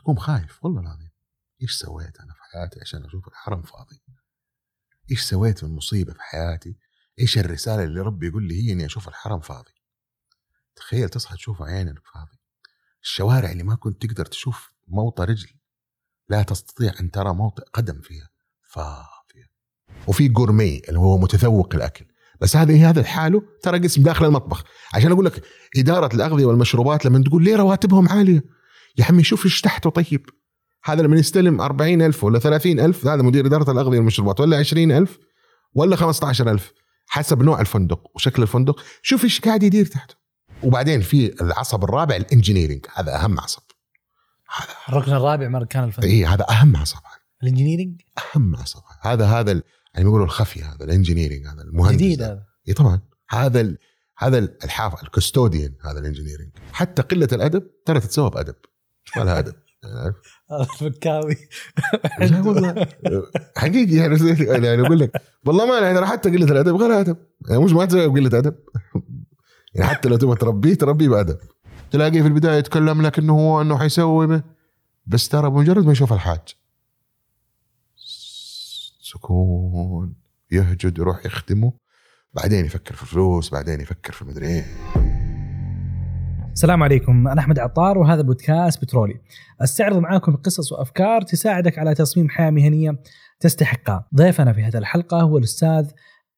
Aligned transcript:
تقوم 0.00 0.16
خايف 0.16 0.64
والله 0.64 0.80
العظيم. 0.80 1.10
إيش 1.62 1.72
سويت 1.72 2.20
أنا 2.20 2.32
في 2.32 2.40
حياتي 2.42 2.80
عشان 2.80 3.04
أشوف 3.04 3.28
الحرم 3.28 3.62
فاضي؟ 3.62 4.02
إيش 5.10 5.22
سويت 5.22 5.64
من 5.64 5.70
مصيبه 5.70 6.12
في 6.12 6.20
حياتي؟ 6.22 6.76
إيش 7.18 7.38
الرسالة 7.38 7.84
اللي 7.84 8.00
ربي 8.00 8.26
يقول 8.26 8.48
لي 8.48 8.62
هي 8.62 8.72
إني 8.72 8.86
أشوف 8.86 9.08
الحرم 9.08 9.40
فاضي؟ 9.40 9.72
تخيل 10.76 11.08
تصحى 11.08 11.36
تشوف 11.36 11.62
عينك 11.62 11.98
فاضي. 12.14 12.38
الشوارع 13.02 13.50
اللي 13.50 13.62
ما 13.62 13.74
كنت 13.74 14.06
تقدر 14.06 14.26
تشوف 14.26 14.70
موطى 14.88 15.24
رجل. 15.24 15.50
لا 16.28 16.42
تستطيع 16.42 16.92
أن 17.00 17.10
ترى 17.10 17.34
موطئ 17.34 17.62
قدم 17.72 18.00
فيها. 18.00 18.28
فاضية. 18.62 19.50
وفي 20.08 20.28
جورمي 20.28 20.82
اللي 20.88 20.98
هو 20.98 21.18
متذوق 21.18 21.74
الأكل. 21.74 22.06
بس 22.40 22.56
هذا 22.56 22.74
هذا 22.74 23.00
لحاله 23.00 23.42
ترى 23.62 23.78
قسم 23.78 24.02
داخل 24.02 24.24
المطبخ. 24.24 24.64
عشان 24.94 25.12
أقول 25.12 25.24
لك 25.24 25.44
إدارة 25.76 26.14
الأغذية 26.14 26.44
والمشروبات 26.44 27.06
لما 27.06 27.24
تقول 27.24 27.44
ليه 27.44 27.56
رواتبهم 27.56 28.08
عالية. 28.08 28.59
يا 28.98 29.04
عمي 29.04 29.22
شوف 29.22 29.44
إيش 29.44 29.60
تحته 29.60 29.90
طيب. 29.90 30.30
هذا 30.84 31.02
لما 31.02 31.16
يستلم 31.16 31.60
40000 31.60 32.24
ولا 32.24 32.38
30000 32.38 33.06
هذا 33.06 33.22
مدير 33.22 33.46
إدارة 33.46 33.70
الأغذية 33.70 33.98
والمشروبات 33.98 34.40
ولا 34.40 34.58
20000 34.58 35.18
ولا 35.74 35.96
15000 35.96 36.72
حسب 37.06 37.42
نوع 37.42 37.60
الفندق 37.60 38.10
وشكل 38.14 38.42
الفندق. 38.42 38.80
شوف 39.02 39.24
إيش 39.24 39.40
قاعد 39.40 39.62
يدير 39.62 39.86
تحته. 39.86 40.14
وبعدين 40.62 41.00
في 41.00 41.42
العصب 41.42 41.84
الرابع 41.84 42.16
ال 42.16 42.22
engineering 42.22 42.86
هذا 42.94 43.24
أهم 43.24 43.40
عصب. 43.40 43.62
هذا 44.56 44.68
الركن 44.88 45.12
الرابع 45.12 45.48
من 45.48 45.54
اركان 45.54 45.84
الفندق. 45.84 46.08
اي 46.08 46.26
هذا 46.26 46.46
أهم 46.50 46.76
عصب. 46.76 46.98
ال 47.42 47.47
engineering 47.47 48.00
أهم 48.18 48.56
عصب. 48.56 48.82
هذا 49.00 49.26
هذا 49.26 49.52
يعني 49.94 50.08
يقولوا 50.08 50.24
الخفي 50.24 50.62
هذا 50.62 50.84
ال 50.84 50.89
engineering 50.89 51.46
هذا 51.46 51.62
المهندس 51.62 51.94
جديد 51.94 52.22
هذا. 52.22 52.42
اي 52.68 52.74
طبعا. 52.74 53.00
هذا 53.28 53.60
ال 53.60 53.78
هذا 54.18 54.38
الحاف 54.38 55.02
الكستوديان 55.02 55.74
هذا 55.84 55.98
الانجينيرنج 55.98 56.50
حتى 56.72 57.02
قلة 57.02 57.28
الأدب 57.32 57.70
ترى 57.86 58.00
تتسوى 58.00 58.30
بأدب. 58.30 58.54
ولا 59.16 59.38
ادب 59.38 59.54
الفكاوي 60.60 61.36
والله. 62.20 62.86
حقيقي 63.56 63.96
يعني 63.96 64.16
يعني 64.40 64.86
أقول 64.86 64.98
لك 64.98 65.22
والله 65.46 65.66
ما 65.66 65.78
يعني 65.78 66.06
حتى 66.06 66.30
قلة 66.30 66.52
الأدب 66.52 66.76
غير 66.76 67.00
أدب. 67.00 67.16
يعني 67.48 67.64
مش 67.64 67.72
ما 67.72 67.84
تسوي 67.84 68.08
بقله 68.08 68.38
أدب. 68.38 68.54
يعني 69.74 69.88
حتى 69.90 70.08
لو 70.08 70.16
تبغى 70.16 70.36
تربيه 70.36 70.74
تربيه 70.74 71.08
بأدب. 71.08 71.38
تلاقيه 71.90 72.22
في 72.22 72.28
البداية 72.28 72.58
يتكلم 72.58 73.02
لك 73.02 73.18
إنه 73.18 73.32
هو 73.32 73.60
إنه 73.60 73.78
حيسوي 73.78 74.42
بس 75.06 75.28
ترى 75.28 75.50
بمجرد 75.50 75.86
ما 75.86 75.92
يشوف 75.92 76.12
الحاج. 76.12 76.56
سكون 79.02 80.14
يهجد 80.50 80.98
يروح 80.98 81.26
يخدمه 81.26 81.72
بعدين 82.34 82.64
يفكر 82.64 82.94
في 82.94 83.02
الفلوس 83.02 83.50
بعدين 83.50 83.80
يفكر 83.80 84.12
في 84.12 84.24
مدري 84.24 84.46
إيه. 84.46 84.99
السلام 86.52 86.82
عليكم 86.82 87.28
أنا 87.28 87.40
أحمد 87.40 87.58
عطار 87.58 87.98
وهذا 87.98 88.22
بودكاست 88.22 88.82
بترولي 88.82 89.20
أستعرض 89.60 89.98
معاكم 89.98 90.36
قصص 90.36 90.72
وأفكار 90.72 91.22
تساعدك 91.22 91.78
على 91.78 91.94
تصميم 91.94 92.28
حياة 92.28 92.50
مهنية 92.50 93.02
تستحقها 93.40 94.08
ضيفنا 94.14 94.52
في 94.52 94.62
هذه 94.62 94.78
الحلقة 94.78 95.20
هو 95.20 95.38
الأستاذ 95.38 95.90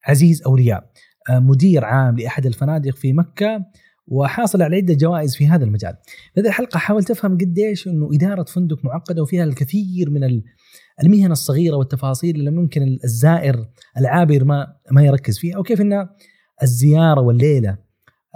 عزيز 0.04 0.42
أولياء 0.42 0.90
مدير 1.30 1.84
عام 1.84 2.18
لأحد 2.18 2.46
الفنادق 2.46 2.94
في 2.96 3.12
مكة 3.12 3.64
وحاصل 4.06 4.62
على 4.62 4.76
عدة 4.76 4.94
جوائز 4.94 5.36
في 5.36 5.48
هذا 5.48 5.64
المجال. 5.64 5.96
في 6.34 6.40
هذه 6.40 6.46
الحلقة 6.46 6.78
حاولت 6.78 7.10
افهم 7.10 7.38
قديش 7.38 7.88
إنه 7.88 8.08
إدارة 8.12 8.42
فندق 8.42 8.84
معقدة 8.84 9.22
وفيها 9.22 9.44
الكثير 9.44 10.10
من 10.10 10.42
المهن 11.02 11.32
الصغيرة 11.32 11.76
والتفاصيل 11.76 12.36
اللي 12.36 12.50
ممكن 12.50 12.98
الزائر 13.04 13.68
العابر 13.98 14.44
ما 14.44 14.76
ما 14.90 15.02
يركز 15.02 15.38
فيها 15.38 15.58
وكيف 15.58 15.80
إن 15.80 16.08
الزيارة 16.62 17.20
والليلة 17.20 17.78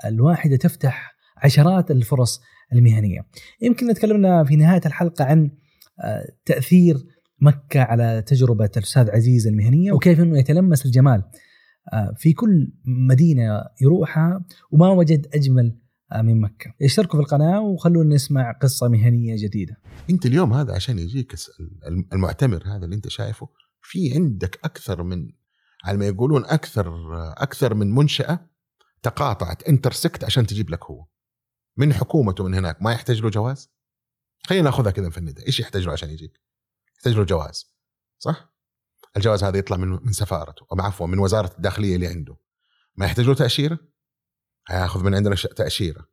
الواحدة 0.04 0.56
تفتح 0.56 1.15
عشرات 1.36 1.90
الفرص 1.90 2.40
المهنية. 2.72 3.26
يمكن 3.62 3.94
تكلمنا 3.94 4.44
في 4.44 4.56
نهاية 4.56 4.80
الحلقة 4.86 5.24
عن 5.24 5.50
آه، 6.04 6.28
تأثير 6.44 6.96
مكة 7.40 7.80
على 7.80 8.22
تجربة 8.26 8.70
الأستاذ 8.76 9.10
عزيز 9.10 9.46
المهنية 9.46 9.92
وكيف 9.92 10.20
إنه 10.20 10.38
يتلمس 10.38 10.86
الجمال 10.86 11.22
آه، 11.92 12.14
في 12.16 12.32
كل 12.32 12.72
مدينة 12.84 13.62
يروحها 13.82 14.44
وما 14.70 14.88
وجد 14.90 15.26
أجمل 15.34 15.78
آه، 16.12 16.22
من 16.22 16.40
مكة. 16.40 16.74
اشتركوا 16.82 17.18
في 17.20 17.24
القناة 17.24 17.60
وخلونا 17.60 18.14
نسمع 18.14 18.52
قصة 18.52 18.88
مهنية 18.88 19.36
جديدة. 19.38 19.76
أنت 20.10 20.26
اليوم 20.26 20.52
هذا 20.52 20.74
عشان 20.74 20.98
يجيك 20.98 21.34
المعتمر 22.12 22.62
هذا 22.66 22.84
اللي 22.84 22.96
أنت 22.96 23.08
شايفه 23.08 23.48
في 23.82 24.14
عندك 24.14 24.58
أكثر 24.64 25.02
من 25.02 25.28
على 25.84 25.98
ما 25.98 26.06
يقولون 26.06 26.44
أكثر 26.44 26.94
أكثر 27.32 27.74
من 27.74 27.94
منشأة 27.94 28.40
تقاطعت 29.02 29.62
انترسكت 29.62 30.24
عشان 30.24 30.46
تجيب 30.46 30.70
لك 30.70 30.84
هو. 30.84 31.06
من 31.76 31.94
حكومته 31.94 32.44
من 32.44 32.54
هناك 32.54 32.82
ما 32.82 32.92
يحتاج 32.92 33.22
له 33.22 33.30
جواز؟ 33.30 33.70
خلينا 34.46 34.64
ناخذها 34.64 34.90
كذا 34.90 35.06
نفندها، 35.06 35.46
إيش 35.46 35.60
يحتاج 35.60 35.86
له 35.86 35.92
عشان 35.92 36.10
يجيك؟ 36.10 36.40
يحتاج 36.96 37.14
له 37.14 37.24
جواز 37.24 37.76
صح؟ 38.18 38.56
الجواز 39.16 39.44
هذا 39.44 39.58
يطلع 39.58 39.76
من 39.76 39.88
من 39.88 40.12
سفارته 40.12 40.66
أو 40.72 40.80
عفوا 40.80 41.06
من 41.06 41.18
وزارة 41.18 41.54
الداخلية 41.56 41.96
اللي 41.96 42.06
عنده. 42.06 42.36
ما 42.96 43.06
يحتاج 43.06 43.26
له 43.26 43.34
تأشيرة؟ 43.34 43.78
هياخذ 44.68 45.04
من 45.04 45.14
عندنا 45.14 45.34
تأشيرة. 45.34 46.08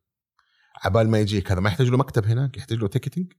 عبال 0.84 1.10
ما 1.10 1.18
يجيك 1.18 1.52
هذا 1.52 1.60
ما 1.60 1.68
يحتاج 1.68 1.88
له 1.88 1.96
مكتب 1.96 2.24
هناك؟ 2.24 2.56
يحتاج 2.56 2.78
له 2.78 2.88
تيكتنج 2.88 3.32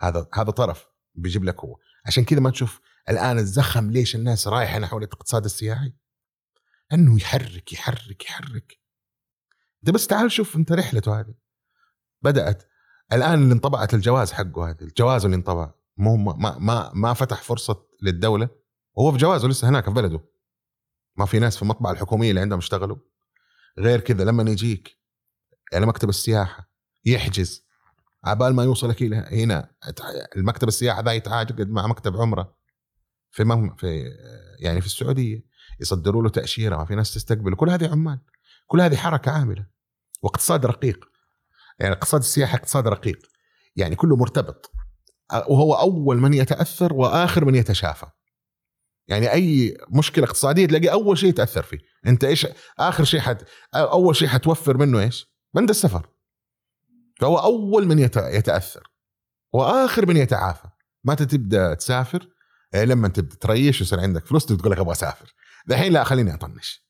هذا 0.00 0.26
هذا 0.34 0.50
طرف 0.50 0.86
بيجيب 1.14 1.44
لك 1.44 1.60
هو. 1.60 1.78
عشان 2.06 2.24
كذا 2.24 2.40
ما 2.40 2.50
تشوف 2.50 2.80
الآن 3.08 3.38
الزخم 3.38 3.90
ليش 3.90 4.16
الناس 4.16 4.48
رايحة 4.48 4.78
نحو 4.78 4.98
الاقتصاد 4.98 5.44
السياحي؟ 5.44 5.92
انه 6.92 7.16
يحرك 7.16 7.72
يحرك 7.72 8.24
يحرك. 8.24 8.80
أنت 9.82 9.94
بس 9.94 10.06
تعال 10.06 10.32
شوف 10.32 10.56
أنت 10.56 10.72
رحلته 10.72 11.20
هذه. 11.20 11.34
بدأت. 12.22 12.62
الآن 13.12 13.42
اللي 13.42 13.54
انطبعت 13.54 13.94
الجواز 13.94 14.32
حقه 14.32 14.70
هذا 14.70 14.82
الجواز 14.82 15.24
اللي 15.24 15.36
انطبع. 15.36 15.74
مو 15.96 16.16
ما 16.16 16.58
ما 16.58 16.90
ما 16.94 17.14
فتح 17.14 17.42
فرصة 17.42 17.86
للدولة. 18.02 18.48
وهو 18.94 19.12
في 19.12 19.18
جوازه 19.18 19.48
لسه 19.48 19.68
هناك 19.68 19.84
في 19.84 19.90
بلده. 19.90 20.20
ما 21.16 21.26
في 21.26 21.38
ناس 21.38 21.56
في 21.56 21.62
المطبعه 21.62 21.92
الحكومية 21.92 22.30
اللي 22.30 22.40
عندهم 22.40 22.58
اشتغلوا. 22.58 22.96
غير 23.78 24.00
كذا 24.00 24.24
لما 24.24 24.50
يجيك 24.50 24.98
يعني 25.72 25.86
مكتب 25.86 26.08
السياحة 26.08 26.72
يحجز. 27.04 27.66
عبال 28.24 28.54
ما 28.54 28.64
يوصلك 28.64 29.02
إلى 29.02 29.16
هنا 29.16 29.74
المكتب 30.36 30.68
السياحة 30.68 31.02
ذا 31.02 31.12
يتعاقد 31.12 31.70
مع 31.70 31.86
مكتب 31.86 32.16
عمرة. 32.16 32.56
في 33.30 33.44
مم 33.44 33.76
في 33.76 34.04
يعني 34.60 34.80
في 34.80 34.86
السعودية 34.86 35.44
يصدروا 35.80 36.22
له 36.22 36.28
تأشيرة 36.28 36.76
ما 36.76 36.84
في 36.84 36.94
ناس 36.94 37.14
تستقبله. 37.14 37.56
كل 37.56 37.70
هذه 37.70 37.90
عمال. 37.90 38.20
كل 38.66 38.80
هذه 38.80 38.96
حركة 38.96 39.30
عاملة. 39.30 39.66
واقتصاد 40.22 40.66
رقيق. 40.66 41.11
يعني 41.78 41.94
اقتصاد 41.94 42.20
السياحة 42.20 42.56
اقتصاد 42.56 42.88
رقيق. 42.88 43.18
يعني 43.76 43.96
كله 43.96 44.16
مرتبط. 44.16 44.70
وهو 45.32 45.74
أول 45.74 46.16
من 46.16 46.34
يتأثر 46.34 46.92
وآخر 46.92 47.44
من 47.44 47.54
يتشافى. 47.54 48.06
يعني 49.08 49.32
أي 49.32 49.76
مشكلة 49.88 50.24
اقتصادية 50.24 50.66
تلاقي 50.66 50.92
أول 50.92 51.18
شيء 51.18 51.32
تاثر 51.32 51.62
فيه. 51.62 51.78
أنت 52.06 52.24
إيش 52.24 52.46
آخر 52.78 53.04
شيء 53.04 53.20
حت 53.20 53.44
أول 53.74 54.16
شيء 54.16 54.28
حتوفر 54.28 54.76
منه 54.76 55.00
إيش؟ 55.00 55.32
بند 55.54 55.70
السفر. 55.70 56.08
فهو 57.20 57.38
أول 57.38 57.86
من 57.86 57.98
يتأثر. 57.98 58.82
وآخر 59.52 60.06
من 60.06 60.16
يتعافى. 60.16 60.68
ما 61.04 61.14
تبدأ 61.14 61.74
تسافر؟ 61.74 62.28
إيه، 62.74 62.84
لما 62.84 63.08
تبدأ 63.08 63.36
تريش 63.36 63.80
ويصير 63.80 64.00
عندك 64.00 64.26
فلوس 64.26 64.46
تقول 64.46 64.72
لك 64.72 64.78
أبغى 64.78 64.92
أسافر. 64.92 65.34
الحين 65.70 65.92
لا 65.92 66.04
خليني 66.04 66.34
أطنش. 66.34 66.86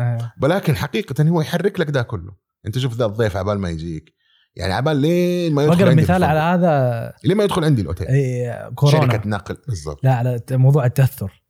آه. 0.00 0.32
ولكن 0.42 0.76
حقيقة 0.76 1.28
هو 1.28 1.40
يحرك 1.40 1.80
لك 1.80 1.90
ده 1.90 2.02
كله. 2.02 2.36
أنت 2.66 2.78
شوف 2.78 2.94
ذا 2.94 3.04
الضيف 3.04 3.36
عبال 3.36 3.58
ما 3.58 3.70
يجيك. 3.70 4.14
يعني 4.56 4.72
عبال 4.72 4.96
لين 4.96 5.54
ما 5.54 5.64
يدخل 5.64 5.88
عندي 5.88 6.02
مثال 6.02 6.24
على 6.24 6.38
هذا. 6.38 7.12
لين 7.24 7.36
ما 7.36 7.44
يدخل 7.44 7.64
عندي 7.64 7.82
الأوتيل. 7.82 8.06
اي 8.06 8.70
كورونا. 8.74 9.12
شركة 9.12 9.28
نقل 9.28 9.56
بالضبط. 9.68 10.04
لا 10.04 10.14
على 10.14 10.40
موضوع 10.50 10.86
التأثر. 10.86 11.42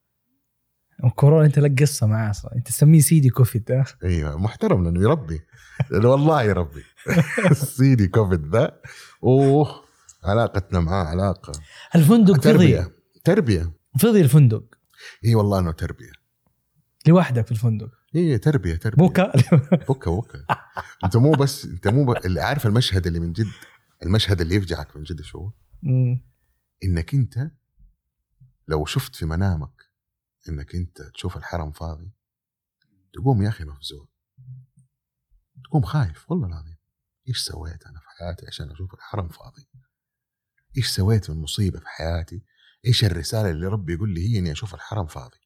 كورونا 1.14 1.46
أنت 1.46 1.58
لك 1.58 1.82
قصة 1.82 2.06
معاه 2.06 2.30
أصلا. 2.30 2.54
أنت 2.56 2.68
تسميه 2.68 3.00
سيدي 3.00 3.28
كوفيد 3.28 3.82
أيوه 4.04 4.36
محترم 4.36 4.84
لأنه 4.84 5.00
يربي. 5.00 5.40
والله 5.92 6.42
يربي. 6.42 6.82
سيدي 7.76 8.08
كوفيد 8.08 8.56
ذا. 8.56 8.80
أوه 9.24 9.84
علاقتنا 10.24 10.80
معاه 10.80 11.04
علاقة. 11.04 11.52
الفندق 11.94 12.36
تربية. 12.38 12.80
فضي. 12.80 12.92
تربية. 13.24 13.72
فضي 13.98 14.20
الفندق. 14.20 14.64
إي 15.24 15.34
والله 15.34 15.58
إنه 15.58 15.72
تربية. 15.72 16.19
لوحدك 17.08 17.47
في 17.47 17.52
الفندق. 17.52 17.91
اي 18.16 18.38
تربية 18.38 18.74
تربية. 18.76 18.98
بوكا 18.98 19.32
بوكا 19.88 20.10
بوكا 20.16 20.44
انت 21.04 21.16
مو 21.16 21.32
بس 21.32 21.64
انت 21.64 21.88
مو 21.88 22.04
ب... 22.04 22.16
اللي 22.26 22.41
عارف 22.41 22.66
المشهد 22.66 23.06
اللي 23.06 23.20
من 23.20 23.32
جد 23.32 23.47
المشهد 24.02 24.41
اللي 24.41 24.54
يفجعك 24.54 24.97
من 24.97 25.02
جد 25.02 25.20
شو؟ 25.22 25.50
إنك 26.84 27.14
انت 27.14 27.50
لو 28.68 28.84
شفت 28.86 29.14
في 29.16 29.26
منامك 29.26 29.82
إنك 30.48 30.74
انت 30.74 31.02
تشوف 31.02 31.36
الحرم 31.36 31.72
فاضي 31.72 32.10
تقوم 33.12 33.42
يا 33.42 33.48
أخي 33.48 33.64
مفزوع. 33.64 34.08
تقوم 35.64 35.82
خايف 35.82 36.30
والله 36.30 36.46
العظيم. 36.46 36.76
إيش 37.28 37.38
سويت 37.38 37.86
أنا 37.86 38.00
في 38.00 38.06
حياتي 38.18 38.46
عشان 38.46 38.70
أشوف 38.70 38.94
الحرم 38.94 39.28
فاضي؟ 39.28 39.68
إيش 40.76 40.88
سويت 40.88 41.30
من 41.30 41.36
مصيبة 41.36 41.78
في 41.78 41.88
حياتي؟ 41.88 42.42
إيش 42.86 43.04
الرسالة 43.04 43.50
اللي 43.50 43.66
ربي 43.66 43.94
يقول 43.94 44.14
لي 44.14 44.28
هي 44.28 44.38
إني 44.38 44.53
أشوف 44.53 44.74
الحرم 44.74 45.06
فاضي؟ 45.06 45.40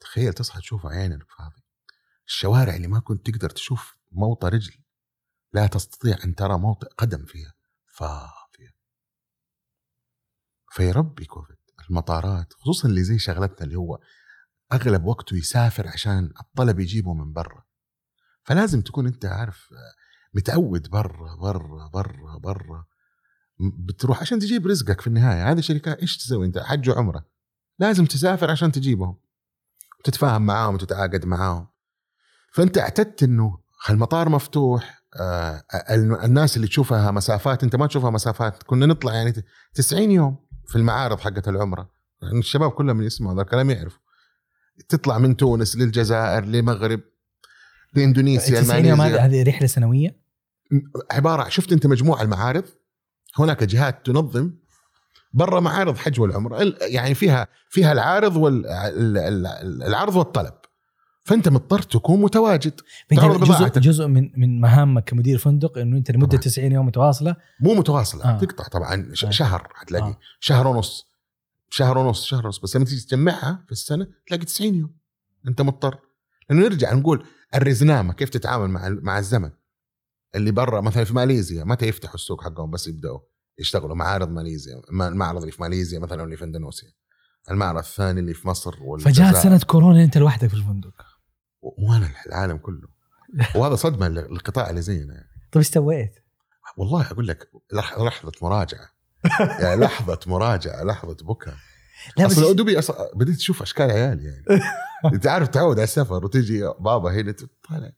تخيل 0.00 0.32
تصحى 0.32 0.60
تشوف 0.60 0.86
عينك 0.86 1.26
فاضي. 1.38 1.62
الشوارع 2.26 2.76
اللي 2.76 2.88
ما 2.88 3.00
كنت 3.00 3.30
تقدر 3.30 3.50
تشوف 3.50 3.96
موطى 4.12 4.48
رجل. 4.48 4.74
لا 5.52 5.66
تستطيع 5.66 6.18
أن 6.24 6.34
ترى 6.34 6.58
موطئ 6.58 6.88
قدم 6.98 7.24
فيها. 7.24 7.54
فاضية. 7.86 8.74
فيربي 10.70 11.24
كوفيد. 11.24 11.56
المطارات 11.90 12.52
خصوصا 12.52 12.88
اللي 12.88 13.02
زي 13.04 13.18
شغلتنا 13.18 13.66
اللي 13.66 13.76
هو 13.76 13.98
أغلب 14.72 15.04
وقته 15.04 15.36
يسافر 15.36 15.88
عشان 15.88 16.32
الطلب 16.40 16.80
يجيبه 16.80 17.14
من 17.14 17.32
برا. 17.32 17.64
فلازم 18.44 18.80
تكون 18.80 19.06
أنت 19.06 19.24
عارف 19.24 19.68
متعود 20.34 20.88
برا 20.88 21.36
برا 21.36 21.88
برا 21.88 22.38
برا. 22.38 22.86
بتروح 23.60 24.20
عشان 24.20 24.38
تجيب 24.38 24.66
رزقك 24.66 25.00
في 25.00 25.06
النهاية. 25.06 25.50
هذه 25.50 25.60
شركات 25.60 25.98
إيش 25.98 26.16
تسوي 26.16 26.46
أنت؟ 26.46 26.58
حج 26.58 26.90
وعمرة. 26.90 27.26
لازم 27.78 28.06
تسافر 28.06 28.50
عشان 28.50 28.72
تجيبهم. 28.72 29.20
تتفاهم 30.04 30.42
معاهم 30.46 30.74
وتتعاقد 30.74 31.24
معاهم. 31.24 31.66
فأنت 32.52 32.78
اعتدت 32.78 33.22
إنه 33.22 33.58
المطار 33.90 34.28
مفتوح 34.28 35.04
آه 35.20 35.62
الناس 36.24 36.56
اللي 36.56 36.68
تشوفها 36.68 37.10
مسافات 37.10 37.62
أنت 37.62 37.76
ما 37.76 37.86
تشوفها 37.86 38.10
مسافات. 38.10 38.62
كنا 38.62 38.86
نطلع 38.86 39.14
يعني 39.14 39.34
90 39.74 40.10
يوم 40.10 40.36
في 40.66 40.76
المعارض 40.76 41.20
حقت 41.20 41.48
العمرة. 41.48 41.90
يعني 42.22 42.38
الشباب 42.38 42.70
كلهم 42.70 42.96
من 42.96 43.04
يسمعوا 43.04 43.34
هذا 43.34 43.42
الكلام 43.42 43.70
يعرفوا. 43.70 44.00
تطلع 44.88 45.18
من 45.18 45.36
تونس 45.36 45.76
للجزائر 45.76 46.44
للمغرب 46.44 47.00
لإندونيسيا 47.94 48.60
الماليزيا 48.60 49.26
هذه 49.26 49.42
رحلة 49.48 49.66
سنوية؟ 49.66 50.20
عبارة 51.10 51.48
شفت 51.48 51.72
أنت 51.72 51.86
مجموعة 51.86 52.22
المعارض؟ 52.22 52.64
هناك 53.38 53.64
جهات 53.64 54.06
تنظم 54.06 54.52
برا 55.32 55.60
معارض 55.60 55.96
حج 55.96 56.20
والعمره 56.20 56.74
يعني 56.80 57.14
فيها 57.14 57.48
فيها 57.70 57.92
العارض 57.92 58.36
والعرض 58.36 60.16
والطلب. 60.16 60.54
فأنت 61.24 61.48
مضطر 61.48 61.82
تكون 61.82 62.20
متواجد. 62.20 62.80
جزء 63.12 63.68
جزء 63.68 64.06
من 64.06 64.30
من 64.36 64.60
مهامك 64.60 65.04
كمدير 65.04 65.38
فندق 65.38 65.78
إنه 65.78 65.96
أنت 65.96 66.10
لمدة 66.10 66.38
90 66.38 66.72
يوم 66.72 66.86
متواصلة. 66.86 67.36
مو 67.60 67.74
متواصلة. 67.74 68.24
آه. 68.24 68.38
تقطع 68.38 68.64
طبعا 68.64 69.10
آه. 69.10 69.30
شهر 69.30 69.68
حتلاقي 69.74 70.08
آه. 70.10 70.18
شهر 70.40 70.66
ونص. 70.66 71.08
شهر 71.70 71.98
ونص 71.98 72.24
شهر 72.24 72.46
ونص. 72.46 72.58
بس 72.58 72.76
لما 72.76 72.84
تيجي 72.84 73.06
تجمعها 73.06 73.64
في 73.66 73.72
السنة 73.72 74.06
تلاقي 74.26 74.44
90 74.44 74.74
يوم. 74.74 74.94
أنت 75.48 75.62
مضطر. 75.62 75.98
لأنه 76.50 76.62
نرجع 76.62 76.92
نقول 76.94 77.24
الرزنامة 77.54 78.12
كيف 78.12 78.28
تتعامل 78.28 78.68
مع 78.68 78.88
مع 78.88 79.18
الزمن. 79.18 79.50
اللي 80.34 80.50
برا 80.50 80.80
مثلا 80.80 81.04
في 81.04 81.14
ماليزيا 81.14 81.64
متى 81.64 81.86
يفتحوا 81.86 82.14
السوق 82.14 82.44
حقهم 82.44 82.70
بس 82.70 82.86
يبدأوا. 82.88 83.18
يشتغلوا 83.58 83.94
معارض 83.94 84.30
ماليزيا 84.30 84.80
المعرض 84.90 85.40
اللي 85.40 85.52
في 85.52 85.62
ماليزيا 85.62 85.98
مثلا 85.98 86.24
اللي 86.24 86.36
في 86.36 86.44
إندونيسيا. 86.44 86.88
المعرض 87.50 87.78
الثاني 87.78 88.20
اللي 88.20 88.34
في 88.34 88.48
مصر 88.48 88.74
فجاءت 89.00 89.36
سنة 89.36 89.60
كورونا 89.66 90.04
أنت 90.04 90.18
لوحدك 90.18 90.48
في 90.48 90.54
الفندق. 90.54 90.94
وأنا 91.62 92.10
العالم 92.26 92.56
كله. 92.56 92.88
وهذا 93.54 93.74
صدمة 93.74 94.08
للقطاع 94.08 94.70
اللي 94.70 94.82
زينا 94.82 95.14
يعني. 95.14 95.28
طيب 95.52 95.56
إيش 95.56 95.68
سويت؟ 95.68 96.14
والله 96.76 97.10
أقول 97.10 97.26
لك 97.26 97.50
لحظة 97.72 98.32
مراجعة. 98.42 98.88
يعني 99.60 99.80
لحظة 99.84 100.20
مراجعة 100.26 100.84
لحظة 100.84 101.16
بكاء 101.24 101.54
لا 102.16 102.26
بس 102.26 102.38
دوبي 102.38 102.78
أص... 102.78 102.90
بديت 103.14 103.36
أشوف 103.36 103.62
أشكال 103.62 103.90
عيالي 103.90 104.24
يعني. 104.24 104.62
أنت 105.14 105.26
عارف 105.26 105.48
تعود 105.48 105.76
على 105.76 105.84
السفر 105.84 106.24
وتجي 106.24 106.60
بابا 106.80 107.10
هنا 107.10 107.34
طالع. 107.68 107.92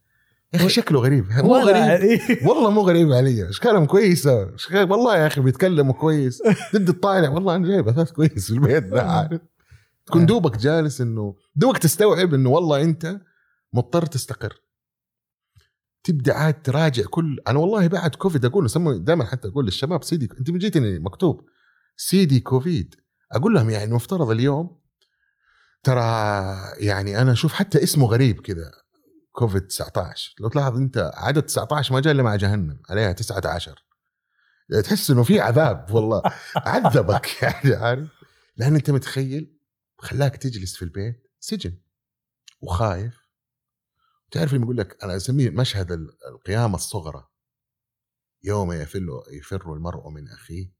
يا 0.52 0.58
أخي 0.58 0.68
شكله 0.68 1.00
غريب. 1.00 1.30
مو 1.32 1.56
غريب. 1.56 2.20
والله 2.48 2.70
مو 2.70 2.80
غريب 2.80 3.12
علي. 3.12 3.48
اشكالهم 3.48 3.84
كويسه 3.84 4.54
أشكال 4.54 4.90
والله 4.92 5.16
يا 5.16 5.26
أخي 5.26 5.40
بيتكلموا 5.40 5.94
كويس. 5.94 6.42
ضد 6.74 6.88
الطالع 6.88 7.28
والله 7.28 7.56
أنا 7.56 7.68
جايب 7.68 7.88
اثاث 7.88 8.10
كويس 8.12 8.46
في 8.46 8.52
البيت 8.52 8.84
ده 8.84 9.02
عارف. 9.02 9.40
تكون 10.06 10.26
دوبك 10.26 10.56
جالس 10.58 11.00
انه 11.00 11.34
دوبك 11.56 11.78
تستوعب 11.78 12.34
إنه 12.34 12.50
والله 12.50 12.82
أنت 12.82 13.20
مضطر 13.72 14.06
تستقر. 14.06 14.60
تبدأ 16.04 16.34
عاد 16.34 16.62
تراجع 16.62 17.02
كل 17.10 17.38
أنا 17.48 17.58
والله 17.58 17.86
بعد 17.86 18.14
كوفيد 18.14 18.44
أقول 18.44 18.68
دائما 19.04 19.24
حتى 19.24 19.48
أقول 19.48 19.64
للشباب 19.64 20.04
سيدي 20.04 20.28
أنت 20.38 20.50
جيتني 20.50 20.98
مكتوب. 20.98 21.44
سيدي 21.96 22.40
كوفيد. 22.40 22.94
أقول 23.32 23.54
لهم 23.54 23.70
يعني 23.70 23.84
المفترض 23.84 24.30
اليوم 24.30 24.80
ترى 25.82 26.02
يعني 26.78 27.22
أنا 27.22 27.32
أشوف 27.32 27.52
حتى 27.52 27.82
اسمه 27.82 28.06
غريب 28.06 28.40
كذا 28.40 28.70
كوفيد 29.32 29.66
19 29.66 30.34
لو 30.40 30.48
تلاحظ 30.48 30.76
أنت 30.76 31.10
عدد 31.14 31.42
19 31.42 31.94
ما 31.94 32.00
جاء 32.00 32.12
إلا 32.12 32.22
مع 32.22 32.36
جهنم 32.36 32.82
عليها 32.90 33.12
19 33.12 33.84
تحس 34.84 35.10
إنه 35.10 35.22
في 35.22 35.40
عذاب 35.40 35.90
والله. 35.94 36.22
عذبك 36.56 37.42
يعني 37.42 37.74
عارف؟ 37.74 38.08
لأن 38.56 38.74
أنت 38.74 38.90
متخيل 38.90 39.58
خلاك 39.98 40.36
تجلس 40.36 40.76
في 40.76 40.82
البيت 40.82 41.32
سجن 41.40 41.78
وخايف. 42.60 43.20
تعرف 44.30 44.54
اللي 44.54 44.64
يقول 44.64 44.76
لك 44.76 45.04
أنا 45.04 45.16
أسميه 45.16 45.50
مشهد 45.50 45.92
القيامة 46.28 46.74
الصغرى. 46.74 47.28
يوم 48.42 48.72
يفر 48.72 49.00
يفر 49.32 49.72
المرء 49.72 50.08
من 50.08 50.28
أخيه 50.28 50.72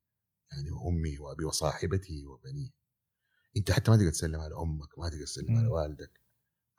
يعني 0.53 0.71
وامي 0.71 1.19
وابي 1.19 1.45
وصاحبتي 1.45 2.27
وبنيه. 2.27 2.71
أنت 3.57 3.71
حتى 3.71 3.91
ما 3.91 3.97
تقدر 3.97 4.11
تسلم 4.11 4.41
على 4.41 4.55
أمك 4.55 4.99
ما 4.99 5.09
تقدر 5.09 5.25
تسلم 5.25 5.57
على 5.57 5.69
والدك. 5.69 6.21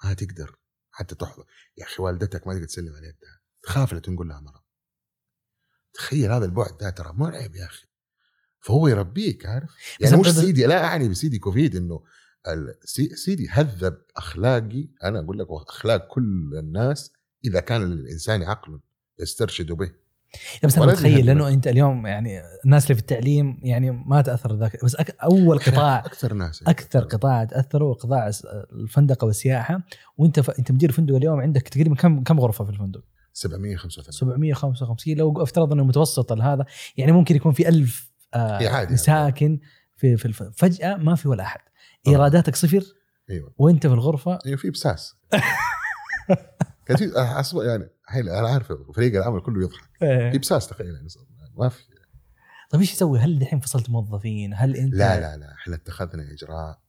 ما 0.04 0.14
تقدر. 0.14 0.60
حتى 0.92 1.16
تحضر. 1.16 1.46
يا 1.78 1.84
أخي 1.84 2.04
والدتك 2.04 2.48
ما 2.48 2.54
تقدر 2.54 2.66
تسلم 2.66 2.96
على 2.96 3.08
يدها 3.08 3.42
تخاف 3.64 3.94
لا 3.94 4.00
تنقل 4.00 4.28
لها 4.28 4.40
مرض. 4.40 4.62
تخيل 5.94 6.32
هذا 6.32 6.46
البعد 6.46 6.78
ده 6.78 6.90
ترى 6.90 7.14
مرعب 7.14 7.56
يا 7.56 7.66
أخي. 7.66 7.88
فهو 8.60 8.88
يربيك 8.88 9.46
عارف؟ 9.46 9.76
يعني 10.00 10.18
مش 10.18 10.28
سيدي 10.28 10.66
لا 10.66 10.84
أعني 10.84 11.10
بسيدي 11.10 11.40
كوفيد 11.40 11.76
إنه 11.76 12.04
سيدي 13.16 13.50
هذب 13.50 14.02
أخلاقي. 14.18 14.90
أنا 15.04 15.20
أقول 15.20 15.40
لك 15.40 15.48
أخلاق 15.50 16.08
كل 16.08 16.58
الناس 16.58 17.14
إذا 17.46 17.60
كان 17.60 17.82
للانسان 17.82 18.44
عقل 18.44 18.80
يسترشد 19.20 19.72
به. 19.72 19.92
بس 20.64 20.78
أنا 20.78 20.86
متخيل 20.86 21.26
لأنه 21.26 21.48
أنت 21.48 21.68
اليوم 21.68 22.08
يعني 22.08 22.42
الناس 22.66 22.84
اللي 22.84 22.96
في 22.96 23.02
التعليم 23.02 23.60
يعني 23.64 23.92
ما 23.92 24.22
تأثر 24.22 24.56
ذاك 24.56 24.86
بس 24.86 24.96
أول 25.24 25.60
قطاع 25.60 26.00
أكثر 26.00 26.34
ناس 26.34 26.62
يعني. 26.62 26.72
أكثر 26.74 27.04
قطاع 27.04 27.44
تأثروا 27.44 27.94
قطاع 27.94 28.32
الفندقه 28.72 29.26
والسياحة. 29.26 29.82
وأنت 30.18 30.40
ف... 30.40 30.50
أنت 30.50 30.72
مدير 30.72 30.92
فندق 30.92 31.16
اليوم 31.16 31.40
عندك 31.40 31.62
تقريبا 31.62 31.96
كم 31.96 32.24
كم 32.24 32.40
غرفة 32.40 32.66
في 32.66 32.72
الفندق؟ 32.72 33.04
755 33.34 34.12
755 34.12 35.14
لو 35.16 35.44
افترض 35.44 35.74
انه 35.74 35.84
متوسط 35.84 36.32
هذا. 36.32 36.66
يعني 36.98 37.12
ممكن 37.12 37.36
يكون 37.36 37.52
في 37.52 37.70
1000 37.70 38.12
آه 38.34 38.88
مساكن 38.92 39.60
في 39.98 40.18
في 40.18 40.26
الف... 40.26 40.44
فجأة 40.44 40.96
ما 40.96 41.16
في 41.16 41.28
ولا 41.28 41.44
أحد. 41.44 41.60
إيراداتك 42.08 42.56
صفر. 42.56 42.84
أيوه. 43.30 43.54
وأنت 43.58 43.88
في 43.88 43.94
الغرفة. 43.94 44.40
أيوه 44.46 44.58
في 44.58 44.70
بساس 44.70 45.16
كان 46.86 46.98
في 46.98 47.12
يعني 47.66 47.90
الحين 48.12 48.30
أنا 48.30 48.48
عارف 48.48 48.74
فريق 48.96 49.16
العمل 49.16 49.42
كله 49.42 49.62
يضحك. 49.62 49.90
إيه. 50.02 50.32
في 50.32 50.38
بساس 50.38 50.68
تخيل 50.68 50.96
يعني 50.96 51.08
ما 51.58 51.70
في. 51.70 51.84
طيب 52.70 52.82
إيش 52.82 52.94
تسوي؟ 52.94 53.20
هل 53.20 53.42
الحين 53.42 53.60
فصلت 53.60 53.90
موظفين؟ 53.90 54.54
هل 54.54 54.76
أنت 54.76 54.94
لا 54.94 55.20
لا 55.20 55.38
لا 55.38 55.54
إحنا 55.54 55.76
اتخذنا 55.76 56.32
إجراء 56.32 56.82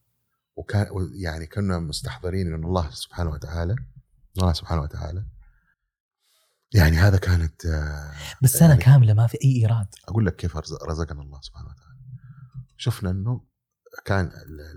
وكان 0.56 0.87
يعني 1.14 1.46
كنا 1.46 1.78
مستحضرين 1.78 2.54
إن 2.54 2.64
الله 2.64 2.90
سبحانه 2.90 3.30
وتعالى 3.30 3.76
الله 4.38 4.52
سبحانه 4.52 4.82
وتعالى. 4.82 5.26
يعني 6.75 6.96
هذا 6.96 7.18
كانت 7.18 7.66
بس 8.42 8.52
سنة 8.52 8.68
يعني 8.68 8.82
كاملة 8.82 9.14
ما 9.14 9.26
في 9.26 9.38
أي 9.44 9.56
إيراد. 9.56 9.87
أقول 10.08 10.26
لك 10.26 10.37
كيف 10.37 10.56
رزقنا 10.56 11.23
الله 11.23 11.40
سبحانه 11.40 11.68
وتعالى. 11.68 11.99
شفنا 12.76 13.11
إنه 13.11 13.44
كان 14.04 14.30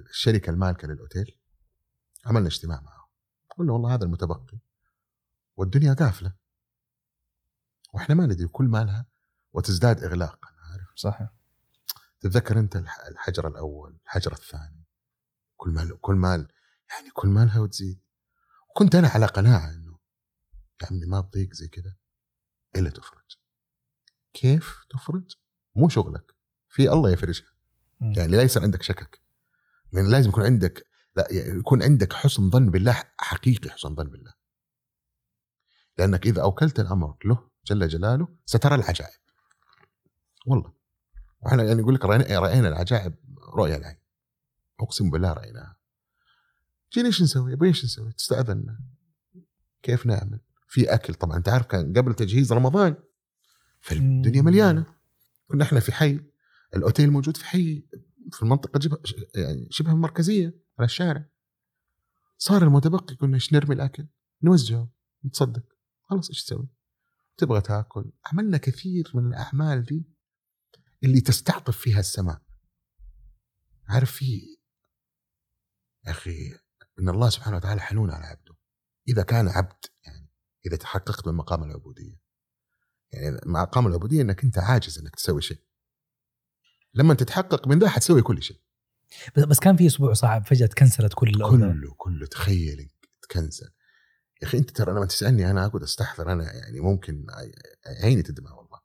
الشركة 0.09 0.49
المالكة 0.49 0.87
للأوتيل 0.87 1.37
عملنا 2.25 2.47
اجتماع 2.47 2.81
معه 2.81 3.09
قلنا 3.57 3.73
والله 3.73 3.93
هذا 3.93 4.03
المتبقي 4.03 4.59
والدنيا 5.57 5.93
قافلة. 5.93 6.44
وإحنا 7.95 8.15
ما 8.15 8.25
ندري 8.25 8.47
كل 8.47 8.65
مالها 8.65 9.05
وتزداد 9.53 10.03
اغلاقا 10.03 10.49
عارف؟ 10.59 10.87
صحيح. 10.95 11.29
تتذكر 12.19 12.59
أنت 12.59 12.75
الحجر 13.09 13.47
الأول 13.47 13.97
الحجر 14.05 14.33
الثاني. 14.33 14.85
كل 15.57 15.69
مال 15.69 16.01
كل 16.01 16.15
مال 16.15 16.47
يعني 16.89 17.09
كل 17.09 17.27
مالها 17.27 17.59
وتزيد. 17.59 18.01
وكنت 18.69 18.95
أنا 18.95 19.07
على 19.07 19.25
قناعة 19.25 19.69
إنه 19.69 19.99
يا 20.81 20.87
عمي 20.87 21.05
ما 21.05 21.21
تضيق 21.21 21.53
زي 21.53 21.67
كذا 21.67 21.95
إلا 22.75 22.89
تفرج. 22.89 23.37
كيف 24.33 24.85
تفرج؟ 24.89 25.35
مو 25.75 25.89
شغلك. 25.89 26.35
في 26.69 26.91
الله 26.91 27.11
يفرجها. 27.11 27.53
يعني 28.01 28.31
لا 28.31 28.41
يصير 28.41 28.63
عندك 28.63 28.81
شكك. 28.81 29.21
يعني 29.93 30.07
لازم 30.07 30.29
يكون 30.29 30.43
عندك 30.43 30.87
لا 31.15 31.27
يعني 31.31 31.59
يكون 31.59 31.83
عندك 31.83 32.13
حسن 32.13 32.49
ظن 32.49 32.71
بالله 32.71 33.03
حقيقي 33.19 33.69
حسن 33.69 33.95
ظن 33.95 34.09
بالله. 34.09 34.33
لأنك 35.97 36.27
إذا 36.27 36.41
أوكلت 36.41 36.79
الأمر 36.79 37.17
له 37.25 37.54
جل 37.65 37.87
جلاله 37.87 38.27
سترى 38.45 38.75
العجائب. 38.75 39.19
والله. 40.45 40.73
وإحنا 41.41 41.63
يعني 41.63 41.79
يقول 41.79 41.95
لك 41.95 42.05
راينا 42.05 42.67
العجائب 42.67 43.15
رؤيا 43.57 43.77
العين. 43.77 43.97
أقسم 44.79 45.09
بالله 45.09 45.33
رأيناها. 45.33 45.75
جينا 46.93 47.07
إيش 47.07 47.21
نسوي؟ 47.21 47.53
أبغى 47.53 47.67
إيش 47.67 47.85
نسوي؟ 47.85 48.11
تستاذنا 48.11 48.79
كيف 49.83 50.05
نعمل؟ 50.05 50.39
في 50.67 50.93
أكل 50.93 51.13
طبعا. 51.13 51.37
أنت 51.37 51.49
عارف 51.49 51.65
كان 51.65 51.93
قبل 51.93 52.13
تجهيز 52.13 52.53
رمضان 52.53 52.95
فالدنيا 53.81 54.41
مليانة. 54.41 54.85
كنا 55.47 55.63
إحنا 55.63 55.79
في 55.79 55.91
حي. 55.91 56.19
الأوتيل 56.75 57.11
موجود 57.11 57.37
في 57.37 57.45
حي. 57.45 57.85
في 58.31 58.43
المنطقة 58.43 58.79
جبه 58.79 58.97
يعني 59.35 59.67
شبه 59.71 59.93
مركزية 59.93 60.53
على 60.79 60.85
الشارع. 60.85 61.25
صار 62.37 62.63
المتبقي 62.63 63.15
كنا 63.15 63.35
إيش 63.35 63.53
نرمي 63.53 63.75
الأكل؟ 63.75 64.05
نوزعه. 64.43 64.89
نتصدق. 65.25 65.63
خلاص 66.03 66.29
إيش 66.29 66.43
تسوي؟ 66.43 66.67
تبغى 67.37 67.61
تاكل. 67.61 68.11
عملنا 68.25 68.57
كثير 68.57 69.11
من 69.13 69.27
الأعمال 69.27 69.83
دي 69.83 70.05
اللي 71.03 71.21
تستعطف 71.21 71.77
فيها 71.77 71.99
السماء. 71.99 72.41
عارف 73.87 74.11
في 74.11 74.57
يا 76.05 76.11
أخي 76.11 76.53
إن 76.99 77.09
الله 77.09 77.29
سبحانه 77.29 77.57
وتعالى 77.57 77.81
حنون 77.81 78.11
على 78.11 78.25
عبده. 78.25 78.55
إذا 79.07 79.23
كان 79.23 79.47
عبد 79.47 79.85
يعني 80.05 80.29
إذا 80.65 80.77
تحققت 80.77 81.27
من 81.27 81.33
مقام 81.33 81.63
العبودية. 81.63 82.19
يعني 83.11 83.39
مقام 83.45 83.87
العبودية 83.87 84.21
إنك 84.21 84.43
أنت 84.43 84.57
عاجز 84.57 84.99
إنك 84.99 85.15
تسوي 85.15 85.41
شيء. 85.41 85.61
لما 86.93 87.13
تتحقق 87.13 87.67
من 87.67 87.79
ذا 87.79 87.89
حتسوي 87.89 88.21
كل 88.21 88.43
شيء. 88.43 88.61
بس 89.37 89.43
بس 89.43 89.59
كان 89.59 89.77
في 89.77 89.87
أسبوع 89.87 90.13
صعب 90.13 90.45
فجأة 90.45 90.67
تكنسلت 90.67 91.13
كل. 91.13 91.31
كله 91.31 91.95
كله. 91.97 92.25
تخيل 92.25 92.91
تكنسل. 93.21 93.69
يا 94.41 94.47
أخي 94.47 94.57
أنت 94.57 94.69
ترى 94.69 94.91
لما 94.91 95.05
تسألني 95.05 95.51
أنا 95.51 95.65
أقعد 95.65 95.83
أستحضر 95.83 96.31
أنا 96.31 96.53
يعني 96.53 96.79
ممكن 96.79 97.25
عيني 98.03 98.21
تدمع 98.21 98.51
والله. 98.51 98.79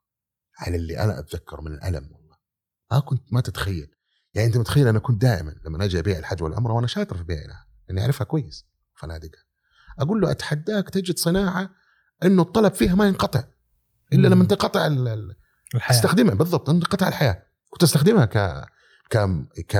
على 0.58 0.76
اللي 0.76 0.98
أنا 0.98 1.18
أتذكره 1.18 1.60
من 1.60 1.72
الألم 1.72 2.12
والله. 2.12 2.36
ما 2.92 3.00
كنت 3.00 3.32
ما 3.32 3.40
تتخيل. 3.40 3.90
يعني 4.34 4.48
أنت 4.48 4.56
متخيل 4.56 4.88
أنا 4.88 4.98
كنت 4.98 5.22
دائما 5.22 5.54
لما 5.64 5.84
أجي 5.84 5.98
أبيع 5.98 6.18
الحج 6.18 6.42
والعمرة 6.42 6.72
وأنا 6.72 6.86
شاطر 6.86 7.16
في 7.16 7.24
بيعها 7.24 7.66
لأني 7.88 8.00
أعرفها 8.00 8.24
كويس 8.24 8.66
فنادقها 8.94 9.42
أقول 9.98 10.20
له 10.20 10.30
أتحداك 10.30 10.90
تجد 10.90 11.18
صناعة 11.18 11.70
إنه 12.24 12.42
الطلب 12.42 12.74
فيها 12.74 12.94
ما 12.94 13.06
ينقطع 13.08 13.44
إلا 14.12 14.28
لما 14.28 14.44
تنقطع 14.44 14.86
الحياة. 14.86 15.96
تستخدمها 15.96 16.34
بالضبط 16.34 16.70
انقطع 16.70 17.08
الحياة. 17.08 17.42
كنت 17.70 17.82
أستخدمها 17.82 18.24
ك 18.24 18.66
ك 19.10 19.16
ك 19.68 19.74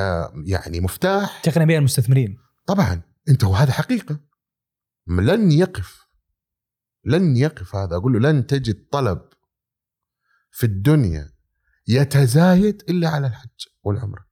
يعني 0.45 0.81
مفتاح. 0.81 1.41
تقنع 1.43 1.65
بها 1.65 1.79
المستثمرين. 1.79 2.39
طبعا. 2.67 3.03
أنت 3.29 3.45
وهذا 3.45 3.73
حقيقة. 3.73 4.21
لن 5.19 5.53
يقف. 5.53 6.07
لن 7.05 7.37
يقف 7.37 7.77
هذا. 7.77 7.97
أقول 7.97 8.13
له 8.13 8.31
لن 8.31 8.47
تجد 8.47 8.89
طلب 8.93 9.29
في 10.51 10.67
الدنيا 10.67 11.33
يتزايد 11.89 12.83
إلا 12.89 13.09
على 13.09 13.27
الحج 13.27 13.67
والعمرة. 13.83 14.27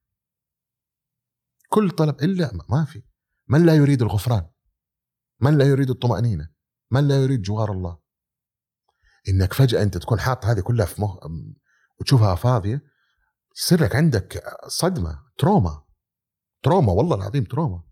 كل 1.68 1.90
طلب 1.90 2.22
إلا 2.22 2.50
ما 2.68 2.84
في. 2.84 3.02
من 3.48 3.66
لا 3.66 3.74
يريد 3.74 4.02
الغفران؟ 4.02 4.50
من 5.40 5.58
لا 5.58 5.64
يريد 5.64 5.90
الطمأنينة؟ 5.90 6.48
من 6.90 7.08
لا 7.08 7.22
يريد 7.22 7.42
جوار 7.42 7.72
الله؟ 7.72 7.98
إنك 9.28 9.52
فجأة 9.52 9.82
أنت 9.82 9.98
تكون 9.98 10.20
حاط 10.20 10.44
هذه 10.44 10.60
كلها 10.60 10.86
في 10.86 11.02
مخ 11.02 11.18
وتشوفها 12.00 12.34
فاضية 12.34 12.82
يصير 13.56 13.82
لك 13.84 13.96
عندك 13.96 14.44
صدمة 14.66 15.24
trauma. 15.38 15.84
trauma 16.62 16.92
والله 16.92 17.16
العظيم 17.16 17.44
trauma. 17.44 17.87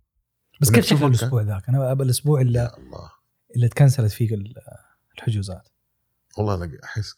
بس 0.60 0.70
كيف 0.70 0.84
شكل 0.84 1.04
الأسبوع 1.04 1.42
ذاك؟ 1.42 1.68
أنا 1.68 1.92
أبى 1.92 2.02
الأسبوع 2.02 2.40
اللي 2.40 2.58
يا 2.58 2.76
الله. 2.78 3.10
اللي 3.56 3.68
تكنسلت 3.68 4.12
فيه 4.12 4.36
الحجوزات. 5.18 5.68
والله 6.38 6.54
أنا 6.54 6.78
أحس 6.84 7.14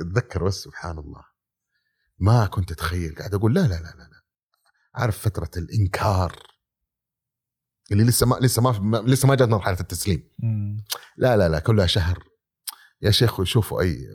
أتذكر 0.00 0.44
بس 0.44 0.54
سبحان 0.54 0.98
الله. 0.98 1.22
ما 2.18 2.46
كنت 2.46 2.72
أتخيل 2.72 3.14
قاعد 3.14 3.34
أقول 3.34 3.54
لا 3.54 3.60
لا 3.60 3.66
لا 3.66 3.74
لا, 3.74 4.08
لا. 4.10 4.22
عارف 4.94 5.18
فترة 5.18 5.50
الإنكار؟ 5.56 6.42
اللي 7.92 8.04
لسه 8.04 8.26
ما 8.26 8.36
لسه 8.40 8.62
ما 8.62 8.96
لسه 8.96 9.28
ما 9.28 9.34
جات 9.34 9.48
مرحلة 9.48 9.80
التسليم. 9.80 10.28
مم. 10.38 10.84
لا 11.16 11.36
لا 11.36 11.48
لا 11.48 11.58
كلها 11.58 11.86
شهر. 11.86 12.24
يا 13.02 13.10
شيخ 13.10 13.42
شوفوا 13.42 13.80
اي 13.80 14.06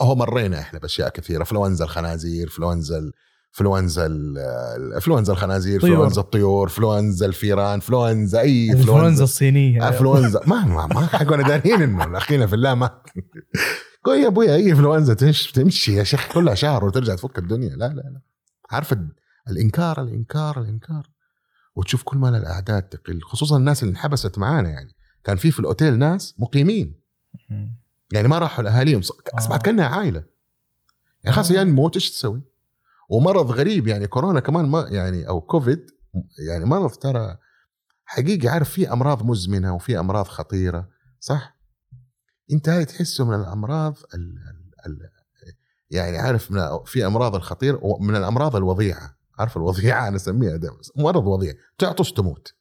هو 0.00 0.14
مرينا 0.14 0.60
إحنا 0.60 0.78
بأشياء 0.78 1.08
كثيرة. 1.08 1.44
فلونزا 1.44 1.84
الخنازير 1.84 2.48
فلونزا 2.48 3.12
فلونزا 3.52 4.08
فلونزا 5.00 5.32
الخنازير 5.32 5.80
طيور. 5.80 5.96
فلونزا 5.96 6.20
الطيور 6.20 6.68
فلونزا 6.68 7.26
الفيران 7.26 7.80
فلونزا 7.80 8.40
أي 8.40 8.70
الانفلونزا 8.70 9.24
الصينية. 9.24 9.88
انفلونزا 9.88 10.40
ما 10.46 10.64
ما, 10.64 10.86
ما 10.86 11.00
حقنا 11.00 11.48
دارين 11.48 11.82
إنه 11.82 12.16
أخينا 12.18 12.46
في 12.46 12.54
الله 12.54 12.74
ما. 12.74 13.02
قول 14.04 14.18
يا 14.18 14.26
أبويا 14.26 14.54
أي 14.54 14.70
انفلونزا 14.70 15.14
تمشي 15.54 15.94
يا 15.94 16.04
شيخ 16.04 16.32
كلها 16.32 16.54
شهر 16.54 16.84
وترجع 16.84 17.14
تفك 17.14 17.38
الدنيا. 17.38 17.76
لا 17.76 17.88
لا 17.88 17.94
لا. 17.94 18.20
عارف 18.70 18.94
الإنكار 19.48 20.02
الإنكار 20.02 20.60
الإنكار. 20.60 21.10
وتشوف 21.76 22.02
كل 22.02 22.18
ما 22.18 22.28
الأعداد 22.28 22.82
تقل 22.82 23.20
خصوصا 23.22 23.56
الناس 23.56 23.82
اللي 23.82 23.90
انحبست 23.90 24.38
معانا 24.38 24.68
يعني. 24.68 24.94
كان 25.24 25.36
في 25.36 25.50
في 25.50 25.60
الأوتيل 25.60 25.98
ناس 25.98 26.34
مقيمين. 26.38 27.00
يعني 28.12 28.28
ما 28.28 28.38
راحوا 28.38 28.64
لأهاليهم 28.64 29.00
اصبحت 29.34 29.60
آه. 29.60 29.62
كأنها 29.62 29.86
عائلة. 29.86 30.24
يعني 31.24 31.36
خلاص 31.36 31.50
آه. 31.50 31.54
يعني 31.54 31.70
نموت 31.70 31.94
إيش 31.94 32.10
تسوي؟ 32.10 32.42
ومرض 33.08 33.50
غريب 33.50 33.86
يعني 33.86 34.06
كورونا 34.06 34.40
كمان 34.40 34.64
ما 34.64 34.86
يعني 34.90 35.28
أو 35.28 35.40
كوفيد 35.40 35.86
يعني 36.48 36.64
مرض 36.64 36.90
ترى 36.90 37.36
حقيقي 38.04 38.48
عارف 38.48 38.70
في 38.70 38.92
أمراض 38.92 39.22
مزمنة 39.26 39.74
وفي 39.74 39.98
أمراض 39.98 40.26
خطيرة 40.26 40.88
صح؟ 41.20 41.56
أنت 42.52 42.68
هاي 42.68 42.84
تحسه 42.84 43.24
من 43.24 43.34
الأمراض 43.34 43.96
ال 44.14 44.38
ال 44.86 44.86
ال 44.86 45.10
يعني 45.90 46.18
عارف 46.18 46.50
من 46.50 46.60
في 46.84 47.06
أمراض 47.06 47.34
الخطير 47.34 47.78
ومن 47.82 48.16
الأمراض 48.16 48.56
الوضيعة 48.56 49.16
عارف 49.38 49.56
الوضيعة؟ 49.56 50.08
أنا 50.08 50.16
أسميها 50.16 50.60
مرض 50.96 51.26
وضيع 51.26 51.52
تعطس 51.78 52.12
تموت. 52.12 52.54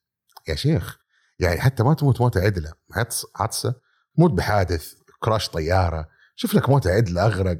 يا 0.48 0.56
شيخ 0.56 1.00
يعني 1.40 1.62
حتى 1.62 1.84
ما 1.84 1.94
تموت 1.94 2.22
موتة 2.22 2.42
عدلة 2.42 2.74
عطس 2.96 3.26
عطسة 3.36 3.76
تموت 4.18 4.32
بحادث 4.32 4.94
كراش 5.20 5.50
طيارة 5.50 6.10
شوف 6.36 6.56
لك 6.56 6.70
موتة 6.70 6.92
عدلة 6.92 7.26
أغرق 7.26 7.60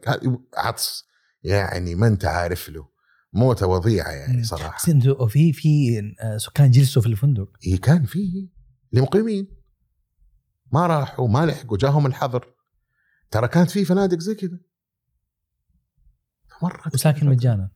عطس. 0.58 1.11
يعني 1.44 1.96
ما 1.96 2.08
أنت 2.08 2.26
عارف 2.26 2.70
له. 2.70 2.92
موتة 3.34 3.68
وضيعة 3.68 4.12
يعني 4.12 4.44
صراحة. 4.44 4.78
بس 4.78 4.90
أنتوا 4.90 5.28
في 5.28 5.54
في 5.54 6.00
آه، 6.22 6.38
سكان 6.38 6.72
جلسوا 6.72 7.02
في 7.02 7.08
الفندق. 7.08 7.50
إيه 7.68 7.82
كان 7.82 8.06
فيه 8.06 8.50
لمقيمين 8.92 9.58
ما 10.72 10.88
راحوا 10.88 11.28
ما 11.28 11.46
لحقوا 11.46 11.78
جاهم 11.78 12.06
الحظر. 12.06 12.54
ترى 13.32 13.48
كانت 13.48 13.72
في 13.72 13.86
فنادق 13.86 14.20
زي 14.20 14.36
كذا. 14.36 14.60
مرة 16.62 16.92
وساكن 16.94 17.30
مجانا. 17.30 17.72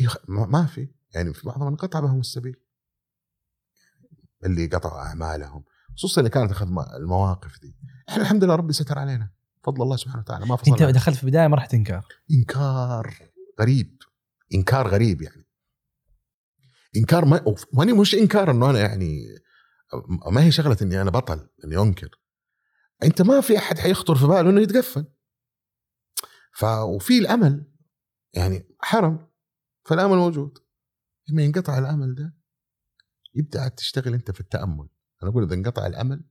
إيه 0.00 0.08
ما 0.28 0.66
في. 0.66 0.88
يعني 1.14 1.34
في 1.34 1.46
بعضهم 1.46 1.68
انقطع 1.68 2.00
بهم 2.00 2.20
السبيل. 2.20 2.56
اللي 4.44 4.66
قطعوا 4.66 5.00
أعمالهم. 5.00 5.64
خصوصا 5.96 6.20
اللي 6.20 6.30
كانت 6.30 6.50
تاخذ 6.50 6.66
المواقف 6.96 7.60
دي. 7.60 7.76
إحنا 8.08 8.22
الحمد 8.22 8.44
لله 8.44 8.54
ربي 8.54 8.72
ستر 8.72 8.98
علينا. 8.98 9.30
فضل 9.66 9.82
الله 9.82 9.96
سبحانه 9.96 10.20
وتعالى 10.22 10.46
ما 10.46 10.56
فصل 10.56 10.70
انت 10.70 10.82
دخلت 10.82 11.16
في 11.16 11.24
البداية 11.24 11.46
ما 11.46 11.56
راح 11.56 11.66
تنكر. 11.66 12.06
إنكار 12.30 13.30
غريب. 13.60 14.02
إنكار 14.54 14.88
غريب 14.88 15.22
يعني. 15.22 15.46
إنكار 16.96 17.24
ما 17.24 17.54
ماني 17.72 17.92
مش 17.92 18.14
إنكار 18.14 18.50
إنه 18.50 18.70
أنا 18.70 18.80
يعني 18.80 19.24
ما 20.32 20.44
هي 20.44 20.50
شغلة 20.50 20.76
إني 20.82 21.02
أنا 21.02 21.10
بطل 21.10 21.48
إني 21.64 21.76
أنكر. 21.76 22.20
أنت 23.02 23.22
ما 23.22 23.40
في 23.40 23.58
أحد 23.58 23.78
حيخطر 23.78 24.14
في 24.14 24.26
باله 24.26 24.50
إنه 24.50 24.60
يتقفل. 24.60 25.06
ف 26.52 26.64
وفي 26.64 27.18
الأمل 27.18 27.72
يعني 28.32 28.68
حرم 28.80 29.28
فالأمل 29.84 30.16
موجود. 30.16 30.58
لما 31.28 31.42
ينقطع 31.42 31.78
الأمل 31.78 32.14
ده 32.14 32.36
يبدأ 33.34 33.68
تشتغل 33.68 34.14
أنت 34.14 34.30
في 34.30 34.40
التأمل. 34.40 34.88
أنا 35.22 35.30
أقول 35.30 35.44
إذا 35.44 35.54
انقطع 35.54 35.86
الأمل 35.86 36.24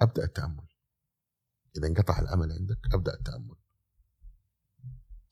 أبدأ 0.00 0.24
التأمل. 0.24 0.66
إذا 1.76 1.86
انقطع 1.86 2.18
الأمل 2.18 2.52
عندك 2.52 2.78
أبدأ 2.94 3.14
التأمل. 3.14 3.56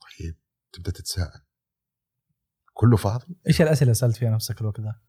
طيب 0.00 0.36
تبدأ 0.72 0.90
تتساءل. 0.90 1.40
كله 2.74 2.96
فاضي؟ 2.96 3.36
إيش 3.46 3.62
الأسئلة 3.62 3.82
اللي 3.82 3.94
سألت 3.94 4.16
فيها 4.16 4.30
نفسك 4.30 4.60
الوقت 4.60 4.80
ذا؟ 4.80 5.00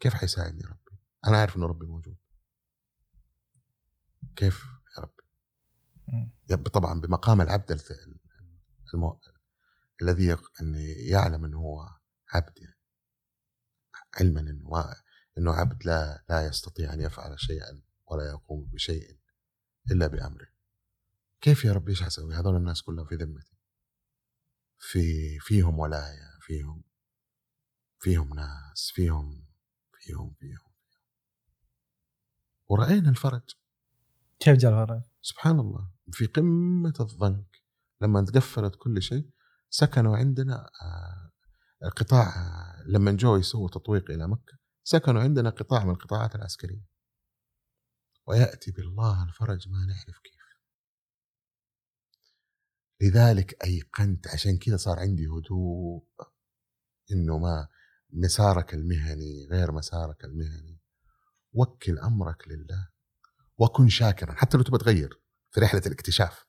كيف 0.00 0.14
حيساعدني 0.14 0.62
ربي؟ 0.62 0.98
أنا 1.26 1.36
عارف 1.36 1.56
إنه 1.56 1.66
ربي 1.66 1.86
موجود. 1.86 2.16
كيف 4.36 4.64
يا 4.96 5.02
ربي. 5.02 5.22
يب- 6.50 6.68
طبعا 6.68 7.00
بمقام 7.00 7.40
العبد 7.40 7.80
المو... 8.94 9.20
الذي 10.02 10.26
يق- 10.26 10.52
أن 10.62 10.74
يعلم 11.10 11.44
إنه 11.44 11.58
هو 11.58 11.88
عبد 12.32 12.58
يعني. 12.58 12.78
علما 14.20 14.40
إنه 14.40 14.68
ما... 14.68 14.94
إنه 15.38 15.52
عبد 15.52 15.86
لا 15.86 16.24
لا 16.28 16.46
يستطيع 16.46 16.92
أن 16.92 17.00
يفعل 17.00 17.40
شيئا. 17.40 17.82
ولا 18.12 18.30
يقوم 18.30 18.70
بشيء 18.72 19.18
إلا 19.90 20.06
بأمره. 20.06 20.46
كيف 21.40 21.64
يا 21.64 21.72
ربي 21.72 21.90
إيش 21.90 22.02
حسوي 22.02 22.34
هذول 22.34 22.56
الناس 22.56 22.82
كلهم 22.82 23.06
في 23.06 23.14
ذمتي. 23.14 23.56
في 24.78 25.38
فيهم 25.38 25.78
ولاية 25.78 26.38
فيهم 26.40 26.84
فيهم 27.98 28.34
ناس 28.34 28.92
فيهم 28.94 29.46
فيهم 29.92 30.34
فيهم. 30.40 30.72
ورأينا 32.68 33.10
الفرج. 33.10 33.56
كيف 34.38 34.56
جاء 34.56 34.82
الفرج؟ 34.82 35.02
سبحان 35.22 35.60
الله. 35.60 35.90
في 36.12 36.26
قمة 36.26 36.94
الضنك 37.00 37.62
لما 38.00 38.24
تقفلت 38.24 38.74
كل 38.76 39.02
شيء 39.02 39.30
سكنوا 39.70 40.16
عندنا 40.16 40.70
آه، 40.82 41.88
قطاع 41.88 42.28
آه، 42.28 42.82
لما 42.86 43.12
جو 43.12 43.36
يسووا 43.36 43.68
تطويق 43.68 44.10
إلى 44.10 44.28
مكة 44.28 44.58
سكنوا 44.84 45.22
عندنا 45.22 45.50
قطاع 45.50 45.84
من 45.84 45.90
القطاعات 45.90 46.34
العسكرية. 46.34 46.91
ويأتي 48.26 48.70
بالله 48.70 49.24
الفرج 49.24 49.68
ما 49.68 49.86
نعرف 49.86 50.18
كيف. 50.18 50.42
لذلك 53.00 53.64
أيقنت 53.64 54.28
عشان 54.28 54.58
كذا 54.58 54.76
صار 54.76 54.98
عندي 54.98 55.26
هدوء 55.26 56.06
إنه 57.12 57.38
ما 57.38 57.68
مسارك 58.10 58.74
المهني 58.74 59.46
غير 59.50 59.72
مسارك 59.72 60.24
المهني. 60.24 60.80
وكل 61.52 61.98
أمرك 61.98 62.48
لله 62.48 62.88
وكن 63.58 63.88
شاكرا 63.88 64.32
حتى 64.32 64.56
لو 64.56 64.62
تبغى 64.62 64.78
تغير 64.78 65.22
في 65.50 65.60
رحلة 65.60 65.82
الاكتشاف. 65.86 66.44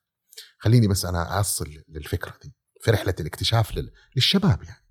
خليني 0.58 0.88
بس 0.88 1.04
أنا 1.04 1.40
أصل 1.40 1.84
للفكرة 1.88 2.38
دي 2.42 2.54
في 2.80 2.90
رحلة 2.90 3.14
الاكتشاف 3.20 3.74
لل... 3.74 3.92
للشباب 4.16 4.62
يعني. 4.62 4.84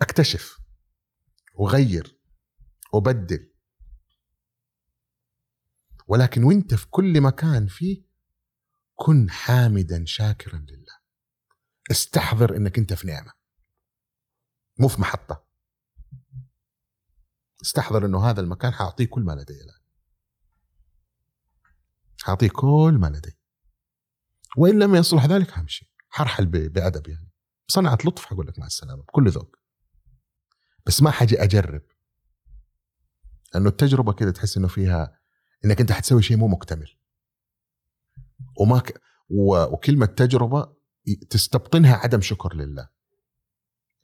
أكتشف 0.00 0.58
وغير 1.54 2.20
وبدل 2.92 3.52
ولكن 6.06 6.44
وانت 6.44 6.74
في 6.74 6.86
كل 6.90 7.20
مكان 7.20 7.66
فيه 7.66 8.02
كن 8.94 9.30
حامدا 9.30 10.04
شاكرا 10.04 10.58
لله. 10.58 10.96
استحضر 11.90 12.56
إنك 12.56 12.78
أنت 12.78 12.92
في 12.92 13.06
نعمة. 13.06 13.32
مو 14.78 14.88
في 14.88 15.00
محطة. 15.00 15.46
استحضر 17.62 18.06
إنه 18.06 18.24
هذا 18.30 18.40
المكان 18.40 18.72
حأعطيه 18.72 19.06
كل 19.06 19.22
ما 19.22 19.32
لدي 19.32 19.54
الآن. 19.54 19.80
حأعطيه 22.22 22.48
كل 22.48 22.98
ما 23.00 23.06
لدي. 23.06 23.38
وإن 24.56 24.78
لم 24.78 24.94
يصلح 24.94 25.26
ذلك 25.26 25.58
همشي 25.58 25.92
حرحل 26.08 26.46
بأدب 26.46 27.08
يعني. 27.08 27.30
صنعت 27.68 28.06
لطف 28.06 28.24
حقول 28.24 28.46
لك 28.46 28.58
مع 28.58 28.66
السلامة 28.66 29.02
بكل 29.02 29.30
ذوق. 29.30 29.56
بس 30.86 31.02
ما 31.02 31.10
حاجي 31.10 31.42
أجرب. 31.42 31.82
لأنه 33.54 33.68
التجربة 33.68 34.12
كده 34.12 34.30
تحس 34.30 34.56
إنه 34.56 34.68
فيها 34.68 35.20
إنك 35.66 35.80
أنت 35.80 35.92
حتسوي 35.92 36.22
شيء 36.22 36.36
مو 36.36 36.48
مكتمل. 36.48 36.96
وما 38.60 38.78
ك... 38.78 39.00
و... 39.30 39.62
وكلمة 39.62 40.06
تجربة 40.06 40.76
تستبطنها 41.30 41.96
عدم 41.96 42.20
شكر 42.20 42.54
لله. 42.54 42.88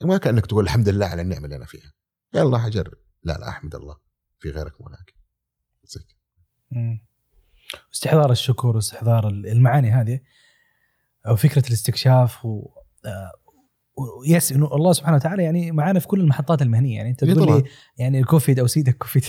ما 0.04 0.16
كأنك 0.16 0.46
تقول 0.46 0.64
الحمد 0.64 0.88
لله 0.88 1.06
على 1.06 1.22
النعمة 1.22 1.44
اللي 1.44 1.56
أنا 1.56 1.66
فيها. 1.66 1.92
يلا 2.34 2.58
حجرب 2.58 2.94
لا 3.22 3.32
لا 3.32 3.48
أحمد 3.48 3.74
الله. 3.74 3.96
في 4.38 4.50
غيرك 4.50 4.80
زيك 5.84 6.16
استحضار 7.92 8.32
الشكر 8.32 8.68
واستحضار 8.68 9.28
المعاني 9.28 9.90
هذه 9.90 10.20
أو 11.26 11.36
فكرة 11.36 11.68
الاستكشاف 11.68 12.44
و 12.44 12.70
آه، 13.04 13.32
yes 14.26 14.52
إنه 14.52 14.66
الله 14.74 14.92
سبحانه 14.92 15.16
وتعالى 15.16 15.42
يعني 15.42 15.72
معانا 15.72 16.00
في 16.00 16.06
كل 16.06 16.20
المحطات 16.20 16.62
المهنية. 16.62 16.96
يعني 16.96 17.10
أنت 17.10 17.24
تقول 17.24 17.46
لي 17.46 17.64
يعني 17.98 18.20
الكوفيد 18.20 18.58
أو 18.58 18.66
سيدك 18.66 18.96
كوفيد 18.96 19.24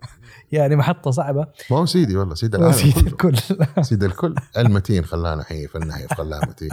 يعني 0.52 0.76
محطة 0.76 1.10
صعبة. 1.10 1.46
ما 1.70 1.76
هو 1.76 1.86
سيدي 1.86 2.16
والله 2.16 2.34
سيد 2.34 2.54
العالم 2.54 2.72
سيد 2.72 2.96
الكل. 2.96 3.36
سيد 3.88 4.04
الكل. 4.04 4.34
المتين 4.56 5.04
خلاه 5.04 5.34
نحيف 5.34 5.76
النحيف 5.76 6.12
خلاه 6.14 6.40
متين. 6.48 6.70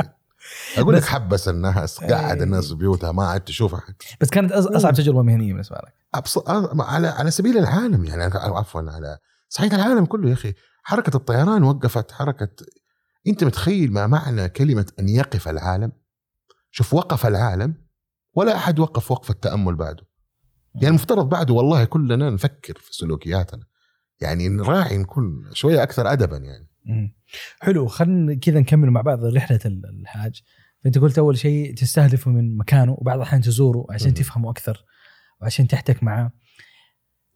أقول 0.77 0.95
لك 0.95 1.03
حبس 1.03 1.47
الناس 1.47 1.99
قعد 2.03 2.41
الناس 2.41 2.67
في 2.67 2.75
بيوتها 2.75 3.11
ما 3.11 3.27
عاد 3.27 3.41
تشوفها 3.41 3.81
بس 4.21 4.29
كانت 4.29 4.51
أصعب 4.51 4.93
تجربة 4.93 5.21
مهنية 5.21 5.53
بالنسبة 5.53 5.75
لك. 5.75 5.93
أبص... 6.15 6.49
على 6.79 7.07
على 7.07 7.31
سبيل 7.31 7.57
العالم 7.57 8.05
يعني. 8.05 8.23
عفوا 8.23 8.81
على 8.81 9.17
صحيح 9.49 9.73
العالم 9.73 10.05
كله 10.05 10.29
يا 10.29 10.33
أخي. 10.33 10.53
حركة 10.83 11.17
الطيران 11.17 11.63
وقفت 11.63 12.11
حركة 12.11 12.49
أنت 13.27 13.43
متخيل 13.43 13.93
ما 13.93 14.07
معنى 14.07 14.49
كلمة 14.49 14.85
أن 14.99 15.09
يقف 15.09 15.47
العالم؟ 15.47 15.91
شوف 16.75 16.93
وقف 16.93 17.25
العالم 17.25 17.75
ولا 18.33 18.55
أحد 18.55 18.79
وقف 18.79 19.11
وقف 19.11 19.29
التأمل 19.29 19.75
بعده. 19.75 20.07
يعني 20.75 20.87
المفترض 20.87 21.29
بعده 21.29 21.53
والله 21.53 21.85
كلنا 21.85 22.29
نفكر 22.29 22.77
في 22.79 22.93
سلوكياتنا. 22.95 23.65
يعني 24.21 24.49
نراعي 24.49 24.97
نكون 24.97 25.49
شوية 25.53 25.83
أكثر 25.83 26.11
ادبا 26.11 26.37
يعني. 26.37 26.67
حلو 27.59 27.87
خلينا 27.87 28.35
كذا 28.35 28.59
نكمل 28.59 28.91
مع 28.91 29.01
بعض 29.01 29.25
رحلة 29.25 29.59
الحاج. 29.65 30.41
فانت 30.83 30.97
قلت 30.97 31.17
أول 31.17 31.37
شيء 31.37 31.75
تستهدفه 31.75 32.31
من 32.31 32.57
مكانه 32.57 32.91
وبعض 32.91 33.15
الأحيان 33.15 33.41
تزوره 33.41 33.85
عشان 33.89 34.13
تفهمه 34.13 34.49
أكثر 34.49 34.85
وعشان 35.41 35.67
تحتك 35.67 36.03
معاه. 36.03 36.31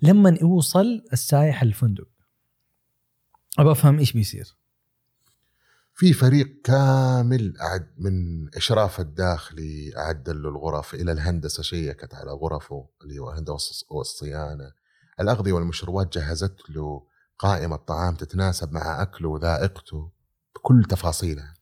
لما 0.02 0.38
يوصل 0.42 1.02
السايح 1.14 1.62
الفندق 1.62 2.08
أبغى 3.60 3.72
أفهم 3.72 4.00
إيش 4.00 4.14
بيصير؟ 4.14 4.59
في 6.00 6.14
فريق 6.14 6.62
كامل 6.64 7.58
أعد 7.62 7.88
من 7.98 8.48
إشراف 8.56 9.00
الداخلي 9.00 9.98
أعد 9.98 10.30
له 10.30 10.50
الغرف 10.50 10.94
إلى 10.94 11.12
الهندسة 11.12 11.64
شيكت 11.64 12.16
على 12.16 12.32
غرفه 12.32 12.90
اللي 13.04 13.20
هو 13.20 13.32
الهندسة 13.32 13.86
والصيانة 13.90 14.72
الأغذية 15.20 15.54
والمشروبات 15.54 16.18
جهزت 16.18 16.70
له. 16.70 17.08
قائمة 17.40 17.76
طعام 17.76 18.16
تتناسب 18.16 18.72
مع 18.72 19.02
أكله 19.02 19.30
وذائقته 19.30 20.12
بكل 20.56 20.84
تفاصيلها. 20.90 21.54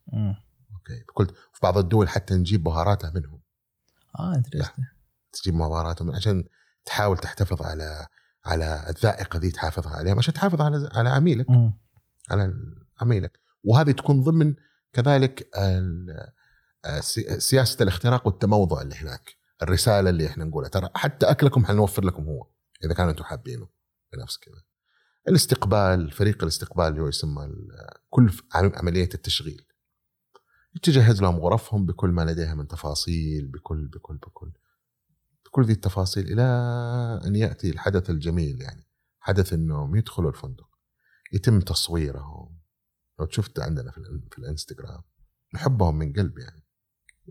okay 0.73 1.04
بكل 1.08 1.28
في 1.28 1.60
بعض 1.63 1.78
الدول 1.78 2.10
حتى 2.10 2.34
نجيب 2.34 2.63
بهاراتها 2.63 3.12
منهم. 3.15 3.41
آه 4.19 4.36
انترستنج 4.36 4.86
تجيب 5.34 5.58
بهاراتهم 5.58 6.12
عشان 6.12 6.43
تحاول 6.86 7.17
تحتفظ 7.17 7.62
على 7.62 8.08
على 8.45 8.86
الذائقة 8.89 9.39
ذي 9.39 9.52
تحافظها 9.52 9.95
عليها. 9.95 10.15
عشان 10.15 10.34
تحافظ 10.34 10.62
على 10.62 10.89
على 10.93 11.10
عميلك. 11.10 11.50
م. 11.50 11.71
على 12.32 12.54
عميلك. 13.02 13.46
وهذه 13.63 13.91
تكون 13.91 14.24
ضمن 14.24 14.56
كذلك 14.93 15.50
سياسة 17.38 17.84
الاختراق 17.84 18.28
والتموضع 18.28 18.82
اللي 18.82 18.96
هناك. 18.96 19.38
الرسالة 19.62 20.10
اللي 20.10 20.28
إحنا 20.28 20.46
نقولها. 20.46 20.70
ترى 20.70 20.89
حتى 20.96 21.26
أكلكم 21.26 21.65
حنوفر 21.65 22.06
لكم 22.06 22.24
هو 22.24 22.48
إذا 22.84 22.93
كانوا 22.93 23.12
أنتم 23.12 23.24
حابينه. 23.24 23.67
بنفس 24.13 24.38
كذا. 24.38 24.63
الاستقبال 25.28 26.12
فريق 26.12 26.43
الاستقبال 26.43 26.86
اللي 26.86 27.02
هو 27.02 27.08
يسمى 27.08 27.48
كل 28.10 28.32
عملية 28.54 29.10
التشغيل. 29.13 29.67
تجهز 30.84 31.22
لهم 31.22 31.39
غرفهم 31.39 31.86
بكل 31.86 32.10
ما 32.10 32.26
لديها 32.26 32.56
من 32.56 32.67
تفاصيل 32.67 33.48
بكل 33.48 33.88
بكل 33.88 34.17
بكل. 34.17 34.52
بكل 35.46 35.65
ذي 35.65 35.74
التفاصيل 35.74 36.32
إلى 36.32 36.43
أن 37.26 37.36
يأتي 37.36 37.70
الحدث 37.70 38.10
الجميل 38.10 38.62
يعني. 38.62 38.88
حدث 39.20 39.54
إنهم 39.54 39.96
يدخلوا 39.96 40.30
الفندق. 40.30 40.70
يتم 41.34 41.60
تصويرهم. 41.60 42.57
لو 43.19 43.27
شفت 43.30 43.60
عندنا 43.60 43.91
في, 43.91 44.01
في 44.32 44.38
الإنستغرام 44.38 45.01
نحبهم 45.53 45.97
من 45.97 46.13
قلب 46.13 46.38
يعني. 46.39 46.63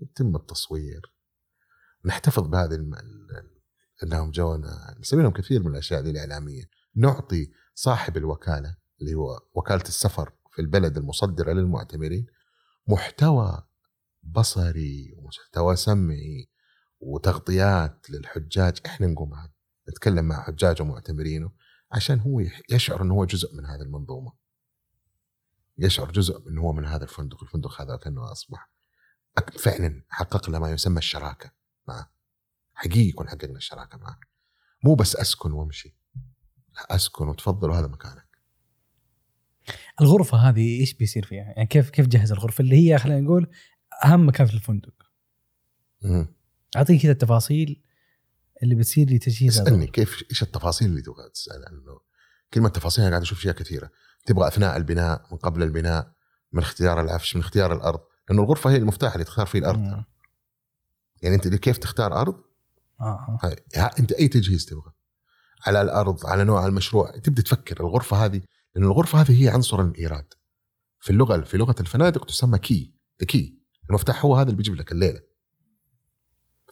يتم 0.03 0.37
التصوير. 0.37 1.01
نحتفظ 2.05 2.47
بهذه 2.49 2.75
الم... 2.75 2.95
إنهم 4.03 4.31
جونا 4.31 4.97
نسوي 5.01 5.23
لهم 5.23 5.33
كثير 5.33 5.63
من 5.63 5.71
الأشياء 5.71 6.03
دي 6.03 6.11
الإعلامية. 6.11 6.65
نعطي 6.97 7.53
صاحب 7.75 8.17
الوكالة 8.17 8.77
اللي 9.01 9.15
هو 9.15 9.41
وكالة 9.55 9.83
السفر 9.83 10.33
في 10.53 10.63
البلد 10.63 10.97
المصدرة 10.97 11.53
للمعتمرين 11.53 12.27
محتوى 12.89 13.67
بصري 14.23 15.15
ومحتوى 15.17 15.77
سمعي 15.77 16.51
وتغطيات 17.01 18.11
للحجاج. 18.11 18.81
إحنا 18.87 19.07
نقوم 19.07 19.31
نتكلم 19.91 20.25
مع 20.25 20.43
حجاج 20.43 20.83
ومعتمرينه 20.83 21.53
عشان 21.93 22.21
هو 22.21 22.41
يشعر 22.71 23.03
إنه 23.03 23.15
هو 23.15 23.25
جزء 23.25 23.57
من 23.57 23.67
هذه 23.67 23.83
المنظومة. 23.83 24.33
يشعر 25.79 26.13
جزء 26.13 26.49
انه 26.49 26.63
هو 26.63 26.73
من 26.73 26.85
هذا 26.85 27.05
الفندق 27.05 27.43
الفندق 27.43 27.81
هذا 27.83 27.97
كانه 27.97 28.33
أصبح 28.33 28.71
فعلا 29.59 30.03
حققنا 30.09 30.59
ما 30.59 30.71
يسمى 30.71 30.99
الشراكة 30.99 31.53
معه. 31.89 32.11
حقيقي 32.75 33.09
يكون 33.09 33.29
حققنا 33.29 33.57
الشراكة 33.57 33.99
معه. 33.99 34.21
مو 34.85 34.95
بس 34.95 35.17
أسكن 35.17 35.53
وأمشي. 35.53 35.97
لا 36.75 36.95
أسكن 36.95 37.29
وتفضل 37.29 37.71
وهذا 37.71 37.87
مكانك. 37.87 38.27
الغرفة 40.01 40.39
هذه 40.39 40.81
إيش 40.81 40.95
بيصير 40.95 41.27
فيها؟ 41.27 41.45
يعني 41.45 41.67
كيف 41.67 41.91
كيف 41.91 42.07
جهز 42.07 42.33
الغرفة؟ 42.33 42.63
اللي 42.63 42.77
هي 42.77 42.99
خلينا 42.99 43.21
نقول 43.21 43.51
أهم 44.05 44.29
مكان 44.29 44.47
في 44.47 44.55
الفندق. 44.55 44.95
أعطيني 46.77 46.99
كذا 46.99 47.13
التفاصيل 47.13 47.83
اللي 48.63 48.75
بتصير 48.75 49.11
لتجهيز 49.11 49.61
اسألني 49.61 49.87
كيف 49.87 50.25
إيش 50.31 50.43
التفاصيل 50.43 50.89
اللي 50.89 51.03
تبغى 51.03 51.31
تسأل؟ 51.31 51.65
عنه؟ 51.69 52.01
كلمة 52.55 52.69
تفاصيل 52.69 53.05
أنا 53.05 53.11
قاعد 53.11 53.23
أشوف 53.23 53.39
فيها 53.39 53.53
كثيرة. 53.53 53.91
تبغى 54.27 54.49
أثناء 54.49 54.77
البناء 54.77 55.27
من 55.33 55.39
قبل 55.39 55.63
البناء 55.63 56.13
من 56.53 56.63
اختيار 56.63 57.01
العفش 57.01 57.37
من 57.37 57.43
اختيار 57.43 57.73
الأرض. 57.77 58.01
لأنه 58.29 58.43
الغرفة 58.43 58.71
هي 58.71 58.77
المفتاح 58.77 59.13
اللي 59.13 59.25
تختار 59.25 59.47
فيه 59.47 59.59
الأرض. 59.59 59.79
مم. 59.79 60.05
يعني 61.23 61.35
أنت 61.35 61.49
كيف 61.49 61.79
تختار 61.79 62.21
أرض؟ 62.21 62.45
آه. 63.01 63.39
أنت 63.99 64.13
أي 64.13 64.29
تجهيز 64.29 64.67
تبغى. 64.67 64.93
على 65.67 65.83
الأرض 65.83 66.27
على 66.27 66.45
نوع 66.45 66.67
المشروع. 66.67 67.19
تبدأ 67.19 67.43
تفكر 67.43 67.81
الغرفة 67.81 68.25
هذه 68.25 68.43
لأن 68.75 68.85
الغرفة 68.85 69.21
هذه 69.21 69.43
هي 69.43 69.49
عنصر 69.49 69.81
الإيراد. 69.81 70.35
في 71.01 71.11
اللغة 71.11 71.41
في 71.41 71.57
لغة 71.57 71.75
الفنادق 71.81 72.25
تسمى 72.25 72.59
كي 72.59 72.95
ذا 73.21 73.27
كي 73.27 73.59
المفتاح 73.91 74.25
هو 74.25 74.37
هذا 74.37 74.47
اللي 74.47 74.57
بيجيب 74.57 74.75
لك 74.75 74.93
الليلة. 74.93 75.21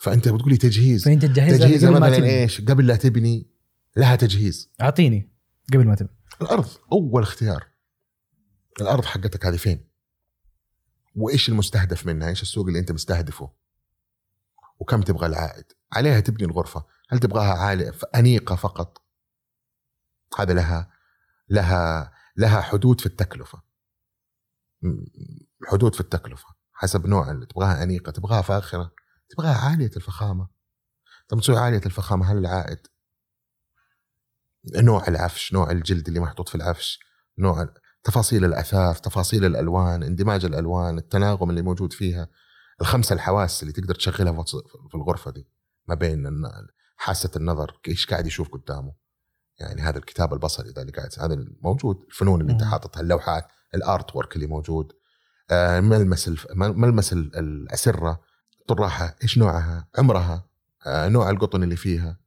فأنت 0.01 0.29
بتقول 0.29 0.51
لي 0.51 0.57
تجهيز. 0.57 1.05
فإنت 1.05 1.25
تجهز 1.25 1.59
تجهيز 1.59 1.85
مثلا 1.85 2.25
إيش؟ 2.25 2.61
قبل 2.61 2.87
لا 2.87 2.97
تبني 2.97 3.51
لها 3.97 4.17
تجهيز. 4.17 4.71
أعطيني 4.81 5.33
قبل 5.73 5.87
ما 5.87 5.95
تبني. 5.95 6.17
الأرض 6.43 6.69
أول 6.93 7.23
اختيار. 7.23 7.67
الأرض 8.81 9.05
حقتك 9.05 9.47
هذه 9.47 9.57
فين؟ 9.57 9.89
وإيش 11.17 11.49
المستهدف 11.49 12.07
منها؟ 12.07 12.29
إيش 12.29 12.43
السوق 12.43 12.67
اللي 12.67 12.79
أنت 12.79 12.93
مستهدفه؟ 12.93 13.53
وكم 14.79 15.03
تبغى 15.03 15.27
العائد؟ 15.27 15.65
عليها 15.93 16.21
تبني 16.21 16.45
الغرفة. 16.45 16.85
هل 17.09 17.19
تبغاها 17.19 17.53
عالية 17.55 17.95
أنيقة 18.15 18.57
فقط؟ 18.57 19.03
هذا 20.39 20.55
لها 20.55 20.91
لها 21.49 22.13
لها 22.37 22.61
حدود 22.61 23.01
في 23.01 23.07
التكلفة. 23.07 23.63
حدود 25.67 25.95
في 25.95 26.01
التكلفة. 26.01 26.49
حسب 26.73 27.07
نوع 27.07 27.31
اللي 27.31 27.47
تبغاها 27.47 27.83
أنيقة 27.83 28.13
تبغاها 28.13 28.43
فاخرة 28.43 28.93
تبغاها 29.29 29.59
عالية 29.59 29.91
الفخامة. 29.97 30.49
طب 31.29 31.41
تسوي 31.41 31.59
عالية 31.59 31.83
الفخامة 31.87 32.33
هل 32.33 32.39
العائد 32.39 32.87
نوع 34.77 35.09
العفش 35.09 35.53
نوع 35.53 35.71
الجلد 35.71 36.09
اللي 36.09 36.21
محطوط 36.21 36.49
في 36.49 36.55
العفش 36.55 36.99
نوع 37.39 37.69
تفاصيل 38.05 38.45
الاثاث 38.45 39.01
تفاصيل 39.01 39.45
الألوان 39.45 40.03
اندماج 40.03 40.45
الألوان 40.45 40.99
التناغم 40.99 41.51
اللي 41.51 41.63
موجود 41.63 41.93
فيها 41.93 42.29
الخمسه 42.81 43.15
الحواس 43.15 43.63
اللي 43.63 43.73
تقدر 43.73 43.95
تشغلها 43.95 44.45
في 44.91 44.95
الغرفة 44.95 45.31
دي 45.31 45.49
ما 45.89 45.95
بين 45.95 46.27
حاسة 46.97 47.31
النظر 47.37 47.81
إيش 47.89 48.07
قاعد 48.07 48.27
يشوف 48.27 48.49
قدامه 48.49 48.93
يعني 49.61 49.83
هذا 49.83 49.99
الكتاب 49.99 50.33
البصري 50.33 50.73
ده 50.73 50.83
اللي 50.83 50.93
قاعد 50.93 51.11
هذا 51.19 51.45
موجود 51.63 52.05
الفنون 52.09 52.41
اللي 52.41 52.53
أنت. 52.53 52.63
حاططها 52.65 53.01
اللوحات 53.01 53.47
الأرت 53.75 54.17
ورك 54.17 54.37
اللي 54.37 54.47
موجود 54.47 54.93
آه، 55.51 55.81
ملمس 55.81 56.29
الف... 56.29 56.47
ملمس 56.57 57.13
ال- 57.13 57.37
الأسرة 57.39 58.21
طراحه 58.69 59.17
إيش 59.23 59.39
نوعها 59.39 59.89
عمرها 59.99 60.49
آه، 60.87 61.09
نوع 61.09 61.31
القطن 61.31 61.63
اللي 61.63 61.77
فيها 61.77 62.19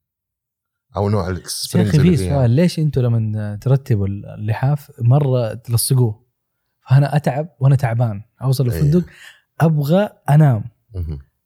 أو 0.96 1.10
نوع 1.10 1.32
بس 1.32 1.76
يا 1.76 1.82
أخي 1.82 2.00
في 2.00 2.18
سؤال 2.18 2.52
ليش 2.52 2.80
أنتم 2.80 3.02
لما 3.02 3.56
ترتبوا 3.62 4.08
اللحاف 4.08 4.92
مرة 5.02 5.54
تلصقوه؟ 5.54 6.28
فأنا 6.90 7.16
أتعب 7.16 7.50
وأنا 7.60 7.76
تعبان 7.76 8.22
أوصل. 8.42 8.66
الفندق 8.66 9.04
أبغى 9.62 10.10
أنام. 10.30 10.64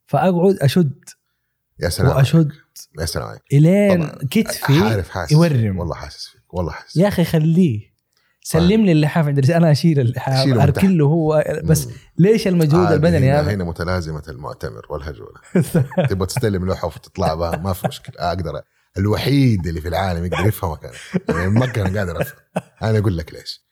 فأقعد 0.06 0.56
أشد 0.62 1.04
يا 1.80 1.90
سلام 1.90 2.10
وأشد. 2.16 2.52
يا 3.00 3.06
سلام 3.06 3.28
عليك. 3.28 3.42
إلين. 3.54 4.08
كتفي 4.32 4.80
عارف 4.80 5.10
حاسس. 5.10 5.32
يورم. 5.32 5.80
والله 5.80 5.96
حاسس 5.96 6.28
فيك 6.28 6.54
والله 6.54 6.72
حاسس 6.72 6.98
يا 6.98 7.08
أخي 7.08 7.24
خليه. 7.24 7.92
سلم 8.44 8.86
لي 8.86 8.92
اللحاف 8.92 9.28
عند 9.28 9.52
أنا 9.52 9.72
أشيل 9.72 10.00
اللحاف 10.00 10.34
أشيله 10.36 10.56
من 10.56 10.62
أركن 10.62 10.98
له 10.98 11.06
هو. 11.06 11.44
بس 11.64 11.88
مم. 11.88 11.94
ليش 12.18 12.48
المجهود 12.48 12.86
عادي 12.86 12.96
البدني 12.96 13.32
هنا, 13.32 13.40
هذا؟ 13.40 13.52
هنا 13.54 13.64
متلازمة 13.64 14.24
المؤتمر 14.30 14.82
والهجولة. 14.90 15.40
تبغى 16.10 16.28
تستلم 16.28 16.66
لوحة 16.66 16.88
وتطلع 16.88 17.34
بها 17.34 17.58
ما 17.58 17.74
في 17.74 17.88
مشكلة. 17.88 18.16
أقدر 18.20 18.62
الوحيد 18.98 19.68
اللي 19.68 19.82
في 19.82 19.88
العالم 19.88 20.26
يقدر 20.26 20.48
يفهمك 20.48 20.86
أنا 20.86 20.94
يعني 21.40 21.50
من 21.50 21.60
مكه 21.60 21.82
أنا 21.88 22.00
قادر 22.00 22.22
أفهم. 22.22 22.40
أنا 22.84 22.98
أقول 22.98 23.18
لك 23.18 23.34
ليش. 23.34 23.66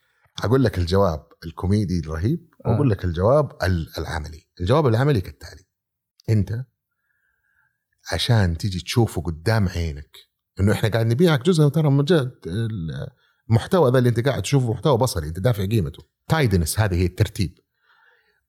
أقول 0.44 0.64
لك 0.64 0.78
الجواب 0.78 1.28
الكوميدي 1.46 2.00
الرهيب 2.00 2.50
آه. 2.66 2.70
واقول 2.70 2.90
لك 2.90 3.06
الجواب 3.06 3.64
ال- 3.64 3.90
العملي. 3.98 4.48
الجواب 4.62 4.88
العملي 4.88 5.22
كالتالي. 5.22 5.64
أنت 6.30 6.66
عشان 8.12 8.58
تيجي 8.58 8.80
تشوفه 8.80 9.22
قدام 9.22 9.68
عينك 9.70 10.18
إنه 10.60 10.72
إحنا 10.74 10.90
قاعد 10.90 11.06
نبيعك 11.06 11.42
جزء 11.46 11.68
ترى 11.68 11.88
المحتوى 13.50 13.92
ذا 13.92 13.98
اللي 13.98 14.10
أنت 14.10 14.20
قاعد 14.28 14.42
تشوفه 14.42 14.72
محتوى 14.72 14.98
بصري 14.98 15.28
أنت 15.28 15.40
دافع 15.40 15.66
قيمته. 15.66 16.04
tidiness 16.28 16.80
هذه 16.80 16.96
هي 16.96 17.06
الترتيب. 17.06 17.60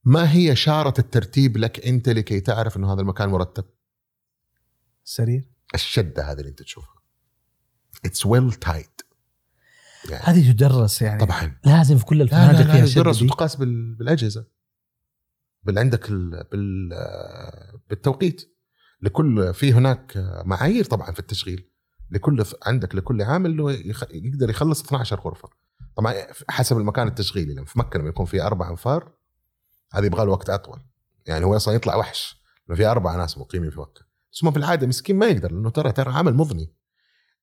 ما 0.05 0.33
هي 0.33 0.57
شارة 0.57 0.95
الترتيب 0.99 1.57
لك 1.57 1.87
أنت 1.87 2.09
لكي 2.09 2.41
تعرف 2.41 2.77
إنه 2.77 2.93
هذا 2.93 3.01
المكان 3.01 3.29
مرتب؟ 3.29 3.65
سرير. 5.05 5.51
الشدة 5.75 6.33
هذه 6.33 6.39
اللي 6.39 6.51
انت 6.51 6.63
تشوفها. 6.63 6.95
it's 8.05 8.27
well 8.27 8.53
tied 8.53 8.91
يعني 10.11 10.23
هذه 10.25 10.53
تدرس 10.53 11.03
يعني. 11.03 11.21
طبعا. 11.27 11.57
لازم 11.65 11.99
في 11.99 12.05
كل 12.05 12.23
الفنادق 12.23 12.59
لا 12.59 12.73
فيها 12.73 12.87
لا 12.87 12.93
تدرس. 12.93 13.23
وتقاس 13.23 13.57
بال- 13.57 13.95
بالأجهزة. 13.95 14.47
بال 15.63 15.79
عندك 15.79 16.09
ال... 16.11 16.45
بال... 16.53 16.89
بالتوقيت. 17.91 18.57
لكل 19.03 19.55
في 19.55 19.73
هناك 19.73 20.13
معايير 20.45 20.85
طبعا 20.85 21.13
في 21.13 21.21
التشغيل. 21.21 21.71
لكل 22.11 22.45
عندك 22.67 22.95
لكل 22.95 23.23
عامل 23.23 23.57
له 23.57 23.73
يخ... 23.73 24.05
يقدر 24.11 24.51
يخلص 24.51 24.83
12 24.83 25.21
غرفة. 25.21 25.49
طبعا 25.97 26.15
حسب 26.49 26.77
المكان 26.77 27.09
التشغيلي. 27.09 27.55
لما 27.55 27.65
في 27.65 27.79
مكة 27.79 27.99
لما 27.99 28.09
يكون 28.09 28.27
في 28.27 28.43
أربع 28.43 28.71
أنفار 28.71 29.13
هذا 29.93 30.07
يبغى 30.07 30.25
له 30.25 30.31
وقت 30.31 30.51
أطول. 30.51 30.81
يعني 31.27 31.45
هو 31.45 31.57
أصلا 31.57 31.75
يطلع 31.75 31.97
وحش. 31.97 32.41
لأنه 32.69 32.77
في 32.79 32.87
أربع 32.87 33.17
ناس 33.17 33.39
مقيمين 33.39 33.71
في 33.71 33.81
مكة. 33.81 34.10
بس 34.33 34.45
هم 34.45 34.51
في 34.51 34.57
العادة 34.57 34.87
مسكين 34.87 35.17
ما 35.17 35.27
يقدر 35.27 35.53
لأنه 35.53 35.71
ترى 35.71 35.93
ترى 35.93 36.13
عمل 36.13 36.35
مضني. 36.35 36.75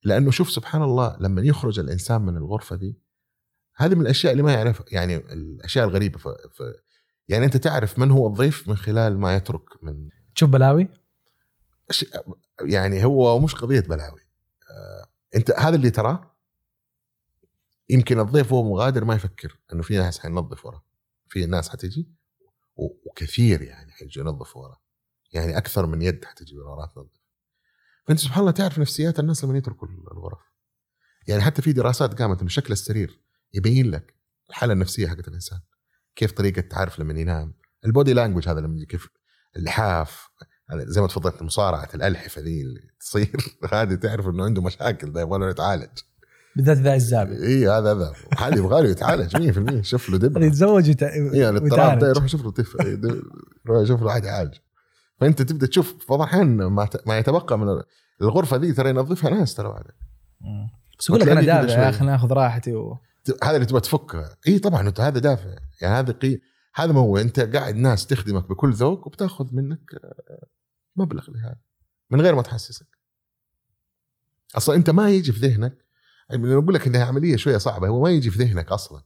لأنه 0.03 0.31
شوف 0.31 0.51
سبحان 0.51 0.81
الله 0.81 1.17
لما 1.19 1.41
يخرج 1.41 1.79
الإنسان 1.79 2.21
من 2.21 2.37
الغرفة 2.37 2.75
دي 2.75 2.99
هذه 3.75 3.95
من 3.95 4.01
الأشياء 4.01 4.31
اللي 4.31 4.43
ما 4.43 4.53
يعرفها 4.53 4.85
يعني 4.91 5.15
الأشياء 5.15 5.87
الغريبة. 5.87 6.19
ف... 6.19 6.27
ف... 6.27 6.63
يعني 7.27 7.45
أنت 7.45 7.57
تعرف 7.57 7.99
من 7.99 8.11
هو 8.11 8.27
الضيف 8.27 8.67
من 8.69 8.77
خلال 8.77 9.19
ما 9.19 9.35
يترك 9.35 9.83
من 9.83 10.09
تشوف 10.35 10.49
بلاوي. 10.49 10.87
أش... 11.89 12.05
يعني 12.61 13.05
هو 13.05 13.39
مش 13.39 13.55
قضية 13.55 13.79
بلاوي. 13.79 14.21
آه... 14.71 15.07
أنت 15.35 15.51
هذا 15.51 15.75
اللي 15.75 15.89
تراه؟ 15.89 16.37
يمكن 17.89 18.19
الضيف 18.19 18.51
وهو 18.51 18.63
مغادر 18.63 19.05
ما 19.05 19.15
يفكر 19.15 19.59
إنه 19.73 19.81
في 19.81 19.97
ناس 19.97 20.19
حينظف 20.19 20.65
وراه 20.65 20.83
في 21.27 21.45
ناس 21.45 21.69
حتجي 21.69 22.11
و... 22.75 23.09
وكثير 23.09 23.61
يعني 23.61 23.91
حيجي 23.91 24.19
ينظف 24.19 24.57
وراه 24.57 24.81
يعني 25.31 25.57
أكثر 25.57 25.85
من 25.85 26.01
يد 26.01 26.25
حتجي 26.25 26.57
وراه 26.57 26.91
تنظف 26.95 27.27
فأنت 28.07 28.19
سبحان 28.19 28.39
الله 28.39 28.51
تعرف 28.51 28.79
نفسيات 28.79 29.19
الناس 29.19 29.43
لما 29.43 29.57
يتركوا 29.57 29.87
الغرف. 29.87 30.39
يعني 31.27 31.41
حتى 31.41 31.61
في 31.61 31.73
دراسات 31.73 32.21
قامت 32.21 32.39
انه 32.39 32.49
شكل 32.49 32.73
السرير 32.73 33.21
يبين 33.53 33.91
لك 33.91 34.15
الحالة 34.49 34.73
النفسية 34.73 35.07
حقت 35.07 35.27
الإنسان. 35.27 35.59
كيف 36.15 36.31
طريقة 36.31 36.61
تعرف 36.61 36.99
لما 36.99 37.19
ينام. 37.19 37.53
البودي 37.85 38.13
لانجوج 38.13 38.49
هذا 38.49 38.59
لما 38.59 38.85
كيف 38.85 39.07
اللحاف 39.55 40.29
زي 40.73 41.01
ما 41.01 41.07
تفضلت 41.07 41.41
مصارعة 41.41 41.89
الألحفة 41.95 42.41
ذي 42.41 42.61
اللي 42.61 42.81
تصير. 42.99 43.57
هذه 43.73 43.95
تعرف 43.95 44.27
إنه 44.27 44.43
عنده 44.43 44.61
مشاكل 44.61 45.13
ده 45.13 45.21
يبغى 45.21 45.39
له 45.39 45.49
يتعالج. 45.49 45.99
بالذات 46.55 46.77
ذا 46.77 46.95
الزابي 46.95 47.43
إي 47.43 47.69
هذا 47.69 47.91
هذا 47.91 48.13
هذا 48.37 48.57
يبغى 48.57 48.81
له 48.83 48.89
يتعالج 48.89 49.37
100% 49.81 49.81
شوف 49.81 50.09
له 50.09 50.17
دبره 50.17 50.45
يتزوج 50.47 50.89
وت... 50.89 51.03
إي 51.03 51.49
الاضطراب 51.49 51.63
ويتعالج. 51.63 52.01
ده 52.01 52.09
يروح 52.09 52.23
يشوف 52.23 52.43
له 52.43 52.51
طف 52.51 52.75
يروح 53.65 53.83
يشوف 53.83 53.99
له 53.99 54.05
واحد 54.05 54.23
يعالج. 54.23 54.53
فأنت 55.19 55.41
تبدأ 55.41 55.67
تشوف 55.67 56.09
بعض 56.09 56.21
الأحيان 56.21 56.57
ما, 56.57 56.85
ت- 56.85 57.07
ما 57.07 57.17
يتبقى 57.17 57.59
من 57.59 57.81
الغرفة 58.21 58.57
دي 58.57 58.73
ترى 58.73 58.89
ينظفها 58.89 59.29
ناس 59.29 59.55
ترى 59.55 59.69
بعد. 59.69 59.83
بس 60.99 61.09
يقول 61.09 61.21
لك 61.21 61.27
أنا 61.27 61.41
دافع 61.41 61.83
يا. 61.83 61.89
أخي 61.89 62.05
ناخذ 62.05 62.31
راحتي 62.33 62.75
و... 62.75 62.97
هذا 63.43 63.55
اللي 63.55 63.65
تبغى 63.65 63.81
تفكها 63.81 64.37
إي 64.47 64.59
طبعا 64.59 64.87
أنت 64.87 64.99
هذا 65.01 65.19
دافع. 65.19 65.55
يعني 65.81 65.95
هذا 65.95 66.13
قي... 66.13 66.39
هذا 66.75 66.91
ما 66.91 66.99
هو. 66.99 67.17
أنت 67.17 67.39
قاعد 67.39 67.75
ناس 67.75 68.07
تخدمك 68.07 68.49
بكل 68.49 68.73
ذوق 68.73 69.07
وبتاخذ 69.07 69.47
منك 69.51 69.93
آه، 70.03 70.47
مبلغ 70.95 71.31
لهذا. 71.31 71.55
من 72.09 72.21
غير 72.21 72.35
ما 72.35 72.41
تحسسك. 72.41 72.87
أصلا 74.57 74.75
أنت 74.75 74.89
ما 74.89 75.09
يجي 75.09 75.31
في 75.31 75.39
ذهنك 75.47 75.77
يعني 76.29 76.53
أقول 76.53 76.73
لك 76.73 76.87
إنها 76.87 77.05
عملية 77.05 77.35
شوية 77.35 77.57
صعبة 77.57 77.87
هو 77.87 78.03
ما 78.03 78.09
يجي 78.09 78.29
في 78.29 78.43
ذهنك 78.43 78.71
أصلا. 78.71 79.01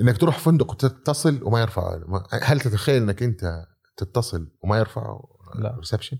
إنك 0.00 0.16
تروح 0.18 0.38
فندق 0.38 0.70
وتتصل 0.70 1.40
وما 1.42 1.60
يرفع 1.60 2.00
هل 2.42 2.60
تتخيل 2.60 3.02
إنك 3.02 3.22
أنت 3.22 3.66
تتصل 3.96 4.48
وما 4.62 4.78
يرفع 4.78 5.20
لا. 5.54 5.76
reception 5.78 6.18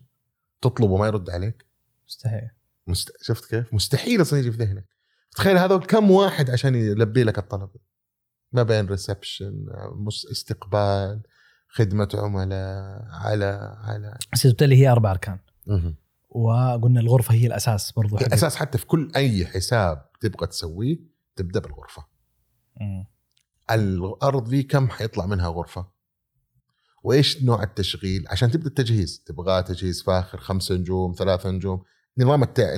تطلب 0.61 0.91
وما 0.91 1.07
يرد 1.07 1.31
عليك 1.31 1.67
مستحيل 2.09 2.51
مست... 2.87 3.13
شفت 3.23 3.45
كيف؟ 3.51 3.75
مستحيل 3.75 4.21
أصلا 4.23 4.39
يجي 4.39 4.53
في 4.53 4.57
ذهنك 4.59 4.85
تخيل 5.31 5.59
هذول 5.59 5.85
كم 5.85 6.11
واحد 6.11 6.51
عشان 6.51 6.75
يلبي 6.75 7.25
لك 7.25 7.39
الطلب 7.39 7.71
ما 8.53 8.63
بين 8.63 8.87
reception. 8.87 9.67
استقبال 10.33 11.23
خدمة 11.69 12.09
عملاء 12.15 13.03
على 13.11 13.77
على 13.85 14.19
بس 14.33 14.47
قلت 14.47 14.63
لي 14.63 14.77
هي 14.77 14.89
أربع 14.89 15.11
أركان. 15.11 15.39
وقلنا 16.31 17.01
الغرفة 17.01 17.35
هي 17.35 17.47
الأساس 17.47 17.93
برضو 17.93 18.17
حق- 18.17 18.23
الاساس 18.27 18.57
حتى 18.57 18.79
في 18.79 18.87
كل 18.87 19.13
أي 19.17 19.47
حساب 19.47 20.11
تبغى 20.21 20.47
تسويه 20.47 20.99
تبدأ 21.37 21.61
بالغرفة 21.61 22.05
مم. 22.81 23.07
الأرض 23.71 24.49
دي 24.49 24.63
كم 24.63 24.89
حيطلع 24.91 25.27
منها 25.27 25.49
غرفة 25.49 25.87
وإيش 27.03 27.43
نوع 27.43 27.63
التشغيل؟ 27.63 28.25
عشان 28.29 28.51
تبدأ 28.51 28.67
التجهيز. 28.67 29.23
تبغى 29.27 29.63
تجهيز 29.63 30.03
فاخر 30.03 30.39
خمسة 30.39 30.75
نجوم 30.75 31.15
ثلاثة 31.19 31.51
نجوم. 31.51 31.83
نظام 32.19 32.43
التع... 32.43 32.75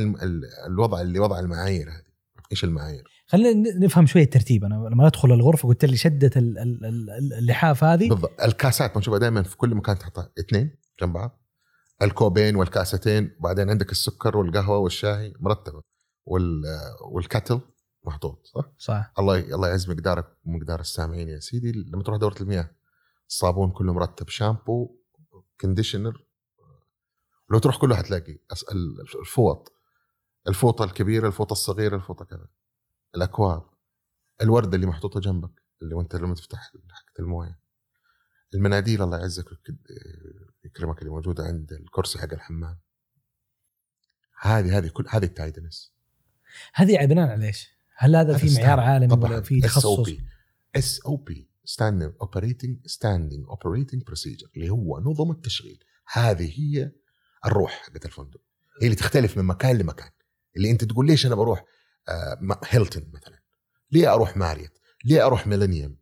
الوضع 0.67 1.01
اللي 1.01 1.19
وضع 1.19 1.39
المعايير 1.39 1.89
هذه. 1.91 2.13
إيش 2.53 2.65
المعايير؟ 2.65 3.05
خلينا 3.27 3.79
نفهم 3.79 4.07
شوية 4.07 4.23
الترتيب. 4.23 4.65
أنا 4.65 4.75
لما 4.75 5.07
أدخل 5.07 5.33
الغرفة 5.33 5.69
قلت 5.69 5.85
لي 5.85 5.97
شده 5.97 6.31
ال- 6.37 6.59
ال- 6.59 6.85
ال- 6.85 7.33
اللحاف 7.39 7.85
هذه. 7.85 8.09
بالضبط. 8.09 8.41
الكاسات 8.43 8.95
بنشوفها 8.95 9.19
دائما 9.19 9.43
في 9.43 9.57
كل 9.57 9.75
مكان 9.75 9.99
تحطها. 9.99 10.33
اثنين 10.39 10.77
جنب 11.01 11.13
بعض. 11.13 11.43
الكوبين 12.03 12.57
والكاستين 12.57 13.37
وبعدين 13.39 13.71
عندك 13.71 13.93
السكر 13.93 14.37
والقهوة 14.37 14.79
والشاي. 14.79 15.35
مرتبة. 15.41 15.83
وال 16.27 16.63
وال 17.13 17.25
kettle 17.25 17.61
محطوط 18.07 18.47
صح؟ 18.47 18.73
صح. 18.79 19.13
الله 19.19 19.39
الله 19.39 19.69
يعز 19.69 19.91
مقدارك 19.91 20.27
ومقدار 20.45 20.81
السامعين 20.81 21.29
يا 21.29 21.41
سيدي. 21.41 21.73
لما 21.73 22.03
تروح 22.03 22.19
دورة 22.19 22.35
المياه. 22.41 22.71
الصابون 23.33 23.71
كله 23.71 23.93
مرتب 23.93 24.29
شامبو 24.29 24.97
conditioner. 25.61 26.25
لو 27.51 27.59
تروح 27.59 27.77
كله 27.81 27.97
حتلاقي 27.97 28.39
الفوط. 29.21 29.73
الفوطه 30.49 30.85
الكبيره 30.85 31.27
الفوطه 31.27 31.53
الصغيره 31.53 31.97
الفوطه 31.97 32.25
كذا. 32.25 32.49
الأكواب. 33.15 33.71
الورده 34.43 34.75
اللي 34.77 34.87
محطوطة 34.87 35.21
جنبك 35.21 35.63
اللي 35.83 35.95
وأنت 35.95 36.17
لما 36.17 36.35
تفتح 36.35 36.59
حقه 36.59 37.21
الموية. 37.21 37.61
المناديل 38.55 39.03
الله 39.03 39.19
يعزك 39.19 39.47
يكرمك 40.65 40.99
اللي 40.99 41.11
موجودة 41.11 41.45
عند 41.45 41.73
الكرسي 41.73 42.19
حق 42.19 42.33
الحمام. 42.33 42.81
هذه 44.41 44.79
هذه 44.79 44.89
كل 44.89 45.07
هذه 45.09 45.25
ال 45.25 45.32
tidiness 45.32 45.95
هذه 46.75 47.07
بناء 47.07 47.29
على 47.29 47.47
إيش؟ 47.47 47.69
هل 47.97 48.17
هذا 48.17 48.37
في 48.39 48.55
معيار 48.55 48.81
عالمي 48.81 49.15
ولا 49.15 49.41
في 49.41 49.61
تخصص؟ 49.61 50.11
SOP 50.77 51.52
standing 51.65 52.13
operating 52.21 52.87
standing 52.87 53.47
operating 53.49 54.03
procedure 54.03 54.47
اللي 54.57 54.71
هو 54.71 55.01
نظم 55.01 55.31
التشغيل. 55.31 55.85
هذه 56.13 56.61
هي 56.61 56.93
الروح 57.47 57.73
حقت 57.73 58.05
الفندق. 58.07 58.41
هي 58.83 58.87
اللي 58.87 58.97
تختلف 58.97 59.37
من 59.39 59.45
مكان 59.45 59.79
لمكان. 59.79 60.11
اللي 60.57 60.71
أنت 60.71 60.85
تقول 60.85 61.07
ليش 61.07 61.27
أنا 61.27 61.35
بروح 61.35 61.65
آه، 62.09 62.59
هيلتون 62.65 63.11
مثلا؟ 63.15 63.43
ليه 63.93 64.15
أروح 64.15 64.37
ماريوت 64.37 64.79
ليه 65.05 65.27
أروح 65.27 65.47
ميلينيوم 65.47 65.97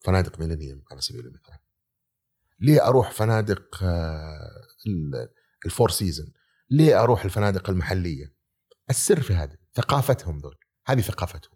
فنادق 0.00 0.40
ميلينيوم 0.40 0.82
على 0.90 1.00
سبيل 1.00 1.26
المثال. 1.26 1.58
ليه 2.60 2.86
أروح 2.86 3.10
فنادق 3.10 3.82
آه، 3.82 4.66
ال- 4.86 5.28
الفور 5.66 5.90
سيزون 5.90 6.32
ليه 6.70 7.02
أروح 7.02 7.24
الفنادق 7.24 7.70
المحلية؟ 7.70 8.34
السر 8.90 9.20
في 9.20 9.34
هذا 9.34 9.56
ثقافتهم 9.74 10.38
ذول. 10.38 10.58
هذه 10.86 11.00
ثقافتهم. 11.00 11.52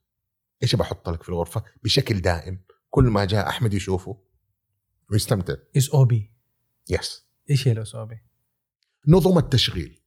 إيش 0.63 0.77
بحط 0.77 1.09
لك 1.09 1.23
في 1.23 1.29
الغرفة؟ 1.29 1.65
بشكل 1.83 2.21
دائم. 2.21 2.65
كل 2.91 3.05
ما 3.05 3.25
جاء 3.25 3.49
أحمد 3.49 3.75
يشوفه 3.75 4.23
ويستمتع. 5.11 5.55
SOP 5.77 6.33
yes 6.91 7.27
إيش 7.51 7.69
هي 7.69 7.73
ال 7.73 7.95
SOP؟ 7.95 8.23
نظم 9.09 9.39
التشغيل. 9.39 10.03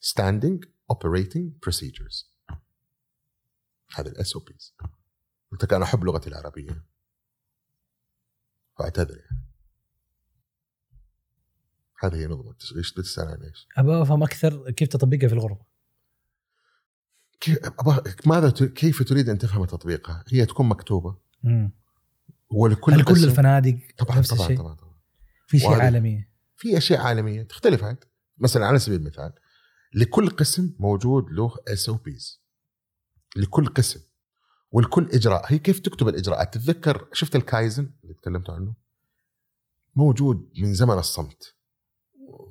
Standing 0.00 0.68
Operating 0.92 1.46
Procedures. 1.66 2.26
هذا 3.94 4.10
ال 4.10 4.34
SOPs 4.34 4.74
قلت 5.52 5.64
لك 5.64 5.72
أنا 5.72 5.84
أحب 5.84 6.04
لغتي 6.04 6.30
العربية. 6.30 6.84
فاعتذر. 8.78 9.16
يعني 9.16 9.48
هذه 12.02 12.16
هي 12.16 12.26
نظم 12.26 12.50
التشغيل. 12.50 12.78
إيش 12.78 12.92
تسأل 12.92 13.28
عن 13.28 13.42
إيش؟ 13.42 13.68
أبغى 13.76 14.02
أفهم 14.02 14.22
أكثر 14.22 14.70
كيف 14.70 14.88
تطبقها 14.88 15.28
في 15.28 15.34
الغرفة. 15.34 15.64
ماذا 18.26 18.50
كيف 18.50 19.02
تريد 19.02 19.28
أن 19.28 19.38
تفهم 19.38 19.64
تطبيقها؟ 19.64 20.24
هي 20.28 20.46
تكون 20.46 20.68
مكتوبة. 20.68 21.16
مم. 21.42 21.72
ولكل 22.50 22.92
هل 22.92 23.04
كل 23.04 23.24
الفنادق 23.24 23.78
طبعا 23.98 24.18
نفس 24.18 24.34
طبعا 24.34 24.42
الشيء؟ 24.42 24.58
طبعا 24.58 24.74
طبعا. 24.74 24.94
في 25.46 25.58
شيء 25.58 25.72
عالمي. 25.72 26.28
في 26.56 26.78
أشياء 26.78 27.00
عالمية 27.00 27.42
تختلف 27.42 27.84
عاد 27.84 28.04
مثلا 28.38 28.66
على 28.66 28.78
سبيل 28.78 29.00
المثال 29.00 29.32
لكل 29.94 30.30
قسم 30.30 30.74
موجود 30.78 31.24
له 31.30 31.54
SOPs 31.68 32.40
لكل 33.36 33.66
قسم. 33.66 34.00
ولكل 34.70 35.08
إجراء. 35.12 35.52
هي 35.52 35.58
كيف 35.58 35.78
تكتب 35.78 36.08
الإجراءات؟ 36.08 36.54
تتذكر 36.54 37.08
شفت 37.12 37.36
الكايزن 37.36 37.90
اللي 38.02 38.14
تكلمت 38.14 38.50
عنه؟ 38.50 38.74
موجود 39.96 40.50
من 40.58 40.74
زمن 40.74 40.98
الصمت 40.98 41.54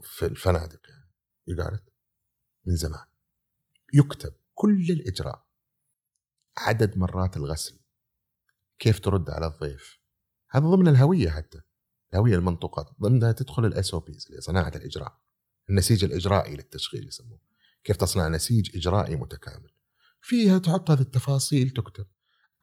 في 0.03 0.25
الفنادق 0.25 0.79
يعني. 0.89 1.11
يقالت 1.47 1.83
من 2.65 2.75
زمان. 2.75 3.05
يكتب. 3.93 4.33
كل 4.57 4.85
الإجراء. 4.89 5.45
عدد 6.57 6.97
مرات 6.97 7.37
الغسل. 7.37 7.79
كيف 8.79 8.99
ترد 8.99 9.29
على 9.29 9.47
الضيف. 9.47 9.99
هذا 10.49 10.65
ضمن 10.65 10.87
الهوية 10.87 11.29
حتى. 11.29 11.61
الهوية 12.13 12.35
المنطوقات 12.35 12.89
ضمنها 13.01 13.31
تدخل 13.31 13.65
ال 13.65 13.93
SOPs 13.93 14.27
صناعة 14.39 14.71
الإجراء. 14.75 15.21
النسيج 15.69 16.03
الإجرائي 16.03 16.55
للتشغيل 16.55 17.07
يسموه. 17.07 17.39
كيف 17.83 17.97
تصنع 17.97 18.27
نسيج 18.27 18.77
إجرائي 18.77 19.15
متكامل. 19.15 19.71
فيها 20.21 20.57
تحط 20.57 20.91
هذه 20.91 21.01
التفاصيل 21.01 21.69
تكتب. 21.69 22.05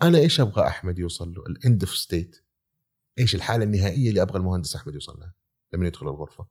أنا 0.03 0.19
إيش 0.19 0.41
أبغى 0.41 0.67
أحمد 0.67 0.99
يوصل 0.99 1.35
له؟ 1.35 1.43
ال 1.47 1.56
end 1.56 1.85
of 1.85 1.97
state 1.97 2.45
إيش 3.19 3.35
الحالة 3.35 3.65
النهائية 3.65 4.09
اللي 4.09 4.23
أبغى 4.23 4.39
المهندس 4.39 4.77
أحمد 4.77 4.95
يوصل 4.95 5.21
لها؟ 5.21 5.35
لما 5.73 5.87
يدخل 5.87 6.09
الغرفة. 6.09 6.47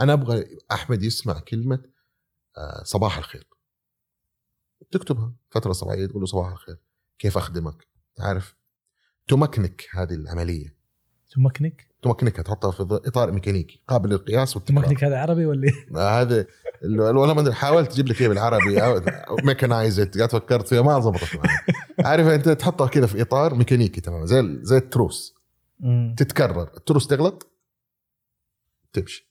أنا 0.00 0.12
أبغى 0.12 0.58
أحمد 0.72 1.02
يسمع 1.02 1.40
كلمة 1.40 1.82
آه، 2.56 2.82
صباح 2.84 3.18
الخير. 3.18 3.57
تكتبها. 4.90 5.32
فترة 5.50 5.72
صباحيه 5.72 6.06
تقول 6.06 6.20
له 6.20 6.26
صباح 6.26 6.52
الخير. 6.52 6.76
كيف 7.18 7.36
أخدمك؟ 7.36 7.86
تعرف 8.16 8.54
تمكنك 9.28 9.86
هذه 9.92 10.14
العملية. 10.14 10.74
تمكنك؟ 11.34 11.88
تمكنكها 12.02 12.42
تحطها 12.42 12.70
في 12.70 12.82
إطار 13.06 13.32
ميكانيكي 13.32 13.82
قابل 13.88 14.08
للقياس 14.10 14.56
والتكرار. 14.56 14.84
تمكنك 14.84 15.04
هذا 15.04 15.18
عربي 15.18 15.46
ولا 15.46 15.64
إيه؟ 15.68 15.96
هذا 16.20 16.46
ال- 16.84 17.00
والله 17.00 17.34
ما 17.34 17.40
أدري 17.40 17.54
حاولت 17.54 17.92
أجيب 17.92 18.08
لك 18.08 18.20
اياه 18.20 18.28
بالعربي 18.28 18.80
mechanized 19.44 20.16
قاعد 20.16 20.30
فكرت 20.30 20.68
فيها 20.68 20.82
ما 20.82 20.98
ضبطت 20.98 21.36
معي. 21.36 21.48
عارف 22.04 22.26
أنت 22.26 22.48
تحطها 22.48 22.86
كذا 22.86 23.06
في 23.06 23.22
إطار 23.22 23.54
ميكانيكي 23.54 24.00
تمام 24.00 24.26
زي 24.26 24.58
زي 24.62 24.76
التروس. 24.76 25.34
مم. 25.80 26.14
تتكرر. 26.18 26.70
التروس 26.76 27.06
تغلط 27.06 27.50
تمشي. 28.92 29.28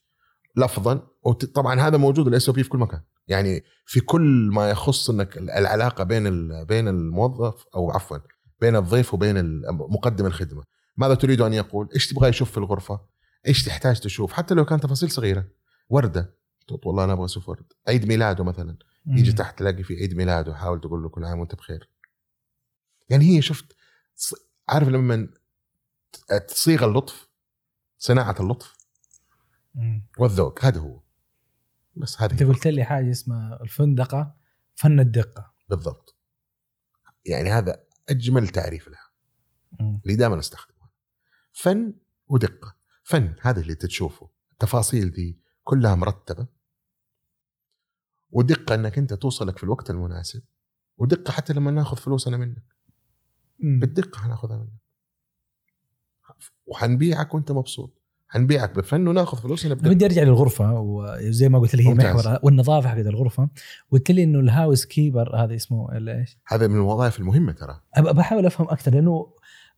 لفظا 0.56 1.06
وطبعا 1.22 1.80
هذا 1.80 1.96
موجود 1.96 2.26
ال 2.26 2.48
SOP 2.48 2.62
في 2.62 2.68
كل 2.68 2.78
مكان. 2.78 3.00
يعني 3.28 3.64
في 3.86 4.00
كل 4.00 4.50
ما 4.52 4.70
يخص 4.70 5.10
إنك 5.10 5.36
ال- 5.36 5.50
العلاقة 5.50 6.04
بين 6.04 6.24
بين 6.64 6.88
الموظف 6.88 7.64
أو 7.74 7.90
عفوا 7.90 8.18
بين 8.60 8.76
الضيف 8.76 9.14
وبين 9.14 9.62
مقدم 9.70 10.26
الخدمة. 10.26 10.64
ماذا 10.96 11.14
تريد 11.14 11.40
أن 11.40 11.52
يقول؟ 11.52 11.88
إيش 11.94 12.06
تبغى 12.06 12.28
يشوف 12.28 12.50
في 12.50 12.58
الغرفة؟ 12.58 13.00
إيش 13.46 13.64
تحتاج 13.64 14.00
تشوف؟ 14.00 14.32
حتى 14.32 14.54
لو 14.54 14.64
كانت 14.64 14.82
تفاصيل 14.82 15.10
صغيرة. 15.10 15.48
وردة. 15.88 16.34
تقول 16.68 16.80
والله 16.84 17.04
أنا 17.04 17.12
أبغى 17.12 17.24
أشوف 17.24 17.48
ورد 17.48 17.72
عيد 17.88 18.08
ميلاده 18.08 18.44
مثلا. 18.44 18.76
يجي. 19.06 19.32
تحت 19.32 19.58
تلاقي 19.58 19.82
في 19.82 19.94
عيد 19.94 20.14
ميلاده 20.16 20.54
حاول 20.54 20.80
تقول 20.80 21.02
له 21.02 21.08
كل 21.08 21.24
عام 21.24 21.38
وأنت 21.38 21.54
بخير. 21.54 21.90
يعني 23.10 23.24
هي 23.24 23.42
شفت 23.42 23.76
عارف 24.68 24.88
لما 24.88 25.28
تصيغ 26.48 26.84
اللطف؟ 26.84 27.28
صناعة 27.98 28.36
اللطف. 28.40 28.76
والذوق. 30.18 30.64
هذا 30.64 30.80
هو. 30.80 31.00
بس 31.98 32.22
انت 32.22 32.42
هذه 32.42 32.48
قلت 32.48 32.66
لي 32.66 32.84
حاجة 32.84 33.10
اسمها 33.10 33.62
الفندقة 33.62 34.36
فن 34.74 35.00
الدقة. 35.00 35.54
بالضبط. 35.68 36.16
يعني 37.26 37.50
هذا 37.50 37.84
أجمل 38.08 38.48
تعريف 38.48 38.88
لها. 38.88 39.08
اللي 39.80 40.16
دائما 40.16 40.38
أستخدمه. 40.38 40.88
فن 41.52 41.94
ودقة. 42.28 42.76
فن 43.02 43.34
هذا 43.40 43.60
اللي 43.60 43.74
تشوفه. 43.74 44.30
التفاصيل 44.52 45.10
دي 45.10 45.40
كلها 45.64 45.94
مرتبة. 45.94 46.46
ودقة 48.30 48.74
إنك 48.74 48.98
أنت 48.98 49.14
توصلك 49.14 49.58
في 49.58 49.64
الوقت 49.64 49.90
المناسب. 49.90 50.42
ودقة 50.96 51.32
حتى 51.32 51.52
لما 51.52 51.70
ناخذ 51.70 51.96
فلوسنا 51.96 52.36
منك. 52.36 52.64
بالدقة 53.58 54.18
حناخذها 54.20 54.56
منك. 54.58 54.80
وحنبيعك 56.66 57.34
وأنت 57.34 57.52
مبسوط. 57.52 57.97
حنبيعك 58.28 58.76
بفن 58.76 59.08
وناخذ 59.08 59.38
فلوسنا 59.38 59.72
أنا 59.72 59.80
بدقه 59.80 59.94
بدي 59.94 60.04
أرجع 60.04 60.22
للغرفة 60.22 60.80
وزي 60.80 61.48
ما 61.48 61.58
قلت 61.58 61.74
لي 61.74 61.88
هي. 61.88 61.94
محور 61.94 62.38
والنظافة 62.42 62.88
حقت 62.88 63.06
الغرفة. 63.06 63.48
قلت 63.92 64.10
لي 64.10 64.22
إنه 64.24 64.40
ال 64.40 64.86
housekeeper 64.86 65.36
هذا 65.36 65.54
اسمه 65.54 65.82
ولا 65.82 66.18
إيش؟ 66.18 66.38
هذا 66.48 66.66
من 66.66 66.74
الوظائف 66.74 67.18
المهمة 67.18 67.52
ترى. 67.52 67.80
بحاول 67.98 68.46
أفهم 68.46 68.68
أكثر 68.68 68.94
لأنه 68.94 69.26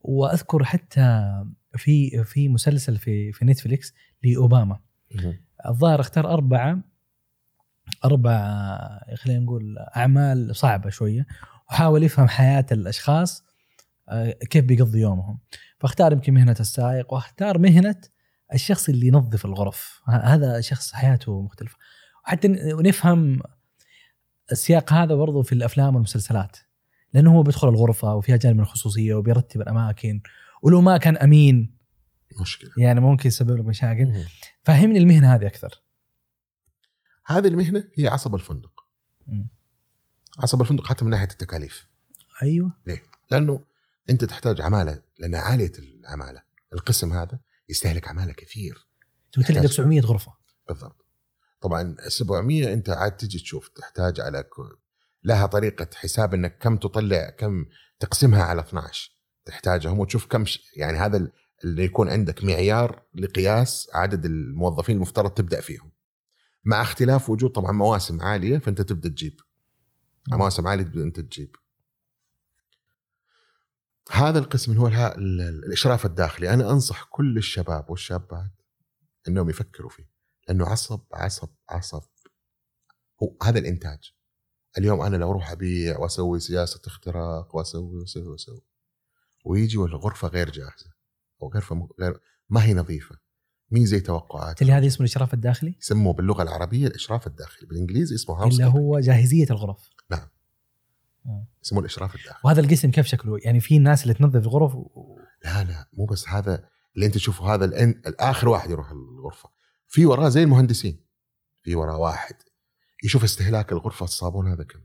وأذكر 0.00 0.64
حتى 0.64 1.30
في 1.76 2.24
في 2.24 2.48
مسلسل 2.48 2.96
في 2.96 3.32
في 3.32 3.44
نتفليكس 3.44 3.94
لأوباما. 4.22 4.78
الظاهر 5.66 6.00
اختار 6.00 6.32
أربعة 6.32 6.78
أربع 8.04 8.68
خلينا 9.14 9.40
نقول 9.40 9.78
أعمال 9.96 10.56
صعبة 10.56 10.90
شوية 10.90 11.26
وحاول 11.70 12.02
يفهم 12.02 12.28
حياة 12.28 12.66
الأشخاص 12.72 13.44
آه، 14.08 14.30
كيف 14.30 14.64
بيقضي 14.64 15.00
يومهم. 15.00 15.38
فاختار 15.78 16.12
يمكن 16.12 16.34
مهنة 16.34 16.56
السائق 16.60 17.12
واختار 17.12 17.58
مهنة 17.58 17.96
الشخص 18.54 18.88
اللي 18.88 19.06
ينظف 19.06 19.44
الغرف. 19.44 20.02
هذا 20.08 20.60
شخص 20.60 20.92
حياته 20.92 21.42
مختلفة. 21.42 21.76
وحتى 22.24 22.48
نفهم 22.64 23.40
السياق 24.52 24.92
هذا 24.92 25.14
برضو 25.14 25.42
في 25.42 25.52
الأفلام 25.52 25.94
والمسلسلات. 25.94 26.56
لأنه 27.14 27.36
هو 27.36 27.42
بيدخل 27.42 27.68
الغرفة 27.68 28.14
وفيها 28.14 28.36
جانب 28.36 28.56
من 28.56 28.62
الخصوصية 28.62 29.14
وبيرتب 29.14 29.60
الأماكن. 29.60 30.22
ولو 30.62 30.80
ما 30.80 30.96
كان 30.98 31.16
أمين. 31.16 31.76
مشكلة. 32.40 32.70
يعني 32.78 33.00
ممكن 33.00 33.28
يسبب 33.28 33.58
لك 33.58 33.64
مشاكل. 33.64 34.24
فهمني 34.64 34.98
المهنة 34.98 35.34
هذه 35.34 35.46
أكثر. 35.46 35.82
هذه 37.26 37.48
المهنة 37.48 37.84
هي 37.98 38.08
عصب 38.08 38.34
الفندق. 38.34 38.84
مم. 39.26 39.48
عصب 40.38 40.60
الفندق 40.60 40.86
حتى 40.86 41.04
من 41.04 41.10
ناحية 41.10 41.28
التكاليف. 41.30 41.86
أيوه. 42.42 42.72
ليه؟ 42.86 43.02
لأنه 43.30 43.64
أنت 44.10 44.24
تحتاج 44.24 44.60
عمالة 44.60 45.02
لأن 45.18 45.34
عالية 45.34 45.72
العمالة. 45.78 46.42
القسم 46.72 47.12
هذا 47.12 47.38
يستهلك 47.70 48.08
عمالة 48.08 48.32
كثير. 48.32 48.88
أنت 49.26 49.36
قلت 49.36 49.50
لي 49.50 49.58
عندك 49.58 49.70
700 49.72 50.00
غرفة. 50.00 50.32
بالضبط. 50.68 51.06
طبعا 51.60 51.96
700 52.08 52.72
أنت 52.72 52.90
عاد 52.90 53.16
تجي 53.16 53.38
تشوف 53.38 53.68
تحتاج 53.68 54.20
على. 54.20 54.44
لها 55.24 55.46
طريقة 55.46 55.88
حساب 55.94 56.34
إنك 56.34 56.58
كم 56.58 56.76
تطلع 56.76 57.30
كم 57.30 57.66
تقسمها 57.98 58.42
على 58.42 58.60
12 58.60 59.10
تحتاجهم 59.44 59.98
وتشوف 59.98 60.26
كم 60.26 60.44
ش... 60.44 60.60
يعني 60.76 60.98
هذا 60.98 61.16
ال- 61.16 61.32
اللي 61.64 61.84
يكون 61.84 62.08
عندك 62.08 62.44
معيار 62.44 63.02
لقياس 63.14 63.90
عدد 63.94 64.24
الموظفين 64.24 64.96
المفترض 64.96 65.30
تبدأ 65.30 65.60
فيهم. 65.60 65.92
مع 66.64 66.82
اختلاف 66.82 67.30
وجود 67.30 67.50
طبعا 67.50 67.72
مواسم 67.72 68.20
عالية 68.20 68.58
فأنت 68.58 68.82
تبدأ 68.82 69.08
تجيب. 69.08 69.40
مع 70.28 70.36
مواسم 70.36 70.66
عالية 70.66 70.84
تبدأ 70.84 71.02
أنت 71.02 71.20
تجيب. 71.20 71.56
هذا 74.10 74.38
القسم 74.38 74.72
اللي 74.72 74.82
هو 74.82 75.14
الإشراف 75.66 76.06
الداخلي. 76.06 76.54
أنا 76.54 76.70
أنصح 76.70 77.04
كل 77.10 77.38
الشباب 77.38 77.90
والشابات 77.90 78.50
إنهم 79.28 79.50
يفكروا 79.50 79.90
فيه 79.90 80.10
لأنه 80.48 80.66
عصب 80.66 81.00
عصب 81.12 81.48
عصب. 81.68 82.02
هو 83.22 83.36
هذا 83.42 83.58
الإنتاج. 83.58 84.12
اليوم 84.78 85.00
أنا 85.00 85.16
لو 85.16 85.30
أروح 85.30 85.50
أبيع 85.50 85.98
وأسوي 85.98 86.40
سياسة 86.40 86.80
اختراق 86.86 87.56
وأسوي 87.56 87.96
وأسوي 87.96 88.26
وأسوي 88.26 88.60
ويجي 89.44 89.78
والغرفة 89.78 90.28
غير 90.28 90.50
جاهزة 90.50 90.92
أو 91.42 91.48
غرفة 91.48 91.88
غير 92.00 92.20
ما 92.50 92.64
هي 92.64 92.74
نظيفة. 92.74 93.16
مين 93.70 93.86
زي 93.86 94.00
توقعات 94.00 94.48
قلت 94.48 94.62
لي 94.62 94.72
هذا 94.72 94.86
اسمه 94.86 95.00
الإشراف 95.00 95.34
الداخلي؟ 95.34 95.74
يسموه 95.80 96.12
باللغة 96.12 96.42
العربية 96.42 96.86
الإشراف 96.86 97.26
الداخلي. 97.26 97.68
بالإنجليزي 97.68 98.14
اسمه 98.14 98.42
هاوس 98.42 98.52
اللي 98.52 98.64
هو 98.64 99.00
جاهزية 99.00 99.46
الغرف. 99.50 99.90
يسموه 101.62 101.80
الإشراف 101.80 102.14
الداخلي. 102.14 102.40
وهذا 102.44 102.60
القسم 102.60 102.90
كيف 102.90 103.06
شكله؟ 103.06 103.38
يعني 103.44 103.60
في 103.60 103.78
ناس 103.78 104.02
اللي 104.02 104.14
تنظف 104.14 104.36
الغرف 104.42 104.74
و... 104.74 105.18
لا 105.44 105.64
لا 105.64 105.88
مو 105.92 106.06
بس 106.06 106.28
هذا 106.28 106.68
اللي 106.94 107.06
انت 107.06 107.14
تشوفه 107.14 107.54
هذا 107.54 107.64
الان 107.64 107.90
الآخر 108.06 108.48
واحد 108.48 108.70
يروح 108.70 108.90
الغرفة. 108.90 109.50
في 109.88 110.06
وراه 110.06 110.28
زي 110.28 110.42
المهندسين. 110.42 111.06
في 111.62 111.74
وراه 111.74 111.96
واحد 111.98 112.34
يشوف 113.04 113.24
استهلاك 113.24 113.72
الغرفة 113.72 114.04
الصابون 114.04 114.48
هذا 114.48 114.64
كم 114.64 114.80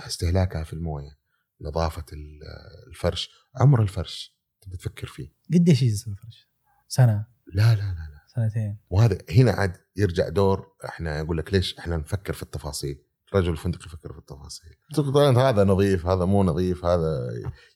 استهلاكها 0.00 0.64
في 0.64 0.72
الموية 0.72 1.18
نظافة 1.60 2.04
ال- 2.12 2.40
الفرش 2.88 3.28
عمر 3.60 3.82
الفرش 3.82 4.38
تبي 4.60 4.76
تفكر 4.76 5.06
فيه. 5.06 5.32
قديش 5.54 5.82
يجلس 5.82 6.08
الفرش؟ 6.08 6.48
سنة؟ 6.88 7.26
لا 7.54 7.74
لا 7.74 7.80
لا 7.80 7.84
لا. 7.84 8.24
سنتين. 8.34 8.78
وهذا 8.90 9.18
هنا 9.30 9.52
عاد 9.52 9.76
يرجع 9.96 10.28
دور 10.28 10.76
إحنا 10.84 11.20
أقول 11.20 11.38
لك 11.38 11.54
ليش 11.54 11.78
إحنا 11.78 11.96
نفكر 11.96 12.32
في 12.32 12.42
التفاصيل. 12.42 13.04
رجل 13.34 13.50
الفندق 13.52 13.86
يفكر 13.86 14.12
في 14.12 14.18
التفاصيل. 14.18 14.70
تقول 14.94 15.36
هذا 15.38 15.64
نظيف 15.64 16.06
هذا 16.06 16.24
مو 16.24 16.42
نظيف 16.42 16.84
هذا 16.84 17.28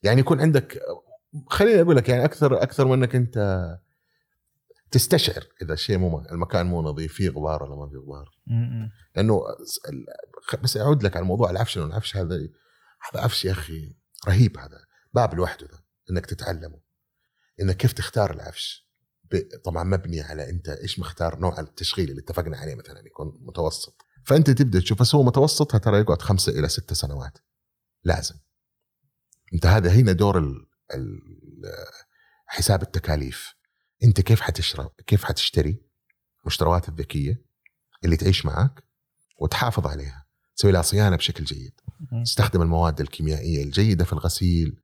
يعني 0.02 0.20
يكون 0.20 0.40
عندك 0.40 0.80
خليني 1.50 1.82
أقول 1.82 1.96
لك 1.96 2.08
يعني 2.08 2.24
أكثر 2.24 2.62
أكثر 2.62 2.84
من 2.86 2.92
أنك 2.92 3.14
أنت 3.14 3.68
تستشعر 4.90 5.44
إذا 5.62 5.72
الشيء 5.72 5.98
مو 5.98 6.20
المكان 6.32 6.66
مو 6.66 6.82
نظيف 6.82 7.12
فيه 7.12 7.28
غبار 7.30 7.62
ولا 7.62 7.76
ما 7.76 7.88
فيه 7.88 7.96
غبار. 7.98 8.28
لأنه 9.16 9.42
ال- 9.88 10.60
بس 10.62 10.76
أعود 10.76 11.02
لك 11.02 11.16
على 11.16 11.24
موضوع 11.26 11.50
العفش 11.50 11.76
لأنه 11.76 11.88
العفش 11.90 12.16
هذا 12.16 12.36
هذا 13.12 13.22
عفش 13.24 13.44
يا 13.44 13.52
أخي 13.52 13.96
رهيب 14.28 14.58
هذا 14.58 14.78
باب 15.14 15.34
لوحده 15.34 15.66
ده 15.66 15.84
إنك 16.10 16.26
تتعلمه. 16.26 16.80
إنك 17.60 17.76
كيف 17.76 17.92
تختار 17.92 18.30
العفش؟ 18.34 18.88
طبعا 19.64 19.84
مبني 19.84 20.20
على 20.20 20.50
أنت 20.50 20.68
إيش 20.68 20.98
مختار 20.98 21.38
نوع 21.38 21.60
التشغيل 21.60 22.10
اللي 22.10 22.20
اتفقنا 22.20 22.56
عليه 22.56 22.74
مثلا 22.74 23.02
يكون 23.06 23.38
متوسط. 23.40 24.02
فأنت 24.28 24.50
تبدأ 24.50 24.80
تشوف 24.80 25.00
بس 25.00 25.14
هو 25.14 25.22
متوسط 25.22 25.76
ترى 25.76 25.98
يقعد 25.98 26.22
خمسة 26.22 26.52
إلى 26.52 26.68
ستة 26.68 26.94
سنوات. 26.94 27.38
لازم. 28.04 28.34
أنت 29.54 29.66
هذا 29.66 29.90
هنا 29.90 30.12
دور 30.12 30.38
ال 30.38 30.66
ال 30.94 31.20
حساب 32.46 32.82
التكاليف. 32.82 33.54
أنت 34.04 34.20
كيف 34.20 34.40
حتشرب 34.40 34.90
كيف 35.06 35.24
حتشتري 35.24 35.82
مشتريات 36.46 36.88
الذكية 36.88 37.42
اللي 38.04 38.16
تعيش 38.16 38.46
معك 38.46 38.82
وتحافظ 39.38 39.86
عليها 39.86 40.26
تسوي 40.56 40.72
لها 40.72 40.82
صيانة 40.82 41.16
بشكل 41.16 41.44
جيد. 41.44 41.80
تستخدم 42.24 42.62
المواد 42.62 43.00
الكيميائية 43.00 43.64
الجيدة 43.64 44.04
في 44.04 44.12
الغسيل 44.12 44.80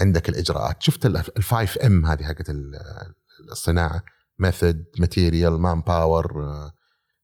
عندك 0.00 0.28
الإجراءات. 0.28 0.82
شفت 0.82 1.06
ال 1.06 1.20
five 1.20 1.78
M 1.78 2.06
هذه 2.06 2.22
حقت 2.24 2.50
ال- 2.50 2.80
الصناعة؟ 3.52 4.02
method 4.38 4.84
material 4.98 5.60
manpower 5.60 6.32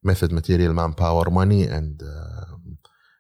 method 0.07 0.33
material 0.33 0.73
manpower 0.73 1.31
money 1.31 1.79
and 1.79 2.03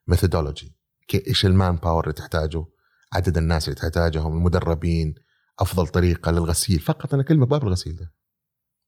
methodology 0.06 0.76
إيش 1.14 1.46
ال 1.46 1.76
manpower 1.76 2.04
اللي 2.04 2.12
تحتاجه؟ 2.14 2.64
عدد 3.12 3.38
الناس 3.38 3.68
اللي 3.68 3.80
تحتاجهم 3.80 4.36
المدربين 4.36 5.14
أفضل 5.58 5.86
طريقة 5.86 6.32
للغسيل. 6.32 6.80
فقط 6.80 7.14
أنا 7.14 7.22
كلمة 7.22 7.46
باب 7.46 7.62
الغسيل 7.66 7.96
ده. 7.96 8.12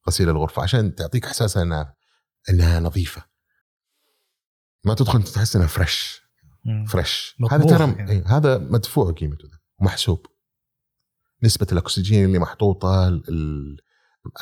غسيل 0.09 0.29
الغرفة 0.29 0.63
عشان 0.63 0.95
تعطيك 0.95 1.25
إحساس 1.25 1.57
إنها 1.57 1.95
إنها 2.51 2.81
نظيفة. 2.81 3.25
ما 4.85 4.95
تدخل 4.95 5.23
تحس 5.23 5.57
إنها 5.57 5.67
fresh. 5.67 6.23
fresh 6.89 7.37
هذا 7.51 7.65
ترى 7.65 7.93
يعني. 7.93 8.11
إيه، 8.11 8.27
هذا 8.27 8.59
مدفوع 8.59 9.13
قيمته 9.13 9.49
ده. 9.49 9.61
ومحسوب 9.81 10.27
نسبة 11.43 11.67
الأكسجين 11.73 12.25
اللي 12.25 12.39
محطوطة 12.39 13.23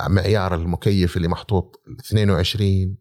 معيار 0.08 0.54
المكيف 0.54 1.16
اللي 1.16 1.28
محطوط 1.28 1.82
22 2.00 2.96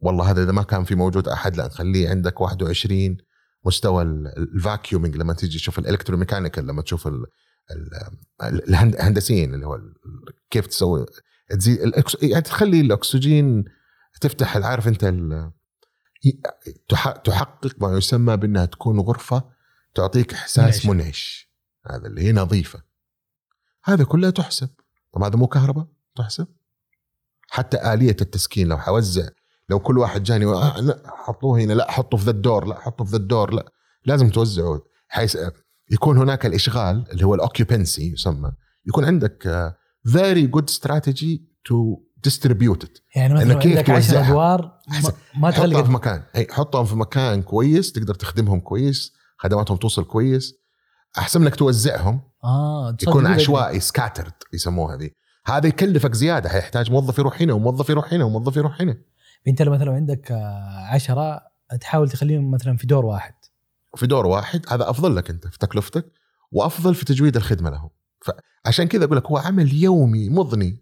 والله 0.00 0.30
هذا 0.30 0.42
إذا 0.42 0.52
ما 0.52 0.62
كان 0.62 0.84
في 0.84 0.94
موجود 0.94 1.28
أحد 1.28 1.56
لا 1.56 1.66
نخليه 1.66 2.08
عندك 2.10 2.40
21 2.40 3.16
مستوى 3.64 4.02
ال- 4.02 4.26
vacuuming 4.54 5.16
لما 5.16 5.32
تيجي 5.34 5.58
تشوف 5.58 5.78
ال 5.78 5.83
electromechanical 5.83 6.66
لما 6.66 6.82
تشوف 6.82 7.06
ال- 7.06 7.26
ال- 7.70 8.68
الهند- 8.68 8.94
الهندسيين 8.94 9.54
اللي 9.54 9.66
هو 9.66 9.80
كيف 10.50 10.66
تسوي 10.66 11.06
تزيد 11.50 11.78
يعني 12.22 12.42
تخلي 12.42 12.80
الأكسجين 12.80 13.64
تفتح 14.20 14.56
عارف 14.56 14.88
أنت 14.88 15.04
تحقق 17.24 17.74
ما 17.82 17.96
يسمى 17.98 18.36
بأنها 18.36 18.64
تكون 18.64 19.00
غرفة 19.00 19.42
تعطيك 19.94 20.32
إحساس. 20.34 20.86
منعش. 20.86 21.48
هذا 21.90 22.06
اللي 22.06 22.22
هي 22.22 22.32
نظيفة. 22.32 22.82
هذا 23.84 24.04
كله 24.04 24.30
تحسب. 24.30 24.68
طب 25.14 25.22
هذا 25.22 25.36
مو 25.36 25.46
كهرباء؟ 25.46 25.86
تحسب. 26.16 26.46
حتى 27.50 27.92
آلية 27.94 28.16
التسكين 28.20 28.68
لو 28.68 28.78
حوزع 28.78 29.28
لو 29.70 29.78
كل 29.78 29.98
واحد 29.98 30.22
جاني 30.22 30.44
لا 30.44 31.02
حطوه 31.06 31.60
هنا 31.60 31.72
لا 31.72 31.90
حطه 31.90 32.16
في 32.16 32.24
ذا 32.24 32.30
الدور 32.30 32.64
لا 32.64 32.80
حطه 32.80 33.04
في 33.04 33.10
ذا 33.10 33.16
الدور 33.16 33.54
لا. 33.54 33.72
لازم 34.04 34.30
توزعه 34.30 34.80
حيث 35.08 35.38
يكون 35.90 36.18
هناك 36.18 36.46
الإشغال 36.46 37.04
اللي 37.12 37.26
هو 37.26 37.34
ال 37.34 37.42
occupancy 37.42 38.12
يسمى. 38.12 38.52
يكون 38.86 39.04
عندك 39.04 39.72
very 40.12 40.46
good 40.46 40.68
strategy 40.68 41.48
to 41.64 41.96
distribute 42.24 43.02
يعني 43.16 43.34
مثلا 43.34 43.54
عندك 43.54 43.90
10 43.90 43.94
توزعها. 43.94 44.30
أدوار. 44.30 44.72
ما, 45.02 45.12
ما 45.36 45.50
حطهم 45.50 45.84
في 45.84 45.90
مكان. 45.90 46.22
اي 46.36 46.46
حطهم 46.50 46.84
في 46.84 46.96
مكان 46.96 47.42
كويس 47.42 47.92
تقدر 47.92 48.14
تخدمهم 48.14 48.60
كويس 48.60 49.12
خدماتهم 49.36 49.76
توصل 49.76 50.04
كويس. 50.04 50.54
أحسن 51.18 51.42
إنك 51.42 51.56
توزعهم. 51.56 52.20
آه 52.44 52.96
يكون 53.02 53.26
عشوائي 53.26 53.80
سكاترد 53.80 54.32
يسموها 54.52 54.96
هذه 54.96 55.10
هذا 55.46 55.66
يكلفك 55.66 56.14
زيادة. 56.14 56.48
حيحتاج 56.48 56.90
موظف 56.90 57.18
يروح 57.18 57.42
هنا 57.42 57.52
وموظف 57.52 57.90
يروح 57.90 58.12
هنا 58.12 58.24
وموظف 58.24 58.56
يروح 58.56 58.80
هنا. 58.80 58.96
انت 59.46 59.62
لو 59.62 59.72
مثلا 59.72 59.92
عندك 59.92 60.32
آه، 60.32 60.86
عشرة 60.92 61.42
تحاول 61.80 62.10
تخليهم 62.10 62.50
مثلا 62.50 62.76
في 62.76 62.86
دور 62.86 63.06
واحد. 63.06 63.34
في 63.96 64.06
دور 64.06 64.26
واحد 64.26 64.66
هذا 64.68 64.90
أفضل 64.90 65.16
لك 65.16 65.30
أنت 65.30 65.46
في 65.46 65.58
تكلفتك 65.58 66.12
وأفضل 66.52 66.94
في 66.94 67.04
تجويد 67.04 67.36
الخدمة 67.36 67.70
لهم. 67.70 67.90
فعشان 68.20 68.88
كذا 68.88 69.04
أقول 69.04 69.16
لك 69.16 69.26
هو 69.26 69.36
عمل 69.36 69.74
يومي 69.74 70.28
مضني. 70.28 70.78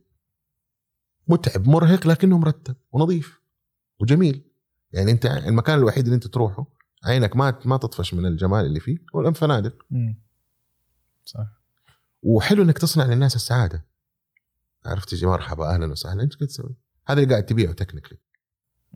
متعب 1.28 1.68
مرهق 1.68 2.06
لكنه 2.06 2.38
مرتب 2.38 2.76
ونظيف 2.92 3.40
وجميل. 4.00 4.44
يعني 4.92 5.10
أنت 5.10 5.26
المكان 5.26 5.78
الوحيد 5.78 6.04
اللي 6.04 6.14
أنت 6.14 6.26
تروحه 6.26 6.66
عينك 7.04 7.36
ما 7.36 7.58
ما 7.64 7.76
تطفش 7.76 8.14
من 8.14 8.26
الجمال 8.26 8.66
اللي 8.66 8.80
فيه 8.80 8.98
هو 9.14 9.28
الفنادق. 9.28 9.86
صح. 11.24 11.46
وحلو 12.22 12.62
إنك 12.62 12.78
تصنع 12.78 13.04
للناس 13.04 13.36
السعادة. 13.36 13.84
عرفت 14.86 15.10
تجي 15.10 15.26
مرحبا 15.26 15.74
أهلا 15.74 15.92
وسهلا 15.92 16.22
انت 16.22 16.34
كده 16.34 16.46
تسوي؟ 16.46 16.76
هذا 17.06 17.20
اللي 17.20 17.30
قاعد 17.30 17.46
تبيعه 17.46 17.72
technically 17.72 18.18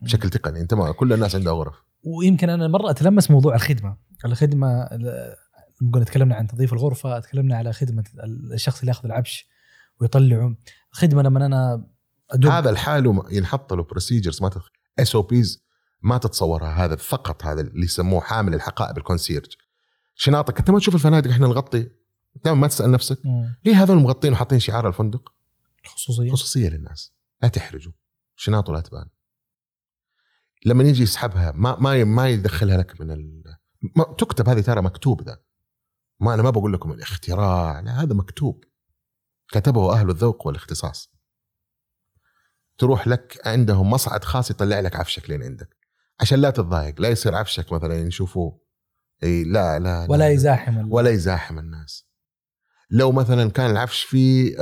بشكل 0.03 0.31
تقني. 0.31 0.61
أنت 0.61 0.75
ما 0.75 0.93
كل 0.93 1.13
الناس 1.13 1.35
عندها 1.35 1.53
غرف. 1.53 1.75
ويمكن 2.05 2.51
أنا 2.51 2.69
مرة 2.69 2.91
أتلمس 2.91 3.31
موضوع 3.31 3.55
الخدمة. 3.55 3.97
الخدمة 4.25 4.83
ال- 4.83 5.35
نقول 5.83 6.05
تكلمنا 6.05 6.35
عن 6.35 6.47
تنظيف 6.47 6.73
الغرفة 6.73 7.19
تكلمنا 7.19 7.57
على 7.57 7.73
خدمة 7.73 8.05
الشخص 8.55 8.81
اللي 8.81 8.89
ياخذ 8.91 9.05
العفش 9.05 9.49
ويطلعه. 10.01 10.57
الخدمة 10.93 11.23
لما 11.23 11.47
أنا 11.47 11.87
أدوب 12.31 12.53
هذا 12.53 12.71
الحال 12.71 13.23
ينحط 13.31 13.73
له 13.73 13.83
procedures 13.83 14.43
ما 14.43 14.51
SOPs 14.99 15.65
ما 16.03 16.19
تتصورها. 16.19 16.85
هذا 16.85 16.97
فقط 16.97 17.45
هذا 17.45 17.61
اللي 17.61 17.85
يسموه 17.85 18.21
حامل 18.21 18.55
الحقائب 18.55 18.99
ال 18.99 19.04
concierge. 19.04 19.53
شناطك؟ 20.15 20.59
أنت 20.59 20.71
ما 20.71 20.79
تشوف 20.79 20.95
الفنادق 20.95 21.31
إحنا 21.31 21.47
نغطي. 21.47 21.91
دائما 22.45 22.61
ما 22.61 22.67
تسأل 22.67 22.91
نفسك. 22.91 23.19
مم. 23.25 23.55
ليه 23.65 23.83
هذول 23.83 23.97
مغطين 23.97 24.33
وحاطين 24.33 24.59
شعار 24.59 24.89
الفندق؟ 24.89 25.33
خصوصيه 25.87 26.31
خصوصية 26.31 26.69
للناس. 26.69 27.13
لا 27.43 27.49
تحرجوا. 27.49 27.93
شناطه 28.37 28.73
لا 28.73 28.81
تبان. 28.81 29.07
لما 30.65 30.85
يجي 30.85 31.03
يسحبها 31.03 31.53
ما 31.57 31.77
ما 31.81 32.05
ما 32.05 32.29
يدخلها 32.29 32.77
لك 32.77 33.01
من 33.01 33.11
ال... 33.11 33.43
ما 33.97 34.05
تكتب 34.19 34.49
هذه 34.49 34.61
ترى 34.61 34.83
مكتوب 34.83 35.23
ذا. 35.23 35.39
ما 36.21 36.35
أنا 36.35 36.43
ما 36.43 36.51
بقول 36.51 36.73
لكم 36.73 36.93
الاختراع 36.93 37.81
لا 37.81 38.03
هذا 38.03 38.15
مكتوب. 38.15 38.65
كتبه 39.53 39.93
أهل 39.93 40.11
الذوق 40.11 40.47
والاختصاص. 40.47 41.13
تروح 42.79 43.09
لك 43.09 43.41
عندهم 43.45 43.91
مصعد 43.91 44.25
خاص 44.25 44.51
يطلع 44.51 44.81
لك 44.81 44.97
عفشك 44.97 45.31
لين 45.31 45.43
عندك. 45.43 45.77
عشان 46.21 46.39
لا 46.39 46.51
تتضايق 46.51 47.01
لا 47.01 47.09
يصير 47.09 47.35
عفشك 47.35 47.73
مثلا 47.73 47.95
يشوفوه. 47.95 48.61
إي 49.23 49.45
لا 49.45 49.79
لا 49.79 50.07
لا 50.07 50.11
ولا 50.11 50.19
لا. 50.19 50.31
يزاحم 50.31 50.79
ال- 50.79 50.93
ولا 50.93 51.11
يزاحم 51.11 51.59
الناس. 51.59 52.07
لو 52.91 53.13
مثلا 53.13 53.51
كان 53.51 53.71
العفش 53.71 54.03
فيه 54.03 54.57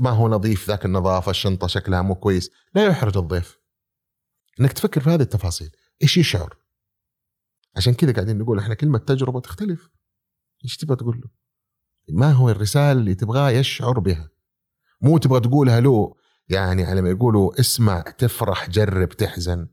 ما 0.00 0.10
هو 0.10 0.28
نظيف 0.28 0.68
ذاك 0.68 0.84
النظافة 0.84 1.30
الشنطة 1.30 1.66
شكلها 1.66 2.02
مو 2.02 2.14
كويس 2.14 2.50
لا 2.74 2.86
يحرج 2.86 3.16
الضيف. 3.16 3.59
إنك 4.60 4.72
تفكر 4.72 5.00
في 5.00 5.10
هذه 5.10 5.22
التفاصيل. 5.22 5.70
إيش 6.02 6.16
يشعر 6.16 6.56
عشان 7.76 7.94
كذا 7.94 8.12
قاعدين 8.12 8.38
نقول 8.38 8.58
إحنا 8.58 8.74
كلمة 8.74 8.98
تجربة 8.98 9.40
تختلف. 9.40 9.90
إيش 10.64 10.76
تبغى 10.76 10.96
تقول 10.96 11.20
له؟ 11.20 11.30
ما 12.08 12.32
هو 12.32 12.50
الرسالة 12.50 13.00
اللي 13.00 13.14
تبغاه 13.14 13.50
يشعر 13.50 13.98
بها. 13.98 14.30
مو 15.00 15.18
تبغى 15.18 15.40
تقولها 15.40 15.80
له 15.80 16.14
يعني 16.48 16.84
على 16.84 17.02
ما 17.02 17.10
يقولوا 17.10 17.60
اسمع 17.60 18.00
تفرح 18.00 18.70
جرب 18.70 19.08
تحزن. 19.08 19.68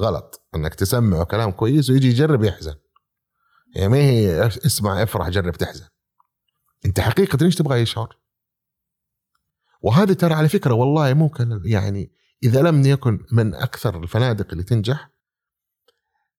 غلط. 0.00 0.48
إنك 0.54 0.74
تسمعه 0.74 1.24
كلام 1.24 1.50
كويس 1.50 1.90
ويجي 1.90 2.08
يجرب 2.08 2.44
يحزن. 2.44 2.74
يعني 3.74 3.88
ما 3.88 3.96
هي 3.96 4.46
اسمع 4.46 5.02
افرح 5.02 5.28
جرب 5.28 5.52
تحزن. 5.52 5.88
أنت 6.86 7.00
حقيقة 7.00 7.44
إيش 7.44 7.54
تبغى 7.54 7.80
يشعر؟ 7.80 8.18
وهذه 9.82 10.12
ترى 10.12 10.34
على 10.34 10.48
فكرة 10.48 10.74
والله 10.74 11.14
ممكن 11.14 11.60
يعني 11.64 12.12
إذا 12.42 12.62
لم 12.62 12.86
يكن 12.86 13.26
من 13.32 13.54
أكثر 13.54 14.02
الفنادق 14.02 14.50
اللي 14.52 14.62
تنجح 14.62 15.10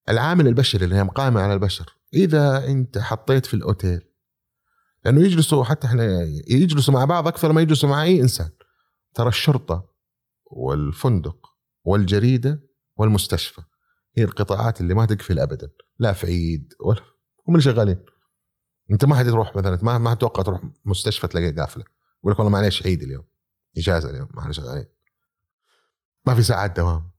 العامل 0.09 0.47
البشري 0.47 0.85
اللي 0.85 0.95
هي 0.95 1.01
قائمة 1.01 1.41
على 1.41 1.53
البشر 1.53 1.97
إذا 2.13 2.67
أنت 2.67 2.97
حطيت 2.97 3.45
في 3.45 3.53
الأوتيل 3.53 4.01
لأنه 5.05 5.21
يجلسوا 5.21 5.63
حتى 5.63 5.87
إحنا 5.87 6.23
يجلسوا 6.47 6.93
مع 6.93 7.05
بعض 7.05 7.27
أكثر 7.27 7.51
ما 7.51 7.61
يجلسوا 7.61 7.89
مع 7.89 8.03
أي 8.03 8.21
إنسان. 8.21 8.49
ترى 9.13 9.27
الشرطة 9.27 9.89
والفندق 10.45 11.49
والجريدة 11.83 12.63
والمستشفى 12.95 13.61
هي 14.17 14.23
القطاعات 14.23 14.81
اللي 14.81 14.93
ما 14.93 15.05
تقفل 15.05 15.39
ابدا 15.39 15.69
لا 15.99 16.13
في 16.13 16.27
عيد 16.27 16.73
ولا 16.79 17.01
هم 17.47 17.55
اللي 17.55 17.61
شغالين. 17.61 18.05
أنت 18.91 19.05
ما 19.05 19.15
حد 19.15 19.25
تروح 19.25 19.55
مثلا 19.55 19.79
ما 19.81 19.97
ما 19.97 20.13
تتوقع 20.13 20.43
تروح 20.43 20.61
مستشفى 20.85 21.27
تلاقيها 21.27 21.51
قافلة 21.51 21.83
يقول 22.19 22.33
لك 22.33 22.39
والله 22.39 22.51
معليش 22.51 22.85
عيد 22.85 23.01
اليوم 23.01 23.25
إجازة 23.77 24.09
اليوم 24.09 24.27
ما 24.33 24.41
إحنا 24.41 24.53
شغالين 24.53 24.85
ما 26.25 26.35
في 26.35 26.43
ساعات 26.43 26.77
دوام. 26.77 27.13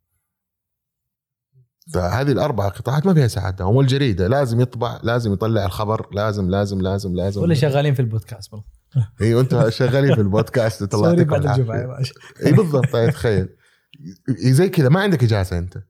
فهذه 1.93 2.33
الأربع 2.33 2.69
قطاعات 2.69 3.07
ما 3.07 3.15
فيها 3.15 3.29
ساعات 3.29 3.55
دوام. 3.55 3.77
والجريدة 3.77 4.29
لازم 4.29 4.61
يطبع 4.61 5.01
لازم 5.03 5.33
يطلع 5.33 5.65
الخبر 5.65 6.09
لازم 6.13 6.51
لازم 6.51 6.81
لازم 6.81 7.15
لازم. 7.15 7.43
ولا 7.43 7.55
شغالين 7.55 7.95
في 7.95 8.01
البودكاست 8.01 8.53
برضه. 8.53 8.65
أيوه 9.21 9.41
انت 9.41 9.69
شغالين 9.69 10.15
في 10.15 10.21
البودكاست 10.21 10.79
sorry 10.93 11.15
طلعتك 11.15 11.27
بعد 11.27 11.47
الجمعة 11.47 11.77
يا 11.77 11.87
باشا 11.87 12.15
إي 12.47 12.53
بالضبط 12.53 12.93
طيب 12.93 13.11
تخيل. 13.11 13.49
زي 14.39 14.69
كذا 14.69 14.89
ما 14.89 15.01
عندك 15.01 15.23
إجازة 15.23 15.59
أنت. 15.59 15.83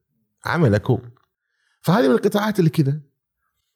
عملك 0.45 0.91
هو 0.91 0.99
فهذه 1.81 2.09
من 2.09 2.15
القطاعات 2.15 2.59
اللي 2.59 2.71
كذا. 2.71 3.01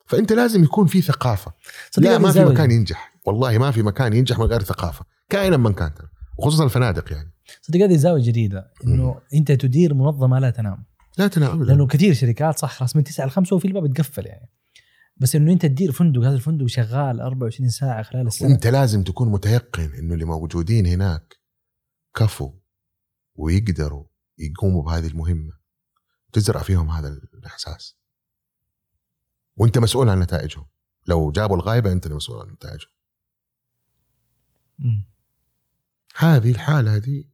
فأنت 0.07 0.33
لازم 0.33 0.65
يكون 0.65 0.87
في 0.87 1.03
ثقافة. 1.03 1.53
لا 1.99 2.19
ما 2.19 2.33
في. 2.33 2.45
مكان 2.45 2.71
ينجح. 2.71 3.15
والله 3.25 3.59
ما 3.59 3.71
في 3.71 3.83
مكان 3.83 4.13
ينجح 4.13 4.39
من 4.39 4.47
غير 4.47 4.63
ثقافه 4.63 5.05
كائنا 5.29 5.57
من 5.57 5.73
كان. 5.73 5.91
وخصوصا 6.39 6.65
الفنادق 6.65 7.13
يعني. 7.13 7.33
صدق 7.63 7.81
هذه 7.81 7.97
زاوية 7.97 8.23
جديدة 8.23 8.73
إنه 8.85 9.21
أنت 9.35 9.53
تدير 9.53 9.95
منظمة 9.95 10.39
لا 10.39 10.51
تنام. 10.51 10.85
لا 11.19 11.29
تنام 11.29 11.51
أبداً. 11.51 11.65
لأنه 11.65 11.87
كثير 11.87 12.15
شركات 12.15 12.59
صح 12.59 12.79
خلاص 12.79 12.97
من 12.97 13.05
9 13.05 13.27
ل 13.27 13.31
5 13.31 13.57
وفي 13.57 13.69
الباب 13.69 13.95
تقفل 13.95 14.27
يعني. 14.27 14.51
بس 15.17 15.37
إنه 15.37 15.53
أنت 15.53 15.67
تدير 15.67 15.93
فندق 15.93 16.21
هذا 16.21 16.35
الفندق 16.35 16.67
شغال 16.67 17.21
24 17.21 17.71
ساعة 17.71 18.03
خلال 18.03 18.27
السنة. 18.27 18.55
أنت 18.55 18.67
لازم 18.67 19.03
تكون 19.05 19.29
متيقن 19.29 19.95
إنه 19.95 20.15
اللي 20.15 20.25
موجودين 20.25 20.87
هناك 20.87 21.37
كفوا 22.15 22.53
ويقدروا 23.35 24.05
يقوموا 24.39 24.83
بهذه 24.83 25.07
المهمة. 25.07 25.53
تزرع 26.33 26.63
فيهم 26.63 26.91
هذا 26.91 27.09
الإحساس. 27.35 27.99
وأنت 29.57 29.79
مسؤول 29.79 30.09
عن 30.09 30.21
نتائجهم. 30.21 30.67
لو 31.07 31.31
جابوا 31.31 31.57
الغايبة 31.57 31.93
أنت 31.93 32.07
المسؤول 32.07 32.41
عن 32.41 32.53
نتائجهم. 32.53 32.91
هذه 36.17 36.51
الحالة 36.51 36.97
هذه 36.97 37.25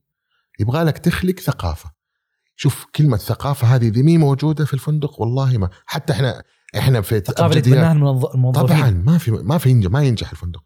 يبغى 0.61 0.85
لك 0.85 0.99
تخلق 0.99 1.41
ثقافة. 1.41 1.91
شوف 2.57 2.87
كلمة 2.97 3.17
ثقافة 3.17 3.67
هذه 3.67 3.89
ذي 3.89 4.03
مي 4.03 4.19
موجودة 4.19 4.65
في 4.65 4.75
الفندق؟ 4.75 5.21
والله 5.21 5.59
ما. 5.59 5.71
حتى 5.87 6.13
إحنا 6.13 6.45
إحنا 6.79 7.01
في 7.01 7.17
الثقافه 7.17 7.47
اللي 7.51 7.61
تبناها 7.61 7.93
الموظ- 7.93 8.35
الموظفين. 8.35 8.67
طبعا 8.67 8.91
ما 8.91 9.19
في 9.19 9.31
ما 9.31 9.59
في 9.59 9.71
ينجح 9.71 9.91
ما 9.91 10.03
ينجح 10.03 10.31
الفندق. 10.31 10.63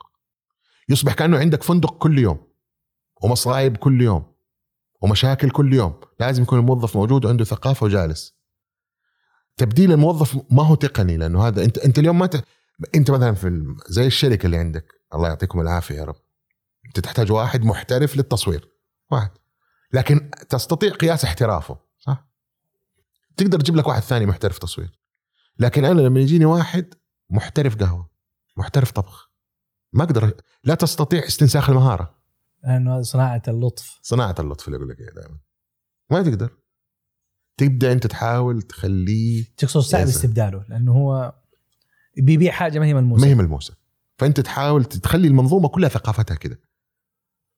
يصبح 0.89 1.15
كأنه 1.15 1.39
عندك 1.39 1.63
فندق 1.63 1.99
كل 1.99 2.19
يوم 2.19 2.47
ومصايب 3.23 3.77
كل 3.77 4.03
يوم 4.03 4.33
ومشاكل 5.03 5.51
كل 5.51 5.75
يوم. 5.75 6.01
لازم 6.21 6.43
يكون 6.43 6.59
الموظف 6.59 6.97
موجود 6.97 7.25
وعنده 7.25 7.45
ثقافة 7.45 7.85
وجالس. 7.87 8.39
تبديل 9.57 9.93
الموظف 9.93 10.39
ما 10.51 10.67
هو 10.67 10.75
تقني 10.75 11.17
لأنه 11.17 11.47
هذا 11.47 11.65
أنت 11.65 11.79
أنت 11.79 11.99
اليوم 11.99 12.19
ما 12.19 12.27
ت... 12.27 12.45
أنت 12.95 13.11
مثلا 13.11 13.35
في. 13.35 13.75
زي 13.89 14.07
الشركة 14.07 14.47
اللي 14.47 14.57
عندك. 14.57 14.87
الله 15.15 15.29
يعطيكم 15.29 15.61
العافية 15.61 15.95
يا 15.95 16.05
رب. 16.05 16.17
أنت 16.87 17.01
تحتاج 17.01 17.33
واحد 17.33 17.65
محترف 17.65 18.17
للتصوير. 18.17 18.69
واحد. 19.11 19.31
لكن 19.93 20.31
تستطيع 20.49 20.93
قياس 20.93 21.25
احترافه 21.25 21.79
صح؟ 21.99 22.29
تقدر 23.37 23.61
تجيب 23.61 23.77
لك 23.77 23.87
واحد 23.87 24.03
ثاني 24.03 24.27
محترف 24.27 24.59
تصوير. 24.59 24.99
لكن 25.59 25.85
أنا 25.85 26.01
لما 26.01 26.21
يجيني 26.21 26.45
واحد 26.45 26.95
محترف 27.31 27.77
قهوة 27.77 28.11
محترف 28.57 28.91
طبخ 28.91 29.31
ما 29.93 30.05
أقدر 30.05 30.37
لا 30.65 30.75
تستطيع 30.75 31.27
استنساخ 31.27 31.71
المهارة. 31.71 32.19
لأنه 32.65 33.03
صناعة 33.03 33.43
اللطف. 33.49 33.99
صناعة 34.03 34.35
اللطف 34.39 34.69
اللي 34.69 34.77
أقول 34.77 34.89
لك 34.89 35.01
اياه 35.01 35.11
دائما. 35.11 35.39
ما 36.11 36.23
تقدر. 36.23 36.59
تبدأ 37.57 37.93
أنت 37.93 38.07
تحاول 38.07 38.63
تخليه 38.63 39.45
تقصد 39.57 39.81
صعب. 39.81 40.07
استبداله 40.07 40.65
لأنه 40.69 40.93
هو 40.93 41.35
بيبيع 42.17 42.53
حاجة 42.53 42.79
ما 42.79 42.87
هي 42.87 42.95
ملموسة. 42.95 43.25
ما 43.25 43.29
هي 43.29 43.35
ملموسة. 43.35 43.75
فأنت 44.19 44.41
تحاول 44.41 44.85
تخلي 44.85 45.29
المنظومة 45.29 45.69
كلها 45.69 45.89
ثقافتها 45.89 46.35
كده. 46.35 46.61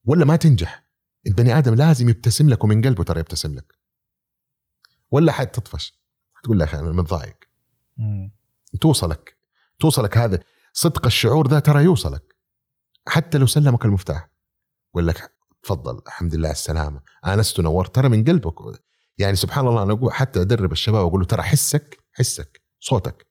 ولا 0.05 0.25
ما 0.25 0.37
تنجح. 0.37 0.90
البني 1.27 1.59
آدم 1.59 1.75
لازم 1.75 2.09
يبتسم 2.09 2.49
لك 2.49 2.65
ومن 2.65 2.83
قلبه 2.83 3.05
ترى 3.05 3.21
يبتسم 3.21 3.55
لك. 3.55 3.79
ولا 5.11 5.33
حد 5.33 5.47
تطفش. 5.47 6.01
تقول 6.43 6.59
له 6.59 6.65
يا 6.65 6.71
أخي 6.71 6.79
أنا 6.79 6.93
متضايق. 6.93 7.37
توصلك. 8.81 9.37
توصلك 9.81 10.19
هذا 10.19 10.41
صدق 10.73 11.07
الشعور 11.07 11.49
ذا 11.49 11.59
ترى 11.61 11.85
يوصلك. 11.85 12.37
حتى 13.09 13.39
لو 13.39 13.47
سلمك 13.47 13.85
المفتاح. 13.85 14.31
يقول 14.91 15.07
لك 15.07 15.33
تفضل 15.63 16.03
الحمد 16.07 16.35
لله 16.35 16.49
على 16.49 16.55
السلامة. 16.55 17.03
انست 17.27 17.59
ونورت 17.59 17.95
ترى 17.95 18.09
من 18.09 18.25
قلبك. 18.25 18.55
يعني 19.19 19.37
سبحان 19.37 19.67
الله 19.67 19.83
أنا 19.83 19.93
أقول 19.93 20.13
حتى 20.13 20.41
أدرب 20.41 20.73
الشباب 20.73 21.07
أقول 21.07 21.21
له 21.21 21.27
ترى 21.27 21.43
حسك 21.43 22.05
حسك 22.13 22.63
صوتك. 22.81 23.27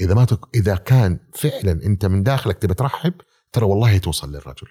إذا 0.00 0.14
ما 0.14 0.24
تك... 0.24 0.40
إذا 0.54 0.76
كان 0.76 1.30
فعلا 1.34 1.72
أنت 1.72 2.06
من 2.06 2.22
داخلك 2.22 2.58
تبي 2.58 2.74
ترحب 2.74 3.14
ترى 3.52 3.64
والله 3.64 3.98
توصل 3.98 4.32
للرجل. 4.32 4.68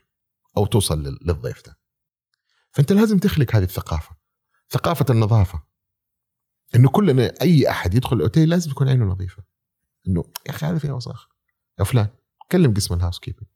أو 0.58 0.66
توصل 0.66 1.04
لل- 1.04 1.20
للضيف 1.22 1.66
ده. 1.66 1.83
فأنت 2.74 2.92
لازم 2.92 3.18
تخلق 3.20 3.56
هذه 3.56 3.64
الثقافة 3.64 4.16
ثقافة 4.70 5.06
النظافة. 5.10 5.64
إنه 6.76 6.90
كلنا 6.90 7.34
أي 7.42 7.70
أحد 7.70 7.94
يدخل 7.94 8.16
الأوتيل 8.16 8.50
لازم 8.50 8.72
تكون 8.72 8.90
عينه 8.90 9.06
نظيفة. 9.06 9.44
إنه 10.08 10.24
يا 10.48 10.52
أخي 10.52 10.66
هذا 10.66 10.78
فيها 10.78 10.94
وساخة. 10.94 11.28
يا 11.80 11.84
فلان 11.84 12.08
كلم 12.52 12.74
قسم 12.74 12.96
ال 12.96 13.20
housekeeping. 13.20 13.48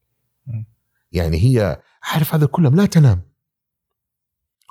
يعني 1.12 1.38
هي 1.38 1.82
عارف 2.04 2.36
هذا 2.36 2.46
كلهم 2.46 2.76
لا 2.76 2.86
تنام. 2.86 3.22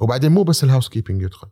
وبعدين 0.02 0.32
مو 0.32 0.42
بس 0.42 0.64
ال 0.64 0.88
housekeeping 0.88 1.22
يدخل 1.22 1.48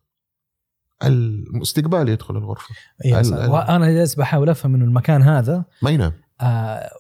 الاستقبال 1.03 2.09
يدخل 2.09 2.36
الغرفة. 2.36 2.74
ال- 3.05 3.26
صح. 3.26 3.36
ال- 3.36 3.51
وأنا 3.51 3.90
جالس 3.90 4.14
بحاول 4.14 4.49
أفهم 4.49 4.74
إنه 4.74 4.84
المكان 4.84 5.22
هذا 5.22 5.64
ما 5.82 5.90
ينام. 5.90 6.12
آه 6.40 6.90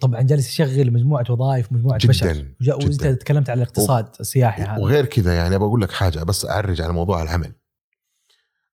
طبعا 0.00 0.22
جالس 0.22 0.48
يشغل 0.48 0.92
مجموعة 0.92 1.24
وظائف 1.30 1.72
مجموعة 1.72 1.98
جداً، 1.98 2.08
بشر 2.08 2.54
وأنت. 2.68 3.06
تكلمت 3.06 3.50
على 3.50 3.62
الاقتصاد 3.62 4.08
السياحي 4.20 4.62
هذا. 4.62 4.82
وغير 4.82 5.06
كذا 5.06 5.34
يعني 5.36 5.58
بقول 5.58 5.80
لك 5.80 5.90
حاجة 5.90 6.22
بس 6.22 6.46
أعرج 6.46 6.80
على 6.80 6.92
موضوع 6.92 7.22
العمل. 7.22 7.52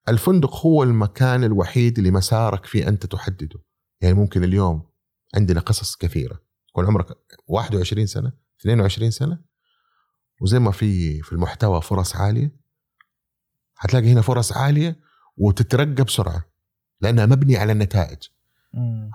الفندق 0.09 0.55
هو 0.55 0.83
المكان 0.83 1.43
الوحيد 1.43 1.97
اللي 1.97 2.11
مسارك 2.11 2.65
فيه 2.65 2.87
أنت 2.87 3.05
تحدده. 3.05 3.59
يعني 4.01 4.13
ممكن 4.13 4.43
اليوم 4.43 4.89
عندنا 5.35 5.59
قصص 5.59 5.95
كثيرة. 5.95 6.39
يكون 6.69 6.85
عمرك 6.85 7.17
21 7.47 8.07
سنة 8.07 8.31
22 8.61 9.11
سنة 9.11 9.39
وزي 10.41 10.59
ما 10.59 10.71
في 10.71 11.21
في 11.21 11.33
المحتوى 11.33 11.81
فرص 11.81 12.15
عالية 12.15 12.55
هتلاقي 13.77 14.11
هنا 14.11 14.21
فرص 14.21 14.51
عالية 14.51 14.99
وتترقى 15.37 16.03
بسرعة 16.03 16.45
لأنها 17.01 17.25
مبنية 17.25 17.59
على 17.59 17.71
النتائج. 17.71 18.17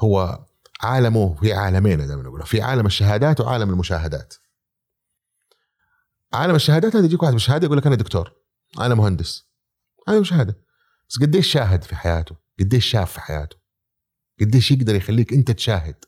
هو 0.03 0.45
عالمه 0.85 1.35
في 1.35 1.53
عالمين 1.53 2.07
دائما 2.07 2.23
نقول. 2.23 2.47
في 2.47 2.63
عالم 2.63 2.87
الشهادات 2.87 3.41
وعالم 3.41 3.71
المشاهدات. 3.71 4.35
عالم 6.33 6.55
الشهادات 6.55 6.97
هذا 6.97 7.05
يجيك 7.05 7.23
واحد 7.23 7.35
بشهاده 7.35 7.67
يقول 7.67 7.79
لك 7.79 7.87
أنا 7.87 7.97
دكتور 7.97 8.33
أنا 8.81 8.95
مهندس 8.95 9.49
هذا 10.09 10.23
شهاده 10.23 10.59
بس 11.09 11.19
قديش 11.19 11.53
شاهد 11.53 11.85
في 11.85 11.97
حياته؟ 11.97 12.37
قديش 12.61 12.87
شاف 12.87 13.13
في 13.13 13.21
حياته؟ 13.21 13.57
قديش 14.41 14.71
يقدر 14.71 14.95
يخليك 14.95 15.33
أنت 15.33 15.51
تشاهد؟ 15.51 16.05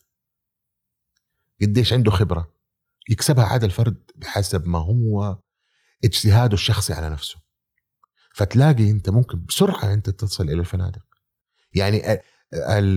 قديش 1.62 1.92
عنده 1.92 2.10
خبرة؟ 2.10 2.52
يكسبها 3.08 3.44
عاد 3.44 3.64
الفرد 3.64 4.10
بحسب 4.16 4.66
ما 4.66 4.78
هو 4.78 5.38
اجتهاده 6.04 6.54
الشخصي 6.54 6.92
على 6.92 7.10
نفسه. 7.10 7.36
فتلاقي 8.34 8.90
أنت 8.90 9.10
ممكن 9.10 9.44
بسرعة 9.44 9.92
أنت 9.92 10.10
تصل 10.10 10.44
إلى 10.44 10.60
الفنادق. 10.60 11.04
يعني 11.72 12.22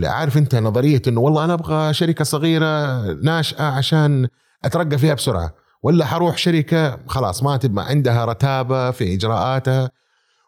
عارف 0.03 0.37
انت 0.37 0.55
نظرية 0.55 1.01
إنه 1.07 1.21
والله 1.21 1.45
أنا 1.45 1.53
أبغى 1.53 1.93
شركة 1.93 2.23
صغيرة 2.23 3.01
ناشئة 3.13 3.63
عشان 3.63 4.27
أترقى 4.65 4.97
فيها 4.97 5.13
بسرعة 5.13 5.55
ولا 5.83 6.05
حروح 6.05 6.37
شركة 6.37 7.07
خلاص 7.07 7.43
ما 7.43 7.57
تبقى 7.57 7.87
عندها 7.87 8.25
رتابة 8.25 8.91
في 8.91 9.13
إجراءاتها 9.13 9.91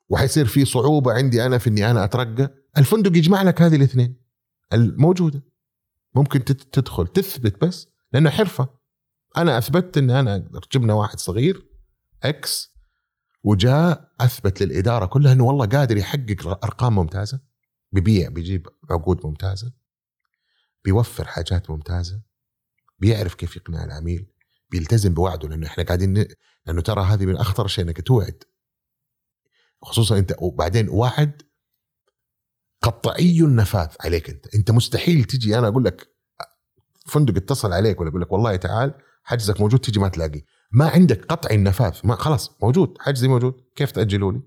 وحيصير 0.10 0.46
في 0.46 0.66
صعوبة 0.66 1.14
عندي 1.14 1.46
أنا 1.46 1.58
في 1.58 1.70
إني 1.70 1.92
أنا 1.92 2.04
أترقى؟ 2.04 2.54
الفندق 2.78 3.18
يجمع 3.18 3.42
لك 3.42 3.62
هذه 3.62 3.76
الاثنين 3.76 4.16
الموجوده 4.74 5.44
ممكن 6.16 6.46
تدخل 6.46 7.08
تثبت 7.08 7.66
بس 7.66 7.88
لأنه 8.14 8.30
حرفة. 8.30 8.68
أنا 9.38 9.58
أثبتت 9.58 9.98
إن 9.98 10.10
أنا 10.10 10.48
جبنا 10.74 10.94
واحد 10.94 11.20
صغير 11.20 11.66
إكس 12.24 12.72
وجاء 13.44 14.12
أثبت 14.22 14.62
للإدارة 14.62 15.06
كلها 15.06 15.34
إنه 15.34 15.44
والله 15.44 15.66
قادر 15.66 15.98
يحقق 15.98 16.60
أرقام 16.64 16.96
ممتازة. 16.96 17.40
بيبيع 17.92 18.30
بيجيب 18.30 18.68
عقود 18.90 19.26
ممتازة 19.26 19.74
بيوفر 20.84 21.28
حاجات 21.28 21.70
ممتازة 21.70 22.22
بيعرف 23.00 23.36
كيف 23.36 23.56
يقنع 23.56 23.84
العميل 23.84 24.32
بيلتزم 24.72 25.14
بوعده 25.14 25.50
لأنه 25.50 25.68
إحنا 25.68 25.84
قاعدين. 25.84 26.26
لأنه 26.66 26.82
ترى 26.82 27.04
هذه 27.04 27.26
من 27.26 27.38
أخطر 27.38 27.68
شيء 27.68 27.86
إنك 27.86 28.02
توعد. 28.02 28.44
خصوصا 29.82 30.18
أنت 30.18 30.36
وبعدين 30.40 30.90
وعد 30.90 31.42
قطعي 32.82 33.40
النفاذ 33.42 33.88
عليك 34.00 34.30
أنت. 34.30 34.56
أنت 34.56 34.72
مستحيل 34.72 35.24
تجي 35.24 35.58
أنا 35.58 35.68
أقول 35.68 35.84
لك 35.84 36.08
فندق 37.08 37.36
اتصل 37.36 37.74
عليك 37.74 38.00
ولا 38.00 38.10
يقول 38.10 38.22
لك 38.22 38.32
والله 38.32 38.56
تعال 38.56 38.94
حجزك 39.24 39.62
موجود 39.62 39.80
تجي 39.80 40.00
ما 40.00 40.08
تلاقي. 40.08 40.42
ما 40.72 40.90
عندك 40.90 41.26
قطعي 41.26 41.56
النفاذ 41.56 42.00
ما 42.04 42.16
خلاص 42.16 42.58
موجود 42.64 42.98
حجزي 43.00 43.28
موجود. 43.28 43.54
كيف 43.76 43.92
تاجلوا 43.92 44.32
لي 44.32 44.42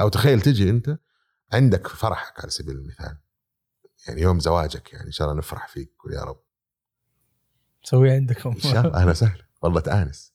أو 0.00 0.08
تخيل 0.08 0.40
تجي 0.40 0.70
أنت 0.70 0.98
عندك 1.52 1.86
فرحك 1.86 2.40
على 2.40 2.50
سبيل 2.50 2.76
المثال. 2.76 3.18
يعني 4.08 4.20
يوم 4.20 4.40
زواجك 4.40 4.92
يعني 4.92 5.06
إن 5.06 5.12
شاء 5.12 5.28
الله 5.28 5.38
نفرح 5.38 5.68
فيك 5.68 5.92
يا 6.12 6.20
رب. 6.20 6.40
سوي 7.82 8.10
عندكم. 8.10 8.50
إن 8.50 8.60
شاء 8.60 8.86
الله 8.86 8.94
أهلا 9.00 9.10
وسهلا. 9.10 9.46
والله 9.62 9.80
تآنس. 9.80 10.34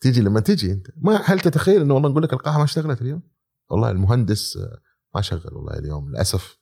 تيجي 0.00 0.20
لما 0.20 0.40
تجي 0.40 0.72
أنت. 0.72 0.86
ما 0.96 1.16
هل 1.16 1.40
تتخيل 1.40 1.80
إنه 1.80 1.94
والله 1.94 2.08
نقول 2.08 2.22
لك 2.22 2.32
القاعه 2.32 2.58
ما 2.58 2.64
اشتغلت 2.64 3.02
اليوم؟ 3.02 3.22
والله 3.70 3.90
المهندس 3.90 4.56
آه، 4.56 4.80
ما 5.14 5.20
شغل 5.20 5.54
والله 5.54 5.78
اليوم. 5.78 6.10
للأسف 6.10 6.58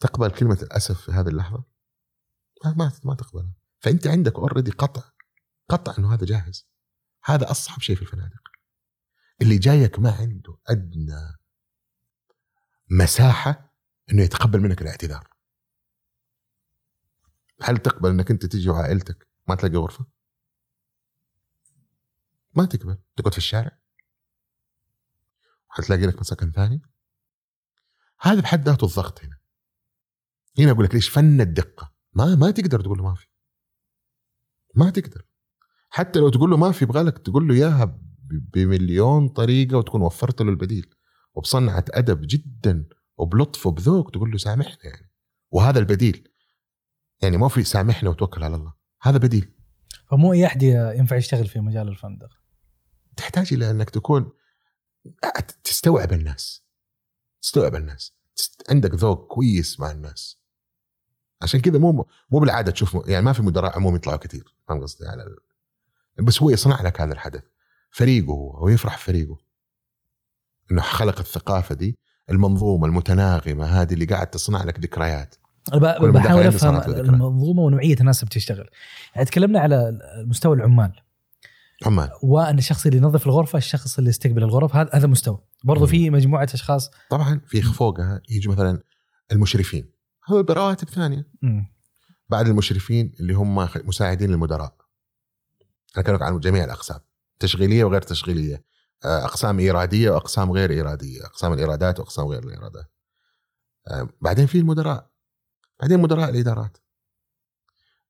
تقبل 0.00 0.30
كلمة 0.30 0.58
الأسف 0.62 1.00
في 1.00 1.12
هذه 1.12 1.28
اللحظة؟ 1.28 1.64
ما 2.64 2.74
ما, 2.76 2.92
ما 3.04 3.14
تقبلها. 3.14 3.54
فأنت 3.80 4.06
عندك 4.06 4.34
اوريدي 4.34 4.70
قطع. 4.70 5.02
قطع 5.68 5.94
إنه 5.98 6.14
هذا 6.14 6.24
جاهز. 6.24 6.68
هذا 7.24 7.50
أصعب 7.50 7.80
شيء 7.80 7.96
في 7.96 8.02
الفنادق. 8.02 8.42
اللي 9.42 9.58
جايك 9.58 9.98
ما 9.98 10.10
عنده 10.10 10.58
أدنى 10.68 11.39
مساحة 12.90 13.74
إنه 14.12 14.22
يتقبل 14.22 14.60
منك 14.60 14.82
الاعتذار. 14.82 15.28
هل 17.62 17.78
تقبل 17.78 18.10
إنك 18.10 18.30
أنت 18.30 18.46
تجي 18.46 18.68
وعائلتك 18.68 19.28
ما 19.48 19.54
تلاقي 19.54 19.76
غرفة؟ 19.76 20.06
ما 22.54 22.64
تقبل. 22.64 22.98
تقعد 23.16 23.32
في 23.32 23.38
الشارع. 23.38 23.78
حتلاقي 25.68 26.06
لك 26.06 26.20
مسكن 26.20 26.52
ثاني 26.52 26.82
هذا 28.20 28.40
بحد 28.40 28.68
ذاته 28.68 28.84
الضغط 28.84 29.24
هنا. 29.24 29.38
هنا 30.58 30.70
أقول 30.70 30.84
لك 30.84 30.94
ليش 30.94 31.08
فن 31.08 31.40
الدقة؟ 31.40 31.92
ما 32.12 32.34
ما 32.34 32.50
تقدر 32.50 32.80
تقول 32.80 32.98
له 32.98 33.04
ما 33.04 33.14
في. 33.14 33.26
ما 34.74 34.90
تقدر. 34.90 35.26
حتى 35.90 36.18
لو 36.18 36.28
تقول 36.28 36.50
له 36.50 36.56
ما 36.56 36.72
في 36.72 36.84
يبغى 36.84 37.02
لك 37.02 37.18
تقول 37.18 37.48
له 37.48 37.54
إياها 37.54 38.00
بمليون 38.30 39.28
طريقة 39.28 39.76
وتكون 39.76 40.02
وفرت 40.02 40.42
له 40.42 40.50
البديل. 40.50 40.94
وبصنعة 41.34 41.84
أدب 41.90 42.20
جدا 42.26 42.88
وبلطف 43.16 43.66
وبذوق 43.66 44.10
تقول 44.10 44.30
له 44.30 44.38
سامحنا 44.38 44.78
يعني. 44.84 45.10
وهذا 45.50 45.78
البديل. 45.78 46.28
يعني 47.22 47.36
ما 47.36 47.48
في 47.48 47.64
سامحنا 47.64 48.10
وتوكل 48.10 48.44
على 48.44 48.56
الله. 48.56 48.74
هذا 49.02 49.18
بديل. 49.18 49.54
فمو 50.10 50.32
أي 50.32 50.46
أحد 50.46 50.62
ينفع 50.62 51.16
يشتغل 51.16 51.46
في 51.46 51.60
مجال 51.60 51.88
الفندق. 51.88 52.30
تحتاج 53.16 53.54
إلى 53.54 53.70
أنك 53.70 53.90
تكون 53.90 54.32
تستوعب 55.64 56.12
الناس. 56.12 56.64
تستوعب 57.42 57.74
الناس. 57.74 58.16
عندك 58.70 58.94
ذوق 58.94 59.26
كويس 59.26 59.80
مع 59.80 59.90
الناس. 59.90 60.40
عشان 61.42 61.60
كذا 61.60 61.78
مو 61.78 62.06
مو 62.30 62.38
بالعادة 62.38 62.72
تشوف 62.72 63.08
يعني 63.08 63.24
ما 63.24 63.32
في 63.32 63.42
مدراء 63.42 63.76
عموم 63.76 63.96
يطلعوا 63.96 64.18
كثير. 64.18 64.56
فاهم 64.68 64.82
قصدي؟ 64.82 65.08
على 65.08 65.36
بس 66.22 66.42
هو 66.42 66.50
يصنع 66.50 66.82
لك 66.82 67.00
هذا 67.00 67.12
الحدث. 67.12 67.42
فريقه 67.90 68.32
هو 68.32 68.64
ويفرح 68.64 68.98
فريقه. 68.98 69.38
إنه 70.72 70.82
خلق 70.82 71.18
الثقافة 71.18 71.74
دي 71.74 71.98
المنظومة 72.30 72.86
المتناغمة 72.86 73.64
هذه 73.64 73.94
اللي 73.94 74.04
قاعد 74.04 74.26
تصنع 74.26 74.64
لك 74.64 74.80
ذكريات. 74.80 75.34
بحاول 75.74 76.46
أفهم 76.46 76.80
المنظومة 76.90 77.62
ونوعية 77.62 77.96
الناس 78.00 78.20
اللي 78.20 78.28
بتشتغل. 78.28 78.70
يعني 79.14 79.26
تكلمنا 79.26 79.60
على 79.60 79.98
مستوى 80.26 80.56
العمال. 80.56 80.92
عمال. 81.86 82.10
وأن 82.22 82.58
الشخص 82.58 82.86
اللي 82.86 82.98
ينظف 82.98 83.26
الغرفة 83.26 83.58
الشخص 83.58 83.98
اللي 83.98 84.10
يستقبل 84.10 84.42
الغرف 84.42 84.76
هذا 84.76 84.90
هذا 84.94 85.06
مستوى. 85.06 85.38
برضو 85.64 85.86
في 85.86 86.10
مجموعة 86.10 86.48
أشخاص. 86.54 86.90
طبعا 87.10 87.40
في 87.46 87.62
فوقها 87.62 88.20
يجي 88.28 88.48
مثلا 88.48 88.82
المشرفين. 89.32 89.92
هذول 90.28 90.42
برواتب 90.42 90.88
ثانية. 90.88 91.26
بعد 92.28 92.48
المشرفين 92.48 93.12
اللي 93.20 93.32
هم 93.32 93.68
مساعدين 93.84 94.30
للمدراء. 94.30 94.74
أنا 95.96 96.04
كانوا 96.04 96.24
عن 96.24 96.38
جميع 96.38 96.64
الأقسام. 96.64 97.00
تشغيلية 97.38 97.84
وغير 97.84 98.02
تشغيلية. 98.02 98.64
أقسام 99.04 99.58
إيرادية 99.58 100.10
وأقسام 100.10 100.52
غير 100.52 100.70
إيرادية 100.70 101.24
أقسام 101.24 101.52
الإيرادات 101.52 102.00
وأقسام 102.00 102.26
غير 102.26 102.42
الإيرادات. 102.44 102.92
آه، 103.88 104.08
بعدين 104.20 104.46
في 104.46 104.58
المدراء 104.58 105.10
بعدين 105.80 106.00
مدراء 106.00 106.30
الإدارات. 106.30 106.78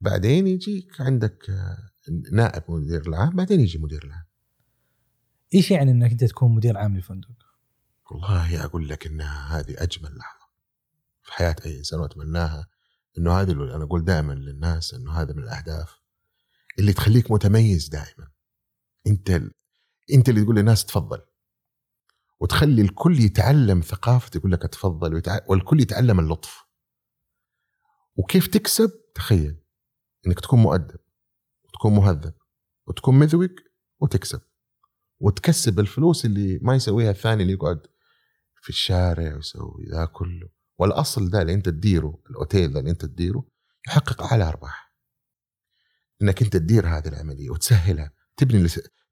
بعدين 0.01 0.47
يجيك 0.47 1.01
عندك 1.01 1.51
آه، 1.51 1.91
نائب 2.32 2.62
مدير 2.68 3.09
العام 3.09 3.30
بعدين 3.30 3.61
يجي 3.61 3.78
مدير 3.78 4.05
العام. 4.05 4.24
إيش 5.55 5.70
يعني 5.70 5.91
إنك 5.91 6.11
أنت 6.11 6.24
تكون 6.24 6.55
مدير 6.55 6.78
عام 6.78 6.99
لفندق؟ 6.99 7.28
والله 8.11 8.64
أقول 8.64 8.88
لك 8.88 9.07
انها 9.07 9.59
هذه 9.59 9.74
أجمل 9.78 10.16
لحظة 10.18 10.47
في 11.22 11.32
حياة 11.32 11.57
أي 11.66 11.78
إنسان 11.78 12.01
وأتمناها 12.01 12.68
إنه 13.18 13.41
هذه 13.41 13.51
اللي 13.51 13.74
أنا 13.74 13.84
أقول 13.84 14.05
دائما 14.05 14.32
للناس 14.32 14.95
إنه 14.95 15.12
هذا 15.12 15.32
من 15.32 15.43
الأهداف 15.43 16.01
اللي 16.78 16.93
تخليك 16.93 17.30
متميز 17.30 17.88
دائما. 17.88 18.28
أنت 19.07 19.43
أنت 20.14 20.28
اللي 20.28 20.42
تقول 20.42 20.56
للناس 20.56 20.86
تفضل. 20.86 21.20
وتخلي 22.40 22.82
الكل 22.82 23.20
يتعلم 23.20 23.80
ثقافه 23.80 24.30
يقول 24.36 24.52
لك 24.52 24.62
تفضل. 24.62 25.22
والكل 25.48 25.80
يتعلم 25.80 26.20
اللطف. 26.20 26.64
وكيف 28.16 28.46
تكسب؟ 28.46 28.90
تخيل 29.14 29.61
إنك 30.26 30.40
تكون 30.40 30.58
مؤدب 30.58 31.00
وتكون 31.64 31.94
مهذب 31.94 32.34
وتكون 32.86 33.18
مذوق 33.18 33.50
وتكسب. 34.00 34.40
وتكسب 35.20 35.80
الفلوس 35.80 36.24
اللي 36.24 36.58
ما 36.62 36.74
يسويها 36.74 37.11
الثاني 37.11 37.42
اللي 37.42 37.52
يقعد 37.52 37.86
في 38.62 38.68
الشارع 38.68 39.34
ويسوي 39.34 39.84
ذا 39.90 40.04
كله. 40.04 40.48
والأصل 40.78 41.30
ده 41.30 41.42
اللي 41.42 41.54
أنت 41.54 41.68
تديره 41.68 42.22
الأوتيل 42.30 42.72
ده 42.72 42.80
اللي 42.80 42.90
أنت 42.90 43.04
تديره 43.04 43.44
يحقق 43.88 44.22
أعلى 44.22 44.44
أرباح. 44.44 44.94
إنك 46.22 46.42
أنت 46.42 46.52
تدير 46.56 46.86
هذه 46.88 47.08
العملية 47.08 47.50
وتسهلها 47.50 48.12
تبني 48.36 48.58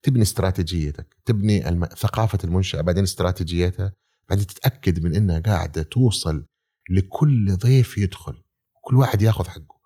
تبني 0.03 0.23
استراتيجيتك 0.23 1.17
تبني 1.25 1.69
الم... 1.69 1.85
ثقافة 1.85 2.39
المنشأة 2.45 2.81
بعدين 2.81 3.03
استراتيجيتها 3.03 3.93
بعدين 4.29 4.47
تتأكد 4.47 5.05
من 5.05 5.15
إنها 5.15 5.39
قاعدة 5.39 5.83
توصل 5.83 6.47
لكل 6.91 7.57
ضيف 7.57 7.99
يدخل 7.99 8.43
كل 8.83 8.97
واحد 8.97 9.23
ياخذ 9.23 9.49
حقه 9.49 9.79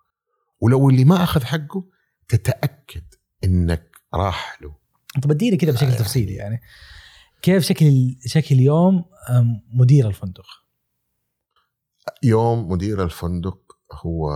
ولو 0.61 0.89
اللي 0.89 1.05
ما 1.05 1.23
أخذ 1.23 1.43
حقه 1.43 1.85
تتأكد 2.27 3.03
إنك 3.43 3.91
راح 4.13 4.61
له 4.61 4.75
طب 5.23 5.31
اديني 5.31 5.57
كذا 5.57 5.71
بشكل 5.71 5.95
تفصيلي 5.95 6.33
يعني 6.33 6.61
كيف 7.41 7.63
شكل 7.63 8.15
شكل 8.25 8.59
يوم 8.59 9.05
مدير 9.73 10.07
الفندق؟ 10.07 10.45
يوم 12.23 12.71
مدير 12.71 13.03
الفندق 13.03 13.77
هو 13.93 14.31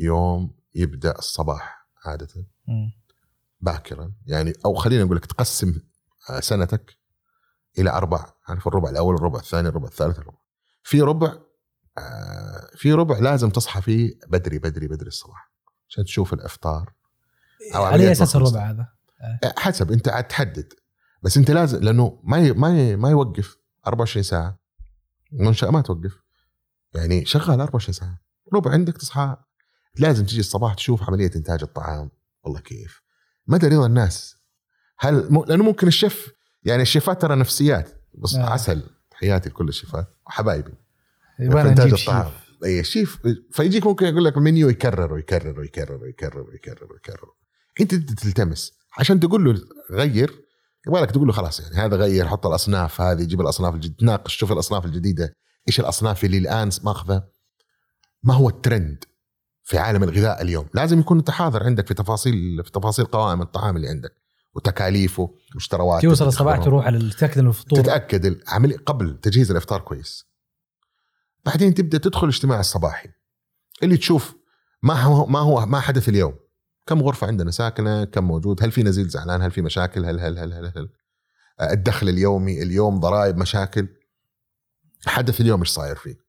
يوم 0.00 0.50
يبدأ 0.74 1.18
الصباح 1.18 1.88
عادة 2.04 2.46
م. 2.68 2.90
باكرا. 3.66 4.12
يعني 4.26 4.52
أو 4.64 4.74
خلينا 4.74 5.04
نقول 5.04 5.16
لك 5.16 5.26
تقسم 5.26 5.74
آه، 6.30 6.40
سنتك 6.40 6.96
إلى 7.78 7.90
أربع 7.90 8.26
عارف 8.48 8.66
الربع 8.66 8.90
الأول 8.90 9.14
الربع 9.14 9.38
الثاني 9.38 9.68
الربع 9.68 9.88
الثالث 9.88 10.18
الربع. 10.18 10.38
في 10.82 11.00
ربع 11.00 11.38
آه، 11.98 12.70
في 12.76 12.92
ربع 12.92 13.18
لازم 13.18 13.50
تصحى 13.50 13.82
فيه 13.82 14.18
بدري 14.28 14.58
بدري 14.58 14.88
بدري 14.88 15.08
الصباح 15.08 15.52
عشان 15.88 16.04
تشوف 16.04 16.32
الأفطار. 16.32 16.92
أو 17.74 17.84
على 17.84 18.12
أساس 18.12 18.36
الربع 18.36 18.70
هذا؟ 18.70 18.88
آه، 19.44 19.54
حسب. 19.58 19.92
أنت 19.92 20.08
عاد 20.08 20.24
تحدد. 20.24 20.72
بس 21.22 21.36
أنت 21.36 21.50
لازم 21.50 21.78
لأنه 21.80 22.20
ما 22.24 22.52
ما 22.52 22.96
ما 22.96 23.10
يوقف 23.10 23.56
24 23.86 24.22
ساعة. 24.22 24.58
المنشاه 25.32 25.70
ما 25.70 25.80
توقف. 25.80 26.22
يعني 26.94 27.24
شغال 27.24 27.60
24 27.60 27.92
ساعة. 27.92 28.20
ربع 28.54 28.70
عندك 28.70 28.96
تصحى. 28.96 29.36
لازم 29.98 30.26
تجي 30.26 30.40
الصباح 30.40 30.74
تشوف 30.74 31.02
عملية 31.02 31.30
إنتاج 31.36 31.62
الطعام. 31.62 32.10
والله 32.42 32.60
كيف. 32.60 33.05
مدى 33.48 33.68
رضا 33.68 33.86
الناس. 33.86 34.36
هل 34.98 35.26
م... 35.30 35.44
لأنه 35.44 35.64
ممكن 35.64 35.86
الشيف 35.86 36.32
يعني 36.64 36.82
الشيفات 36.82 37.22
ترى 37.22 37.36
نفسيات. 37.36 37.90
بس 38.14 38.34
آه. 38.34 38.50
عسل 38.50 38.82
تحياتي 39.10 39.48
لكل 39.48 39.68
الشيفات. 39.68 40.06
وحبايبي. 40.26 40.72
في 41.36 41.60
إنتاج 41.60 41.92
الطعام. 41.92 42.30
أي 42.64 42.84
شيف. 42.84 43.18
فيجيك 43.52 43.86
ممكن 43.86 44.06
يقول 44.06 44.24
لك 44.24 44.36
المنيو 44.36 44.68
يكرر 44.68 45.12
ويكرر 45.12 45.60
ويكرر 45.60 46.02
ويكرر 46.02 46.40
ويكرر 46.40 46.92
ويكرر. 46.92 47.28
أنت 47.80 47.94
تلتمس. 47.94 48.72
عشان 48.98 49.20
تقول 49.20 49.44
له 49.44 49.60
غير 49.90 50.46
يبغى 50.86 51.02
لك 51.02 51.10
تقول 51.10 51.26
له 51.26 51.32
خلاص 51.32 51.60
يعني 51.60 51.74
هذا 51.74 51.96
غير 51.96 52.28
حط 52.28 52.46
الأصناف 52.46 53.00
هذه 53.00 53.24
جيب 53.24 53.40
الأصناف 53.40 53.74
الجديده 53.74 53.96
تناقش 53.98 54.36
شوف 54.36 54.52
الأصناف 54.52 54.84
الجديدة. 54.84 55.34
إيش 55.68 55.80
الأصناف 55.80 56.24
اللي 56.24 56.38
الآن 56.38 56.70
ماخذة؟ 56.84 57.28
ما 58.22 58.34
هو 58.34 58.48
الترند. 58.48 59.04
في 59.66 59.78
عالم 59.78 60.02
الغذاء 60.02 60.42
اليوم. 60.42 60.66
لازم 60.74 61.00
يكون 61.00 61.18
أنت 61.18 61.30
حاضر 61.30 61.64
عندك 61.64 61.86
في 61.86 61.94
تفاصيل 61.94 62.64
في 62.64 62.70
تفاصيل 62.70 63.04
قوائم 63.04 63.42
الطعام 63.42 63.76
اللي 63.76 63.88
عندك 63.88 64.12
وتكاليفه 64.54 65.34
واشتراواته 65.54 66.08
توصل 66.08 66.26
الصباح 66.26 66.64
تروح 66.64 66.86
على 66.86 67.10
تتاكد 67.10 67.38
انه 67.38 67.48
الفطور. 67.48 67.80
تتأكد 67.80 68.26
العملية 68.26 68.76
قبل 68.76 69.18
تجهيز 69.22 69.50
الإفطار 69.50 69.80
كويس. 69.80 70.26
بعدين 71.44 71.74
تبدأ 71.74 71.98
تدخل 71.98 72.22
الاجتماع 72.22 72.60
الصباحي. 72.60 73.08
اللي 73.82 73.96
تشوف 73.96 74.36
ما 74.82 74.94
هو 75.02 75.26
ما 75.26 75.38
هو 75.38 75.66
ما 75.66 75.80
حدث 75.80 76.08
اليوم. 76.08 76.34
كم 76.86 77.02
غرفة 77.02 77.26
عندنا 77.26 77.50
ساكنة؟ 77.50 78.04
كم 78.04 78.24
موجود؟ 78.24 78.62
هل 78.62 78.72
في 78.72 78.82
نزيل 78.82 79.08
زعلان؟ 79.08 79.42
هل 79.42 79.50
في 79.50 79.62
مشاكل؟ 79.62 80.04
هل 80.04 80.20
هل 80.20 80.38
هل 80.38 80.52
هل, 80.52 80.72
هل. 80.76 80.88
الدخل 81.70 82.08
اليومي 82.08 82.62
اليوم 82.62 83.00
ضرائب 83.00 83.36
مشاكل. 83.36 83.88
حدث 85.06 85.40
اليوم 85.40 85.60
إيش 85.60 85.68
صاير 85.68 85.96
فيه؟ 85.96 86.25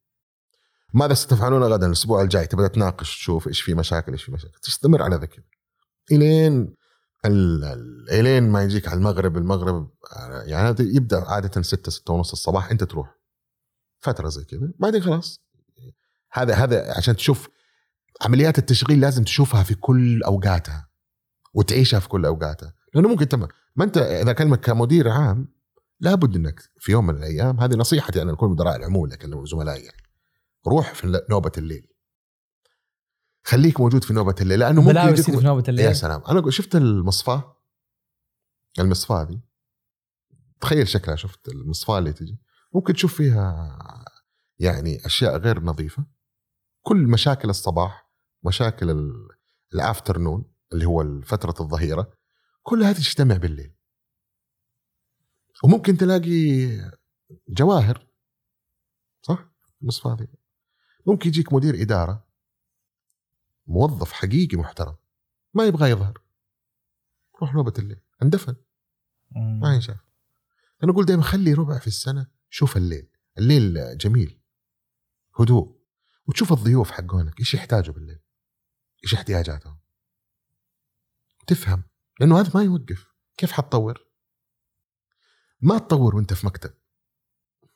ماذا 0.93 1.13
ستفعلون 1.13 1.63
غدا 1.63 1.87
الأسبوع 1.87 2.21
الجاي 2.21 2.47
تبدا 2.47 2.67
تناقش 2.67 3.17
تشوف 3.17 3.47
إيش 3.47 3.61
في 3.61 3.73
مشاكل 3.73 4.11
إيش 4.11 4.23
في 4.23 4.31
مشاكل 4.31 4.59
تستمر 4.59 5.01
على 5.01 5.15
ذا 5.15 5.27
إلين 6.11 6.73
ال- 7.25 7.63
ال- 7.63 8.09
إلين 8.09 8.49
ما 8.49 8.63
يجيك 8.63 8.87
على 8.87 8.97
المغرب 8.97 9.37
المغرب 9.37 9.89
يعني 10.45 10.75
يبدأ 10.79 11.23
عادة 11.27 11.61
6 11.61 11.91
6 11.91 12.13
ونص 12.13 12.31
الصباح 12.31 12.71
أنت 12.71 12.83
تروح. 12.83 13.17
فترة 13.99 14.29
زي 14.29 14.43
كذا. 14.43 14.71
بعدين 14.79 15.01
خلاص. 15.03 15.39
هذا 16.31 16.55
هذا 16.55 16.93
عشان 16.97 17.15
تشوف 17.15 17.49
عمليات 18.21 18.57
التشغيل 18.57 18.99
لازم 18.99 19.23
تشوفها 19.23 19.63
في 19.63 19.75
كل 19.75 20.23
أوقاتها 20.23 20.89
وتعيشها 21.53 21.99
في 21.99 22.07
كل 22.09 22.25
أوقاتها. 22.25 22.73
لأنه 22.93 23.09
ممكن 23.09 23.27
تم 23.27 23.47
ما 23.75 23.83
أنت 23.83 23.97
إذا 23.97 24.33
كلمك 24.33 24.59
كمدير 24.59 25.09
عام 25.09 25.47
لابد 25.99 26.35
إنك 26.35 26.59
في 26.79 26.91
يوم 26.91 27.07
من 27.07 27.17
الأيام 27.17 27.59
هذه 27.59 27.75
نصيحتي 27.75 28.21
أنا 28.21 28.31
لكل 28.31 28.47
مدراء 28.47 28.75
العموله 28.75 29.13
اكلم 29.13 29.45
زملائي 29.45 29.83
يعني. 29.83 29.97
روح 30.67 30.93
في 30.93 31.21
نوبة 31.29 31.51
الليل. 31.57 31.87
خليك 33.43 33.79
موجود 33.79 34.03
في 34.03 34.13
نوبة 34.13 34.35
الليل 34.41 34.59
لأنه 34.59 34.81
ممكن 34.81 34.97
يجيك 34.97 35.25
في 35.25 35.31
نوبة 35.45 35.63
يا 35.67 35.69
الليل 35.69 35.95
سلام. 35.95 36.21
أنا 36.29 36.51
شفت 36.51 36.75
المصفاه 36.75 37.57
المصفاه 38.79 39.23
دي 39.23 39.41
تخيل 40.61 40.87
شكلها 40.87 41.15
شفت 41.15 41.47
المصفاه 41.49 41.97
اللي 41.99 42.13
تجي؟ 42.13 42.39
ممكن 42.73 42.93
تشوف 42.93 43.15
فيها 43.15 43.77
يعني 44.59 45.05
أشياء 45.05 45.37
غير 45.37 45.59
نظيفة. 45.63 46.05
كل 46.81 46.97
مشاكل 46.97 47.49
الصباح 47.49 48.11
مشاكل 48.43 48.89
ال- 48.89 49.27
الافترنون 49.73 50.53
اللي 50.73 50.85
هو 50.85 51.21
فتره 51.21 51.55
الظهيرة 51.59 52.11
كلها 52.63 52.93
تجتمع 52.93 53.37
بالليل. 53.37 53.75
وممكن 55.63 55.97
تلاقي 55.97 56.67
جواهر 57.49 58.07
صح؟ 59.21 59.45
المصفاه 59.81 60.15
دي 60.15 60.27
ممكن 61.07 61.29
يجيك 61.29 61.53
مدير 61.53 61.81
إدارة 61.81 62.27
موظف 63.67 64.11
حقيقي 64.11 64.57
محترم 64.57 64.97
ما 65.53 65.65
يبغى 65.65 65.89
يظهر. 65.89 66.21
روح 67.41 67.53
نوبة 67.53 67.73
الليل 67.79 68.01
اندفن. 68.23 68.55
ما 69.61 69.75
ينشاف 69.75 69.97
أنا 70.83 70.91
أقول 70.91 71.05
دائما 71.05 71.23
خلي 71.23 71.53
ربع 71.53 71.79
في 71.79 71.87
السنة 71.87 72.27
شوف 72.49 72.77
الليل. 72.77 73.11
الليل 73.37 73.97
جميل. 73.97 74.41
هدوء. 75.39 75.77
وتشوف 76.27 76.53
الضيوف 76.53 76.91
حقونك 76.91 77.39
إيش 77.39 77.53
يحتاجوا 77.53 77.93
بالليل. 77.93 78.19
إيش 79.03 79.13
احتياجاتهم. 79.13 79.79
تفهم. 81.47 81.83
لأنه 82.19 82.39
هذا 82.39 82.51
ما 82.55 82.63
يوقف. 82.63 83.05
كيف 83.37 83.51
حتطور؟ 83.51 84.07
ما 85.61 85.77
تطور 85.77 86.15
وأنت 86.15 86.33
في 86.33 86.45
مكتب. 86.45 86.73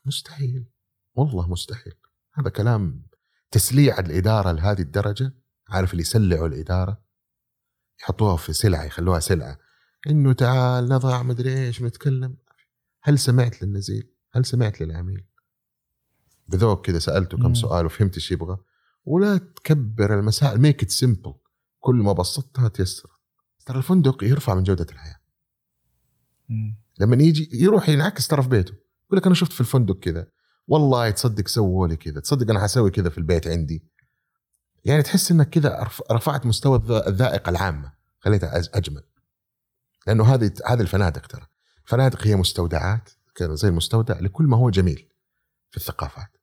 مستحيل. 0.05 0.71
والله 1.13 1.51
مستحيل. 1.51 1.93
هذا 2.33 2.49
كلام 2.49 3.10
تسليع 3.51 3.99
الإدارة 3.99 4.51
لهذه 4.51 4.81
الدرجة؟ 4.81 5.33
عارف 5.69 5.91
اللي 5.91 6.01
يسلعوا 6.01 6.47
الإدارة؟ 6.47 7.01
يحطوها 8.01 8.37
في 8.37 8.53
سلعة 8.53 8.83
يخلوها 8.83 9.19
سلعة. 9.19 9.59
إنه 10.09 10.33
تعال 10.33 10.89
نضع 10.89 11.23
مدري 11.23 11.67
إيش 11.67 11.81
نتكلم 11.81 12.37
هل 13.01 13.19
سمعت 13.19 13.63
للنزيل؟ 13.63 14.11
هل 14.31 14.45
سمعت 14.45 14.81
للعميل؟ 14.81 15.25
بذوق 16.47 16.85
كذا 16.85 16.99
سألته. 16.99 17.37
كم 17.37 17.53
سؤال 17.53 17.85
وفهمت 17.85 18.15
إيش 18.15 18.31
يبغى. 18.31 18.57
ولا 19.05 19.37
تكبر 19.37 20.19
المسائل 20.19 20.61
ميك 20.61 20.83
ات 20.83 20.91
سمبل 20.91 21.33
كل 21.79 21.95
ما 21.95 22.13
بسطتها 22.13 22.67
تيسر. 22.67 23.09
ترى 23.65 23.77
الفندق 23.77 24.23
يرفع 24.23 24.55
من 24.55 24.63
جودة 24.63 24.87
الحياة. 24.91 25.19
مم. 26.49 26.77
لما 26.99 27.23
يجي 27.23 27.49
يروح 27.53 27.89
ينعكس 27.89 28.27
ترى 28.27 28.43
في 28.43 28.49
بيته. 28.49 28.73
يقول 29.05 29.17
لك 29.17 29.25
أنا 29.25 29.35
شفت 29.35 29.51
في 29.51 29.61
الفندق 29.61 29.99
كذا. 29.99 30.27
والله 30.71 31.09
تصدق 31.09 31.47
سووا 31.47 31.87
لي 31.87 31.95
كذا 31.95 32.19
تصدق 32.19 32.49
أنا 32.49 32.63
حسوي 32.63 32.91
كذا 32.91 33.09
في 33.09 33.17
البيت 33.17 33.47
عندي. 33.47 33.83
يعني 34.85 35.03
تحس 35.03 35.31
إنك 35.31 35.49
كذا 35.49 35.79
رف- 35.83 36.11
رفعت 36.11 36.45
مستوى 36.45 36.77
الذ- 36.77 37.07
الذائقة 37.07 37.49
العامة 37.49 37.93
خليتها 38.19 38.61
أجمل. 38.73 39.03
لأنه 40.07 40.33
هذه 40.33 40.51
هذه 40.65 40.81
الفنادق 40.81 41.27
ترى. 41.27 41.45
الفنادق 41.85 42.27
هي 42.27 42.35
مستودعات 42.35 43.09
كذا 43.35 43.55
زي 43.55 43.67
المستودع 43.67 44.19
لكل 44.19 44.43
ما 44.45 44.57
هو 44.57 44.69
جميل 44.69 45.09
في 45.71 45.77
الثقافات. 45.77 46.37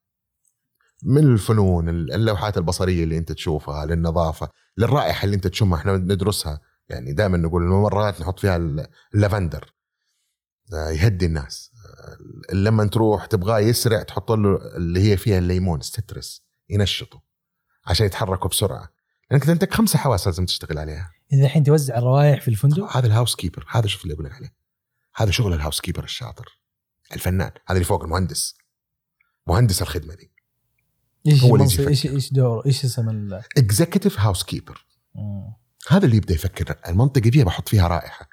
من 1.03 1.33
الفنون 1.33 1.89
اللوحات 1.89 2.59
البصرية 2.59 3.05
اللي 3.05 3.18
أنت 3.18 3.33
تشوفها 3.33 3.87
للنظافة 3.87 4.49
للرائحة 4.79 5.24
اللي 5.24 5.37
أنت 5.37 5.47
تشمها 5.47 5.79
إحنا 5.79 5.97
ندرسها. 5.97 6.61
يعني 6.89 7.12
دائما 7.12 7.37
نقول 7.37 7.62
الممرات 7.62 8.20
نحط 8.20 8.41
فيها 8.41 8.57
اللافندر. 9.14 9.74
آه، 10.72 10.91
يهدي 10.91 11.26
الناس. 11.26 11.68
لما 12.53 12.87
تروح 12.87 13.27
تبغاه 13.27 13.59
يسرع 13.59 14.03
تحط 14.03 14.33
له 14.33 14.77
اللي 14.77 15.11
هي 15.11 15.17
فيها 15.17 15.39
الليمون 15.39 15.81
citrus 15.81 16.43
ينشطه 16.71 17.23
عشان 17.87 18.07
يتحركوا 18.07 18.51
بسرعة. 18.51 18.89
لأنك 19.31 19.49
انت 19.49 19.75
خمسة 19.75 19.99
حواس 19.99 20.27
لازم 20.27 20.47
تشتغل 20.47 20.79
عليها. 20.79 21.11
إذا 21.33 21.45
الحين 21.45 21.65
توزع 21.65 21.99
الروائح 21.99 22.41
في 22.41 22.49
الفندق؟ 22.49 22.97
هذا 22.97 23.07
ال 23.07 23.37
housekeeper 23.37 23.66
هذا 23.71 23.87
شوف 23.87 24.03
اللي 24.03 24.15
أقول 24.15 24.25
لك 24.25 24.33
عليه. 24.33 24.55
هذا 25.17 25.31
شغل 25.31 25.53
ال 25.53 25.81
housekeeper 25.81 26.05
الشاطر 26.05 26.59
الفنان 27.15 27.51
هذا 27.67 27.77
اللي 27.77 27.85
فوق 27.85 28.03
المهندس. 28.05 28.55
مهندس 29.47 29.83
الخدمة 29.83 30.15
دي. 30.15 30.33
إيش 31.27 31.45
هو 31.45 31.57
اللي 31.57 31.89
إيش. 31.89 32.07
إيش 32.07 32.33
دوره؟ 32.33 32.67
إيش 32.67 32.85
اسم 32.85 33.09
ال؟ 33.09 33.43
executive 33.59 34.20
housekeeper. 34.20 34.87
هذا 35.89 36.05
اللي 36.05 36.17
يبدأ 36.17 36.35
يفكر. 36.35 36.77
المنطقة 36.89 37.31
دي 37.31 37.45
بحط 37.45 37.69
فيها 37.69 37.89
رائحة. 37.89 38.28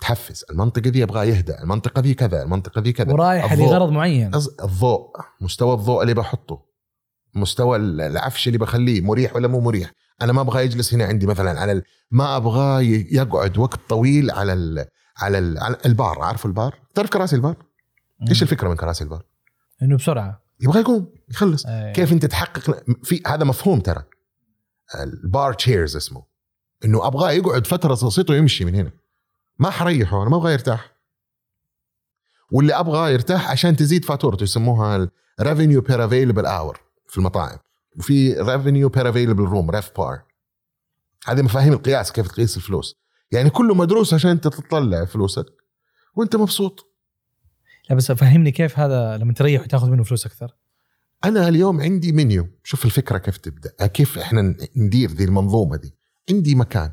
تحفز 0.00 0.44
المنطقة 0.50 0.90
دي 0.90 1.02
أبغى 1.02 1.28
يهدأ 1.28 1.62
المنطقة 1.62 2.00
دي 2.02 2.14
كذا 2.14 2.42
المنطقة 2.42 2.80
دي 2.80 2.92
كذا. 2.92 3.12
الضوء. 3.52 3.66
لغرض 3.66 3.90
معين. 3.90 4.34
الضوء 4.62 5.10
مستوى 5.40 5.74
الضوء 5.74 6.02
اللي 6.02 6.14
بحطه 6.14 6.62
مستوى 7.34 7.76
ال- 7.76 8.00
العفش 8.00 8.46
اللي 8.46 8.58
بخليه 8.58 9.00
مريح 9.00 9.36
ولا 9.36 9.48
مو 9.48 9.60
مريح. 9.60 9.92
أنا 10.22 10.32
ما 10.32 10.40
أبغى 10.40 10.64
يجلس 10.64 10.94
هنا 10.94 11.04
عندي 11.04 11.26
مثلا 11.26 11.60
على 11.60 11.72
ال... 11.72 11.82
ما 12.10 12.36
أبغى 12.36 12.84
ي- 12.86 13.08
يقعد 13.12 13.58
وقت 13.58 13.80
طويل 13.88 14.30
على 14.30 14.52
ال... 14.52 14.86
على, 15.16 15.38
ال... 15.38 15.58
على 15.58 15.76
البار. 15.86 16.22
عارف 16.22 16.46
البار؟ 16.46 16.74
تعرف 16.94 17.10
كراسي 17.10 17.36
البار؟ 17.36 17.56
إيش 18.28 18.42
الفكرة 18.42 18.68
من 18.68 18.76
كراسي 18.76 19.04
البار؟ 19.04 19.22
إنه 19.82 19.96
بسرعة. 19.96 20.42
يبغى 20.60 20.80
يقوم 20.80 21.12
يخلص. 21.30 21.66
أي. 21.66 21.92
كيف 21.92 22.12
أنت 22.12 22.26
تحقق 22.26 22.82
في 23.04 23.22
هذا 23.26 23.44
مفهوم 23.44 23.80
ترى. 23.80 24.02
ال 25.00 25.13
bar 25.13 25.52
chairs 25.52 25.96
اسمه. 25.96 26.22
إنه 26.84 27.06
أبغاه 27.06 27.30
يقعد 27.30 27.66
فترة 27.66 28.06
بسيطه 28.06 28.32
ويمشي 28.34 28.64
من 28.64 28.74
هنا. 28.74 28.90
ما 29.60 29.70
حريحه 29.70 30.22
أنا 30.22 30.30
ما 30.30 30.36
ابغاه 30.36 30.50
يرتاح. 30.50 30.96
واللي 32.52 32.74
ابغاه 32.74 33.10
يرتاح 33.10 33.50
عشان 33.50 33.76
تزيد 33.76 34.04
فاتورته 34.04 34.44
يسموها 34.44 35.10
revenue 35.40 35.80
per 35.80 36.04
available 36.04 36.46
hour 36.46 36.80
في 37.08 37.18
المطاعم. 37.18 37.58
وفي 37.98 38.32
revenue 38.32 38.88
per 38.88 39.08
available 39.10 39.44
room 39.44 39.70
RevPAR 39.70 40.22
هذه 41.26 41.42
مفاهيم 41.42 41.72
القياس 41.72 42.12
كيف 42.12 42.28
تقيس 42.28 42.56
الفلوس. 42.56 42.96
يعني 43.32 43.50
كله 43.50 43.74
مدروس 43.74 44.14
عشان 44.14 44.30
انت 44.30 44.48
تطلع 44.48 45.04
فلوسك 45.04 45.46
وأنت 46.14 46.36
مبسوط. 46.36 46.86
لا 47.90 47.96
بس 47.96 48.12
فهمني 48.12 48.50
كيف 48.50 48.78
هذا 48.78 49.16
لما 49.16 49.32
تريح 49.32 49.62
وتاخذ 49.62 49.90
منه 49.90 50.02
فلوس 50.02 50.26
أكثر؟ 50.26 50.56
أنا 51.24 51.48
اليوم 51.48 51.80
عندي 51.80 52.12
منيو. 52.12 52.48
شوف 52.64 52.84
الفكرة 52.84 53.18
كيف 53.18 53.36
تبدأ 53.36 53.86
كيف 53.86 54.18
إحنا 54.18 54.56
ندير 54.76 55.10
ذي 55.10 55.24
المنظومة 55.24 55.76
دي. 55.76 55.94
عندي 56.30 56.54
مكان. 56.54 56.92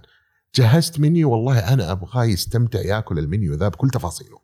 جهزت 0.58 1.00
منيو 1.00 1.32
والله 1.32 1.74
أنا 1.74 1.92
أبغاه 1.92 2.26
يستمتع 2.26 2.80
يأكل 2.80 3.20
المنيو 3.20 3.54
ذا 3.54 3.68
بكل 3.68 3.90
تفاصيله 3.90 4.40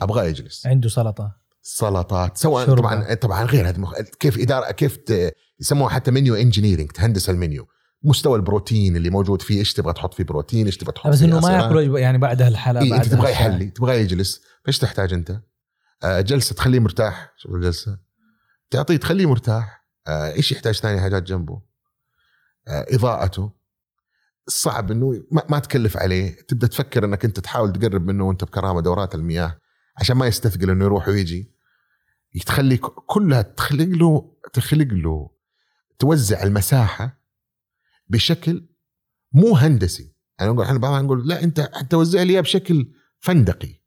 أبغاه 0.00 0.24
يجلس 0.24 0.66
عنده 0.66 0.88
سلطة 0.88 1.36
سلطات 1.62 2.36
سواء. 2.36 2.74
طبعا 2.74 3.14
طبعا 3.14 3.44
غير 3.44 3.68
هذا 3.68 3.78
مخ... 3.78 4.00
كيف 4.00 4.38
إدارة 4.38 4.72
كيف 4.72 4.96
ت... 4.96 5.34
يسموها 5.60 5.90
حتى 5.90 6.10
منيو 6.10 6.34
انجينيرنج 6.34 6.90
تهندس 6.90 7.30
المنيو 7.30 7.66
مستوى 8.02 8.36
البروتين 8.36 8.96
اللي 8.96 9.10
موجود 9.10 9.42
فيه 9.42 9.58
إيش 9.58 9.72
تبغى 9.72 9.92
تحط 9.92 10.14
فيه 10.14 10.24
بروتين 10.24 10.66
إيش 10.66 10.76
تبغى 10.76 10.92
تحط 10.92 11.10
بس 11.10 11.18
فيه 11.18 11.26
إنه 11.26 11.40
ما. 11.40 11.52
يأكل 11.52 11.98
يعني 11.98 12.18
بعدها 12.18 12.48
الحلا 12.48 12.82
إيه 12.82 12.90
بعدها 12.90 13.08
تبغاه 13.08 13.30
الشاي. 13.30 13.32
يحلي 13.32 13.66
تبغاه 13.66 13.94
يجلس 13.94 14.42
إيش 14.68 14.78
تحتاج 14.78 15.12
أنت؟ 15.12 15.40
آه 16.02 16.20
جلسة 16.20 16.54
تخليه 16.54 16.78
مرتاح 16.78 17.32
شوف 17.36 17.54
الجلسة 17.54 17.98
تعطيه 18.70 18.96
تخليه 18.96 19.26
مرتاح 19.26 19.86
آه 20.06 20.32
إيش 20.32 20.52
يحتاج 20.52 20.74
ثاني 20.74 21.00
حاجات 21.00 21.22
جنبه؟ 21.22 21.62
آه 22.68 22.86
إضاءته 22.90 23.63
صعب 24.46 24.90
إنه 24.90 25.24
ما, 25.48 25.58
تكلف 25.58 25.96
عليه. 25.96 26.36
تبدأ 26.48 26.66
تفكر 26.66 27.04
إنك 27.04 27.24
أنت 27.24 27.40
تحاول 27.40 27.72
تقرب 27.72 28.06
منه 28.06 28.24
وأنت 28.24 28.44
بكرامة 28.44 28.80
دورات 28.80 29.14
المياه 29.14 29.58
عشان 29.96 30.16
ما 30.16 30.26
يستثقل 30.26 30.70
إنه 30.70 30.84
يروح 30.84 31.08
ويجي. 31.08 31.54
تخلي 32.46 32.76
كلها 33.06 33.42
تخلق 33.42 33.88
له 33.88 34.36
تخلق 34.52 34.88
له 34.92 35.30
توزع 35.98 36.42
المساحة 36.42 37.20
بشكل 38.08 38.68
مو 39.32 39.56
هندسي. 39.56 40.14
أنا 40.40 40.52
نقول 40.52 40.64
إحنا 40.64 40.78
بعضنا 40.78 41.02
نقول 41.02 41.28
لا 41.28 41.42
أنت 41.42 41.70
توزع 41.90 42.22
لي 42.22 42.42
بشكل 42.42 42.92
فندقي. 43.20 43.84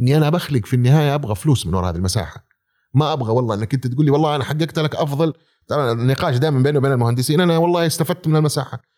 إني 0.00 0.16
أنا 0.16 0.30
بخلق 0.30 0.66
في 0.66 0.76
النهاية 0.76 1.14
أبغى 1.14 1.34
فلوس 1.34 1.66
من 1.66 1.74
وراء 1.74 1.90
هذه 1.90 1.96
المساحة. 1.96 2.46
ما 2.94 3.12
أبغى 3.12 3.32
والله 3.32 3.54
إنك 3.54 3.74
أنت 3.74 3.86
تقول 3.86 4.04
لي 4.04 4.10
والله 4.10 4.36
أنا 4.36 4.44
حققت 4.44 4.78
لك 4.78 4.96
أفضل. 4.96 5.32
طبعا 5.66 5.92
النقاش 5.92 6.36
دائما 6.36 6.62
بيني 6.62 6.78
وبين 6.78 6.92
المهندسين 6.92 7.40
أنا 7.40 7.58
والله 7.58 7.86
استفدت 7.86 8.28
من 8.28 8.36
المساحة. 8.36 8.93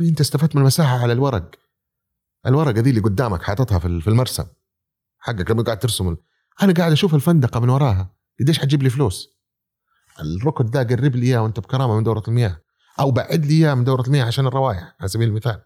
أنت 0.00 0.20
استفدت 0.20 0.56
من 0.56 0.62
المساحة 0.62 0.98
على 0.98 1.12
الورق. 1.12 1.50
الورقة 2.46 2.80
دي 2.80 2.90
اللي 2.90 3.00
قدامك 3.00 3.42
حاططها 3.42 3.78
في 3.78 4.08
المرسم. 4.08 4.44
حقك 5.18 5.50
لما 5.50 5.62
قاعد 5.62 5.78
ترسم 5.78 6.16
أنا 6.62 6.72
قاعد 6.72 6.92
أشوف 6.92 7.14
الفندقة 7.14 7.60
من 7.60 7.68
وراها. 7.68 8.14
قديش 8.40 8.58
حتجيب 8.58 8.82
لي 8.82 8.90
فلوس؟ 8.90 9.28
الركن 10.20 10.66
ده 10.66 10.82
قرب 10.82 11.16
لي 11.16 11.26
إياه 11.26 11.42
وأنت 11.42 11.60
بكرامة 11.60 11.96
من 11.96 12.02
دورة 12.02 12.22
المياه. 12.28 12.60
أو 13.00 13.10
بعد 13.10 13.46
لي 13.46 13.54
إياه 13.54 13.74
من 13.74 13.84
دورة 13.84 14.02
المياه 14.02 14.24
عشان 14.24 14.46
الروائح 14.46 14.96
على 15.00 15.08
سبيل 15.08 15.28
المثال. 15.28 15.62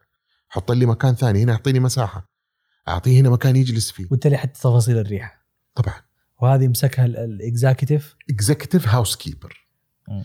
حط 0.48 0.72
لي 0.72 0.86
مكان 0.86 1.14
ثاني 1.14 1.42
هنا 1.42 1.52
أعطيني 1.52 1.80
مساحة. 1.80 2.30
أعطيه 2.88 3.20
هنا 3.20 3.30
مكان 3.30 3.56
يجلس 3.56 3.90
فيه. 3.90 4.04
وبالتالي 4.04 4.36
حتى 4.36 4.60
تفاصيل 4.60 4.98
الريحة. 4.98 5.46
طبعا. 5.74 5.94
وهذه 6.42 6.68
مسكها 6.68 7.04
ال 7.06 8.14
executive 8.30 8.88
executive 8.88 9.16
housekeeper 9.16 9.68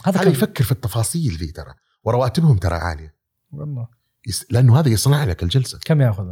هذا 0.06 0.30
يفكر 0.30 0.64
في 0.64 0.72
التفاصيل 0.72 1.32
ذي 1.32 1.52
ترى. 1.52 1.74
ورواتبهم 2.04 2.58
ترى 2.58 2.76
عالية. 2.76 3.21
والله 3.52 3.88
يس- 4.28 4.46
لأنه 4.52 4.80
هذا 4.80 4.90
يصنع 4.90 5.24
لك 5.24 5.44
الجلسة. 5.44 5.80
كم 5.86 6.02
ياخذ 6.02 6.30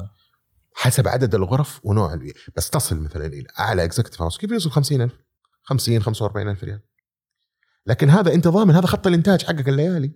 حسب 0.73 1.07
عدد 1.07 1.35
الغرف 1.35 1.79
ونوع 1.83 2.13
البيئة. 2.13 2.33
بس 2.57 2.69
تصل 2.69 2.99
مثلا 2.99 3.25
إلى 3.25 3.47
أعلى 3.59 3.83
executive 3.83 4.21
housekeeper 4.21 4.51
يوصل 4.51 4.71
50000 4.71 5.11
50 5.63 6.01
45000 6.01 6.63
ريال. 6.63 6.81
لكن 7.85 8.09
هذا 8.09 8.33
انت 8.33 8.47
ضامن 8.47 8.75
هذا 8.75 8.87
خط 8.87 9.07
الإنتاج 9.07 9.43
حقك 9.43 9.69
الليالي. 9.69 10.11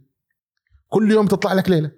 كل 0.89 1.12
يوم 1.12 1.28
تطلع 1.28 1.54
لك 1.54 1.70
ليلة. 1.70 1.91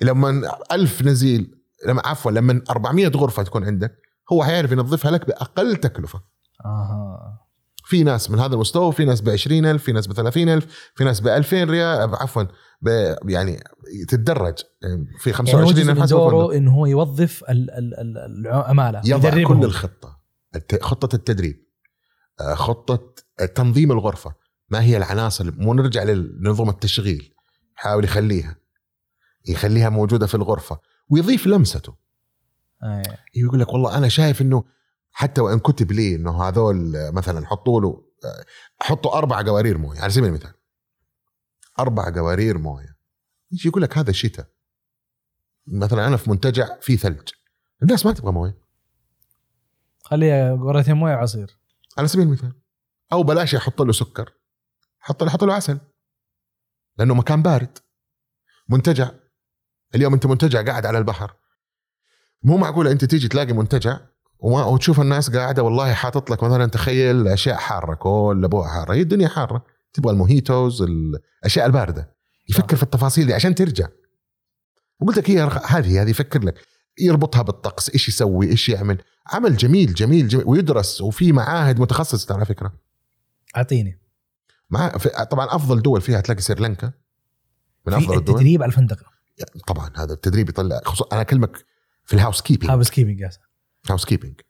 لما 0.00 0.42
1000 0.72 1.02
نزيل 1.02 1.54
لما 1.86 2.02
عفوا 2.04 2.30
لما 2.32 2.62
400 2.70 3.08
غرفة 3.08 3.42
تكون 3.42 3.64
عندك 3.64 3.96
هو 4.32 4.44
حيعرف 4.44 4.72
ينظفها 4.72 5.10
لك 5.10 5.26
بأقل 5.26 5.76
تكلفة. 5.76 6.20
آها. 6.64 7.42
في 7.84 8.02
ناس 8.02 8.30
من 8.30 8.38
هذا 8.38 8.54
المستوى 8.54 8.92
في 8.92 9.04
ناس 9.04 9.20
ب 9.20 9.28
20000 9.28 9.82
في 9.82 9.92
ناس 9.92 10.06
ب 10.06 10.12
30000 10.12 10.66
في 10.94 11.04
ناس 11.04 11.20
ب 11.20 11.28
2000 11.28 11.70
ريال 11.70 12.14
عفوا. 12.14 12.42
يعني 13.28 13.62
تتدرج. 14.08 14.54
في 15.20 15.30
يعني 15.30 15.32
25000 15.32 15.74
جزء 15.76 15.84
من 15.84 15.90
حسب 16.02 16.16
الفندق. 16.16 16.16
دوره 16.30 16.56
إنه 16.56 16.74
هو 16.74 16.86
يوظف 16.86 17.44
ال- 17.48 17.70
ال- 17.70 17.94
ال- 18.00 18.46
العماله 18.46 19.02
يضع. 19.04 19.30
كل 19.44 19.64
الخطة. 19.64 20.20
خطة 20.80 21.14
التدريب. 21.14 21.66
آه، 22.40 22.54
خطة 22.54 23.14
تنظيم 23.54 23.92
الغرفة. 23.92 24.34
ما 24.68 24.82
هي 24.82 24.96
العناصر 24.96 25.50
مو 25.56 25.74
نرجع 25.74 26.02
لنظم 26.02 26.68
التشغيل. 26.68 27.32
يحاول 27.78 28.04
يخليها. 28.04 28.56
يخليها 29.48 29.88
موجودة 29.88 30.26
في 30.26 30.34
الغرفة. 30.34 30.78
ويضيف 31.10 31.46
لمسته. 31.46 31.94
أي. 32.84 33.02
يقول 33.34 33.60
لك 33.60 33.72
والله 33.72 33.98
أنا 33.98 34.08
شايف 34.08 34.42
إنه 34.42 34.64
حتى 35.12 35.40
وإن 35.40 35.58
كتب 35.58 35.92
لي 35.92 36.14
إنه 36.14 36.42
هذول 36.42 36.96
آه، 36.96 37.10
مثلا 37.10 37.46
حطوا 37.46 37.80
له 37.80 37.88
آه، 38.24 38.44
حطوا 38.80 39.18
أربع 39.18 39.42
قوارير 39.42 39.78
موية. 39.78 40.00
على 40.00 40.10
سبيل 40.12 40.28
المثال. 40.28 40.50
أربع 41.78 42.14
قوارير 42.14 42.58
موية. 42.58 42.96
يجي 43.52 43.68
يقول 43.68 43.82
لك 43.82 43.98
هذا 43.98 44.12
شتاء. 44.12 44.46
مثلا 45.66 46.06
أنا 46.06 46.16
في 46.16 46.30
منتجع 46.30 46.80
فيه 46.80 46.96
ثلج. 46.96 47.28
الناس 47.82 48.06
ما 48.06 48.12
تبغى 48.12 48.32
موية. 48.32 48.58
خليها 50.04 50.56
قرتين 50.56 50.94
موية 50.94 51.14
عصير. 51.14 51.58
على 51.98 52.08
سبيل 52.08 52.26
المثال. 52.26 52.52
أو 53.12 53.22
بلاش 53.22 53.54
يحط 53.54 53.82
له 53.82 53.92
سكر. 53.92 54.32
حط 54.98 55.22
له 55.22 55.30
حط 55.30 55.44
له 55.44 55.54
عسل. 55.54 55.80
لأنه 56.98 57.14
مكان 57.14 57.42
بارد. 57.42 57.78
منتجع. 58.68 59.10
اليوم 59.94 60.14
أنت 60.14 60.26
منتجع 60.26 60.64
قاعد 60.64 60.86
على 60.86 60.98
البحر. 60.98 61.36
مو 62.42 62.56
معقولة 62.56 62.92
أنت 62.92 63.04
تيجي 63.04 63.28
تلاقي 63.28 63.52
منتجع 63.52 63.98
وما 64.38 64.64
وتشوف 64.64 65.00
الناس 65.00 65.36
قاعدة 65.36 65.62
والله 65.62 65.94
حاطط 65.94 66.30
لك 66.30 66.42
مثلا 66.42 66.66
تخيل 66.66 67.28
أشياء 67.28 67.56
حارة 67.56 67.94
كل 67.94 68.40
أبوها 68.44 68.68
حارة. 68.68 68.94
هي 68.94 69.00
الدنيا 69.00 69.28
حارة. 69.28 69.75
تبغى 69.96 70.12
الموهيتوز 70.12 70.82
الأشياء 70.82 71.66
الباردة. 71.66 72.14
يفكر 72.48 72.76
في 72.76 72.82
التفاصيل 72.82 73.26
دي 73.26 73.34
عشان 73.34 73.54
ترجع. 73.54 73.88
وقلت 75.00 75.18
لك 75.18 75.30
هي 75.30 75.40
هذه 75.66 76.02
هذه 76.02 76.10
يفكر 76.10 76.44
لك. 76.44 76.66
يربطها 76.98 77.42
بالطقس 77.42 77.90
إيش 77.90 78.08
يسوي 78.08 78.50
إيش 78.50 78.68
يعمل. 78.68 79.02
عمل 79.26 79.56
جميل 79.56 79.94
جميل, 79.94 80.28
جميل 80.28 80.44
ويدرس 80.46 81.00
وفي 81.00 81.32
معاهد 81.32 81.80
متخصصة 81.80 82.34
على 82.34 82.44
فكرة. 82.44 82.78
أعطيني. 83.56 84.00
مع 84.70 84.88
طبعا 85.30 85.46
أفضل 85.46 85.82
دول 85.82 86.00
فيها 86.00 86.20
تلاقي 86.20 86.40
سريلانكا. 86.40 86.92
من 87.86 87.94
أفضل 87.94 88.18
الدول. 88.18 88.34
التدريب 88.34 88.62
على 88.62 88.70
الفندق 88.70 88.98
طبعا 89.66 89.90
هذا 89.96 90.12
التدريب 90.12 90.48
يطلع 90.48 90.80
خصوصا 90.84 91.08
أنا 91.12 91.20
أكلمك 91.20 91.64
في 92.04 92.14
ال 92.14 92.42
housekeeping 92.42 92.70
housekeeping. 92.70 93.24
housekeeping. 93.90 94.40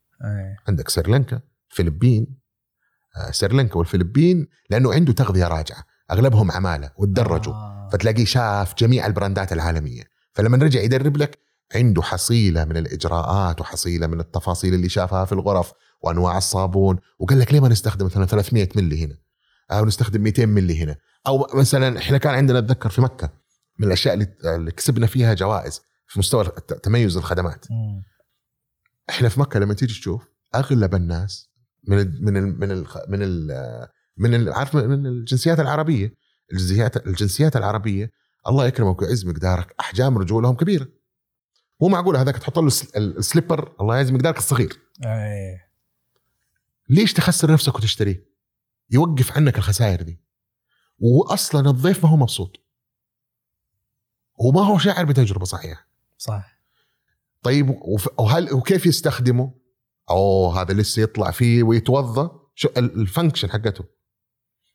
عندك 0.68 0.88
سريلانكا 0.88 1.40
فلبين 1.68 2.45
سريلانكا 3.30 3.78
والفلبين 3.78 4.46
لأنه 4.70 4.94
عنده 4.94 5.12
تغذية 5.12 5.48
راجعة 5.48 5.84
أغلبهم 6.10 6.52
عمالة 6.52 6.90
وتدرجوا 6.96 7.52
آه. 7.52 7.88
فتلاقيه 7.92 8.24
شاف 8.24 8.74
جميع 8.78 9.06
البراندات 9.06 9.52
العالمية 9.52 10.02
فلما 10.32 10.56
رجع 10.56 10.80
يدرب 10.80 11.16
لك 11.16 11.38
عنده 11.74 12.02
حصيلة 12.02 12.64
من 12.64 12.76
الإجراءات 12.76 13.60
وحصيلة 13.60 14.06
من 14.06 14.20
التفاصيل 14.20 14.74
اللي 14.74 14.88
شافها 14.88 15.24
في 15.24 15.32
الغرف 15.32 15.72
وأنواع 16.02 16.38
الصابون 16.38 16.98
وقال 17.18 17.38
لك 17.38 17.52
ليه 17.52 17.60
ما 17.60 17.68
نستخدم 17.68 18.06
مثلا 18.06 18.26
300 18.26 18.68
ملي 18.76 19.04
هنا 19.04 19.16
أو 19.70 19.84
نستخدم 19.84 20.20
200 20.20 20.46
ملي 20.46 20.82
هنا 20.82 20.96
أو 21.26 21.46
مثلا 21.54 21.98
إحنا 21.98 22.18
كان 22.18 22.34
عندنا 22.34 22.58
أتذكر 22.58 22.90
في 22.90 23.00
مكة 23.00 23.30
من 23.78 23.86
الأشياء 23.86 24.14
اللي 24.44 24.70
كسبنا 24.70 25.06
فيها 25.06 25.34
جوائز 25.34 25.80
في 26.06 26.18
مستوى 26.18 26.44
تميز 26.82 27.16
الخدمات. 27.16 27.64
إحنا 29.10 29.28
في 29.28 29.40
مكة 29.40 29.60
لما 29.60 29.74
تيجي 29.74 29.94
تشوف 29.94 30.28
أغلب 30.54 30.94
الناس 30.94 31.50
من 31.86 31.98
ال 32.00 32.24
من 32.24 32.36
ال 32.36 32.60
من 32.60 32.72
ال 32.72 32.86
من 33.08 33.22
ال 33.22 33.88
من 34.16 34.34
ال 34.34 34.52
عارف 34.52 34.74
من 34.74 35.06
الجنسيات 35.06 35.60
العربية. 35.60 36.14
الجنسيات 36.52 37.06
الجنسيات 37.06 37.56
العربية 37.56 38.10
الله 38.48 38.66
يكرمك 38.66 39.02
ويعز 39.02 39.26
مقدارك 39.26 39.74
أحجام 39.80 40.18
رجولهم 40.18 40.56
كبيرة. 40.56 40.88
مو 41.80 41.88
معقول 41.88 42.16
هذاك 42.16 42.38
تحط 42.38 42.58
له 42.58 42.66
الس- 42.66 42.96
ال 42.96 43.06
slipper 43.06 43.76
الله 43.80 43.96
يعز 43.96 44.10
مقدارك 44.10 44.38
الصغير. 44.38 44.78
أي. 45.04 45.58
ليش 46.88 47.12
تخسر 47.12 47.52
نفسك 47.52 47.74
وتشتريه 47.74 48.26
يوقف 48.90 49.32
عنك 49.36 49.58
الخسائر 49.58 50.02
دي. 50.02 50.20
واصلا 50.98 51.70
الضيف 51.70 52.04
ما 52.04 52.10
هو 52.10 52.16
مبسوط. 52.16 52.56
وما 54.38 54.60
هو 54.66 54.78
شاعر 54.78 55.04
بتجربة 55.04 55.44
صحيحة. 55.44 55.86
صح. 56.18 56.56
طيب 57.42 57.70
وهل 58.18 58.52
وكيف 58.52 58.86
يستخدمه؟ 58.86 59.54
أوه 60.10 60.60
هذا 60.62 60.74
لسه 60.74 61.02
يطلع 61.02 61.30
فيه 61.30 61.62
ويتوظى 61.62 62.30
شو 62.54 62.68
ال- 62.76 63.00
ال 63.00 63.06
function 63.06 63.50
حقته. 63.50 63.84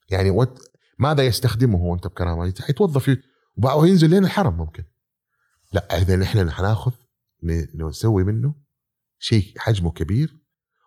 يعني 0.10 0.30
what 0.30 0.60
ماذا 1.00 1.26
يستخدمه 1.26 1.78
هو 1.80 1.94
أنت 1.96 2.08
بكرامة؟ 2.08 2.48
يت- 2.48 2.70
يتوظى 2.70 3.00
فيه. 3.00 3.22
وبعده 3.58 3.88
ينزل 3.88 4.10
لين 4.10 4.26
الحرم 4.26 4.58
ممكن. 4.58 4.84
لا 5.74 5.98
إذا 5.98 6.24
إحنا 6.24 6.52
حناخذ 6.52 6.92
نسوي 7.76 8.24
منه 8.24 8.56
شيء 9.20 9.54
حجمه 9.58 9.92
كبير 9.92 10.42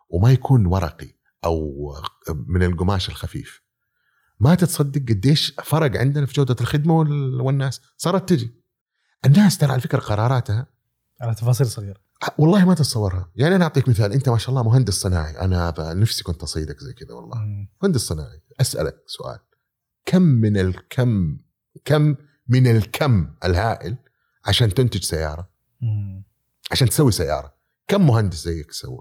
وما 0.09 0.33
يكون 0.33 0.67
ورقي 0.67 1.09
أو 1.45 1.93
من 2.47 2.63
القماش 2.63 3.09
الخفيف. 3.09 3.63
ما 4.41 4.55
تتصدق 4.55 5.01
قديش 5.01 5.57
فرق 5.65 6.01
عندنا 6.01 6.27
في 6.27 6.33
جودة 6.33 6.57
الخدمة 6.61 6.99
وال- 6.99 7.41
والناس. 7.41 7.81
صارت 7.97 8.29
تجي. 8.29 8.65
الناس 9.27 9.59
ترى 9.59 9.73
على 9.73 9.81
فكرة 9.81 9.99
قراراتها 9.99 10.67
على 11.21 11.35
تفاصيل 11.35 11.67
صغيرة. 11.67 12.04
والله 12.39 12.65
ما 12.65 12.75
تتصورها. 12.75 13.31
يعني 13.37 13.57
أنا 13.57 13.65
أعطيك 13.65 13.89
مثال. 13.89 14.13
أنت 14.13 14.29
ما 14.29 14.39
شاء 14.39 14.51
الله 14.51 14.63
مهندس 14.63 14.95
صناعي. 14.95 15.41
أنا 15.41 15.75
نفسي 15.79 16.25
كنت 16.25 16.43
أصيدك 16.43 16.81
زي 16.81 16.93
كذا 16.93 17.15
والله. 17.15 17.39
مم. 17.39 17.69
مهندس 17.83 18.01
صناعي. 18.01 18.43
أسألك 18.61 19.03
سؤال. 19.07 19.39
كم 20.07 20.23
من 20.23 20.57
الكم 20.57 21.39
كم 21.85 22.17
من 22.49 22.67
الكم 22.67 23.35
الهائل 23.45 23.97
عشان 24.45 24.75
تنتج 24.75 25.03
سيارة؟ 25.03 25.49
مم. 25.81 26.25
عشان 26.73 26.89
تسوي 26.89 27.13
سيارة. 27.13 27.55
كم 27.89 28.07
مهندس 28.07 28.45
زيك 28.45 28.73
سووا 28.73 29.01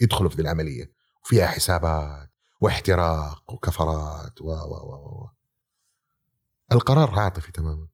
يدخلوا 0.00 0.30
في 0.30 0.36
ذي 0.36 0.42
العملية. 0.42 0.92
وفيها 1.24 1.46
حسابات 1.46 2.30
واحتراق 2.60 3.52
وكفرات 3.52 4.40
و 4.40 4.46
و 4.50 4.74
و 4.74 5.28
القرار 6.72 7.10
عاطفي 7.20 7.52
تماما. 7.52 7.88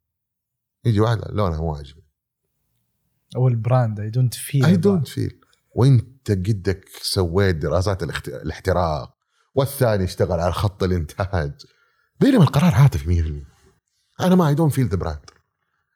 يجي 0.85 1.01
واحد 1.01 1.21
لونها 1.29 1.61
مو 1.61 1.75
عاجبني. 1.75 2.00
أو 3.37 3.49
البراند 3.49 4.01
اي 4.01 4.11
دونت 4.11 4.35
فيل 4.35 4.65
اي 4.65 4.77
دونت 4.77 5.09
فيل 5.09 5.41
وإنت 5.75 6.31
قدك 6.31 6.89
سويت 7.03 7.57
دراسات. 7.57 8.03
الاحتراق. 8.29 9.15
والثاني 9.55 10.05
اشتغل 10.05 10.41
على 10.41 10.53
خط 10.53 10.83
الإنتاج. 10.83 11.53
بينما 12.21 12.43
القرار 12.43 12.75
عاطفي 12.75 13.45
100% 14.19 14.23
أنا 14.25 14.35
ما 14.35 14.49
I 14.49 14.55
don't 14.55 14.73
feel 14.73 14.87
the 14.87 14.97
brand 14.97 15.31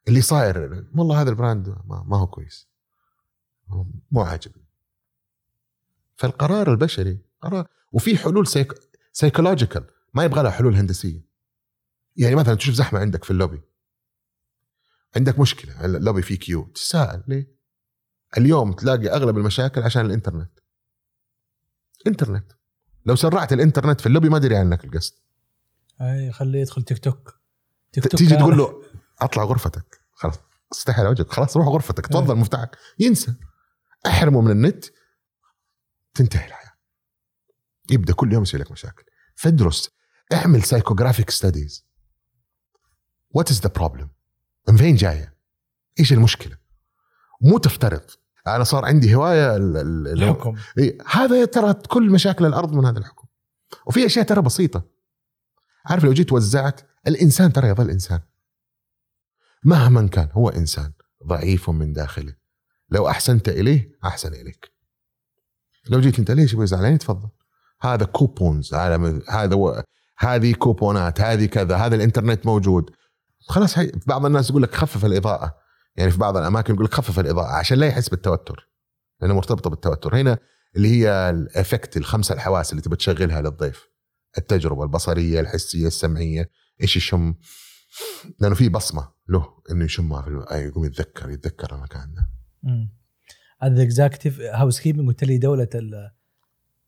اللي 0.08 0.20
صاير 0.20 0.84
والله 0.94 1.20
هذا 1.20 1.30
ال 1.30 1.37
brand 1.37 1.68
ما, 1.68 2.04
ما 2.06 2.18
هو 2.18 2.26
كويس. 2.26 2.68
مو 4.10 4.20
عاجبني. 4.20 4.64
فالقرار 6.16 6.72
البشري 6.72 7.18
قرار 7.40 7.66
وفي 7.92 8.16
حلول 8.16 8.46
psych... 8.46 8.74
psychological 9.12 9.84
ما 10.14 10.24
يبغى 10.24 10.42
لها 10.42 10.50
حلول 10.50 10.74
هندسية. 10.74 11.20
يعني 12.16 12.34
مثلا 12.34 12.54
تشوف 12.54 12.74
زحمة 12.74 13.00
عندك 13.00 13.24
في 13.24 13.30
اللوبي. 13.30 13.60
عندك 15.16 15.38
مشكلة. 15.38 15.84
اللوبي 15.84 16.22
فيه 16.22 16.38
queue 16.38 16.64
تساءل 16.64 17.24
ليه؟ 17.28 17.54
اليوم 18.38 18.72
تلاقي 18.72 19.08
أغلب 19.08 19.38
المشاكل 19.38 19.82
عشان 19.82 20.06
الإنترنت. 20.06 20.60
إنترنت. 22.06 22.52
لو 23.06 23.16
سرعت 23.16 23.52
الإنترنت 23.52 24.00
في 24.00 24.06
اللوبي 24.06 24.28
ما 24.28 24.36
أدري 24.36 24.56
عنك 24.56 24.84
القصد. 24.84 25.14
اي 26.00 26.32
خليه 26.32 26.60
يدخل 26.60 26.82
تيك 26.82 26.98
توك. 26.98 27.40
تيك 27.92 28.04
توك 28.04 28.18
تيجي 28.18 28.36
تقول 28.36 28.58
له 28.58 28.82
أطلع 29.20 29.44
غرفتك. 29.44 30.00
خلاص 30.12 30.34
استحي 30.72 31.00
على 31.00 31.08
وجهك 31.08 31.32
خلاص 31.32 31.56
روح 31.56 31.66
غرفتك. 31.66 32.06
تفضل 32.06 32.36
مفتاحك. 32.36 32.78
ينسى. 32.98 33.34
احرمه 34.06 34.40
من 34.40 34.50
النت. 34.50 34.84
تنتهي 36.14 36.46
الحياة. 36.46 36.72
يبدأ 37.90 38.12
كل 38.12 38.32
يوم 38.32 38.42
يسوي 38.42 38.60
لك 38.60 38.72
مشاكل. 38.72 39.04
فادرس 39.34 39.90
اعمل 40.32 40.62
psychographic 40.62 41.30
studies 41.30 41.86
what 43.30 43.50
is 43.50 43.60
the 43.60 43.68
problem 43.68 44.10
من 44.68 44.76
فين 44.76 44.96
جاية؟ 44.96 45.34
إيش 46.00 46.12
المشكلة؟ 46.12 46.56
مو 47.40 47.58
تفترض. 47.58 48.02
أنا 48.46 48.64
صار 48.64 48.84
عندي 48.84 49.14
هواية 49.14 49.56
ال- 49.56 49.76
ال- 49.76 50.08
ال- 50.08 50.22
الحكم. 50.22 50.56
إيه، 50.78 50.98
هذا 51.10 51.44
ترى 51.44 51.74
كل 51.74 52.10
مشاكل 52.10 52.46
الأرض 52.46 52.72
من 52.72 52.84
هذا 52.84 52.98
الحكم. 52.98 53.26
وفي 53.86 54.06
أشياء 54.06 54.24
ترى 54.24 54.42
بسيطة. 54.42 54.84
عارف 55.86 56.04
لو 56.04 56.12
جيت 56.12 56.32
وزعت 56.32 56.80
الإنسان 57.06 57.52
ترى 57.52 57.68
يظل 57.68 57.90
إنسان. 57.90 58.20
مهما 59.64 60.08
كان 60.08 60.28
هو 60.32 60.48
إنسان 60.48 60.92
ضعيف 61.26 61.70
من 61.70 61.92
داخله. 61.92 62.34
لو 62.90 63.08
أحسنت 63.08 63.48
إليه 63.48 63.98
أحسن 64.04 64.34
إليك. 64.34 64.72
لو 65.88 66.00
جيت 66.00 66.18
أنت 66.18 66.30
ليش 66.30 66.52
يبغى 66.52 66.66
زعلان 66.66 66.98
تفضل. 66.98 67.28
هذا 67.80 68.04
كوبونز 68.04 68.74
هذا 68.74 69.82
هذه 70.18 70.52
كوبونات 70.52 71.20
هذه 71.20 71.46
كذا 71.46 71.76
هذا 71.76 71.94
الإنترنت 71.94 72.46
موجود. 72.46 72.90
خلاص 73.46 73.78
هي 73.78 73.92
بعض 74.06 74.26
الناس 74.26 74.50
يقول 74.50 74.62
لك 74.62 74.74
خفف 74.74 75.04
الإضاءة. 75.04 75.56
يعني 75.96 76.10
في 76.10 76.18
بعض 76.18 76.36
الأماكن 76.36 76.74
يقول 76.74 76.84
لك 76.84 76.94
خفف 76.94 77.20
الإضاءة 77.20 77.52
عشان 77.52 77.78
لا 77.78 77.86
يحس 77.86 78.08
بالتوتر 78.08 78.68
لانها 79.20 79.36
مرتبطة 79.36 79.70
بالتوتر. 79.70 80.16
هنا 80.16 80.38
اللي 80.76 80.88
هي 80.88 81.30
ال 81.30 81.40
effect 81.40 81.96
الخمسة 81.96 82.34
الحواس 82.34 82.70
اللي 82.70 82.82
تبي 82.82 82.96
تشغلها 82.96 83.40
للضيف. 83.42 83.88
التجربة 84.38 84.82
البصرية 84.82 85.40
الحسية 85.40 85.86
السمعية 85.86 86.50
إيش 86.82 86.96
يشم؟ 86.96 87.34
لأنه 88.40 88.54
في 88.54 88.68
بصمة 88.68 89.08
له 89.28 89.46
إنه 89.70 89.84
يشمها 89.84 90.22
في. 90.22 90.44
أي 90.54 90.64
يقوم 90.64 90.84
يتذكر 90.84 91.30
يتذكر 91.30 91.74
المكان 91.74 92.14
ده. 92.14 92.28
هذا 93.62 93.82
executive 93.82 94.40
housekeeping 94.40 95.08
قلت 95.08 95.24
لي 95.24 95.38
دولة 95.38 95.68
ال- 95.74 96.10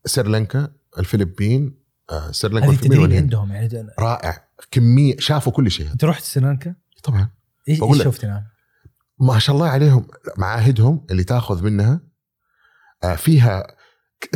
سريلانكا 0.04 0.72
الفلبين 0.98 1.82
آه 2.10 2.30
سريلانكا 2.30 2.68
هذه 2.70 3.16
عندهم 3.16 3.52
يعني. 3.52 3.90
رائع. 3.98 4.45
كمية 4.70 5.16
شافوا 5.18 5.52
كل 5.52 5.70
شيء 5.70 5.92
أنت 5.92 6.04
رحت 6.04 6.22
سريلانكا؟ 6.22 6.74
طبعا 7.02 7.30
إيش 7.68 7.82
إيش 7.82 7.98
لك. 7.98 8.04
شفت 8.04 8.24
هناك؟ 8.24 8.44
ما 9.20 9.38
شاء 9.38 9.56
الله 9.56 9.68
عليهم 9.68 10.06
معاهدهم 10.38 11.06
اللي 11.10 11.24
تاخذ 11.24 11.64
منها 11.64 12.00
آه، 13.04 13.14
فيها 13.14 13.76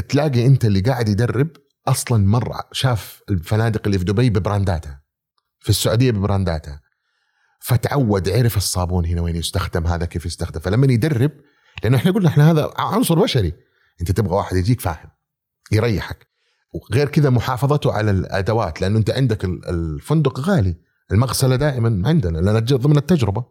تلاقي 0.09 0.47
أنت 0.47 0.65
اللي 0.65 0.81
قاعد 0.81 1.09
يدرب 1.09 1.51
أصلا 1.89 2.27
مرة 2.27 2.69
شاف 2.73 3.23
الفنادق 3.31 3.83
اللي 3.87 3.99
في 3.99 4.05
دبي 4.05 4.31
ببرانداتها 4.31 5.03
في 5.61 5.71
السعودية 5.71 6.11
ببرانداتها 6.11 6.81
فتعود 7.61 8.29
عرف 8.29 8.57
الصابون 8.57 9.07
هنا 9.07 9.21
وين 9.21 9.37
يستخدم 9.37 9.87
هذا 9.87 10.07
كيف 10.07 10.27
يستخدم 10.27 10.61
فلما 10.61 10.93
يدرب 10.93 11.33
لأنه 11.83 11.97
إحنا 11.97 12.11
قلنا 12.11 12.29
إحنا 12.29 12.51
هذا 12.51 12.71
عنصر 12.79 13.19
بشري 13.19 13.53
أنت 14.01 14.13
تبغى 14.13 14.35
واحد 14.35 14.57
يجيك 14.57 14.81
فاهم 14.81 15.11
يريحك 15.73 16.30
وغير 16.73 17.09
كذا 17.09 17.31
محافظته 17.31 17.93
على 17.93 18.11
الأدوات 18.11 18.81
لأنه 18.81 18.99
أنت 18.99 19.11
عندك 19.11 19.45
ال- 19.45 19.69
الفندق 19.69 20.41
غالي. 20.41 20.77
المغسلة 21.13 21.57
دائما 21.57 22.09
عندنا 22.09 22.39
لأن 22.39 22.65
ضمن 22.65 22.97
التجربة. 22.97 23.45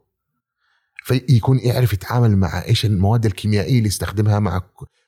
فيكون 1.03 1.59
يعرف 1.59 1.93
يتعامل 1.93 2.37
مع 2.37 2.63
إيش 2.65 2.85
المواد 2.85 3.25
الكيميائية 3.25 3.77
اللي 3.77 3.87
يستخدمها 3.87 4.39
مع 4.39 4.61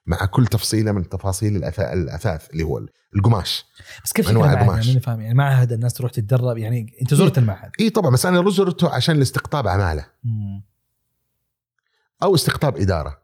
مع 0.05 0.26
كل 0.26 0.47
تفصيلة 0.47 0.91
من 0.91 1.09
تفاصيل 1.09 1.55
الأثاث 1.80 2.49
اللي 2.49 2.64
هو 2.64 2.82
القماش. 3.16 3.66
بس 4.03 4.14
كيف 4.14 4.30
المعهد؟ 4.30 4.57
القماش. 4.57 4.88
يعني 4.88 4.99
فاهم. 4.99 5.22
يعني 5.22 5.34
معهد 5.34 5.72
الناس 5.72 5.93
تروح 5.93 6.12
تتدرب 6.12 6.57
يعني 6.57 6.97
أنت 7.01 7.14
زرت 7.14 7.38
المعهد. 7.38 7.72
اي 7.80 7.89
طبعا 7.89 8.12
بس 8.12 8.26
أنا 8.26 8.49
زرته 8.49 8.89
عشان 8.89 9.16
الاستقطاب 9.16 9.68
عمالة. 9.68 10.05
مم. 10.24 10.64
أو 12.24 12.36
استقطاب 12.36 12.78
إدارة. 12.78 13.20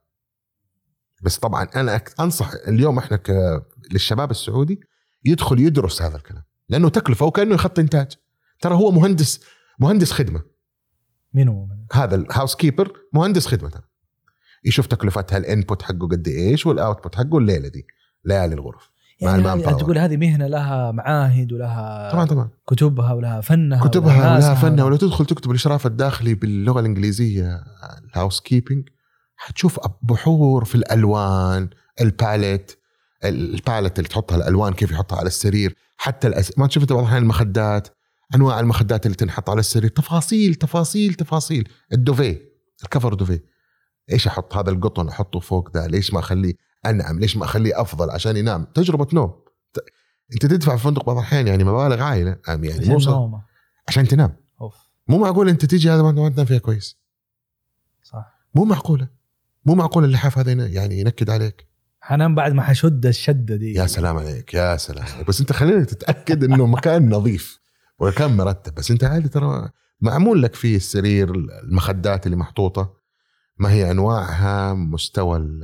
بس 1.21 1.37
طبعا 1.37 1.63
أنا 1.75 2.01
أنصح 2.19 2.51
اليوم 2.67 2.97
إحنا 2.97 3.17
ك... 3.17 3.31
للشباب 3.91 4.31
السعودي 4.31 4.79
يدخل 5.25 5.59
يدرس 5.59 6.01
هذا 6.01 6.15
الكلام 6.17 6.43
لأنه 6.69 6.89
تكلفة 6.89 7.25
وكأنه 7.25 7.57
خط 7.57 7.79
إنتاج. 7.79 8.11
ترى 8.61 8.73
هو 8.75 8.91
مهندس 8.91 9.39
مهندس 9.79 10.11
خدمة. 10.11 10.41
مين 11.33 11.47
هو؟ 11.47 11.67
هذا 11.93 12.15
ال 12.15 12.55
housekeeper 12.55 12.91
مهندس 13.13 13.47
خدمة 13.47 13.69
ترى. 13.69 13.83
يشوف 14.65 14.85
تكلفتها 14.87 15.37
ال 15.37 15.45
input 15.45 15.81
حقه 15.81 16.07
قد 16.07 16.27
إيش 16.27 16.65
وال 16.65 16.78
output 16.78 17.15
حقه 17.15 17.37
الليلة 17.37 17.67
دي 17.67 17.87
ليالي 18.25 18.55
الغرف. 18.55 18.89
مع 19.21 19.27
يعني 19.29 19.41
ال 19.41 19.45
man 19.45 19.57
هذه- 19.59 19.65
power. 19.65 19.79
تقول 19.79 19.97
هذه 19.97 20.17
مهنة 20.17 20.47
لها 20.47 20.91
معاهد 20.91 21.53
ولها 21.53 22.11
طبعا 22.11 22.25
طبعا. 22.25 22.49
كتبها 22.67 23.13
ولها 23.13 23.41
فنها 23.41 23.87
كتبها 23.87 24.17
ولها 24.17 24.33
ناسها. 24.33 24.55
فنها 24.55 24.83
ولو 24.85 24.95
تدخل 24.95 25.25
تكتب 25.25 25.51
الإشراف 25.51 25.85
الداخلي 25.85 26.33
باللغة 26.33 26.79
الإنجليزية 26.79 27.63
ال 28.03 28.41
housekeeping 28.41 28.89
حتشوف 29.37 29.79
بحور 30.01 30.65
في 30.65 30.75
الألوان 30.75 31.69
ال 32.01 32.10
palette 32.10 32.71
ال 33.23 33.33
palette 33.33 33.99
اللي 33.99 34.09
تحطها 34.09 34.35
الألوان 34.35 34.73
كيف 34.73 34.91
يحطها 34.91 35.17
على 35.17 35.27
السرير 35.27 35.75
حتى 35.97 36.27
الأس... 36.27 36.57
ما 36.59 36.69
شفت 36.69 36.89
بعض 36.93 36.99
الاحيان 37.01 37.23
المخدات 37.23 37.87
أنواع 38.35 38.59
المخدات 38.59 39.05
اللي 39.05 39.15
تنحط 39.17 39.49
على 39.49 39.59
السرير 39.59 39.89
تفاصيل 39.89 40.55
تفاصيل 40.55 41.13
تفاصيل 41.13 41.69
ال 41.93 42.03
duvet 42.03 42.51
ال 42.83 42.88
cover 42.88 43.13
duvet. 43.13 43.43
إيش 44.11 44.27
أحط 44.27 44.55
هذا 44.55 44.69
القطن 44.69 45.07
أحطه 45.07 45.39
فوق 45.39 45.69
ده 45.69 45.87
ليش 45.87 46.13
ما 46.13 46.19
أخليه 46.19 46.53
أنعم؟ 46.85 47.19
ليش 47.19 47.37
ما 47.37 47.45
أخليه 47.45 47.81
أفضل 47.81 48.09
عشان 48.09 48.37
ينام؟ 48.37 48.63
تجربة 48.63 49.07
نوم. 49.13 49.33
ت- 49.73 49.79
أنت 50.33 50.45
تدفع 50.45 50.75
في 50.75 50.83
فندق 50.83 51.05
بعض 51.05 51.17
الأحيان 51.17 51.47
يعني 51.47 51.63
مبالغ 51.63 52.01
عائله 52.01 52.37
يعني 52.47 52.89
مو 52.89 52.99
صار-. 52.99 53.11
عشان 53.87 54.07
تنام. 54.07 54.35
أوف. 54.61 54.75
مو 55.07 55.17
معقول 55.17 55.49
أنت 55.49 55.65
تيجي 55.65 55.89
هذا 55.89 56.01
ما 56.01 56.29
تنام 56.29 56.45
فيها 56.45 56.57
كويس. 56.57 56.97
صح. 58.03 58.25
مو 58.55 58.65
معقولة. 58.65 59.16
مو 59.67 59.75
معقول 59.75 60.03
اللحاف 60.03 60.37
هذا 60.37 60.51
يعني 60.51 60.99
ينكد 60.99 61.29
عليك؟ 61.29 61.67
حنام 61.99 62.35
بعد 62.35 62.53
ما 62.53 62.61
حشد 62.61 63.05
الشدة 63.05 63.55
دي. 63.55 63.73
يا 63.73 63.85
سلام 63.87 64.17
عليك 64.17 64.53
يا 64.53 64.77
سلام 64.77 65.05
عليك. 65.15 65.27
بس 65.27 65.39
أنت 65.39 65.51
خلينا 65.51 65.83
تتأكد 65.83 66.43
إنه 66.43 66.65
مكان 66.65 67.09
نظيف 67.09 67.59
وكان 67.99 68.37
مرتب. 68.37 68.75
بس 68.75 68.91
أنت 68.91 69.03
عادي 69.03 69.29
ترى 69.29 69.69
معمول 70.01 70.43
لك 70.43 70.55
فيه 70.55 70.75
السرير 70.75 71.31
المخدات 71.63 72.25
اللي 72.25 72.37
محطوطة. 72.37 72.93
ما 73.59 73.71
هي 73.71 73.91
أنواعها 73.91 74.73
مستوى 74.73 75.37
ال- 75.37 75.63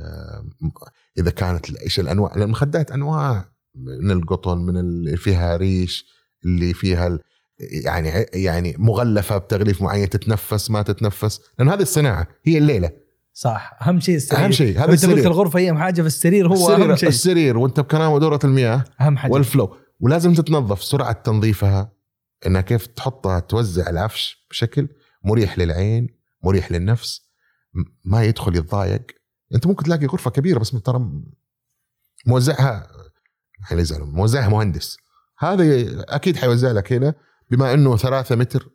إذا 1.18 1.30
كانت 1.30 1.70
إيش 1.76 2.00
الأنواع؟ 2.00 2.36
المخدات 2.36 2.90
أنواع 2.90 3.44
من 3.74 4.10
القطن 4.10 4.58
من 4.58 4.76
اللي 4.76 5.16
فيها 5.16 5.56
ريش 5.56 6.06
اللي 6.44 6.74
فيها 6.74 7.18
يعني 7.58 8.08
يعني 8.34 8.74
مغلفة 8.78 9.38
بتغليف 9.38 9.82
معين 9.82 10.08
تتنفس 10.08 10.70
ما 10.70 10.82
تتنفس. 10.82 11.40
لأن 11.58 11.68
هذه 11.68 11.82
الصناعة 11.82 12.28
هي 12.44 12.58
الليلة. 12.58 13.03
صح. 13.36 13.78
أهم 13.82 14.00
شيء 14.00 14.16
السرير. 14.16 14.44
أهم 14.44 14.50
شيء 14.50 14.70
هذا 14.70 14.80
أنت 14.82 14.90
قلت 14.90 15.04
السرير. 15.04 15.26
الغرفة 15.26 15.58
هي 15.58 15.70
اهم 15.70 15.78
حاجة 15.78 16.00
في 16.00 16.06
السرير 16.06 16.48
هو 16.48 16.52
السرير, 16.52 16.90
أهم 16.90 16.96
شيء. 16.96 17.08
السرير 17.08 17.58
وأنت 17.58 17.80
بكرامه 17.80 18.14
ودوره 18.14 18.40
المياه 18.44 18.84
أهم 19.00 19.16
حاجة. 19.16 19.32
والفلو 19.32 19.76
ولازم 20.00 20.34
تتنظف 20.34 20.84
سرعة 20.84 21.12
تنظيفها 21.12 21.92
إنها 22.46 22.60
كيف 22.60 22.86
تحطها 22.86 23.40
توزع 23.40 23.90
العفش 23.90 24.46
بشكل 24.50 24.88
مريح 25.24 25.58
للعين 25.58 26.08
مريح 26.44 26.72
للنفس 26.72 27.30
ما 28.04 28.24
يدخل 28.24 28.56
يتضايق. 28.56 29.02
أنت 29.54 29.66
ممكن 29.66 29.84
تلاقي 29.84 30.06
غرفة 30.06 30.30
كبيرة 30.30 30.58
بس 30.58 30.70
ترى 30.70 31.10
موزعها 32.26 32.86
حيزعلوا 33.60 34.06
موزعها 34.06 34.48
مهندس. 34.48 34.96
هذا 35.38 35.64
أكيد 36.08 36.36
حيوزع 36.36 36.70
لك 36.70 36.92
هنا 36.92 37.14
بما 37.50 37.74
إنه 37.74 37.96
ثلاثة 37.96 38.36
متر. 38.36 38.68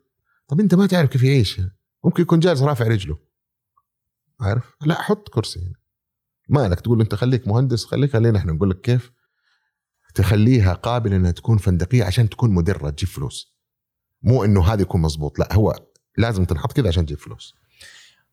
طب 0.48 0.60
أنت 0.60 0.74
ما 0.74 0.86
تعرف 0.86 1.10
كيف 1.10 1.22
يعيش. 1.22 1.60
ممكن 2.04 2.22
يكون 2.22 2.40
جالس 2.40 2.62
رافع 2.62 2.86
رجله. 2.86 3.29
عارف؟ 4.40 4.74
لا 4.80 5.02
حط 5.02 5.28
كرسي 5.28 5.60
هنا. 5.60 5.74
مالك 6.48 6.80
تقول 6.80 7.00
أنت 7.00 7.14
خليك 7.14 7.48
مهندس 7.48 7.84
خليك 7.84 8.12
خلينا 8.12 8.38
إحنا 8.38 8.52
نقول 8.52 8.70
لك 8.70 8.80
كيف 8.80 9.12
تخليها 10.14 10.72
قابلة 10.72 11.16
إنها 11.16 11.30
تكون 11.30 11.58
فندقية 11.58 12.04
عشان 12.04 12.28
تكون 12.28 12.50
مدرة 12.50 12.90
تجيب 12.90 13.08
فلوس. 13.08 13.54
مو 14.22 14.44
إنه 14.44 14.72
هذا 14.72 14.82
يكون 14.82 15.00
مزبوط 15.00 15.38
لا 15.38 15.54
هو 15.54 15.74
لازم 16.18 16.44
تنحط 16.44 16.72
كذا 16.72 16.88
عشان 16.88 17.06
تجيب 17.06 17.18
فلوس. 17.18 17.54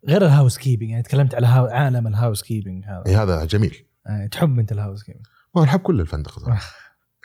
غير 0.08 0.26
ال 0.26 0.58
housekeeping 0.58 0.90
يعني 0.90 1.04
تكلمت 1.04 1.36
على 1.36 1.48
عالم 1.48 2.08
ال 2.08 2.44
housekeeping 2.44 2.86
هذا. 2.86 3.04
إيه 3.08 3.24
هذا 3.24 3.46
جميل. 3.46 3.86
آه، 4.08 4.28
تحب 4.28 4.60
أنت 4.60 4.72
ال 4.72 5.04
housekeeping 5.04 5.26
ما 5.56 5.64
نحب 5.64 5.80
كل 5.80 6.02
الفندق 6.02 6.40
صراحة 6.40 6.74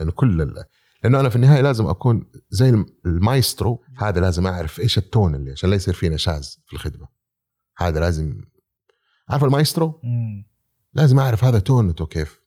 لأنه 0.01 0.13
كل 0.13 0.43
ال... 0.43 0.65
لأنه 1.05 1.21
أنا 1.21 1.29
في 1.29 1.37
النهاية 1.37 1.61
لازم 1.61 1.87
أكون 1.87 2.31
زي 2.51 2.69
الم- 2.69 2.87
المايسترو 3.07 3.85
هذا 3.99 4.21
لازم 4.21 4.47
أعرف 4.47 4.81
إيش 4.81 4.99
ال 4.99 5.06
tone 5.06 5.35
اللي 5.35 5.53
عشان 5.53 5.71
لا 5.71 5.77
يصير 5.77 5.95
في 5.95 6.09
نشاز 6.09 6.61
في 6.67 6.73
الخدمة. 6.73 7.09
هذا 7.79 8.01
لازم 8.01 8.41
عارف 9.33 9.45
المايسترو؟ 9.45 10.01
مم. 10.05 10.53
لازم 10.95 11.19
أعرف 11.19 11.45
هذا 11.45 11.59
تونته 11.59 12.07
كيف؟ 12.07 12.41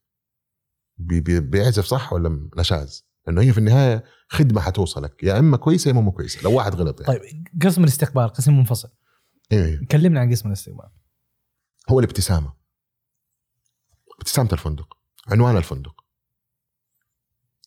بي 0.98 1.22
بي 1.22 1.40
بيعزف 1.40 1.86
صح 1.86 2.14
ولا 2.14 2.50
نشاز 2.58 3.06
لأنه 3.28 3.42
هي 3.42 3.54
في 3.54 3.58
النهاية 3.58 4.04
خدمة 4.30 4.62
حتوصلك 4.62 5.24
يا 5.24 5.40
إما 5.40 5.58
كويسة 5.58 5.88
يا 5.88 5.94
إما 5.94 6.02
مو 6.02 6.12
كويسة 6.12 6.42
لو 6.42 6.54
واحد 6.58 6.76
غلط 6.76 7.02
يعني. 7.02 7.20
طيب 7.20 7.48
قسم 7.64 7.84
الاستقبال 7.84 8.30
قسم 8.30 8.58
منفصل. 8.58 8.90
إيه. 9.52 9.88
كلمنا 9.92 10.20
عن 10.20 10.32
قسم 10.32 10.48
الاستقبال. 10.48 10.90
هو 11.90 12.00
الابتسامة. 12.00 12.54
ابتسامة 14.20 14.50
الفندق 14.54 14.98
عنوان 15.28 15.58
الفندق. 15.58 16.06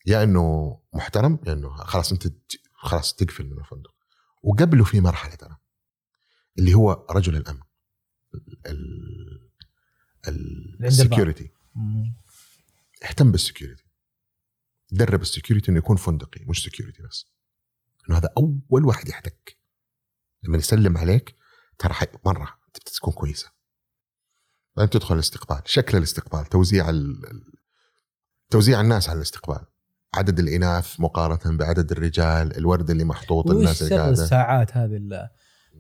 يا 0.06 0.22
إنه 0.22 0.78
محترم 0.94 1.38
يا 1.46 1.52
إنه 1.52 1.76
خلاص 1.76 2.12
أنت 2.12 2.28
خلاص 2.74 3.14
تقفل 3.14 3.46
من 3.46 3.58
الفندق. 3.58 3.94
وقبله 4.42 4.84
في 4.84 5.00
مرحلة 5.00 5.34
ترى 5.34 5.56
اللي 6.58 6.74
هو 6.74 7.06
رجل 7.10 7.36
الأمن. 7.36 7.67
السكيورتي. 10.80 11.50
اهتم 13.04 13.32
بال 13.32 13.42
security. 13.42 13.84
درب 14.92 15.22
ال 15.22 15.28
security 15.28 15.70
إنه 15.70 15.78
يكون 15.78 15.96
فندقي 15.96 16.44
مش 16.44 16.62
security 16.62 17.02
بس. 17.02 17.26
إنه 18.08 18.18
هذا 18.18 18.28
أول 18.36 18.84
واحد 18.84 19.08
يحتك. 19.08 19.58
لما 20.42 20.58
يسلم 20.58 20.98
عليك 20.98 21.36
ترى 21.78 21.94
مرة 22.26 22.58
انت 22.66 22.76
بتكون 22.78 23.14
كويسة. 23.14 23.52
بعدين 24.76 24.90
تدخل 24.90 25.14
الاستقبال. 25.14 25.62
شكل 25.64 25.98
الاستقبال 25.98 26.44
توزيع 26.44 26.90
ال... 26.90 27.22
توزيع 28.50 28.80
الناس 28.80 29.08
على 29.08 29.16
الاستقبال. 29.16 29.66
عدد 30.14 30.38
الإناث 30.38 31.00
مقارنة 31.00 31.56
بعدد 31.56 31.92
الرجال 31.92 32.56
الورد 32.56 32.90
اللي 32.90 33.04
محطوط 33.04 33.50
الناس 33.50 33.82
اللي 33.82 33.96
قاعدة. 33.96 34.22
الساعات 34.22 34.76
هذه 34.76 34.96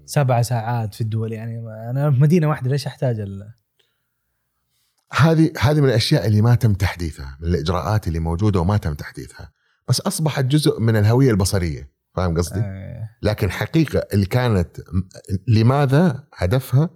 سبع 0.08 0.42
ساعات 0.42 0.94
في 0.94 1.00
الدول 1.00 1.32
يعني 1.32 1.58
أنا 1.90 2.10
في 2.10 2.20
مدينة 2.20 2.48
واحدة 2.48 2.70
ليش 2.70 2.86
أحتاج 2.86 3.20
ال- 3.20 3.52
هذه 5.12 5.52
هذه 5.60 5.80
من 5.80 5.88
الأشياء 5.88 6.26
اللي 6.26 6.42
ما 6.42 6.54
تم 6.54 6.74
تحديثها 6.74 7.38
من 7.40 7.48
الإجراءات 7.48 8.08
اللي 8.08 8.18
موجودة 8.18 8.60
وما 8.60 8.76
تم 8.76 8.94
تحديثها. 8.94 9.52
بس 9.88 10.00
أصبحت 10.00 10.44
جزء 10.44 10.80
من 10.80 10.96
الهوية 10.96 11.30
البصرية 11.30 11.90
فاهم 12.14 12.36
قصدي؟ 12.36 12.60
آه، 12.60 13.08
لكن 13.22 13.50
حقيقة 13.50 14.06
اللي 14.12 14.26
كانت 14.26 14.80
لماذا 15.48 16.24
هدفها؟ 16.34 16.90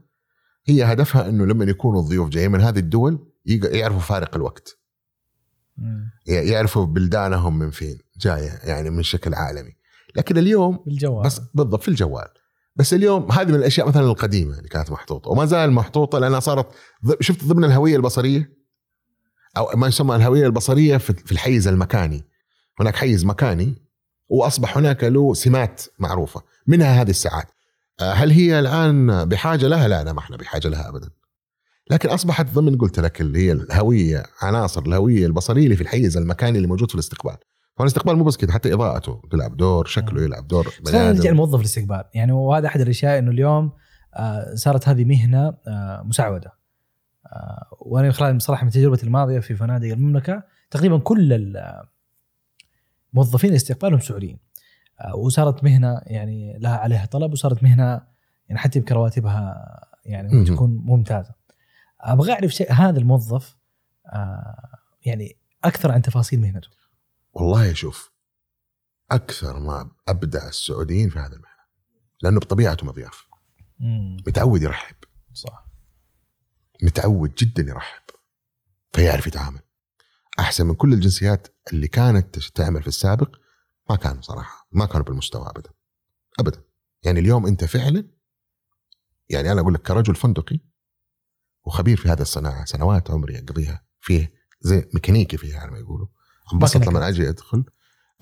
هي 0.67 0.85
هدفها 0.85 1.29
إنه 1.29 1.47
لما 1.47 1.65
يكونوا 1.65 2.01
الضيوف 2.03 2.29
جايين 2.29 2.51
من 2.51 2.61
هذه 2.61 2.79
الدول 2.79 3.33
يعرفوا 3.47 4.01
فارق 4.01 4.37
الوقت. 4.37 4.79
مم. 5.77 6.11
يعرفوا 6.27 6.87
بلدانهم 6.87 7.59
من 7.59 7.71
فين 7.71 7.99
جاية 8.17 8.51
يعني 8.65 8.91
من 8.91 9.03
شكل 9.03 9.35
عالمي. 9.35 9.73
لكن 10.17 10.39
اليوم 10.39 10.85
بالجوال 10.87 11.25
بس 11.25 11.41
بالضبط 11.55 11.83
في 11.83 11.89
الجوال. 11.89 12.29
بس 12.77 12.95
اليوم 12.95 13.33
هذه 13.33 13.49
من 13.49 13.55
الأشياء 13.55 13.89
مثلا 13.89 14.03
القديمة 14.07 14.59
اللي 14.59 14.69
كانت 14.69 14.91
محطوطة 14.91 15.31
وما 15.31 15.45
زال 15.45 15.73
محطوطة 15.73 16.19
لأنها 16.19 16.41
صارت 16.41 16.67
شفت 17.21 17.45
ضمن 17.45 17.65
الهوية 17.65 17.97
البصرية؟ 17.97 18.63
أو 19.57 19.71
ما 19.77 19.87
يسمى 19.87 20.17
الهوية 20.17 20.47
البصرية 20.47 20.97
في 20.97 21.13
في 21.13 21.33
الحيز 21.33 21.69
المكاني. 21.69 22.25
هناك 22.81 22.97
حيز 22.97 23.25
مكاني 23.25 23.75
وأصبح 24.29 24.77
هناك 24.79 25.05
له 25.05 25.35
سمات 25.35 25.83
معروفة. 25.99 26.43
منها 26.67 27.03
هذه 27.03 27.11
الساعات. 27.11 27.47
آه، 28.01 28.13
هل 28.13 28.31
هي 28.31 28.59
الآن 28.59 29.25
بحاجة 29.25 29.67
لها؟ 29.67 29.89
لا 29.89 30.05
لا 30.05 30.13
ما 30.13 30.19
إحنا 30.19 30.37
بحاجة 30.37 30.69
لها 30.69 30.89
ابدا. 30.89 31.11
لكن 31.91 32.09
أصبحت 32.09 32.47
ضمن 32.55 32.79
قلت 32.79 33.01
لك 33.01 33.21
اللي 33.21 33.39
هي 33.39 33.53
الهوية 33.53 34.23
عناصر 34.43 34.83
الهوية 34.83 35.27
البصرية 35.27 35.65
اللي 35.65 35.77
في 35.77 35.83
الحيز 35.83 36.17
المكاني 36.17 36.57
اللي 36.57 36.69
موجود 36.69 36.89
في 36.89 36.95
الاستقبال. 36.95 37.37
فالاستقبال 37.77 38.17
مو 38.17 38.25
بس 38.25 38.37
كده 38.37 38.53
حتى 38.53 38.75
إضاءته 38.75 39.23
تلعب 39.31 39.57
دور 39.57 39.87
شكله 39.87 40.23
يلعب 40.23 40.49
دور 40.49 40.75
نرجع. 40.93 41.31
لموظف 41.31 41.61
الاستقبال 41.61 42.05
يعني 42.15 42.33
وهذا 42.33 42.67
أحد 42.67 42.81
الأشياء 42.81 43.19
إنه 43.19 43.31
اليوم 43.31 43.73
آه، 44.15 44.55
صارت 44.55 44.89
هذه 44.89 45.05
مهنة 45.05 45.55
آه، 45.69 46.03
مسعودة. 46.03 46.53
آه، 47.27 47.67
وأنا 47.81 48.13
خلال 48.13 48.37
بصراحه 48.37 48.65
من 48.65 48.71
تجربتي 48.71 49.07
الماضية 49.07 49.41
في 49.41 49.55
فنادق 49.57 49.89
المملكة 49.93 50.43
تقريبا 50.71 50.99
كل 50.99 51.33
ال- 51.33 51.83
موظفين 53.13 53.51
الاستقبال 53.51 53.95
هم 53.95 54.01
سعوديين. 54.01 54.39
آه، 55.01 55.15
وصارت 55.17 55.65
مهنة 55.65 56.01
يعني 56.07 56.59
لها 56.59 56.77
عليها 56.77 57.07
طلب 57.07 57.33
وصارت 57.33 57.63
مهنة 57.63 58.01
يعني 58.49 58.61
حتى 58.61 58.79
يمكن 58.79 58.95
رواتبها 58.95 59.65
يعني. 60.05 60.45
تكون 60.45 60.71
ممتازة. 60.85 61.35
أبغى 62.01 62.33
أعرف 62.33 62.51
شيء 62.51 62.73
هذا 62.73 62.99
الموظف 62.99 63.57
آه، 64.13 64.69
يعني 65.05 65.37
أكثر 65.65 65.93
عن 65.93 66.03
تفاصيل 66.03 66.41
مهنته. 66.41 66.69
والله 67.33 67.73
شوف 67.73 68.13
أكثر 69.11 69.59
ما 69.59 69.91
ابدع 70.09 70.49
السعوديين 70.49 71.09
في 71.11 71.19
هذا 71.19 71.37
المهنه 71.37 71.63
لأنه 72.23 72.41
بطبيعته 72.41 72.87
مضياف 72.87 73.27
متعود 74.27 74.63
يرحب. 74.63 74.97
صح. 75.33 75.67
متعود 76.83 77.35
جدا 77.35 77.63
يرحب. 77.63 78.03
فيعرف 78.93 79.27
يتعامل. 79.27 79.61
أحسن 80.39 80.67
من 80.67 80.75
كل 80.75 80.93
الجنسيات 80.93 81.49
اللي 81.73 81.89
كانت 81.89 82.39
تعمل 82.39 82.83
في 82.83 82.89
السابق 82.89 83.37
ما 83.91 83.97
كانوا 83.97 84.23
صراحة 84.23 84.69
ما 84.73 84.87
كانوا 84.87 85.07
بالمستوى 85.07 85.51
ابدا. 85.51 85.71
ابدا. 86.39 86.63
يعني 87.03 87.21
اليوم 87.21 87.47
أنت 87.47 87.65
فعلا 87.65 88.09
يعني 89.29 89.53
أنا 89.53 89.61
أقول 89.61 89.75
لك 89.75 89.83
كرجل 89.83 90.15
فندقي 90.15 90.61
وخبير 91.65 91.97
في 91.97 92.09
هذه 92.09 92.21
الصناعة 92.23 92.65
سنوات 92.65 93.11
عمري 93.11 93.39
أقضيها 93.39 93.87
فيه 94.01 94.35
زي 94.61 94.91
ميكانيكي 94.95 95.37
فيها 95.37 95.55
يعني 95.55 95.71
ما 95.71 95.79
يقولوا. 95.79 96.07
انبسط 96.53 96.87
لما 96.87 97.09
أجي 97.09 97.29
أدخل 97.29 97.65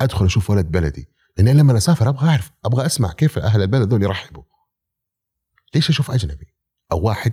أدخل 0.01 0.25
أشوف 0.25 0.51
ولد 0.51 0.71
بلدي. 0.71 1.09
لأن 1.37 1.57
لما 1.59 1.77
أسافر 1.77 2.09
أبغى 2.09 2.29
أعرف 2.29 2.51
أبغى 2.64 2.87
أسمع 2.87 3.12
كيف 3.12 3.39
أهل 3.39 3.62
البلد 3.62 3.89
دول 3.89 4.03
يرحبوا. 4.03 4.43
ليش 5.75 5.91
أشوف 5.91 6.11
أجنبي؟ 6.11 6.55
أو 6.93 7.01
واحد. 7.01 7.33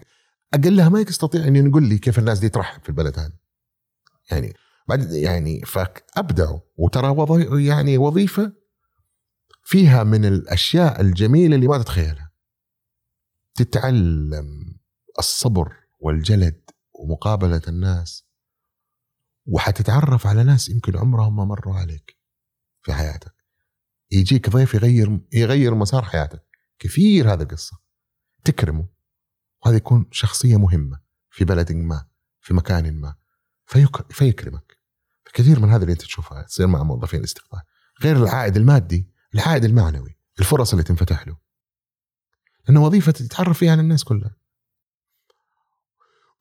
اقلها 0.53 0.89
ما 0.89 0.99
يستطيع 0.99 1.47
ان 1.47 1.55
يقول 1.55 1.83
لي 1.83 1.97
كيف 1.97 2.19
الناس 2.19 2.39
دي 2.39 2.49
ترحب 2.49 2.81
في 2.83 2.89
البلد 2.89 3.19
هذا 3.19 3.33
يعني 4.31 4.53
بعد 4.87 5.11
يعني 5.11 5.61
فابدعوا 5.61 6.59
وترى 6.77 7.07
وظي 7.07 7.67
يعني 7.67 7.97
وظيفة 7.97 8.53
فيها 9.63 10.03
من 10.03 10.25
الأشياء 10.25 11.01
الجميلة 11.01 11.55
اللي 11.55 11.67
ما 11.67 11.77
تتخيلها. 11.77 12.31
تتعلم 13.55 14.79
الصبر 15.19 15.73
والجلد 15.99 16.61
ومقابلة 16.93 17.61
الناس. 17.67 18.26
وحتتعرف 19.47 20.27
على 20.27 20.43
ناس 20.43 20.69
يمكن 20.69 20.97
عمرهم 20.97 21.35
ما 21.35 21.45
مروا 21.45 21.75
عليك 21.75 22.17
في 22.81 22.93
حياتك. 22.93 23.33
يجيك 24.11 24.49
ضيف 24.49 24.73
يغير 24.73 25.19
يغير 25.33 25.75
مسار 25.75 26.05
حياتك. 26.05 26.43
كثير 26.79 27.33
هذا 27.33 27.43
القصة. 27.43 27.77
تكرمه. 28.43 28.87
وهذا 29.65 29.77
يكون 29.77 30.05
شخصية 30.11 30.57
مهمة 30.57 30.99
في 31.29 31.45
بلد 31.45 31.71
ما 31.71 32.07
في 32.39 32.53
مكان 32.53 32.99
ما. 32.99 33.15
فيك 33.65 34.11
فيكرمك. 34.11 34.77
كثير 35.33 35.59
من 35.59 35.69
هذا 35.69 35.81
اللي 35.81 35.93
انت 35.93 36.01
تشوفها 36.01 36.41
تصير 36.43 36.67
مع 36.67 36.83
موظفين 36.83 37.19
الاستقبال 37.19 37.61
غير 38.03 38.15
العائد 38.17 38.57
المادي 38.57 39.11
العائد 39.35 39.65
المعنوي 39.65 40.17
الفرص 40.39 40.71
اللي 40.71 40.83
تنفتح 40.83 41.27
له. 41.27 41.37
لأنه 42.67 42.83
وظيفة 42.83 43.11
تتعرف 43.11 43.57
فيها 43.57 43.71
على 43.71 43.81
الناس 43.81 44.03
كلها. 44.03 44.36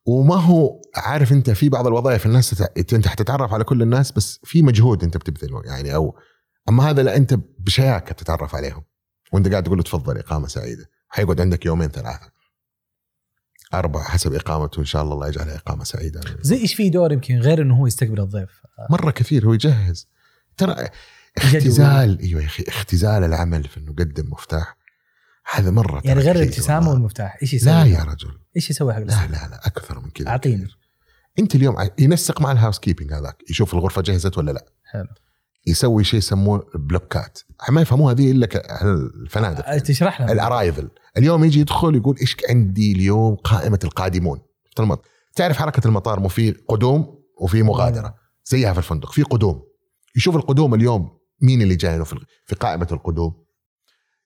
وما 0.06 0.34
هو 0.34 0.80
عارف 0.96 1.32
انت 1.32 1.50
في 1.50 1.68
بعض 1.68 1.86
الوظائف 1.86 2.26
الناس 2.26 2.50
تت... 2.50 2.94
انت 2.94 3.08
حتتعرف 3.08 3.54
على 3.54 3.64
كل 3.64 3.82
الناس 3.82 4.12
بس 4.12 4.40
في 4.44 4.62
مجهود 4.62 5.04
انت 5.04 5.16
بتبذله 5.16 5.62
يعني 5.64 5.94
أو 5.94 6.18
أما 6.68 6.90
هذا 6.90 7.02
لا 7.02 7.16
انت 7.16 7.38
بشياكه 7.58 8.12
تتعرف 8.12 8.54
عليهم. 8.54 8.84
وأنت 9.32 9.48
قاعد 9.48 9.62
تقول 9.62 9.78
له 9.78 9.84
تفضل 9.84 10.18
إقامة 10.18 10.46
سعيدة. 10.46 10.90
حيقعد 11.08 11.40
عندك 11.40 11.66
يومين 11.66 11.88
ثلاثة. 11.88 12.30
أربع 13.74 14.02
حسب 14.02 14.34
إقامته 14.34 14.80
إن 14.80 14.84
شاء 14.84 15.02
الله 15.02 15.14
الله 15.14 15.28
يجعلها 15.28 15.56
إقامة 15.56 15.84
سعيدة. 15.84 16.20
زي 16.40 16.56
إيش 16.56 16.74
في 16.74 16.90
دور 16.90 17.12
يمكن 17.12 17.38
غير 17.38 17.62
إنه 17.62 17.76
هو 17.76 17.86
يستقبل 17.86 18.20
الضيف؟ 18.20 18.50
مرة 18.90 19.10
كثير 19.10 19.46
هو 19.46 19.52
يجهز. 19.52 20.08
ترى 20.56 20.88
اختزال 21.38 22.20
أيوه 22.20 22.40
يا 22.40 22.46
أخي 22.46 22.64
اختزال 22.68 23.24
العمل 23.24 23.64
في 23.64 23.80
إنه 23.80 23.92
قدم 23.92 24.30
مفتاح. 24.30 24.76
هذا 25.52 25.70
مرة 25.70 26.02
يعني 26.04 26.20
غير 26.20 26.36
الابتسامة. 26.36 26.90
والمفتاح. 26.90 27.38
إيش 27.42 27.54
يسوي؟ 27.54 27.72
لا 27.72 27.84
يا 27.84 28.02
رجل. 28.02 28.38
إيش 28.56 28.70
يسوي 28.70 28.94
حق 28.94 29.00
لا؟ 29.00 29.04
لا 29.04 29.48
لا 29.48 29.66
أكثر 29.66 30.00
من 30.00 30.10
كذا 30.10 30.28
أعطيني. 30.28 30.68
أنت 31.38 31.54
اليوم 31.54 31.76
ينسق 31.98 32.40
مع 32.40 32.52
ال 32.52 32.78
housekeeping 32.78 33.12
هذاك 33.12 33.42
يشوف 33.50 33.74
الغرفة 33.74 34.02
جهزت 34.02 34.38
ولا 34.38 34.50
لا. 34.50 34.66
حلو. 34.84 35.06
يسوي 35.66 36.04
شيء 36.04 36.18
يسموه 36.18 36.66
بلوكات 36.74 37.38
ما 37.70 37.80
يفهموها 37.80 38.14
ذي 38.14 38.30
إلا 38.30 38.48
الفنادق. 39.22 39.68
أه، 39.68 39.78
تشرح 39.78 40.20
لنا 40.20 40.32
ال 40.32 40.39
arrival 40.39 40.88
اليوم 41.16 41.44
يجي 41.44 41.60
يدخل 41.60 41.96
يقول 41.96 42.16
إيش 42.20 42.36
عندي 42.50 42.92
اليوم 42.92 43.34
قائمة 43.34 43.78
القادمون؟ 43.84 44.38
في 44.76 44.82
المطار 44.82 45.06
تعرف 45.34 45.56
حركة 45.56 45.86
المطار 45.86 46.20
مو 46.20 46.28
في 46.28 46.50
قدوم 46.68 47.18
وفي 47.40 47.62
مغادرة. 47.62 48.14
زيها 48.44 48.72
في 48.72 48.78
الفندق 48.78 49.12
في 49.12 49.22
قدوم. 49.22 49.62
يشوف 50.16 50.36
القدوم 50.36 50.74
اليوم 50.74 51.18
مين 51.42 51.62
اللي 51.62 51.78
في 51.78 52.04
في 52.46 52.54
قائمة 52.54 52.88
القدوم؟ 52.92 53.45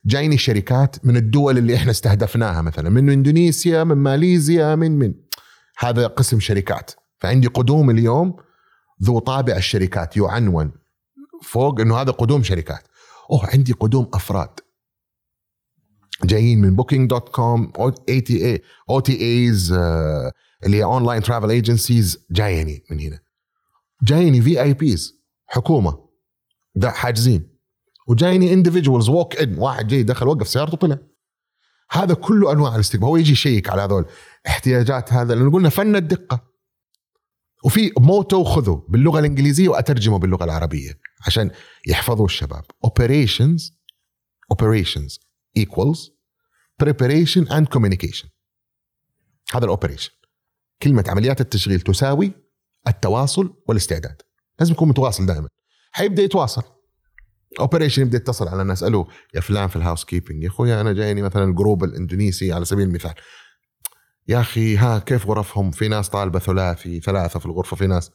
جايني 0.04 0.38
شركات 0.38 1.06
من 1.06 1.16
الدول 1.16 1.58
اللي 1.58 1.76
إحنا 1.76 1.90
استهدفناها 1.90 2.62
مثلا 2.62 2.90
من 2.90 3.10
إندونيسيا 3.10 3.84
من 3.84 3.96
ماليزيا 3.96 4.74
من 4.74 4.98
من. 4.98 5.14
هذا 5.78 6.06
قسم 6.06 6.40
شركات. 6.40 6.90
فعندي 7.18 7.46
قدوم 7.46 7.90
اليوم 7.90 8.36
ذو 9.02 9.18
طابع 9.18 9.56
الشركات 9.56 10.16
يعنون 10.16 10.72
فوق 11.42 11.80
إنه 11.80 11.96
هذا 11.96 12.10
قدوم 12.10 12.42
شركات. 12.42 12.88
أوه 13.30 13.46
عندي 13.46 13.72
قدوم 13.72 14.10
أفراد. 14.14 14.60
جايين 16.24 16.60
من 16.60 16.76
Booking.com 16.76 17.72
اي 18.08 18.20
تي 18.20 18.46
اي 18.46 18.62
أو 18.90 19.00
تي 19.00 19.20
ايز 19.20 19.72
اللي 20.66 20.76
هي 20.76 20.84
online 20.84 21.22
travel 21.22 21.50
agencies 21.50 22.26
جايني 22.30 22.82
من 22.90 23.00
هنا. 23.00 23.20
جايني 24.02 24.42
VIPs 24.42 25.20
حكومة. 25.46 26.08
ده 26.74 26.90
حاجزين. 26.90 27.59
وجايني 28.10 28.52
individuals 28.52 29.08
walk-in 29.08 29.58
واحد 29.58 29.86
جاي 29.86 30.02
دخل 30.02 30.28
وقف 30.28 30.48
سيارته 30.48 30.76
طلع 30.76 30.98
هذا 31.90 32.14
كله 32.14 32.52
أنواع 32.52 32.74
الاستقبال. 32.74 33.06
هو 33.06 33.16
يجي 33.16 33.32
يشيك 33.32 33.70
على 33.70 33.82
هذول. 33.82 34.06
احتياجات 34.46 35.12
هذا. 35.12 35.34
لأنه 35.34 35.50
قلنا 35.50 35.68
فن 35.68 35.96
الدقة. 35.96 36.50
وفي 37.64 37.92
motto 37.98 38.44
خذه 38.44 38.86
باللغة 38.88 39.18
الإنجليزية 39.18 39.68
واترجمه 39.68 40.18
باللغة 40.18 40.44
العربية 40.44 40.98
عشان 41.26 41.50
يحفظوا 41.86 42.24
الشباب. 42.24 42.64
Operations 42.86 43.62
operations 44.54 45.18
equals 45.58 46.10
preparation 46.82 47.44
and 47.48 47.66
communication. 47.76 48.28
هذا 49.52 49.64
ال 49.64 49.69
operation 49.69 50.10
كلمة 50.82 51.04
عمليات 51.08 51.40
التشغيل 51.40 51.80
تساوي 51.80 52.32
التواصل 52.88 53.54
والاستعداد. 53.68 54.22
لازم 54.60 54.72
يكون 54.72 54.88
متواصل 54.88 55.26
دائما. 55.26 55.48
حيبدأ 55.92 56.22
يتواصل. 56.22 56.62
operation 57.60 58.02
يبدا 58.02 58.16
يتصل 58.16 58.48
على 58.48 58.62
الناس 58.62 58.82
ألو 58.82 59.08
يا 59.34 59.40
فلان 59.40 59.68
في 59.68 59.76
ال 59.76 60.04
housekeeping 60.04 60.42
يا 60.42 60.48
أخويا 60.48 60.80
أنا 60.80 60.92
جايني 60.92 61.22
مثلا 61.22 61.44
ال 61.44 61.51
group 61.51 61.84
الاندونيسي 61.84 62.52
على 62.52 62.64
سبيل 62.64 62.86
المثال. 62.88 63.14
يا 64.28 64.40
أخي 64.40 64.76
ها 64.76 64.98
كيف 64.98 65.26
غرفهم؟ 65.26 65.70
في 65.70 65.88
ناس 65.88 66.08
طالبة 66.08 66.38
ثلاثي 66.38 67.00
ثلاثة 67.00 67.40
في 67.40 67.46
الغرفة 67.46 67.76
في 67.76 67.86
ناس 67.86 68.10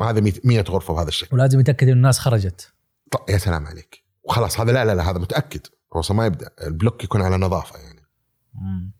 هذا 0.00 0.32
100 0.44 0.60
غرفة 0.62 0.94
بهذا 0.94 1.08
الشكل 1.08 1.36
ولازم 1.36 1.60
يتاكد 1.60 1.88
إن 1.88 1.92
الناس 1.96 2.18
خرجت. 2.18 2.72
طيب 3.10 3.22
يا 3.28 3.38
سلام 3.38 3.66
عليك. 3.66 4.04
وخلاص 4.22 4.60
هذا 4.60 4.72
لا 4.72 4.84
لا 4.84 4.94
لا 4.94 5.10
هذا 5.10 5.18
متأكد. 5.18 5.60
هو 5.96 6.14
ما 6.16 6.26
يبدأ 6.26 6.50
ال 6.66 6.72
block 6.72 7.04
يكون 7.04 7.22
على 7.22 7.36
نظافة 7.36 7.78
يعني. 7.78 7.98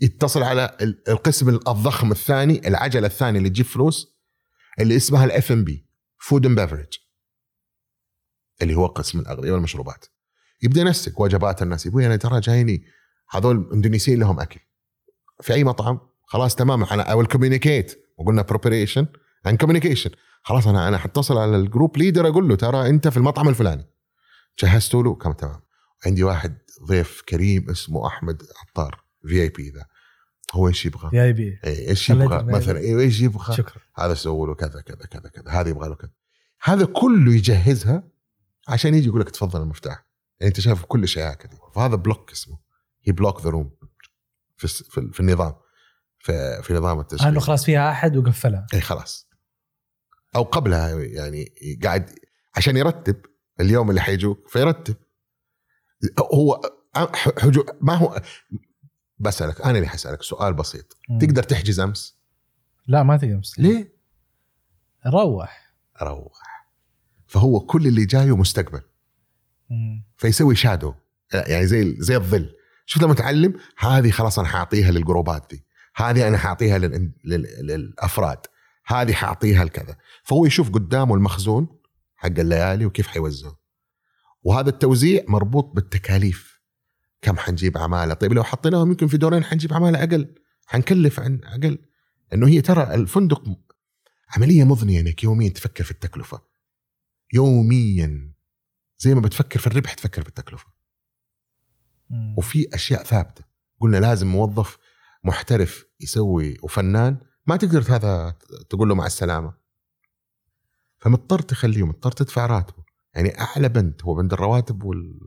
يتصل 0.00 0.42
على 0.42 0.76
ال- 0.80 1.02
القسم 1.08 1.48
الضخم 1.48 2.10
الثاني 2.12 2.68
العجلة 2.68 3.06
الثانية 3.06 3.38
اللي 3.38 3.50
تجيب 3.50 3.66
فلوس 3.66 4.18
اللي 4.80 4.96
اسمها 4.96 5.24
ال 5.24 5.31
F&B 5.31 5.52
food 5.52 6.46
and 6.46 6.60
beverage 6.60 6.86
اللي 8.62 8.74
هو 8.74 8.86
قسم 8.86 9.20
الأغذية 9.20 9.52
والمشروبات. 9.52 10.04
يبدأ 10.62 10.80
ينسق 10.80 11.20
وجبات 11.20 11.62
الناس 11.62 11.86
يقول 11.86 12.02
أنا 12.02 12.16
ترى 12.16 12.40
جايني 12.40 12.84
هذول 13.30 13.70
إندونيسيين 13.72 14.18
لهم 14.18 14.40
أكل. 14.40 14.60
في 15.40 15.52
أي 15.52 15.64
مطعم؟ 15.64 16.00
خلاص 16.26 16.54
تمام 16.54 16.84
أنا 16.84 17.08
I 17.10 17.14
will 17.14 17.26
communicate 17.26 18.04
وقلنا 18.18 18.42
preparation 18.42 19.06
and 19.46 19.56
communication 19.56 20.10
خلاص 20.42 20.66
أنا 20.66 20.88
أنا 20.88 20.98
حتصل 20.98 21.38
على 21.38 21.56
ال 21.56 21.63
group 21.63 21.96
leader 21.96 22.28
أقول 22.28 22.48
له 22.48 22.56
ترى 22.56 22.88
أنت 22.88 23.08
في 23.08 23.16
المطعم 23.16 23.48
الفلاني. 23.48 23.90
جهزتوا 24.58 25.02
له 25.02 25.14
كم 25.14 25.32
تمام. 25.32 25.60
عندي 26.06 26.24
واحد 26.24 26.58
ضيف 26.88 27.22
كريم 27.28 27.70
اسمه 27.70 28.06
أحمد 28.06 28.42
عطار 28.62 29.04
VIP 29.26 29.70
ذا. 29.70 29.86
هو 30.54 30.68
إيش 30.68 30.86
يبغى؟ 30.86 31.10
يا 31.12 31.30
بي 31.30 31.60
إيه، 31.64 31.88
إيش 31.88 32.10
يبغى؟ 32.10 32.38
في 32.38 32.44
مثلا 32.44 32.78
إيه، 32.78 33.00
إيش 33.00 33.20
يبغى؟ 33.20 33.56
شكرا. 33.56 33.82
هذا 33.96 34.14
سووا 34.14 34.46
له 34.46 34.54
كذا 34.54 34.80
كذا 34.80 35.06
كذا 35.06 35.28
كذا 35.28 35.50
هذا 35.50 35.68
يبغى 35.68 35.88
له 35.88 35.94
كذا. 35.94 36.10
هذا 36.62 36.84
كله 36.84 37.34
يجهزها 37.34 38.02
عشان 38.68 38.94
يجي 38.94 39.08
يقول 39.08 39.20
لك 39.20 39.30
تفضل 39.30 39.62
المفتاح. 39.62 40.06
يعني 40.40 40.48
انت 40.48 40.60
شايف 40.60 40.84
كل 40.84 41.08
شيء 41.08 41.32
كذا 41.32 41.58
فهذا 41.74 41.94
block 41.96 42.30
اسمه. 42.32 42.58
he 43.02 43.12
block 43.12 43.40
the 43.42 43.50
room. 43.50 43.70
في 44.56 44.68
في, 44.68 44.98
ال- 44.98 45.12
في 45.12 45.20
النظام. 45.20 45.54
في, 46.18 46.62
في 46.62 46.74
نظام 46.74 47.00
التشغيل 47.00 47.28
انه 47.28 47.40
خلاص 47.40 47.64
فيها 47.64 47.90
أحد 47.90 48.16
وقفلها. 48.16 48.66
إي 48.74 48.80
خلاص. 48.80 49.28
أو 50.36 50.42
قبلها 50.42 50.90
يعني 50.98 51.52
قاعد 51.84 52.10
عشان 52.56 52.76
يرتب 52.76 53.22
اليوم 53.60 53.90
اللي 53.90 54.00
حيجوك 54.00 54.48
فيرتب. 54.48 54.96
هو 56.34 56.60
حجو 57.14 57.64
ما 57.80 57.94
هو 57.94 58.22
بسألك 59.18 59.60
أنا 59.60 59.78
اللي 59.78 59.88
حسألك 59.88 60.22
سؤال 60.22 60.54
بسيط. 60.54 60.96
مم. 61.08 61.18
تقدر 61.18 61.42
تحجز 61.42 61.80
أمس؟ 61.80 62.18
لا 62.86 63.02
ما 63.02 63.16
تقدر 63.16 63.36
مستحيل. 63.36 63.66
ليه؟ 63.66 63.92
روح. 65.06 65.74
روح. 66.02 66.57
فهو 67.28 67.60
كل 67.60 67.86
اللي 67.86 68.04
جاية 68.04 68.36
مستقبل. 68.36 68.80
فيسوي 70.16 70.56
شادو 70.56 70.94
يعني 71.32 71.66
زي 71.66 71.96
زي 71.98 72.16
الظل. 72.16 72.54
شفت 72.86 73.02
لما 73.02 73.14
تعلم 73.14 73.54
هذه 73.78 74.10
خلاص 74.10 74.38
أنا 74.38 74.48
حاعطيها 74.48 74.90
للجروبات 74.90 75.46
دي. 75.50 75.64
هذه 75.96 76.28
أنا 76.28 76.38
حاعطيها 76.38 76.78
لل... 76.78 77.12
لل... 77.24 77.46
للأفراد. 77.62 78.38
هذه 78.86 79.12
حاعطيها 79.12 79.64
لكذا. 79.64 79.96
فهو 80.22 80.46
يشوف 80.46 80.70
قدامه 80.70 81.14
المخزون 81.14 81.68
حق 82.16 82.38
الليالي 82.38 82.86
وكيف 82.86 83.06
حيوزعه. 83.06 83.58
وهذا 84.42 84.68
التوزيع 84.68 85.24
مربوط 85.28 85.72
بالتكاليف. 85.74 86.60
كم 87.22 87.38
حنجيب 87.38 87.78
عمالة. 87.78 88.14
طيب 88.14 88.32
لو 88.32 88.44
حطيناهم 88.44 88.88
يمكن 88.88 89.06
في 89.06 89.16
دورين 89.16 89.44
حنجيب 89.44 89.72
عمالة 89.72 90.02
أقل. 90.02 90.34
حنكلف 90.66 91.20
عن 91.20 91.40
أقل. 91.44 91.78
إنه 92.34 92.48
هي 92.48 92.60
ترى 92.60 92.94
الفندق 92.94 93.42
عملية 94.36 94.64
مضنية 94.64 95.00
إنك 95.00 95.24
يوميا 95.24 95.48
تفكر 95.48 95.84
في 95.84 95.90
التكلفة. 95.90 96.47
يوميا. 97.34 98.34
زي 98.98 99.14
ما 99.14 99.20
بتفكر 99.20 99.60
في 99.60 99.66
الربح 99.66 99.94
تفكر 99.94 100.22
بالتكلفه 100.22 100.66
مم. 102.10 102.34
وفي 102.38 102.74
أشياء 102.74 103.02
ثابتة. 103.04 103.44
قلنا 103.80 103.96
لازم 103.96 104.26
موظف 104.26 104.78
محترف 105.24 105.84
يسوي 106.00 106.56
وفنان 106.62 107.20
ما 107.46 107.56
تقدر 107.56 107.96
هذا 107.96 108.38
تقول 108.70 108.88
له 108.88 108.94
مع 108.94 109.06
السلامة. 109.06 109.54
فمضطر 110.98 111.38
تخليه 111.38 111.86
مضطر 111.86 112.12
تدفع 112.12 112.46
راتبه. 112.46 112.84
يعني 113.14 113.40
أعلى 113.40 113.68
بند 113.68 114.00
هو 114.04 114.14
بند 114.14 114.32
الرواتب 114.32 114.82
وال 114.82 115.18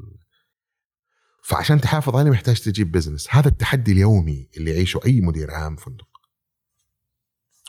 فعشان 1.44 1.82
تحافظ 1.82 2.16
عليه 2.16 2.32
محتاج 2.32 2.62
تجيب 2.62 2.92
بزنس 2.92 3.28
هذا 3.30 3.48
التحدي 3.48 3.92
اليومي 3.92 4.50
اللي 4.58 4.72
يعيشه 4.72 5.00
أي 5.06 5.22
مدير 5.22 5.52
عام 5.52 5.76
فندق 5.76 6.08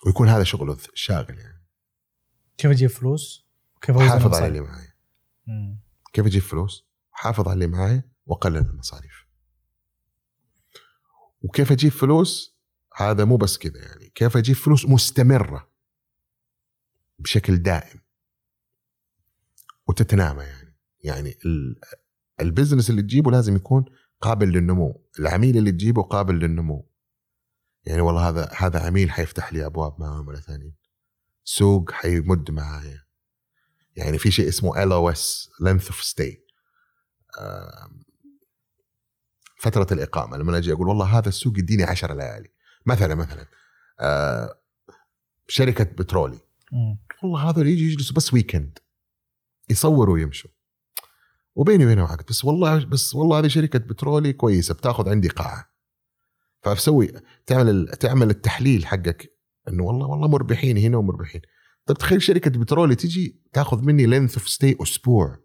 ويكون 0.06 0.28
هذا 0.28 0.44
شغله 0.44 0.78
الشاغل 0.92 1.38
يعني. 1.38 1.66
كيف 2.58 2.70
أجيب 2.70 2.90
فلوس؟ 2.90 3.51
كيف 3.82 3.96
حافظ 3.98 4.34
على؟ 4.34 4.46
اللي 4.46 4.60
معي 4.60 4.88
مم. 5.46 5.80
كيف 6.12 6.26
أجيب 6.26 6.42
فلوس؟ 6.42 6.86
حافظ 7.10 7.48
على 7.48 7.54
اللي 7.54 7.66
معي 7.66 8.02
واقلل 8.26 8.56
المصاريف. 8.56 9.26
وكيف 11.42 11.72
أجيب 11.72 11.92
فلوس؟ 11.92 12.56
هذا 12.96 13.24
مو 13.24 13.36
بس 13.36 13.58
كذا 13.58 13.78
يعني. 13.78 14.08
كيف 14.14 14.36
أجيب 14.36 14.56
فلوس 14.56 14.86
مستمرة 14.86 15.70
بشكل 17.18 17.56
دائم 17.56 18.00
وتتنامى 19.88 20.42
يعني. 20.44 20.76
يعني 21.04 21.38
ال- 21.46 21.80
البزنس 22.40 22.90
اللي 22.90 23.02
تجيبه 23.02 23.30
لازم 23.30 23.56
يكون 23.56 23.84
قابل 24.20 24.48
للنمو. 24.48 25.06
العميل 25.18 25.56
اللي 25.56 25.72
تجيبه 25.72 26.02
قابل 26.02 26.34
للنمو. 26.34 26.88
يعني 27.84 28.00
والله 28.00 28.28
هذا 28.28 28.50
هذا 28.56 28.86
عميل 28.86 29.10
حيفتح 29.10 29.52
لي 29.52 29.66
أبواب 29.66 30.00
مع 30.00 30.18
عملاء 30.18 30.40
ثانيين. 30.40 30.76
سوق 31.44 31.90
حيمد 31.90 32.50
معايا. 32.50 33.02
يعني 33.96 34.18
في 34.18 34.30
شيء 34.30 34.48
اسمه 34.48 34.82
ال 34.82 34.92
LOS 34.92 35.50
length 35.60 35.86
of 35.86 36.02
stay 36.02 36.42
فترة 39.62 39.86
الإقامة 39.92 40.36
لما 40.36 40.58
أجي 40.58 40.72
أقول 40.72 40.88
والله 40.88 41.18
هذا 41.18 41.28
السوق 41.28 41.58
يديني 41.58 41.82
10 41.82 42.14
ليالي. 42.14 42.48
مثلا 42.86 43.14
مثلا 43.14 43.46
آه، 44.00 44.54
شركة 45.48 45.84
بترولي. 45.84 46.38
مم. 46.72 46.98
والله 47.22 47.50
هذول 47.50 47.66
يجي 47.66 47.92
يجلسوا 47.92 48.16
بس 48.16 48.34
weekend 48.34 48.78
يصوروا 49.70 50.14
ويمشوا. 50.14 50.50
وبيني 51.54 51.84
وبينهم 51.84 52.06
عقد 52.06 52.24
بس 52.28 52.44
والله 52.44 52.84
بس 52.84 53.14
والله 53.14 53.38
هذه 53.38 53.48
شركة 53.48 53.78
بترولي 53.78 54.32
كويسة 54.32 54.74
بتاخذ 54.74 55.08
عندي 55.08 55.28
قاعة. 55.28 55.72
فبسوي 56.62 57.12
تعمل 57.46 57.88
تعمل 57.88 58.30
التحليل 58.30 58.86
حقك 58.86 59.36
إنه 59.68 59.84
والله 59.84 60.06
والله 60.06 60.28
مربحين 60.28 60.78
هنا 60.78 60.96
ومربحين. 60.96 61.42
طيب 61.86 61.96
تخيل 61.98 62.22
شركة 62.22 62.50
بترولي 62.50 62.94
تجي 62.94 63.40
تاخذ 63.52 63.82
مني 63.82 64.06
length 64.06 64.34
of 64.38 64.48
stay 64.48 64.76
أسبوع. 64.82 65.38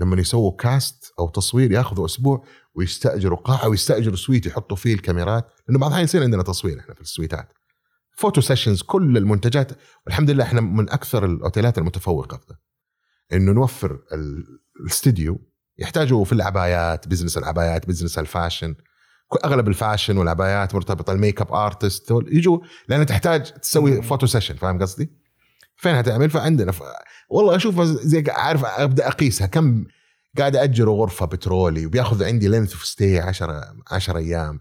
لما 0.00 0.20
يسووا 0.20 0.56
cast 0.56 1.12
أو 1.18 1.28
تصوير 1.28 1.72
ياخذوا 1.72 2.06
أسبوع 2.06 2.44
ويستأجروا 2.74 3.38
قاعة 3.38 3.68
ويستأجروا 3.68 4.16
suite 4.16 4.46
يحطوا 4.46 4.76
فيه 4.76 4.94
الكاميرات. 4.94 5.48
لأنه 5.68 5.78
بعض 5.78 5.90
الأحيان 5.90 6.04
يصير 6.04 6.22
عندنا 6.22 6.42
تصوير 6.42 6.80
إحنا 6.80 6.94
في 6.94 7.00
السويتات. 7.00 7.52
photo 8.16 8.40
sessions 8.40 8.82
كل 8.82 9.16
المنتجات. 9.16 9.72
والحمد 10.06 10.30
لله 10.30 10.44
إحنا 10.44 10.60
من 10.60 10.90
أكثر 10.90 11.24
الأوتيلات 11.24 11.78
المتفوقة 11.78 12.36
في 12.36 12.56
إنه 13.36 13.52
نوفر 13.52 13.92
ال- 14.12 14.44
الاستديو 14.80 15.48
يحتاجوا 15.78 16.24
في 16.24 16.32
العبايات 16.32 17.08
business 17.08 17.38
العبايات 17.38 17.88
business 17.88 18.18
ال 18.18 18.24
fashion. 18.24 18.74
أغلب 19.44 19.68
ال 19.68 19.74
fashion 19.74 20.16
والعبايات 20.18 20.74
مرتبطة 20.74 21.12
ال 21.12 21.40
makeup 21.40 21.52
artist 21.52 22.10
يجوا 22.26 22.58
لأن 22.88 23.06
تحتاج 23.06 23.52
تسوي 23.52 24.02
photo 24.02 24.26
session 24.26 24.54
فاهم 24.54 24.82
قصدي؟ 24.82 25.10
فين 25.76 25.94
هتعمل 25.94 26.30
فعندنا 26.30 26.72
ف... 26.72 26.82
والله 27.30 27.56
أشوف 27.56 27.80
زي 27.82 28.24
عارف 28.28 28.64
أبدأ 28.64 29.08
أقيسها. 29.08 29.46
كم 29.46 29.84
قاعد 30.38 30.56
اجر 30.56 30.90
غرفة 30.90 31.26
بترولي 31.26 31.86
وبياخذ 31.86 32.24
عندي 32.24 32.48
length 32.48 32.72
of 32.72 32.84
stay 32.84 33.18
10 33.18 33.74
10 33.90 34.18
أيام. 34.18 34.60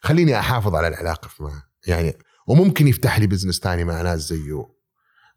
خليني 0.00 0.38
أحافظ 0.38 0.74
على 0.74 0.88
العلاقة 0.88 1.28
معه. 1.40 1.62
يعني 1.86 2.14
وممكن 2.46 2.88
يفتح 2.88 3.18
لي 3.18 3.26
business 3.26 3.60
تاني 3.60 3.84
مع 3.84 4.02
ناس 4.02 4.20
زيه. 4.20 4.66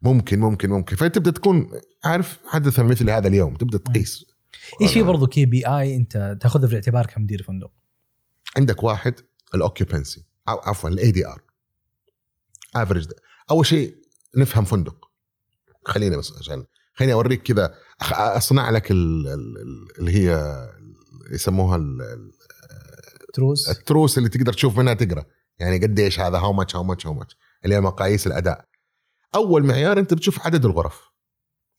ممكن 0.02 0.40
ممكن 0.40 0.70
ممكن. 0.70 0.96
فتبدأ 0.96 1.30
تكون 1.30 1.70
عارف 2.04 2.38
حدث 2.46 2.80
مثل 2.80 3.10
هذا 3.10 3.28
اليوم 3.28 3.54
تبدأ 3.54 3.78
تقيس. 3.78 4.24
إيش 4.82 4.92
في 4.92 5.02
برضو 5.02 5.26
KPI 5.26 5.96
أنت 5.96 6.38
تاخذه 6.40 6.66
في 6.66 6.72
الاعتبار 6.72 7.06
كمدير 7.06 7.42
فندق؟ 7.42 7.70
عندك 8.56 8.82
واحد 8.82 9.14
ال 9.54 9.61
occupancy 9.61 10.24
أو 10.48 10.58
عفوا 10.58 10.90
ال 10.90 11.10
ADR 11.10 11.42
average 12.76 13.06
أول 13.50 13.66
شيء 13.66 13.96
نفهم 14.36 14.64
فندق. 14.64 15.10
خلينا 15.84 16.16
بس 16.16 16.32
عشان 16.38 16.64
خليني 16.94 17.12
أوريك 17.12 17.42
كذا 17.42 17.74
أصنع 18.12 18.70
لك 18.70 18.90
ال- 18.90 19.26
ال- 19.28 19.58
ال- 19.58 19.98
اللي 19.98 20.10
هي 20.12 20.56
يسموها 21.30 21.76
ال- 21.76 22.02
ال- 22.02 22.32
تروس. 23.34 23.68
التروس 23.68 24.18
اللي 24.18 24.28
تقدر 24.28 24.52
تشوف 24.52 24.78
منها 24.78 24.94
تقرأ. 24.94 25.24
يعني 25.58 25.78
قديش 25.78 26.20
هذا 26.20 26.38
how 26.38 26.52
much 26.52 26.76
how 26.76 26.84
much 26.84 27.06
how 27.06 27.14
much 27.14 27.36
اللي 27.64 27.74
هي 27.74 27.80
مقاييس 27.80 28.26
الأداء. 28.26 28.64
أول 29.34 29.64
معيار 29.66 29.98
أنت 29.98 30.14
بتشوف 30.14 30.46
عدد 30.46 30.64
الغرف. 30.64 31.00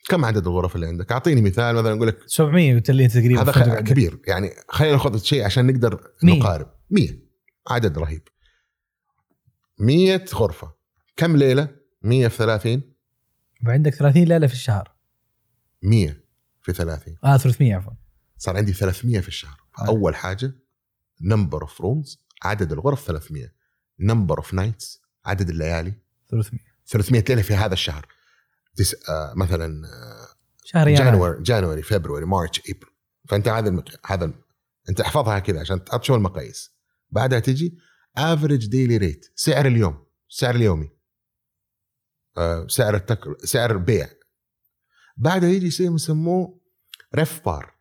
كم 0.09 0.25
عدد 0.25 0.47
الغرف 0.47 0.75
اللي 0.75 0.87
عندك؟ 0.87 1.11
أعطيني 1.11 1.41
مثال 1.41 1.75
مثلا 1.75 1.93
أقول 1.93 2.07
لك 2.07 2.17
700 2.27 2.75
قلت 2.75 2.91
لي 2.91 3.07
تقريبا 3.07 3.41
هذا 3.41 3.51
خ-. 3.51 3.79
كبير. 3.79 4.19
يعني 4.27 4.51
خلينا 4.69 4.93
ناخذ 4.93 5.17
شيء 5.23 5.45
عشان 5.45 5.67
نقدر 5.67 6.11
مية. 6.23 6.39
نقارب. 6.39 6.71
100 6.89 7.09
عدد 7.69 7.97
رهيب. 7.97 8.27
100 9.79 10.25
غرفة. 10.33 10.73
كم 11.15 11.37
ليلة؟ 11.37 11.69
100 12.01 12.27
في 12.27 12.37
30 12.37 12.81
وعندك 13.67 13.93
30 13.95 14.23
ليلة 14.23 14.47
في 14.47 14.53
الشهر. 14.53 14.91
100 15.83 16.23
في 16.61 16.73
30 16.73 17.15
آه 17.23 17.37
300 17.37 17.75
عفوا. 17.75 17.93
صار 18.37 18.57
عندي 18.57 18.73
300 18.73 19.19
في 19.19 19.27
الشهر. 19.27 19.57
آه. 19.79 19.87
أول 19.87 20.15
حاجة 20.15 20.53
number 21.21 21.61
of 21.61 21.81
rooms 21.81 22.25
عدد 22.43 22.71
الغرف 22.71 23.07
300 23.07 23.51
number 23.99 24.37
of 24.37 24.53
nights 24.53 25.01
عدد 25.25 25.49
الليالي. 25.49 25.93
300 26.31 26.61
300 26.85 27.23
ليلة 27.29 27.41
في 27.41 27.53
هذا 27.53 27.73
الشهر. 27.73 28.05
تس... 28.77 29.09
آه 29.09 29.33
مثلا 29.35 29.87
آه 29.87 30.27
شهر 30.63 30.87
يناير. 30.87 31.05
January 31.05 31.43
January 31.43 31.81
فبراير 31.81 32.25
مارش 32.25 32.59
إبريل. 32.59 32.93
فأنت 33.29 33.47
هذا 33.47 33.69
المت... 33.69 33.99
هذا 34.05 34.33
أنت 34.89 35.01
احفظها 35.01 35.39
كذا 35.39 35.59
عشان 35.59 35.83
تعرف 35.83 36.05
شو 36.05 36.15
المقاييس. 36.15 36.71
بعدها 37.09 37.39
تجي 37.39 37.77
average 38.17 38.67
daily 38.67 38.97
rate 38.97 39.31
سعر 39.35 39.65
اليوم 39.65 40.05
سعر 40.29 40.55
اليومي. 40.55 40.89
آه 42.37 42.67
سعر 42.67 42.95
التك... 42.95 43.45
سعر 43.45 43.71
البيع 43.71 44.09
بعدها 45.17 45.49
يجي 45.49 45.71
شيء 45.71 45.95
يسموه 45.95 46.61
ريف 47.15 47.45
بار 47.45 47.75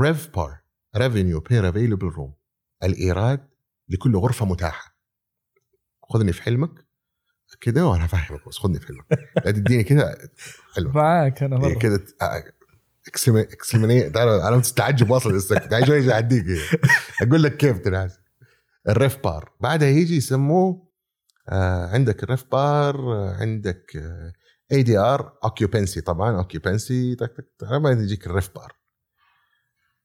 ريف 0.00 0.28
بار 0.28 0.60
ريفينيو 0.96 1.40
بير 1.40 1.68
افيلبل 1.68 2.06
روم 2.06 2.34
الإيراد 2.82 3.48
لكل 3.88 4.16
غرفة 4.16 4.46
متاحة. 4.46 4.96
خذني 6.02 6.32
في 6.32 6.42
حلمك. 6.42 6.91
كده 7.60 7.86
وأنا 7.86 8.04
افهمك 8.04 8.48
بس 8.48 8.58
خذني 8.58 8.80
في 8.80 8.86
حلمك 8.86 9.06
لا 9.44 9.50
تديني 9.50 9.84
كده 9.84 10.18
حلمك 10.74 10.94
معاك 10.94 11.42
أنا 11.42 11.58
مره 11.58 11.78
كده 11.78 12.00
اكسلمني 13.06 14.10
تعرف 14.10 14.42
علامة 14.42 14.62
التعجب 14.68 15.10
واصل 15.10 15.32
للسكت 15.32 15.70
تعال 15.70 15.86
شوي 15.86 16.12
اعديك. 16.12 16.44
أقول 17.22 17.42
لك 17.42 17.56
كيف 17.56 17.78
تنعس 17.78 18.18
الريف 18.88 19.18
بار. 19.24 19.52
بعدها 19.60 19.88
يجي 19.88 20.16
يسموه 20.16 20.92
آه 21.48 21.86
عندك 21.86 22.22
الريف 22.22 22.44
بار 22.52 22.96
آه 22.96 23.36
عندك 23.40 24.02
ADR 24.72 25.38
occupancy 25.44 26.00
طبعا 26.00 26.36
occupancy 26.38 27.16
بعدين 27.62 28.02
يجيك 28.02 28.26
ال 28.26 28.54
RevPAR. 28.54 28.72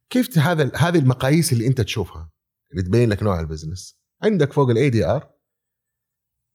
كيف 0.10 0.38
هذا 0.38 0.72
هذه 0.76 0.98
المقاييس 1.00 1.54
اللي 1.54 1.68
أنت 1.68 1.82
تشوفها 1.82 2.32
اللي 2.72 2.84
تبين 2.84 3.10
لك 3.10 3.24
نوع 3.24 3.40
ال 3.40 3.46
business. 3.46 4.00
عندك 4.24 4.54
فوق 4.54 4.70
ال 4.70 4.90
ADR 4.90 5.37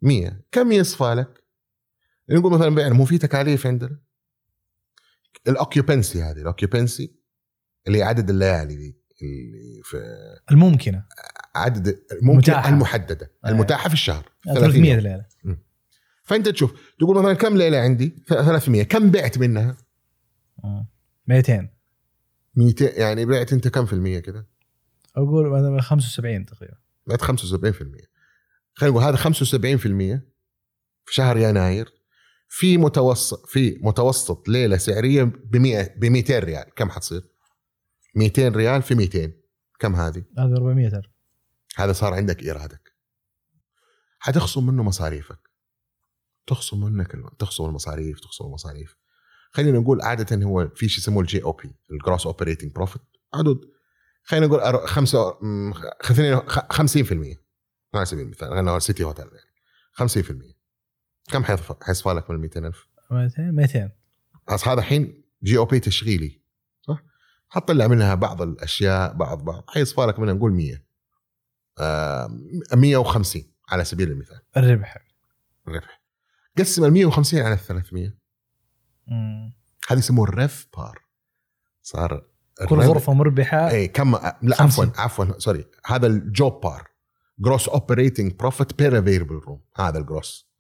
100 0.02 0.40
كم 0.52 0.72
يصفى 0.72 1.14
لك؟ 1.14 1.44
نقول 2.30 2.52
مثلا 2.52 2.74
بيعنا 2.74 2.94
مو 2.94 3.04
في 3.04 3.18
تكاليف 3.18 3.66
عندنا. 3.66 3.98
ال 5.48 5.56
occupancy 5.56 6.22
هذه 6.22 6.40
ال 6.40 6.48
occupancy 6.48 7.14
اللي 7.86 7.98
هي 7.98 8.02
عدد 8.02 8.30
الليالي 8.30 8.76
دي 8.76 8.96
اللي 9.22 9.80
في 9.84 9.96
الممكنة. 10.50 11.04
عدد 11.54 12.02
ممكن 12.22 12.38
متاحة. 12.38 12.68
المحددة. 12.68 13.32
آه. 13.44 13.48
المتاحة 13.48 13.88
في 13.88 13.94
الشهر. 13.94 14.28
30 14.44 14.60
300 14.60 14.92
يوم. 14.92 15.00
ليلة. 15.00 15.26
فأنت 16.22 16.48
تشوف 16.48 16.94
تقول 16.98 17.18
مثلا 17.18 17.32
كم 17.32 17.56
ليلة 17.56 17.78
عندي؟ 17.78 18.16
300 18.28 18.82
كم 18.82 19.10
بعت 19.10 19.38
منها؟ 19.38 19.76
200 21.26 21.68
200 22.56 22.84
يعني 22.84 23.26
بعت 23.26 23.52
أنت 23.52 23.68
كم 23.68 23.86
في 23.86 23.92
المية 23.92 24.18
كده؟ 24.18 24.46
أقول 25.16 25.50
مثلا 25.50 25.80
75 25.80 26.46
تقريبا. 26.46 26.76
بعت 27.06 27.22
75% 27.22 28.11
خلينا 28.74 28.96
نقول 28.96 29.04
هذا 29.08 29.16
75% 29.16 30.20
في 31.04 31.14
شهر 31.14 31.36
يناير 31.36 31.92
في 32.48 32.78
متوسط 32.78 33.46
في 33.46 33.78
متوسط 33.82 34.48
ليلة 34.48 34.76
سعرية 34.76 35.22
ب 35.24 35.56
100 35.56 35.94
ب 35.96 36.04
200 36.04 36.38
ريال. 36.38 36.64
كم 36.76 36.90
حتصير؟ 36.90 37.22
200 38.14 38.48
ريال 38.48 38.82
في 38.82 38.94
200 38.94 39.32
كم 39.78 39.94
هذه؟ 39.96 40.24
هذا 40.38 40.56
400 40.56 40.86
ألف. 40.86 41.06
هذا 41.76 41.92
صار 41.92 42.14
عندك 42.14 42.42
ايرادك 42.42 42.92
حتخصم 44.18 44.66
منه 44.66 44.82
مصاريفك. 44.82 45.38
تخصم 46.46 46.80
منك 46.84 47.16
تخصم 47.38 47.64
المصاريف 47.64 48.20
تخصم 48.20 48.44
المصاريف. 48.44 48.96
خلينا 49.50 49.78
نقول 49.78 50.02
عادة 50.02 50.44
هو 50.46 50.68
في 50.74 50.88
شيء 50.88 50.98
يسموه 50.98 51.22
ال 51.22 51.42
GOP 51.42 51.52
ال 51.52 51.74
gross 51.92 52.26
operating 52.26 52.72
profit 52.72 53.02
عدد 53.34 53.60
خلينا 54.24 54.46
نقول 54.46 54.60
أر- 54.60 54.86
خمسة 54.86 55.38
مم، 55.42 55.72
خلينا 56.02 56.44
خ- 56.48 56.72
50% 56.72 57.41
على 57.94 58.06
سبيل 58.06 58.24
المثال 58.24 58.48
خلينا 58.48 58.78
city 58.78 59.04
hotel 59.04 59.26
يعني. 59.26 59.52
50% 60.10 60.54
كم 61.30 61.44
حيصفى 61.82 62.08
لك 62.08 62.30
من 62.30 62.36
ال 62.36 62.40
200000 62.40 62.88
200 63.10 63.50
200 63.50 63.90
بس 64.52 64.68
هذا 64.68 64.80
الحين 64.80 65.24
GOP 65.42 65.80
تشغيلي 65.80 66.42
صح؟ 66.82 67.02
حطلع 67.48 67.86
منها 67.86 68.14
بعض 68.14 68.42
الأشياء 68.42 69.12
بعض 69.12 69.44
بعض. 69.44 69.64
حيصفى 69.68 70.00
لك 70.00 70.18
منها 70.18 70.34
نقول 70.34 70.52
100 70.52 70.84
آه 71.78 72.40
150 72.74 73.42
على 73.68 73.84
سبيل 73.84 74.10
المثال. 74.10 74.40
الربح. 74.56 74.96
الربح. 75.68 76.02
قسم 76.58 76.84
ال 76.84 76.92
150 76.92 77.40
على 77.40 77.54
ال 77.54 77.58
300 77.58 78.14
مم. 79.06 79.52
هذا 79.88 79.98
يسموه 79.98 80.28
ال 80.28 80.68
RevPAR 80.76 81.02
صار 81.82 82.26
كل 82.68 82.76
غرفة 82.76 83.12
مربحة 83.12 83.70
اي 83.70 83.88
كم؟ 83.88 84.12
لا. 84.42 84.62
عفوا 84.62 84.86
عفوا 84.96 85.38
sorry 85.38 85.64
هذا 85.86 86.06
ال 86.06 86.60
GOPPAR 86.60 86.91
gross 87.38 87.68
operating 87.68 88.32
profit 88.32 88.74
per 88.78 88.98
available 88.98 89.34
room 89.34 89.60
هذا 89.76 89.98
ال 89.98 90.07
gross 90.07 90.52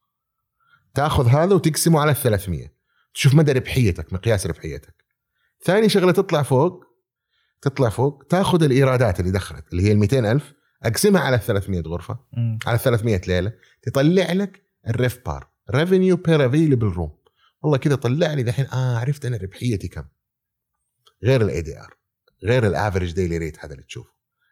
تاخذ 0.94 1.28
هذا 1.28 1.54
وتقسمه 1.54 2.00
على 2.00 2.10
ال 2.10 2.16
300 2.16 2.72
تشوف 3.14 3.34
مدى 3.34 3.52
ربحيتك 3.52 4.12
مقياس 4.12 4.46
ربحيتك. 4.46 4.94
ثاني 5.64 5.88
شغلة 5.88 6.12
تطلع 6.12 6.42
فوق 6.42 6.84
تطلع 7.62 7.88
فوق 7.88 8.24
تاخذ 8.28 8.62
الإيرادات 8.62 9.20
اللي 9.20 9.30
دخلت 9.30 9.64
اللي 9.72 9.82
هي 9.82 9.92
ال 9.92 9.98
200000 9.98 10.52
أقسمها 10.82 11.20
على 11.20 11.36
ال 11.36 11.40
300 11.40 11.82
غرفة 11.86 12.18
مم. 12.32 12.58
على 12.66 12.78
300 12.78 13.20
ليلة 13.26 13.52
تطلع 13.82 14.32
لك 14.32 14.66
ال 14.88 15.18
RevPAR 15.26 15.48
revenue 15.70 16.16
per 16.16 16.46
available 16.46 16.86
room 16.86 17.18
والله 17.62 17.78
كذا 17.78 17.94
طلع 17.94 18.34
لي 18.34 18.42
دحين 18.42 18.66
آه 18.66 18.98
عرفت 18.98 19.24
أنا 19.24 19.36
ربحيتي 19.36 19.88
كم. 19.88 20.04
غير 21.24 21.42
ال 21.42 21.62
ADR 21.62 21.96
غير 22.44 22.66
ال 22.66 22.72
average 22.72 23.12
daily 23.12 23.38
rate 23.38 23.64
هذا 23.64 23.72
اللي 23.72 23.84
تشوفه. 23.84 24.10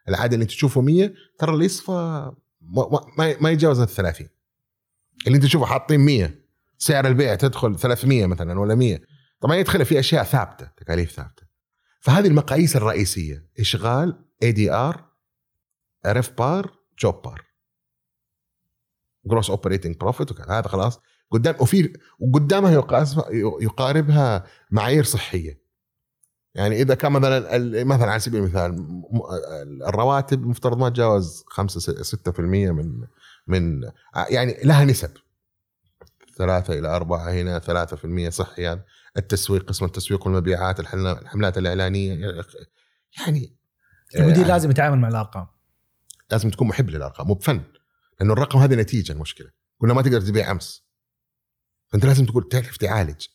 العاده 0.09 0.33
اللي 0.33 0.43
انت 0.43 0.51
تشوفه 0.51 0.81
100 0.81 1.13
ترى 1.39 1.53
اللي 1.53 1.65
يصفى 1.65 2.31
ما, 3.17 3.35
ما, 3.41 3.49
يتجاوز 3.49 3.79
ال 3.79 3.87
30 3.87 4.27
اللي 5.27 5.35
انت 5.35 5.45
تشوفه 5.45 5.65
حاطين 5.65 5.99
100 5.99 6.41
سعر 6.77 7.07
البيع 7.07 7.35
تدخل 7.35 7.79
300 7.79 8.25
مثلا 8.25 8.59
ولا 8.59 8.75
100 8.75 8.99
طبعا 9.41 9.55
يدخل 9.55 9.85
في 9.85 9.99
أشياء 9.99 10.23
ثابتة 10.23 10.65
تكاليف 10.77 11.11
ثابتة. 11.11 11.43
فهذه 11.99 12.27
المقاييس 12.27 12.75
الرئيسية 12.75 13.49
إشغال 13.59 14.25
اي 14.43 14.51
دي 14.51 14.71
ار 14.71 15.05
ريف 16.07 16.31
بار 16.37 16.73
جوب 16.99 17.21
بار 17.21 17.45
جروس 19.25 19.49
اوبريتنج 19.49 19.95
بروفيت 19.97 20.49
هذا 20.49 20.67
خلاص. 20.67 20.99
قدام 21.31 21.55
وفي 21.59 21.93
وقدامها 22.19 22.71
يقاربها 23.61 24.45
معايير 24.71 25.03
صحية. 25.03 25.61
يعني 26.55 26.81
إذا 26.81 26.95
كان 26.95 27.11
مثلا 27.11 27.83
مثلا 27.83 28.11
على 28.11 28.19
سبيل 28.19 28.39
المثال 28.39 28.85
الرواتب 29.87 30.45
مفترض 30.45 30.77
ما 30.77 30.89
تجاوز 30.89 31.43
5 31.47 32.03
6% 32.03 32.39
من 32.39 33.07
من 33.47 33.81
يعني 34.29 34.57
لها 34.63 34.85
نسب. 34.85 35.11
ثلاثة 36.37 36.79
إلى 36.79 36.87
أربعة 36.87 37.31
هنا 37.31 37.59
ثلاثة 37.59 37.95
في 37.95 38.05
المية 38.05 38.29
صحيا 38.29 38.85
التسويق 39.17 39.69
قسم 39.69 39.85
التسويق 39.85 40.27
والمبيعات 40.27 40.79
الحملات 40.79 41.57
الإعلانية 41.57 42.43
يعني 43.19 43.57
المدير 44.15 44.45
آه، 44.45 44.47
لازم 44.47 44.71
يتعامل 44.71 44.99
مع 44.99 45.07
الأرقام. 45.07 45.47
لازم 46.31 46.49
تكون 46.49 46.67
محب 46.67 46.89
للأرقام 46.89 47.27
مو 47.27 47.33
بفن 47.33 47.61
لأنه 48.19 48.33
الرقم 48.33 48.59
هذه 48.59 48.75
نتيجة 48.75 49.11
المشكلة. 49.11 49.51
قلنا 49.79 49.93
ما 49.93 50.01
تقدر 50.01 50.21
تبيع 50.21 50.51
أمس. 50.51 50.85
فأنت 51.87 52.05
لازم 52.05 52.25
تقول 52.25 52.49
تعرف 52.49 52.77
تعالج. 52.77 53.25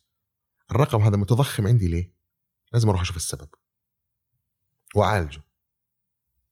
الرقم 0.70 1.00
هذا 1.00 1.16
متضخم 1.16 1.66
عندي 1.66 1.88
ليه؟ 1.88 2.15
لازم 2.76 2.88
أروح 2.88 3.00
أشوف 3.00 3.16
السبب. 3.16 3.48
وأعالجه. 4.96 5.40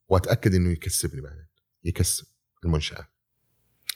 وأتأكد 0.08 0.54
إنه 0.54 0.70
يكسبني 0.70 1.20
بعدين. 1.20 1.46
يكسب 1.84 2.26
المنشأة. 2.64 3.06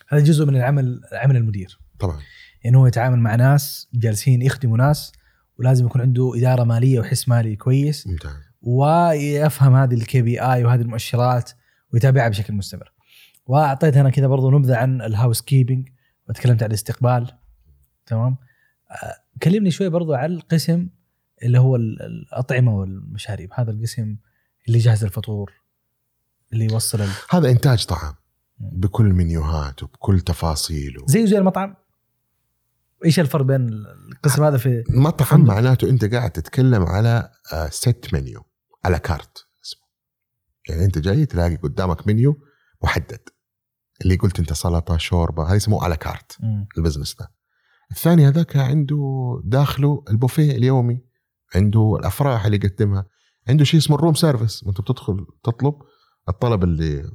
هذا 0.09 0.25
جزء 0.25 0.45
من 0.45 0.57
العمل 0.57 1.01
عمل 1.13 1.37
المدير. 1.37 1.81
طبعا. 1.99 2.21
انه 2.67 2.81
هو 2.81 2.87
يتعامل 2.87 3.19
مع 3.19 3.35
ناس 3.35 3.89
جالسين 3.95 4.43
يخدموا 4.43 4.77
ناس 4.79 5.13
ولازم 5.59 5.87
يكون 5.87 6.01
عنده 6.01 6.33
إدارة 6.37 6.65
مالية 6.65 7.01
وحس 7.01 7.29
مالي 7.29 7.57
كويس. 7.57 8.07
ممتاز. 8.07 8.33
ويفهم 8.63 9.75
هذه 9.75 9.95
ال 9.95 10.23
KPI 10.23 10.65
وهذه 10.65 10.81
المؤشرات 10.81 11.51
ويتابعها 11.93 12.29
بشكل 12.29 12.55
مستمر. 12.55 12.93
وأعطيت 13.47 13.97
أنا 13.97 14.11
كذا 14.11 14.27
برضو 14.27 14.51
نبذة 14.51 14.77
عن 14.77 15.03
ال 15.03 15.43
housekeeping 15.43 15.89
وتكلمت 16.29 16.63
عن 16.63 16.69
الاستقبال. 16.69 17.39
تمام؟ 18.07 18.37
آه، 18.91 19.17
كلمني 19.43 19.71
شوي 19.71 19.89
برضو 19.89 20.15
عن 20.15 20.33
القسم 20.33 20.89
اللي 21.43 21.59
هو 21.59 21.77
ال- 21.77 22.03
الأطعمة 22.03 22.77
والمشاريب، 22.77 23.51
هذا 23.53 23.71
القسم 23.71 24.17
اللي 24.67 24.79
يجهز 24.79 25.05
الفطور 25.05 25.53
اللي 26.53 26.65
يوصل 26.65 27.01
ال... 27.01 27.09
هذا 27.31 27.51
إنتاج 27.51 27.87
طعام 27.87 28.15
بكل 28.59 29.05
منيوهاته 29.05 29.87
بكل 29.87 30.21
تفاصيله 30.21 31.07
زيه 31.07 31.27
زي 31.27 31.39
المطعم. 31.39 31.75
إيش 33.05 33.21
الفرق 33.21 33.43
بين 33.43 33.69
القسم 34.13 34.45
هذا 34.45 34.57
في 34.59 34.85
مطعم. 34.91 35.45
معناته 35.45 35.91
أنت 35.91 36.05
قاعد 36.05 36.31
تتكلم 36.31 36.83
على 36.83 37.31
ست 37.71 38.09
منيو 38.13 38.43
على 38.85 38.99
كارت 38.99 39.47
اسمه. 39.65 39.83
يعني 40.69 40.85
أنت 40.85 40.99
جاي 40.99 41.27
تلاقي 41.27 41.57
قدامك 41.57 42.07
منيو 42.07 42.37
محدد. 42.83 43.21
اللي 44.03 44.17
قلت 44.17 44.39
أنت 44.39 44.53
سلطة 44.53 44.97
شوربة 44.97 45.49
هذا 45.49 45.57
اسمه 45.57 45.85
على 45.85 45.97
كارت. 45.97 46.39
ال 46.79 46.83
business 46.83 47.15
ده. 47.15 47.33
الثاني 47.91 48.29
هذاك 48.29 48.57
عنده 48.57 49.41
داخله 49.45 50.05
البوفيه 50.11 50.51
اليومي. 50.51 51.08
عنده 51.55 51.97
الأفراح 52.01 52.45
اللي 52.45 52.57
يقدمها. 52.57 53.07
عنده 53.49 53.65
شيء 53.65 53.81
اسمه 53.81 53.97
ال 53.97 54.00
room 54.00 54.15
service. 54.15 54.63
وأنت 54.63 54.81
بتدخل 54.81 55.27
تطلب 55.43 55.75
الطلب 56.29 56.65
اللي 56.65 57.11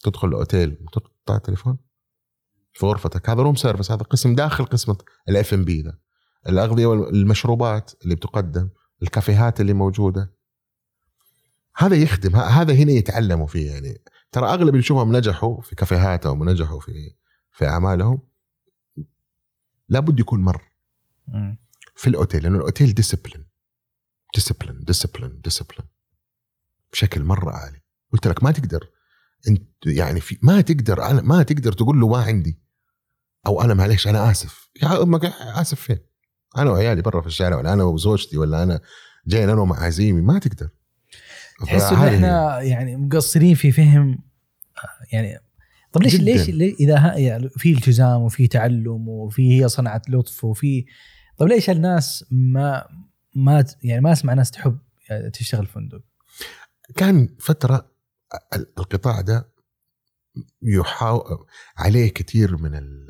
تدخل 0.00 0.28
الأوتيل 0.28 0.86
تقطع 0.92 1.36
التليفون 1.36 1.78
في 2.72 2.86
غرفتك. 2.86 3.30
هذا 3.30 3.42
room 3.42 3.54
service. 3.54 3.92
هذا 3.92 4.02
قسم 4.02 4.34
داخل 4.34 4.64
قسم 4.64 4.94
الاف 5.28 5.54
ام 5.54 5.64
بي 5.64 5.82
ذا 5.82 5.98
الأغذية 6.48 6.86
والمشروبات 6.86 7.92
اللي 8.04 8.14
بتقدم 8.14 8.68
الكافيهات 9.02 9.60
اللي 9.60 9.72
موجودة. 9.72 10.34
هذا 11.76 11.96
يخدم. 11.96 12.36
هذا 12.36 12.74
هنا 12.74 12.92
يتعلموا 12.92 13.46
فيه 13.46 13.70
يعني. 13.70 14.02
ترى 14.32 14.46
أغلب 14.48 14.68
اللي 14.68 14.78
نشوفهم 14.78 15.16
نجحوا 15.16 15.60
في 15.60 15.74
كافيهاتهم 15.74 16.40
ونجحوا 16.40 16.80
في 16.80 16.92
في 17.50 17.66
أعمالهم 17.68 18.22
لابد 19.88 20.20
يكون 20.20 20.40
مر. 20.40 20.62
في 21.94 22.06
الأوتيل 22.06 22.42
لأنه 22.42 22.56
ال 22.56 22.62
hotel 22.62 22.94
discipline 22.94 23.41
discipline 24.34 24.84
discipline 24.84 25.40
discipline 25.44 25.88
بشكل 26.92 27.24
مرة 27.24 27.50
عالي. 27.50 27.80
قلت 28.12 28.26
لك 28.26 28.42
ما 28.44 28.50
تقدر 28.50 28.88
انت 29.48 29.62
يعني 29.86 30.20
في 30.20 30.38
ما 30.42 30.60
تقدر 30.60 31.02
أنا 31.06 31.22
ما 31.22 31.42
تقدر 31.42 31.72
تقول 31.72 32.00
له 32.00 32.08
ما 32.08 32.18
عندي 32.22 32.60
أو 33.46 33.62
أنا 33.62 33.74
معلش 33.74 34.08
أنا 34.08 34.30
آسف. 34.30 34.68
يا 34.82 35.02
أمك 35.02 35.24
آسف 35.40 35.80
فين؟ 35.80 35.98
أنا 36.58 36.70
وعيالي 36.70 37.02
برا 37.02 37.20
في 37.20 37.26
الشارع 37.26 37.56
ولا 37.56 37.72
أنا 37.72 37.84
وزوجتي 37.84 38.36
ولا 38.38 38.62
أنا 38.62 38.80
جاي 39.26 39.44
أنا 39.44 39.60
ومعازيمي 39.60 40.20
ما 40.20 40.38
تقدر. 40.38 40.68
تحس 41.66 41.82
إن 41.82 42.14
إحنا 42.14 42.60
يعني 42.60 42.96
مقصرين 42.96 43.54
في 43.54 43.72
فهم 43.72 44.18
يعني 45.12 45.38
طب 45.92 46.02
ليش 46.02 46.20
ليش 46.20 46.48
إذا 46.80 47.14
يعني 47.16 47.48
في 47.48 47.72
التزام 47.72 48.22
وفي 48.22 48.46
تعلم 48.48 49.08
وفي 49.08 49.62
هي 49.62 49.68
صنعه 49.68 50.02
لطف 50.08 50.44
وفي 50.44 50.84
طب 51.38 51.46
ليش 51.46 51.70
الناس 51.70 52.24
ما 52.30 52.84
ما 53.34 53.64
يعني 53.82 54.00
ما 54.00 54.12
أسمع 54.12 54.34
ناس 54.34 54.50
تحب 54.50 54.78
تشتغل 55.32 55.66
فندق؟ 55.66 56.02
كان 56.96 57.36
فترة 57.40 57.92
القطاع 58.56 59.20
ده 59.20 59.52
يحاول 60.62 61.46
عليه 61.76 62.12
كثير 62.12 62.56
من 62.56 62.74
ال 62.74 63.08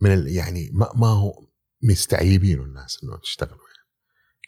من 0.00 0.12
ال 0.12 0.28
يعني 0.28 0.70
ما, 0.72 0.88
ما 0.94 1.06
هو 1.06 1.46
مستعيبين 1.82 2.60
الناس 2.60 2.98
إنه 3.04 3.16
تشتغلوا 3.16 3.52
يعني 3.54 3.88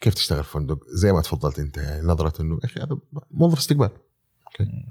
كيف 0.00 0.14
تشتغل 0.14 0.44
فندق؟ 0.44 0.78
زي 0.88 1.12
ما 1.12 1.20
تفضلت 1.20 1.58
أنت 1.58 1.76
يعني 1.76 2.06
نظرة 2.06 2.42
إنه 2.42 2.58
أخي 2.64 2.80
هذا 2.80 2.98
موظف 3.30 3.58
استقبال. 3.58 3.90
أوكي. 4.46 4.86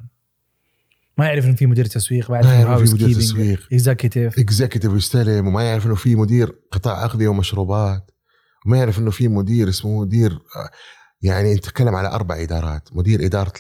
ما 1.18 1.26
يعرف 1.26 1.46
إنه 1.46 1.56
في 1.56 1.66
مدير 1.66 1.86
تسويق 1.86 2.32
ما 2.32 2.54
يعرف 2.54 2.90
في 2.90 2.94
مدير 2.94 3.16
تسويق. 3.16 3.68
executive 3.74 4.40
executive 4.40 4.94
يستلم 4.94 5.48
وما 5.48 5.64
يعرف 5.64 5.86
إنه 5.86 5.96
في 5.96 6.16
مدير 6.16 6.60
قطاع 6.72 7.04
اغذيه 7.04 7.28
ومشروبات 7.28 8.12
وما 8.66 8.78
يعرف 8.78 9.00
إنه 9.00 9.12
في 9.12 9.28
مدير 9.28 9.70
اسمه 9.70 10.02
مدير 10.02 10.40
يعني 11.22 11.54
نتكلم 11.54 11.96
على 11.96 12.08
أربع 12.08 12.42
إدارات 12.42 12.96
مدير 12.96 13.26
إدارة 13.26 13.54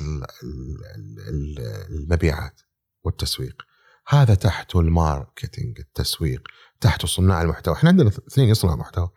المبيعات 1.89 2.61
والتسويق. 3.03 3.61
هذا 4.07 4.35
تحته 4.35 4.79
ال 4.79 4.89
marketing 4.89 5.79
التسويق 5.79 6.47
تحته 6.81 7.07
صناع 7.07 7.41
المحتوى. 7.41 7.73
إحنا 7.73 7.89
عندنا 7.89 8.09
اثنين 8.09 8.49
يصنع 8.49 8.75
محتوى. 8.75 9.09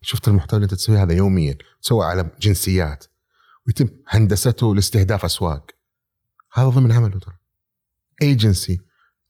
شفت 0.00 0.28
المحتوى 0.28 0.56
اللي 0.56 0.64
أنت 0.64 0.74
تسويه 0.74 1.02
هذا 1.02 1.12
يوميا 1.12 1.58
تسوى 1.82 2.06
على 2.06 2.30
جنسيات 2.40 3.04
ويتم 3.66 3.88
هندسته 4.08 4.74
لاستهداف 4.74 5.24
أسواق. 5.24 5.70
هذا 6.52 6.68
ضمن 6.68 6.92
عمله 6.92 7.18
ترى. 7.18 7.34
agency 8.22 8.80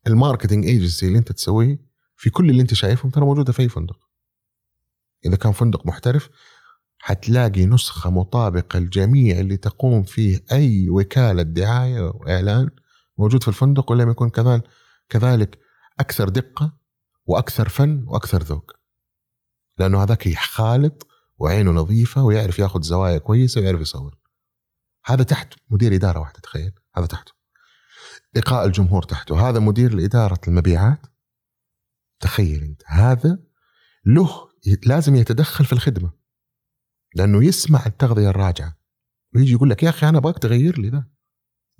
ال 0.06 0.12
marketing 0.12 0.66
agency 0.66 1.06
اللي 1.06 1.18
أنت 1.18 1.32
تسويه 1.32 1.78
في 2.16 2.30
كل 2.30 2.50
اللي 2.50 2.62
أنت 2.62 2.74
شايفهم 2.74 3.10
ترى 3.10 3.24
موجودة 3.24 3.52
في 3.52 3.62
أي 3.62 3.68
فندق. 3.68 3.96
إذا 5.24 5.36
كان 5.36 5.52
فندق 5.52 5.86
محترف 5.86 6.28
حتلاقي 6.98 7.66
نسخة 7.66 8.10
مطابقة 8.10 8.78
لجميع 8.78 9.38
اللي 9.38 9.56
تقوم 9.56 10.02
فيه 10.02 10.44
أي 10.52 10.90
وكالة 10.90 11.42
دعاية 11.42 12.00
وإعلان 12.00 12.70
موجود 13.18 13.42
في 13.42 13.48
الفندق 13.48 13.90
ولم 13.90 14.10
يكن 14.10 14.30
كذلك 14.30 14.64
كذلك 15.08 15.58
أكثر 16.00 16.28
دقة 16.28 16.78
وأكثر 17.26 17.68
فن 17.68 18.04
وأكثر 18.06 18.42
ذوق. 18.42 18.72
لأنه 19.78 20.02
هذاك 20.02 20.34
خالط 20.34 21.06
وعينه 21.38 21.70
نظيفة 21.70 22.22
ويعرف 22.24 22.58
ياخذ 22.58 22.82
زوايا 22.82 23.18
كويسة 23.18 23.60
ويعرف 23.60 23.80
يصور. 23.80 24.18
هذا 25.04 25.22
تحت 25.22 25.54
مدير 25.70 25.94
إدارة 25.94 26.20
واحدة 26.20 26.40
تخيل. 26.40 26.72
هذا 26.96 27.06
تحته 27.06 27.32
لقاء 28.34 28.64
الجمهور 28.64 29.02
تحته 29.02 29.48
هذا 29.48 29.58
مدير 29.58 29.94
لإدارة 29.94 30.40
المبيعات. 30.48 31.06
تخيل 32.20 32.62
أنت. 32.62 32.82
هذا 32.86 33.38
له 34.04 34.51
لازم 34.86 35.14
يتدخل 35.14 35.64
في 35.64 35.72
الخدمة 35.72 36.10
لأنه 37.14 37.44
يسمع 37.44 37.86
التغذية 37.86 38.28
الراجعة 38.28 38.78
ويجي 39.34 39.52
يقول 39.52 39.70
لك 39.70 39.82
يا 39.82 39.88
أخي 39.88 40.08
أنا 40.08 40.18
أبغاك 40.18 40.38
تغير 40.38 40.80
لي 40.80 40.88
ذا 40.88 41.04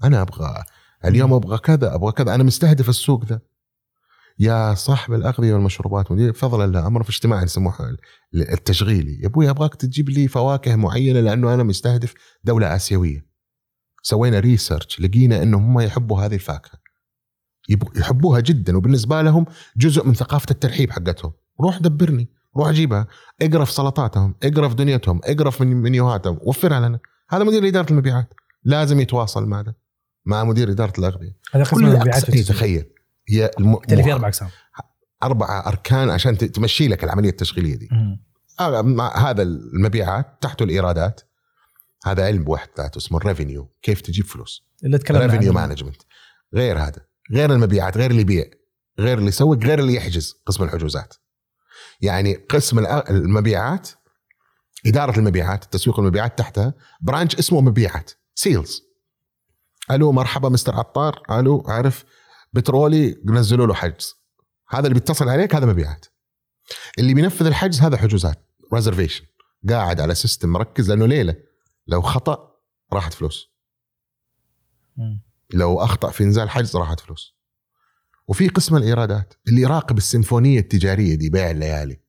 أنا 0.05 0.23
أبغى 0.23 0.65
اليوم 1.05 1.33
أبغى 1.33 1.59
كذا 1.59 1.95
أبغى 1.95 2.13
كذا 2.13 2.35
أنا 2.35 2.43
مستهدف 2.43 2.89
السوق 2.89 3.25
ذا. 3.25 3.41
يا 4.39 4.75
صاحب 4.75 5.15
الأغذية 5.15 5.55
والمشروبات 5.55 6.13
مدير 6.13 6.33
فضلا 6.33 6.73
لا 6.73 6.87
أمر 6.87 7.03
في 7.03 7.11
اجتماع 7.11 7.43
يسموه 7.43 7.97
التشغيلي. 8.35 9.21
يا 9.21 9.27
أبوي 9.27 9.51
أبغاك 9.51 9.75
تجيب 9.75 10.11
لي 10.11 10.29
فواكه 10.29 10.77
معينة 10.77 11.21
لأنه 11.21 11.55
أنا 11.55 11.63
مستهدف 11.63 12.15
دولة 12.45 12.77
آسيوية. 12.77 13.27
سوينا 14.03 14.41
research 14.41 15.01
لقينا 15.01 15.43
إنه 15.43 15.59
هم 15.59 15.81
يحبوا 15.81 16.23
هذه 16.23 16.35
الفاكهة. 16.35 16.79
يحبوها 17.97 18.41
جدا 18.41 18.77
وبالنسبة 18.77 19.23
لهم 19.23 19.47
جزء 19.77 20.07
من 20.07 20.15
ثقافة 20.15 20.47
الترحيب 20.51 20.91
حقتهم. 20.91 21.33
روح 21.61 21.79
دبرني. 21.79 22.42
روح 22.57 22.71
جيبها 22.71 23.07
اقرا 23.43 23.65
في 23.65 23.73
سلطاتهم 23.73 24.35
اقرا 24.43 24.69
في 24.69 24.75
دنيتهم 24.75 25.21
اقرا 25.25 25.51
في 25.51 25.65
منيوهاتهم 25.65 26.39
وفرها 26.43 26.89
لنا. 26.89 26.99
هذا 27.31 27.45
مدير 27.45 27.69
إدارة 27.69 27.91
المبيعات. 27.91 28.35
لازم 28.65 29.01
يتواصل 29.01 29.47
مع 29.47 29.63
ده 29.63 29.77
مع 30.25 30.45
مدير 30.45 30.71
إدارة 30.71 30.93
الأغذية. 30.99 31.37
هذا 31.53 31.65
قسم 31.65 31.87
المبيعات 31.87 32.31
تخيل. 32.31 32.93
هي 33.29 33.51
الم... 33.59 33.79
في 33.81 34.13
أربع 34.13 34.29
أقسام. 34.29 34.49
أربع 35.23 35.65
أركان 35.67 36.11
عشان 36.11 36.39
تمشي 36.39 36.89
لك 36.89 37.05
العملية 37.05 37.31
التشغيلية 37.31 37.75
دي. 37.75 37.89
هذا 39.17 39.43
المبيعات 39.43 40.39
تحته 40.41 40.63
الإيرادات. 40.63 41.21
هذا 42.07 42.27
علم 42.27 42.45
بوحد 42.45 42.69
ذاته 42.79 42.99
اسمه 42.99 43.19
ال 43.19 43.25
revenue 43.25 43.73
كيف 43.83 44.01
تجيب 44.01 44.25
فلوس. 44.25 44.69
اللي 44.85 44.99
تكلمنا 44.99 45.27
revenue 45.27 45.53
management 45.53 46.03
غير 46.55 46.79
هذا. 46.79 47.07
غير 47.33 47.53
المبيعات 47.53 47.97
غير 47.97 48.11
اللي 48.11 48.23
يبيع. 48.23 48.45
غير 49.01 49.19
اللي 49.19 49.29
يسوق 49.29 49.65
غير 49.65 49.79
اللي 49.79 49.95
يحجز 49.95 50.35
قسم 50.47 50.65
الحجوزات. 50.65 51.15
يعني 52.03 52.35
قسم 52.35 52.79
المبيعات 53.11 53.89
إدارة 54.87 55.19
المبيعات 55.19 55.65
تسويق 55.65 55.99
المبيعات 56.01 56.39
تحتها 56.39 56.75
branch 57.01 57.37
اسمه 57.37 57.61
مبيعات 57.61 58.11
sales. 58.35 58.83
ألو 59.91 60.13
مرحبا 60.13 60.49
مستر 60.49 60.75
عطار. 60.75 61.23
ألو 61.31 61.65
عارف 61.67 62.05
بترولي 62.53 63.23
نزلوا 63.25 63.67
له 63.67 63.75
حجز. 63.75 64.15
هذا 64.69 64.87
اللي 64.87 64.95
بيتصل 64.95 65.29
عليك 65.29 65.55
هذا 65.55 65.67
مبيعات. 65.67 66.07
اللي 66.99 67.15
بينفذ 67.15 67.47
الحجز 67.47 67.81
هذا 67.81 67.97
حجوزات 67.97 68.49
reservation 68.75 69.25
قاعد 69.69 70.01
على 70.01 70.15
system 70.15 70.49
مركز 70.49 70.91
لأنه 70.91 71.07
ليلة. 71.07 71.37
لو 71.87 72.03
خطأ 72.03 72.57
راحت 72.93 73.15
فلوس. 73.15 73.53
لو 75.55 75.81
أخطأ 75.81 76.11
في 76.11 76.25
إنزال 76.25 76.51
حجز 76.51 76.77
راحت 76.77 77.01
فلوس. 77.01 77.37
وفي 78.29 78.49
قسم 78.49 78.77
الإيرادات 78.77 79.35
اللي 79.49 79.61
يراقب 79.63 79.99
السيمفونية 79.99 80.59
التجارية 80.61 81.15
دي 81.15 81.31
بيع 81.31 81.51
الليالي 81.51 82.01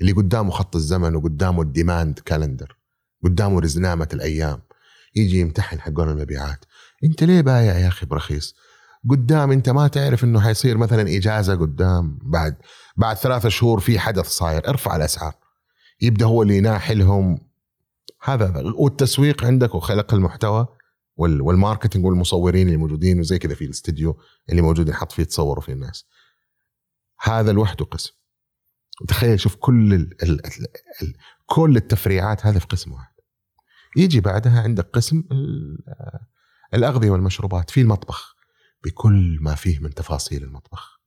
اللي 0.00 0.12
قدامه 0.12 0.50
خط 0.50 0.76
الزمن 0.76 1.16
وقدامه 1.16 1.62
ال 1.62 1.70
demand 1.70 2.18
calendar 2.18 2.76
قدامه 3.24 3.60
رزنامة 3.60 4.08
الأيام. 4.12 4.62
يجي 5.16 5.40
يمتحن 5.40 5.80
حقون 5.80 6.08
المبيعات. 6.08 6.64
أنت 7.04 7.24
ليه 7.24 7.40
بايع 7.40 7.78
يا 7.78 7.88
أخي 7.88 8.06
برخيص؟ 8.06 8.54
قدام 9.10 9.52
أنت 9.52 9.68
ما 9.68 9.88
تعرف 9.88 10.24
إنه 10.24 10.40
حيصير 10.40 10.76
مثلا 10.76 11.02
إجازة 11.16 11.54
قدام 11.54 12.18
بعد 12.22 12.56
بعد 12.96 13.16
ثلاثة 13.16 13.48
شهور 13.48 13.80
في 13.80 13.98
حدث 13.98 14.26
صاير. 14.26 14.68
ارفع 14.68 14.96
الأسعار. 14.96 15.34
يبدأ 16.00 16.26
هو 16.26 16.42
اللي 16.42 16.56
يناحلهم. 16.56 17.38
هذا 18.22 18.62
والتسويق 18.78 19.44
عندك 19.44 19.74
وخلق 19.74 20.14
المحتوى 20.14 20.66
والماركتنج 21.16 22.04
والمصورين 22.04 22.66
اللي 22.66 22.76
موجودين 22.76 23.20
وزي 23.20 23.38
كذا 23.38 23.54
في 23.54 23.64
الاستديو 23.64 24.20
اللي 24.50 24.62
موجود 24.62 24.88
يحط 24.88 25.12
فيه 25.12 25.24
تصوروا 25.24 25.62
فيه 25.62 25.72
الناس. 25.72 26.06
هذا 27.20 27.52
لوحده 27.52 27.84
قسم. 27.84 28.12
تخيل 29.08 29.40
شوف 29.40 29.56
كل 29.56 29.94
ال 29.94 30.22
ال 30.22 30.46
ال 30.46 30.66
ال 31.02 31.14
كل 31.46 31.76
التفريعات 31.76 32.46
هذا 32.46 32.58
في 32.58 32.66
قسم 32.66 32.92
واحد. 32.92 33.14
يجي 33.96 34.20
بعدها 34.20 34.62
عندك 34.62 34.90
قسم 34.92 35.24
الأغذية 36.74 37.10
والمشروبات 37.10 37.70
في 37.70 37.80
المطبخ. 37.80 38.34
بكل 38.84 39.38
ما 39.40 39.54
فيه 39.54 39.78
من 39.78 39.94
تفاصيل 39.94 40.42
المطبخ. 40.42 41.00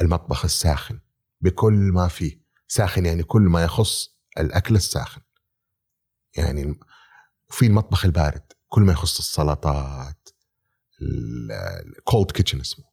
المطبخ 0.00 0.44
الساخن. 0.44 1.00
بكل 1.40 1.90
ما 1.94 2.08
فيه. 2.08 2.42
ساخن 2.68 3.06
يعني 3.06 3.22
كل 3.22 3.42
ما 3.42 3.64
يخص 3.64 4.18
الأكل 4.38 4.74
الساخن. 4.74 5.20
يعني 6.36 6.80
في 7.50 7.66
المطبخ 7.66 8.04
البارد. 8.04 8.51
كل 8.72 8.82
ما 8.82 8.92
يخص 8.92 9.18
السلطات 9.18 10.28
ال 11.98 12.04
cold 12.04 12.30
kitchen 12.30 12.60
اسمه. 12.60 12.84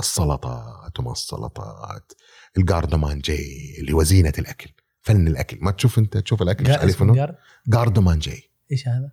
السلطات 0.00 1.00
وما 1.00 1.12
السلطات 1.12 2.12
ال 2.58 2.68
garde 2.68 3.18
manger 3.18 3.76
اللي 3.78 3.92
وزينة 3.92 4.32
الأكل. 4.38 4.70
فن 5.02 5.28
الأكل. 5.28 5.58
ما 5.60 5.70
تشوف 5.70 5.98
أنت 5.98 6.16
تشوف 6.16 6.42
الأكل 6.42 6.64
تعرف 6.64 7.02
garde 7.68 8.18
manger. 8.18 8.42
إيش 8.72 8.88
هذا؟ 8.88 9.10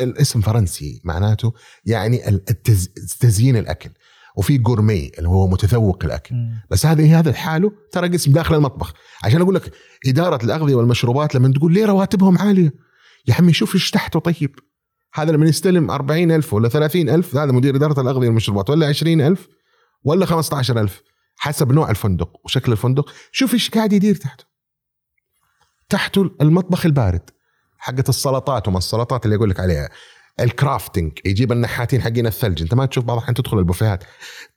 الاسم 0.00 0.40
فرنسي 0.40 1.00
معناته 1.04 1.52
يعني 1.84 2.28
التز... 2.28 2.88
تزيين 3.20 3.56
الأكل. 3.56 3.90
وفي 4.36 4.58
gourmet 4.58 5.10
اللي 5.18 5.28
هو 5.28 5.48
متذوق 5.48 6.04
الأكل. 6.04 6.34
مم. 6.34 6.62
بس 6.70 6.86
هذه 6.86 7.18
هذا 7.18 7.30
لحاله 7.30 7.72
ترى 7.92 8.08
قسم 8.08 8.32
داخل 8.32 8.54
المطبخ. 8.54 8.94
عشان 9.24 9.40
أقول 9.40 9.54
لك 9.54 9.72
إدارة 10.06 10.44
الأغذية 10.44 10.74
والمشروبات 10.74 11.34
لما 11.34 11.52
تقول 11.52 11.74
ليه 11.74 11.84
رواتبهم 11.84 12.38
عالية؟ 12.38 12.72
يا 13.26 13.34
عمي 13.34 13.52
شوف 13.52 13.74
إيش 13.74 13.90
تحته 13.90 14.20
طيب. 14.20 14.54
هذا 15.18 15.32
لما 15.32 15.46
يستلم 15.46 15.90
40000 15.90 16.54
ولا 16.54 16.68
30000 16.68 17.36
هذا 17.36 17.52
مدير 17.52 17.76
إدارة 17.76 18.00
الأغذية 18.00 18.26
والمشروبات 18.26 18.70
ولا 18.70 18.86
20000 18.86 19.48
ولا 20.04 20.26
15000 20.26 21.02
حسب 21.36 21.72
نوع 21.72 21.90
الفندق 21.90 22.40
وشكل 22.44 22.72
الفندق. 22.72 23.10
شوف 23.32 23.54
إيش 23.54 23.70
قاعد 23.70 23.92
يدير 23.92 24.14
تحته. 24.14 24.44
تحته 25.88 26.30
المطبخ 26.40 26.86
البارد 26.86 27.30
حقة 27.78 28.04
السلطات 28.08 28.68
وما 28.68 28.78
السلطات 28.78 29.24
اللي 29.24 29.36
أقول 29.36 29.50
لك 29.50 29.60
عليها. 29.60 29.88
الكرافتنج 30.40 31.18
يجيب 31.24 31.52
النحاتين 31.52 32.02
حقين 32.02 32.26
الثلج. 32.26 32.62
أنت 32.62 32.74
ما 32.74 32.86
تشوف 32.86 33.04
بعض 33.04 33.18
الحين 33.18 33.34
تدخل 33.34 33.58
البوفيهات 33.58 34.04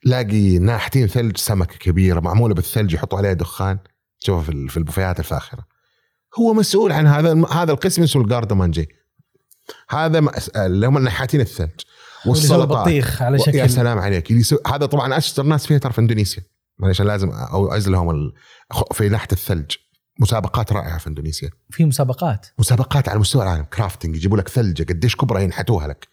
تلاقي 0.04 0.60
ناحتين 0.60 1.08
ثلج 1.08 1.38
سمكة 1.38 1.78
كبيرة 1.78 2.20
معمولة 2.20 2.54
بالثلج 2.54 2.94
يحطوا 2.94 3.18
عليها 3.18 3.34
دخان. 3.34 3.80
تشوفها 4.22 4.68
في 4.68 4.78
البوفيهات 4.78 5.20
الفاخرة. 5.20 5.66
هو 6.40 6.54
مسؤول 6.54 6.92
عن 6.92 7.08
هذا 7.08 7.46
هذا 7.52 7.72
القسم 7.72 8.04
اسمه 8.04 8.22
الجاردمانجي 8.22 9.01
هذا 9.90 10.32
اللي 10.56 10.88
هم 10.88 10.98
النحاتين 10.98 11.42
الثلج. 11.42 11.82
والسلطات. 12.26 12.88
بطيخ 12.88 13.22
على 13.22 13.40
شكل 13.40 13.56
يا 13.56 13.68
سلام 13.68 14.00
عليك. 14.00 14.34
هذا 14.68 14.86
طبعا 14.86 15.18
اشطر 15.18 15.44
ناس 15.44 15.68
فيها 15.68 15.78
ترى 15.78 15.94
في 15.94 16.02
اندونيسيا 16.02 16.44
معلش 16.80 17.02
لازم 17.02 17.30
أو 17.30 17.76
لهم 17.76 18.10
ال... 18.10 18.34
في 18.94 19.10
ناحية 19.10 19.28
الثلج. 19.32 19.76
مسابقات 20.20 20.74
رائعة 20.74 20.98
في 20.98 21.08
إندونيسيا. 21.08 21.50
في 21.70 21.86
مسابقات. 21.86 22.48
مسابقات 22.60 23.10
على 23.10 23.20
مستوى 23.20 23.44
العالم. 23.44 23.64
كرافتنج 23.64 24.16
يجيبوا 24.16 24.38
لك 24.38 24.48
ثلجة 24.48 24.84
قديش 24.84 25.16
كبرى 25.16 25.44
ينحتوها 25.44 25.88
لك. 25.88 26.08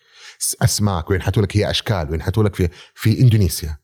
أسماك 0.63 1.11
وينحتوا 1.11 1.43
لك 1.43 1.57
هي 1.57 1.71
أشكال 1.71 2.11
وينحتوا 2.11 2.45
لك 2.45 2.55
في 2.55 2.69
في 2.95 3.21
إندونيسيا. 3.21 3.77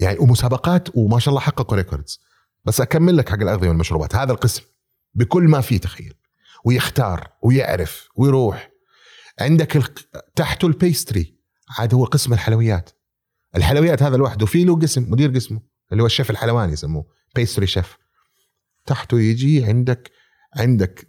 يعني 0.00 0.18
ومسابقات 0.18 0.88
وما 0.94 1.18
شاء 1.18 1.28
الله 1.28 1.40
حققوا 1.40 1.76
records 1.76 2.20
بس 2.64 2.80
أكمل 2.80 3.16
لك 3.16 3.28
حق 3.28 3.40
الأغذية 3.40 3.68
والمشروبات. 3.68 4.14
هذا 4.14 4.32
القسم. 4.32 4.62
بكل 5.14 5.42
ما 5.42 5.60
فيه 5.60 5.78
تخيل. 5.78 6.14
ويختار 6.66 7.28
ويعرف 7.42 8.08
ويروح. 8.16 8.70
عندك. 9.40 9.82
تحته 10.36 10.66
ال 10.66 10.76
pastry 10.76 11.36
عاد 11.78 11.94
هو 11.94 12.04
قسم 12.04 12.32
الحلويات. 12.32 12.90
الحلويات 13.56 14.02
هذا 14.02 14.16
لوحده 14.16 14.46
في 14.46 14.64
له 14.64 14.78
قسم 14.78 15.10
مدير 15.10 15.30
قسمه 15.30 15.60
اللي 15.92 16.02
هو 16.02 16.06
الشيف 16.06 16.30
الحلواني 16.30 16.72
يسموه 16.72 17.06
pastry 17.34 17.66
chef 17.66 17.96
تحته 18.86 19.20
يجي 19.20 19.64
عندك 19.64 20.10
عندك 20.56 21.08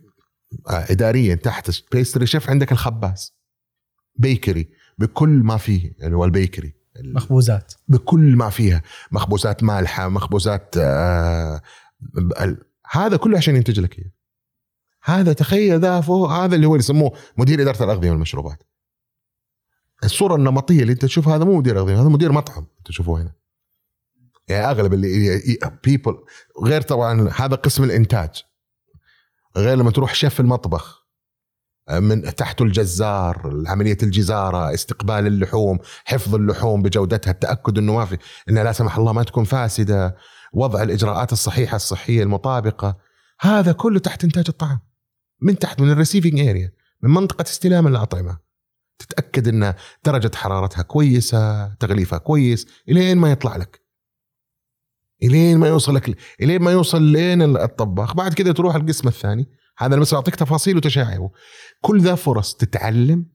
آه، 0.69 0.85
اداريا 0.91 1.35
تحت 1.35 1.69
ال 1.69 1.77
pastry 1.77 2.25
chef 2.27 2.49
عندك 2.49 2.71
الخباز. 2.71 3.33
bakery 4.15 4.69
بكل 4.97 5.29
ما 5.29 5.57
فيه 5.57 5.91
اللي 6.03 6.15
هو 6.17 6.25
ال 6.25 6.32
bakery 6.32 6.73
ال- 6.99 7.13
مخبوزات. 7.13 7.73
بكل 7.87 8.35
ما 8.35 8.49
فيها. 8.49 8.81
مخبوزات 9.11 9.63
مالحة 9.63 10.09
مخبوزات 10.09 10.75
آه 10.77 11.61
هذا 12.91 13.17
كله 13.17 13.37
عشان 13.37 13.55
ينتج 13.55 13.79
لك 13.79 13.99
إياه. 13.99 14.11
هذا 15.07 15.33
تخيل 15.33 15.79
ذا 15.79 16.01
فوق 16.01 16.31
هذا 16.31 16.55
اللي 16.55 16.67
هو 16.67 16.75
يسموه 16.75 17.11
مدير 17.37 17.61
إدارة 17.61 17.83
الأغذية 17.83 18.11
والمشروبات. 18.11 18.63
الصورة 20.03 20.35
النمطية 20.35 20.81
اللي 20.81 20.93
أنت 20.93 21.05
تشوفها 21.05 21.35
هذا 21.35 21.43
مو 21.43 21.57
مدير 21.57 21.79
أغذية 21.79 22.01
هذا 22.01 22.09
مدير 22.09 22.31
مطعم 22.31 22.67
أنت 22.79 22.87
تشوفه 22.87 23.21
هنا. 23.21 23.31
يعني 24.47 24.65
أغلب 24.71 24.93
اللي 24.93 25.39
بيبل 25.83 26.17
غير 26.63 26.81
طبعا 26.81 27.29
هذا 27.35 27.55
قسم 27.55 27.83
الإنتاج. 27.83 28.43
غير 29.57 29.77
لما 29.77 29.91
تروح 29.91 30.15
شيف 30.15 30.39
المطبخ 30.39 31.07
من 31.91 32.35
تحته 32.35 32.63
الجزار 32.63 33.63
عملية 33.67 33.97
الجزارة 34.03 34.73
استقبال 34.73 35.27
اللحوم 35.27 35.79
حفظ 36.05 36.35
اللحوم 36.35 36.81
بجودتها 36.81 37.31
التأكد 37.31 37.77
أنه 37.77 37.95
ما 37.95 38.05
في 38.05 38.17
أنها 38.49 38.63
لا 38.63 38.71
سمح 38.71 38.97
الله 38.97 39.13
ما 39.13 39.23
تكون 39.23 39.43
فاسدة 39.43 40.15
وضع 40.53 40.83
الإجراءات 40.83 41.31
الصحيحة 41.33 41.75
الصحية 41.75 42.23
المطابقة. 42.23 42.97
هذا 43.39 43.71
كله 43.71 43.99
تحت 43.99 44.23
إنتاج 44.23 44.45
الطعام. 44.49 44.86
من 45.41 45.59
تحت 45.59 45.81
من 45.81 45.91
ال 45.91 45.96
receiving 45.96 46.39
area 46.39 46.71
من 47.01 47.09
منطقة 47.09 47.41
استلام 47.41 47.87
الأطعمة. 47.87 48.47
تتأكد 48.99 49.47
أن 49.47 49.73
درجة 50.03 50.35
حرارتها 50.35 50.81
كويسة 50.81 51.73
تغليفها 51.73 52.19
كويس 52.19 52.67
إلين 52.89 53.17
ما 53.17 53.31
يطلع 53.31 53.55
لك. 53.55 53.81
إلين 55.23 55.57
ما 55.57 55.67
يوصل 55.67 55.95
لك 55.95 56.17
إلين 56.41 56.61
ما 56.61 56.71
يوصل 56.71 57.01
لين 57.01 57.41
الطباخ. 57.41 58.13
بعد 58.13 58.33
كده 58.33 58.51
تروح 58.51 58.75
القسم 58.75 59.07
الثاني. 59.07 59.49
هذا 59.77 59.95
بس 59.95 60.13
أعطيك 60.13 60.35
تفاصيل 60.35 60.77
وتشاعره 60.77 61.31
كل 61.81 62.01
ذا 62.01 62.15
فرص 62.15 62.55
تتعلم 62.55 63.25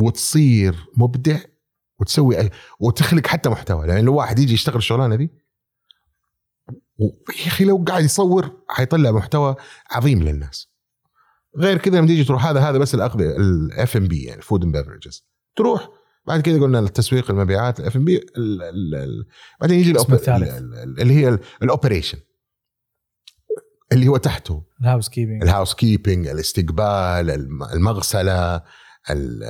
وتصير 0.00 0.86
مبدع 0.96 1.38
وتسوي 2.00 2.40
أي 2.40 2.50
وتخلق 2.80 3.26
حتى 3.26 3.48
محتوى. 3.48 3.86
لأن 3.86 4.04
لو 4.04 4.14
واحد 4.14 4.38
يجي 4.38 4.54
يشتغل 4.54 4.76
الشغلانة 4.76 5.16
دي 5.16 5.30
يا 7.28 7.46
أخي 7.46 7.64
لو 7.64 7.84
قاعد 7.88 8.04
يصور 8.04 8.64
حيطلع 8.68 9.10
محتوى 9.10 9.56
عظيم 9.90 10.22
للناس. 10.22 10.75
غير 11.58 11.78
كذا 11.78 11.98
لما 11.98 12.06
تيجي 12.06 12.24
تروح 12.24 12.46
هذا 12.46 12.60
هذا 12.60 12.78
بس 12.78 12.94
الاغذيه 12.94 13.36
الاف 13.36 13.96
ام 13.96 14.08
بي 14.08 14.22
يعني 14.22 14.42
food 14.42 14.64
and 14.64 14.76
beverages 14.76 15.26
تروح 15.56 15.88
بعد 16.26 16.40
كذا 16.40 16.60
قلنا 16.60 16.78
التسويق 16.78 17.30
المبيعات 17.30 17.80
الاف 17.80 17.96
ام 17.96 18.04
بي 18.04 18.20
بعدين 19.60 19.78
يجي 19.80 19.94
اللي 20.98 21.14
هي 21.14 21.38
ال 21.62 21.68
operation 21.68 22.18
اللي 23.92 24.08
هو 24.08 24.16
تحته. 24.16 24.62
ال 24.80 25.08
housekeeping 25.08 25.42
ال 25.42 25.74
housekeeping 25.74 26.26
الاستقبال 26.26 27.30
الم- 27.30 27.62
المغسلة 27.62 28.56
ال 29.10 29.42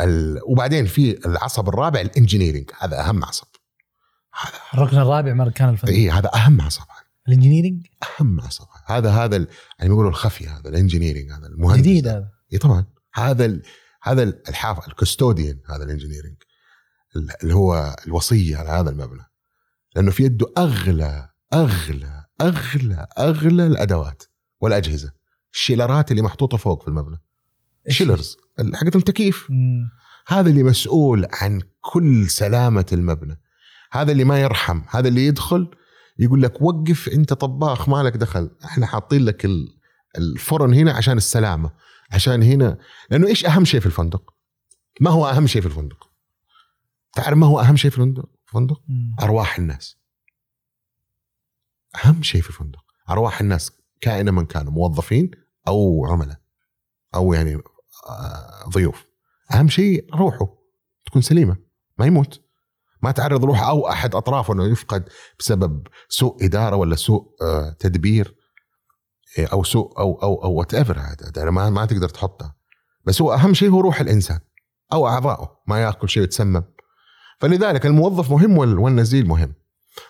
ال 0.00 0.40
وبعدين 0.46 0.86
في 0.86 1.26
العصب 1.26 1.68
الرابع 1.68 2.00
ال 2.00 2.06
engineering 2.06 2.70
هذا 2.78 3.00
أهم 3.00 3.24
عصب. 3.24 3.46
هذا 4.42 4.58
الركن 4.74 4.98
الرابع 4.98 5.32
من 5.32 5.40
اركان 5.40 5.68
الفندق 5.68 5.92
اي 5.92 6.10
هذا 6.10 6.30
أهم 6.34 6.60
عصب. 6.60 6.82
ال 7.28 7.33
engineering 7.33 7.86
أهم 8.20 8.40
عصب. 8.40 8.66
هذا 8.86 9.10
هذا 9.10 9.36
يعني 9.78 9.88
بيقولوا 9.88 10.10
الخفي 10.10 10.46
هذا 10.48 10.68
ال 10.68 10.73
engineering 10.73 11.32
هذا 11.32 11.46
المهندس 11.46 11.80
جديد 11.80 12.08
هذا. 12.08 12.30
اي 12.52 12.58
طبعا. 12.58 12.84
هذا 13.14 13.44
ال 13.44 13.62
هذا 14.02 14.22
ال- 14.22 14.48
الحاف 14.48 14.88
الكستوديان 14.88 15.60
هذا 15.68 15.84
الانجينيرنج 15.84 16.36
ال- 17.16 17.42
اللي 17.42 17.54
هو 17.54 17.96
الوصية 18.06 18.56
على 18.56 18.68
هذا 18.68 18.90
المبنى. 18.90 19.22
لأنه 19.96 20.10
في 20.10 20.22
يده 20.24 20.52
أغلى 20.58 21.28
أغلى 21.54 22.24
أغلى 22.40 23.06
أغلى 23.18 23.66
الأدوات 23.66 24.22
والأجهزة. 24.60 25.12
الشيلرات 25.52 26.10
اللي 26.10 26.22
محطوطة 26.22 26.56
فوق 26.56 26.82
في 26.82 26.88
المبنى؟ 26.88 27.16
شيلرز 27.88 28.36
حقت 28.74 28.96
التكييف. 28.96 29.48
هذا 30.26 30.50
اللي 30.50 30.62
مسؤول 30.62 31.26
عن 31.32 31.60
كل 31.80 32.30
سلامة 32.30 32.86
المبنى. 32.92 33.40
هذا 33.92 34.12
اللي 34.12 34.24
ما 34.24 34.40
يرحم 34.40 34.82
هذا 34.88 35.08
اللي 35.08 35.26
يدخل 35.26 35.70
يقول 36.20 36.42
لك 36.42 36.62
وقف 36.62 37.08
أنت 37.08 37.32
طباخ 37.32 37.88
ما 37.88 38.02
لك 38.02 38.16
دخل. 38.16 38.50
إحنا 38.64 38.86
حاطين 38.86 39.24
لك 39.24 39.44
ال- 39.44 39.78
الفرن 40.18 40.74
هنا 40.74 40.92
عشان 40.92 41.16
السلامة 41.16 41.70
عشان 42.12 42.42
هنا 42.42 42.78
لأنه 43.10 43.26
إيش 43.26 43.46
أهم 43.46 43.64
شيء 43.64 43.80
في 43.80 43.86
الفندق؟ 43.86 44.34
ما 45.00 45.10
هو 45.10 45.26
أهم 45.26 45.46
شيء 45.46 45.60
في 45.62 45.66
الفندق؟ 45.68 46.10
تعرف 47.12 47.38
ما 47.38 47.46
هو 47.46 47.60
أهم 47.60 47.76
شيء 47.76 47.90
في 47.90 47.98
الفندق. 47.98 48.82
أرواح 49.22 49.58
الناس. 49.58 49.96
أهم 52.04 52.22
شيء 52.22 52.40
في 52.42 52.48
الفندق. 52.50 52.84
أرواح 53.10 53.40
الناس 53.40 53.72
كائنا 54.00 54.30
من 54.30 54.46
كانوا 54.46 54.72
موظفين 54.72 55.30
أو 55.68 56.06
عملاء 56.06 56.40
أو 57.14 57.32
يعني 57.34 57.54
آه، 58.08 58.68
ضيوف. 58.68 59.04
أهم 59.54 59.68
شيء 59.68 60.14
روحه 60.14 60.58
تكون 61.06 61.22
سليمة 61.22 61.56
ما 61.98 62.06
يموت. 62.06 62.42
ما 63.02 63.10
تعرض 63.10 63.44
روحه 63.44 63.68
أو 63.70 63.88
أحد 63.88 64.14
أطرافه 64.14 64.54
إنه 64.54 64.64
يفقد 64.64 65.08
بسبب 65.38 65.86
سوء 66.08 66.44
إدارة 66.44 66.76
ولا 66.76 66.96
سوء 66.96 67.34
آه، 67.42 67.76
تدبير 67.78 68.34
إيه، 69.38 69.46
أو 69.46 69.64
سوء 69.64 69.98
أو 69.98 70.22
أو 70.22 70.44
أو 70.44 70.52
whatever 70.52 70.98
هذا 70.98 71.50
ما 71.50 71.70
ما 71.70 71.84
تقدر 71.86 72.08
تحطها 72.08 72.54
بس 73.06 73.22
هو 73.22 73.34
أهم 73.34 73.54
شيء 73.54 73.70
هو 73.70 73.80
روح 73.80 74.00
الإنسان 74.00 74.40
أو 74.92 75.06
اعضائه 75.08 75.60
ما 75.66 75.82
يأكل 75.82 76.08
شيء 76.08 76.20
ويتسمم. 76.22 76.62
فلذلك 77.40 77.86
الموظف 77.86 78.30
مهم 78.30 78.58
وال- 78.58 78.78
والنزيل 78.78 79.26
مهم. 79.28 79.54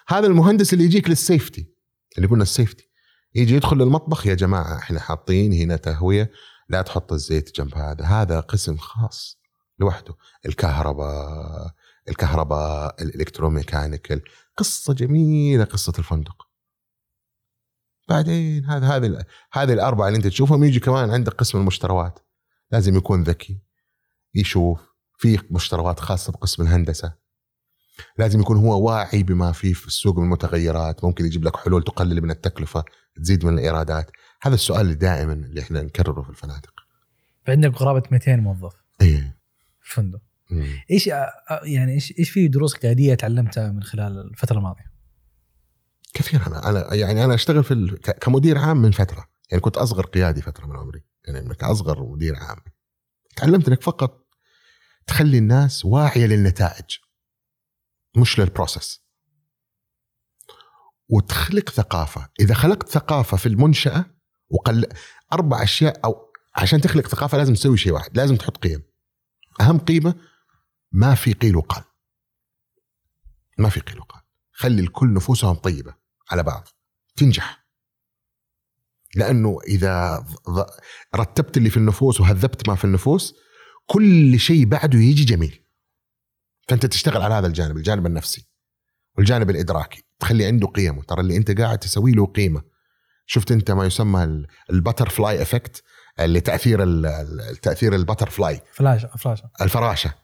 هذا 0.09 0.27
المهندس 0.27 0.73
اللي 0.73 0.85
يجيك 0.85 1.09
لل 1.09 1.25
safety 1.25 1.73
اللي 2.17 2.29
قلنا 2.29 2.43
ال 2.43 2.50
safety 2.50 2.91
يجي 3.35 3.55
يدخل 3.55 3.77
للمطبخ 3.77 4.27
يا 4.27 4.35
جماعة 4.35 4.79
إحنا 4.79 5.01
حاطين 5.01 5.53
هنا 5.53 5.77
تهوية 5.77 6.31
لا 6.69 6.83
تحط 6.83 7.13
الزيت 7.13 7.57
جنب 7.57 7.75
هذا 7.75 8.05
هذا 8.05 8.41
قسم 8.41 8.77
خاص 8.77 9.41
لوحده 9.79 10.15
الكهرباء 10.47 11.71
الكهرباء 12.09 13.03
الإلكتروميكانيكال 13.03 14.23
قصة 14.57 14.95
جميلة 14.95 15.65
قصة 15.65 15.93
الفندق. 15.99 16.47
بعدين 18.09 18.65
هذا 18.65 18.87
هذه 18.87 19.25
هذه 19.53 19.73
الأربعة 19.73 20.09
اللي 20.09 20.17
أنت 20.17 20.27
تشوفهم 20.27 20.65
يجي 20.65 20.81
كمان 20.81 21.11
عندك 21.11 21.33
قسم 21.33 21.59
المشتروات. 21.59 22.19
لازم 22.71 22.97
يكون 22.97 23.23
ذكي 23.23 23.63
يشوف 24.35 24.81
في 25.19 25.39
مشتروات 25.51 26.01
خاصة 26.01 26.33
بقسم 26.33 26.63
الهندسة. 26.63 27.15
لازم 28.19 28.41
يكون 28.41 28.57
هو 28.57 28.89
واعي 28.89 29.23
بما 29.23 29.53
فيه 29.53 29.73
في 29.73 29.87
السوق 29.87 30.19
من 30.19 30.25
المتغيرات. 30.25 31.05
ممكن 31.05 31.25
يجيب 31.25 31.45
لك 31.45 31.57
حلول 31.57 31.83
تقلل 31.83 32.23
من 32.23 32.31
التكلفة 32.31 32.85
تزيد 33.17 33.45
من 33.45 33.55
الإيرادات. 33.55 34.11
هذا 34.43 34.55
السؤال 34.55 34.81
اللي 34.81 34.95
دائما 34.95 35.33
اللي 35.33 35.61
إحنا 35.61 35.83
نكرره 35.83 36.23
في 36.23 36.31
الفنادق. 36.31 36.73
فعندك 37.47 37.75
قرابه 37.75 38.03
200 38.11 38.37
موظف. 38.37 38.75
إيه. 39.01 39.41
مم. 39.99 40.21
إيش 40.91 41.07
يعني 41.63 41.93
إيش 41.93 42.15
إيش 42.19 42.31
في 42.31 42.49
دروس 42.49 42.75
قيادية 42.75 43.15
تعلمتها 43.15 43.73
من 43.73 43.83
خلال 43.83 44.19
الفترة 44.31 44.59
الماضية؟ 44.59 44.91
كثير. 46.15 46.47
أنا 46.47 46.71
أنا 46.71 46.95
يعني 46.95 47.25
أنا 47.25 47.35
أشتغل 47.35 47.65
في 47.65 47.75
ال- 47.75 48.01
كمدير 48.01 48.59
عام 48.59 48.83
من 48.83 48.91
فترة. 48.91 49.29
يعني 49.51 49.61
كنت 49.61 49.77
أصغر 49.77 50.07
قيادي 50.07 50.43
فترة 50.43 50.67
من 50.67 50.77
عمري. 50.77 51.05
يعني 51.25 51.55
كاصغر 51.55 52.03
مدير 52.03 52.37
عام. 52.37 52.59
تعلمت 53.37 53.69
إنك 53.69 53.83
فقط 53.83 54.27
تخلي 55.07 55.39
الناس 55.39 55.85
واعية 55.85 56.27
للنتائج 56.27 56.85
مش 58.17 58.39
للبروسيس 58.39 59.01
وتخلق 61.09 61.71
ثقافة. 61.71 62.29
إذا 62.41 62.55
خلقت 62.55 62.89
ثقافة 62.89 63.37
في 63.37 63.47
المنشأة 63.47 64.05
وقل 64.51 64.87
أربع 65.33 65.63
أشياء 65.63 66.01
أو 66.05 66.33
عشان 66.57 66.81
تخلق 66.81 67.07
ثقافة 67.07 67.39
لازم 67.39 67.55
تسوي 67.55 67.77
شيء 67.77 67.93
واحد. 67.93 68.17
لازم 68.17 68.37
تحط 68.37 68.57
قيم. 68.57 68.83
أهم 69.61 69.79
قيمة 69.79 70.15
ما 70.93 71.15
في 71.15 71.33
قيل 71.33 71.57
وقال. 71.57 71.85
ما 73.59 73.69
في 73.69 73.81
قيل 73.81 73.99
وقال. 74.01 74.23
خلي 74.53 74.81
الكل 74.83 75.13
نفوسهم 75.15 75.55
طيبة 75.55 75.95
على 76.31 76.43
بعض. 76.43 76.69
تنجح. 77.17 77.67
لأنه 79.17 79.59
إذا 79.69 80.25
ض- 80.51 80.67
رتبت 81.17 81.57
اللي 81.57 81.71
في 81.71 81.77
النفوس 81.77 82.21
وهذبت 82.21 82.69
ما 82.69 82.75
في 82.75 82.85
النفوس 82.85 83.35
كل 83.87 84.39
شيء 84.41 84.65
بعده 84.67 84.99
يجي 84.99 85.25
جميل. 85.25 85.65
فأنت 86.69 86.87
تشتغل 86.87 87.23
على 87.23 87.35
هذا 87.35 87.47
الجانب 87.47 87.77
الجانب 87.77 88.07
النفسي 88.07 88.49
والجانب 89.19 89.51
الإدراكي. 89.51 90.05
تخلي 90.19 90.47
عنده 90.47 90.67
قيمة. 90.69 91.03
ترى 91.03 91.21
اللي 91.21 91.37
أنت 91.37 91.61
قاعد 91.61 91.79
تسوي 91.79 92.13
له 92.13 92.27
قيمة. 92.27 92.63
شفت 93.27 93.53
أنت 93.53 93.71
ما 93.71 93.85
يسمى 93.87 94.45
ال 94.71 95.09
butterfly 95.09 95.43
effect 95.43 95.83
اللي 96.21 96.41
تأثير 96.41 96.83
ال- 96.83 97.07
ال- 97.07 97.57
تأثير 97.57 97.95
ال 97.95 98.31
butterfly 98.31 98.61
فلاشه 98.73 99.09
فلاشة. 99.17 99.51
الفراشة. 99.61 100.15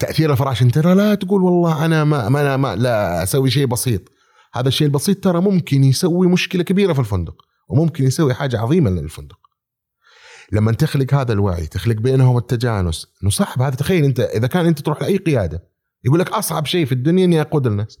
تأثير 0.00 0.32
الفراشه 0.32 0.64
أنت 0.64 0.74
ترى 0.74 0.94
لا 0.94 1.14
تقول 1.14 1.42
والله 1.42 1.84
أنا 1.84 2.04
ما, 2.04 2.28
ما 2.28 2.40
أنا 2.40 2.56
ما 2.56 2.76
لا 2.76 3.22
أسوي 3.22 3.50
شيء 3.50 3.66
بسيط. 3.66 4.02
هذا 4.54 4.68
الشيء 4.68 4.86
البسيط 4.86 5.24
ترى 5.24 5.40
ممكن 5.40 5.84
يسوي 5.84 6.26
مشكلة 6.26 6.62
كبيرة 6.62 6.92
في 6.92 6.98
الفندق 6.98 7.42
وممكن 7.68 8.04
يسوي 8.04 8.34
حاجة 8.34 8.60
عظيمة 8.60 8.90
للفندق. 8.90 9.38
لما 10.52 10.72
تخلق 10.72 11.14
هذا 11.14 11.32
الوعي 11.32 11.66
تخلق 11.66 11.96
بينهم 11.96 12.36
التجانس 12.36 13.06
إنه 13.22 13.30
صاحب 13.30 13.62
هذا. 13.62 13.74
تخيل 13.74 14.04
أنت 14.04 14.20
إذا 14.20 14.46
كان 14.46 14.66
أنت 14.66 14.80
تروح 14.80 15.02
لأي 15.02 15.16
قيادة 15.16 15.62
يقول 16.04 16.20
لك 16.20 16.30
أصعب 16.30 16.66
شيء 16.66 16.86
في 16.86 16.92
الدنيا 16.92 17.24
إني 17.24 17.40
أقود 17.40 17.66
الناس. 17.66 17.98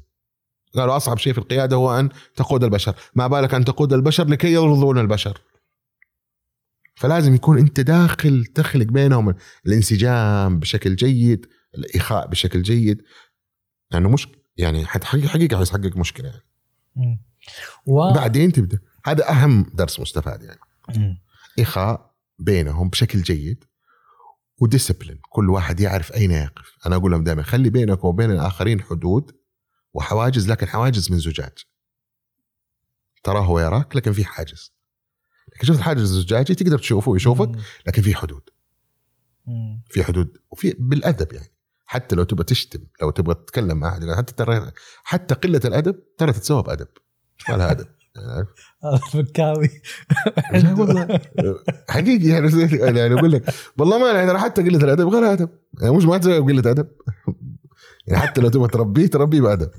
قالوا 0.74 0.96
أصعب 0.96 1.18
شيء 1.18 1.32
في 1.32 1.38
القيادة 1.38 1.76
هو 1.76 1.98
أن 1.98 2.08
تقود 2.36 2.64
البشر. 2.64 2.94
ما 3.14 3.26
بالك 3.26 3.54
أن 3.54 3.64
تقود 3.64 3.92
البشر 3.92 4.28
لكي 4.28 4.52
يرضون 4.52 4.98
البشر. 4.98 5.40
فلازم 6.96 7.34
يكون 7.34 7.58
أنت 7.58 7.80
داخل 7.80 8.44
تخلق 8.44 8.86
بينهم 8.86 9.34
الانسجام 9.66 10.58
بشكل 10.58 10.96
جيد 10.96 11.46
الاخاء 11.74 12.26
بشكل 12.26 12.62
جيد 12.62 13.02
لأنه 13.90 14.08
مش 14.08 14.28
يعني 14.56 14.86
حت- 14.86 15.04
حقيقه 15.04 15.58
حيحقق 15.58 15.96
مشكلة 15.96 16.28
يعني. 16.28 17.20
و... 17.86 18.12
بعدين 18.12 18.52
تبدأ 18.52 18.78
هذا 19.06 19.30
أهم 19.30 19.70
درس 19.74 20.00
مستفاد 20.00 20.42
يعني 20.42 20.60
مم. 20.96 21.22
اخاء 21.58 22.14
بينهم 22.38 22.88
بشكل 22.88 23.22
جيد 23.22 23.64
وديسبلين 24.58 25.18
كل 25.30 25.50
واحد 25.50 25.80
يعرف 25.80 26.12
أين 26.12 26.30
يقف 26.30 26.76
أنا 26.86 26.96
أقول 26.96 27.10
لهم 27.12 27.24
دائما 27.24 27.42
خلي 27.42 27.70
بينك 27.70 28.04
وبين 28.04 28.30
الآخرين 28.30 28.80
حدود 28.82 29.36
وحواجز 29.94 30.50
لكن 30.50 30.68
حواجز 30.68 31.12
من 31.12 31.18
زجاج 31.18 31.58
تراه 33.24 33.40
هو 33.40 33.60
يراك 33.60 33.96
لكن 33.96 34.12
في 34.12 34.24
حاجز 34.24 34.72
لكن 35.54 35.66
شفت 35.66 35.78
الحاجز 35.78 36.00
الزجاجي 36.00 36.54
تقدر 36.54 36.78
تشوفه 36.78 37.10
ويشوفك. 37.10 37.50
لكن 37.86 38.02
في 38.02 38.14
حدود. 38.14 38.50
في 39.90 40.04
حدود 40.04 40.36
وفي 40.50 40.76
بالأدب 40.78 41.32
يعني 41.32 41.52
حتى 41.90 42.16
لو 42.16 42.24
تبغى 42.24 42.44
تشتم 42.44 42.80
لو 43.02 43.10
تبغى 43.10 43.34
تتكلم 43.34 43.78
مع 43.78 43.88
أحد 43.88 44.10
حتى 44.10 44.34
ترى 44.34 44.72
حتى 45.04 45.34
قلة 45.34 45.60
الأدب 45.64 45.96
ترى 46.18 46.32
تتسوى 46.32 46.62
بأدب. 46.62 46.86
ما 47.48 47.56
لها 47.56 47.70
أدب. 47.70 47.86
والله. 50.78 51.20
حقيقي 51.88 52.28
يعني 52.28 52.48
يعني 52.72 53.14
أقول 53.14 53.32
لك 53.32 53.54
والله 53.78 53.98
ما 53.98 54.10
يعني 54.10 54.38
حتى 54.38 54.62
قلة 54.62 54.84
الأدب 54.84 55.08
غير 55.08 55.32
أدب. 55.32 55.48
يعني 55.80 55.96
مش 55.96 56.04
ما 56.04 56.18
تسوي 56.18 56.40
بقلة 56.40 56.70
أدب. 56.70 56.88
يعني 58.06 58.20
حتى 58.20 58.40
لو 58.40 58.48
تبغى 58.48 58.68
تربيه 58.68 59.06
تربيه 59.06 59.40
بأدب. 59.40 59.70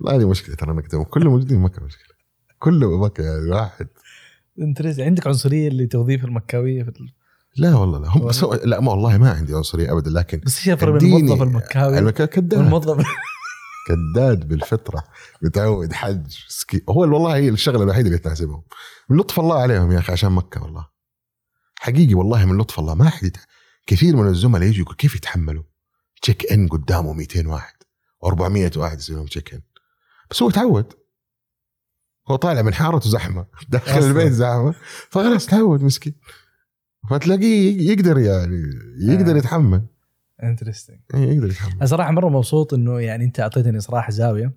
لا 0.00 0.16
هذه 0.16 0.30
مشكلة 0.30 0.54
ترى 0.54 0.70
انك 0.70 1.08
كله 1.10 1.30
موجودين 1.30 1.60
مكه 1.60 1.84
مشكلة. 1.84 2.14
كله 2.58 2.98
مكه 2.98 3.24
يعني 3.24 3.50
واحد. 3.50 3.88
أنت 4.60 5.00
عندك 5.00 5.26
عنصرية 5.26 5.68
لتوظيف 5.68 6.24
المكاوية 6.24 6.82
في 6.82 6.90
لا 7.56 7.74
والله 7.74 7.98
لا 7.98 8.08
هم 8.08 8.32
سو... 8.32 8.54
لا 8.54 8.80
ما 8.80 8.90
والله 8.90 9.18
ما 9.18 9.30
عندي 9.30 9.54
عنصرية 9.54 9.92
ابدا 9.92 10.10
لكن 10.10 10.40
بس 10.44 10.58
إيش 10.58 10.68
الفرق 10.68 10.92
بين 10.92 11.16
الموظف 11.16 11.42
المكاوي. 11.42 11.98
المكاوي 11.98 12.24
كداد 12.24 12.52
والموظف. 12.52 13.06
كداد 13.88 14.48
بالفطرة 14.48 15.04
متعود 15.42 15.92
حج 15.92 16.32
سكي. 16.48 16.84
هو 16.88 17.00
والله 17.00 17.36
هي 17.36 17.48
الشغلة 17.48 17.82
الوحيدة 17.82 18.06
اللي 18.06 18.18
تناسبهم 18.18 18.62
من 19.08 19.16
لطف 19.16 19.40
الله 19.40 19.58
عليهم 19.58 19.92
يا 19.92 19.98
أخي 19.98 20.12
عشان 20.12 20.32
مكة 20.32 20.62
والله. 20.62 20.86
حقيقي 21.78 22.14
والله 22.14 22.44
من 22.44 22.58
لطف 22.58 22.78
الله. 22.78 22.94
ما 22.94 23.08
حد 23.10 23.24
يت... 23.24 23.36
كثير 23.86 24.16
من 24.16 24.28
الزملاء 24.28 24.68
يجوا 24.68 24.80
يقول 24.80 24.96
كيف 24.96 25.14
يتحملوا؟ 25.14 25.62
check 26.22 26.52
in 26.52 26.68
قدامه 26.68 27.12
200 27.12 27.48
واحد 27.48 27.74
و400 28.24 28.76
واحد 28.76 28.98
يسوي 28.98 29.16
لهم 29.16 29.26
check 29.26 29.54
in 29.54 29.62
بس 30.30 30.42
هو 30.42 30.50
تعود. 30.50 30.92
هو 32.28 32.36
طالع 32.36 32.62
من 32.62 32.74
حارته 32.74 33.10
زحمة 33.10 33.46
داخل. 33.68 33.98
البيت 33.98 34.32
زحمة. 34.32 34.74
فخلاص 35.10 35.46
تعود 35.46 35.82
مسكين. 35.82 36.14
فتلاقيه 37.10 37.90
يقدر 37.90 38.18
يعني 38.18 38.62
يقدر 39.00 39.34
آه. 39.34 39.38
يتحمل. 39.38 39.82
interesting 40.42 40.98
إيه، 41.14 41.32
يقدر 41.32 41.46
يتحمل. 41.46 41.72
أنا 41.72 41.86
صراحة 41.86 42.10
مرة 42.10 42.28
مبسوط 42.28 42.74
إنه 42.74 43.00
يعني 43.00 43.24
أنت 43.24 43.40
أعطيتني 43.40 43.80
صراحة 43.80 44.10
زاوية 44.10 44.52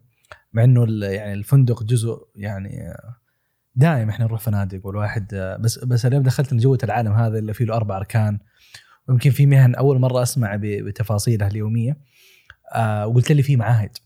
مع 0.53 0.63
إنه 0.63 1.05
يعني 1.05 1.33
الفندق 1.33 1.83
جزء 1.83 2.17
يعني 2.35 2.93
دائما 3.75 4.11
إحنا 4.11 4.25
نروح 4.25 4.41
فنادق 4.41 4.85
والواحد 4.85 5.57
بس 5.59 5.79
بس 5.79 6.05
اليوم 6.05 6.23
دخلت 6.23 6.53
جوة 6.53 6.77
العالم 6.83 7.13
هذا 7.13 7.39
اللي 7.39 7.53
فيه 7.53 7.65
له 7.65 7.75
أربع 7.75 7.97
أركان 7.97 8.39
ويمكن 9.07 9.31
في 9.31 9.45
مهن 9.45 9.75
أول 9.75 9.99
مرة 9.99 10.23
أسمع 10.23 10.55
بتفاصيلها 10.61 11.47
اليومية 11.47 11.97
آه 12.73 13.07
وقلت 13.07 13.31
لي 13.31 13.43
في 13.43 13.55
معاهد 13.55 13.97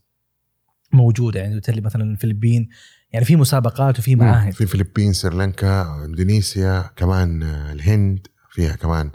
موجودة 0.93 1.39
يعني 1.39 1.55
قلت 1.55 1.69
لي 1.69 1.81
مثلا 1.81 2.03
الفلبين 2.03 2.69
يعني 3.13 3.25
في 3.25 3.35
مسابقات 3.35 3.99
وفي 3.99 4.15
معاهد. 4.15 4.53
في 4.53 4.61
الفلبين 4.61 5.13
سريلانكا 5.13 6.03
اندونيسيا 6.05 6.81
كمان 6.95 7.43
آه، 7.43 7.71
الهند 7.71 8.27
فيها 8.51 8.75
كمان 8.75 9.11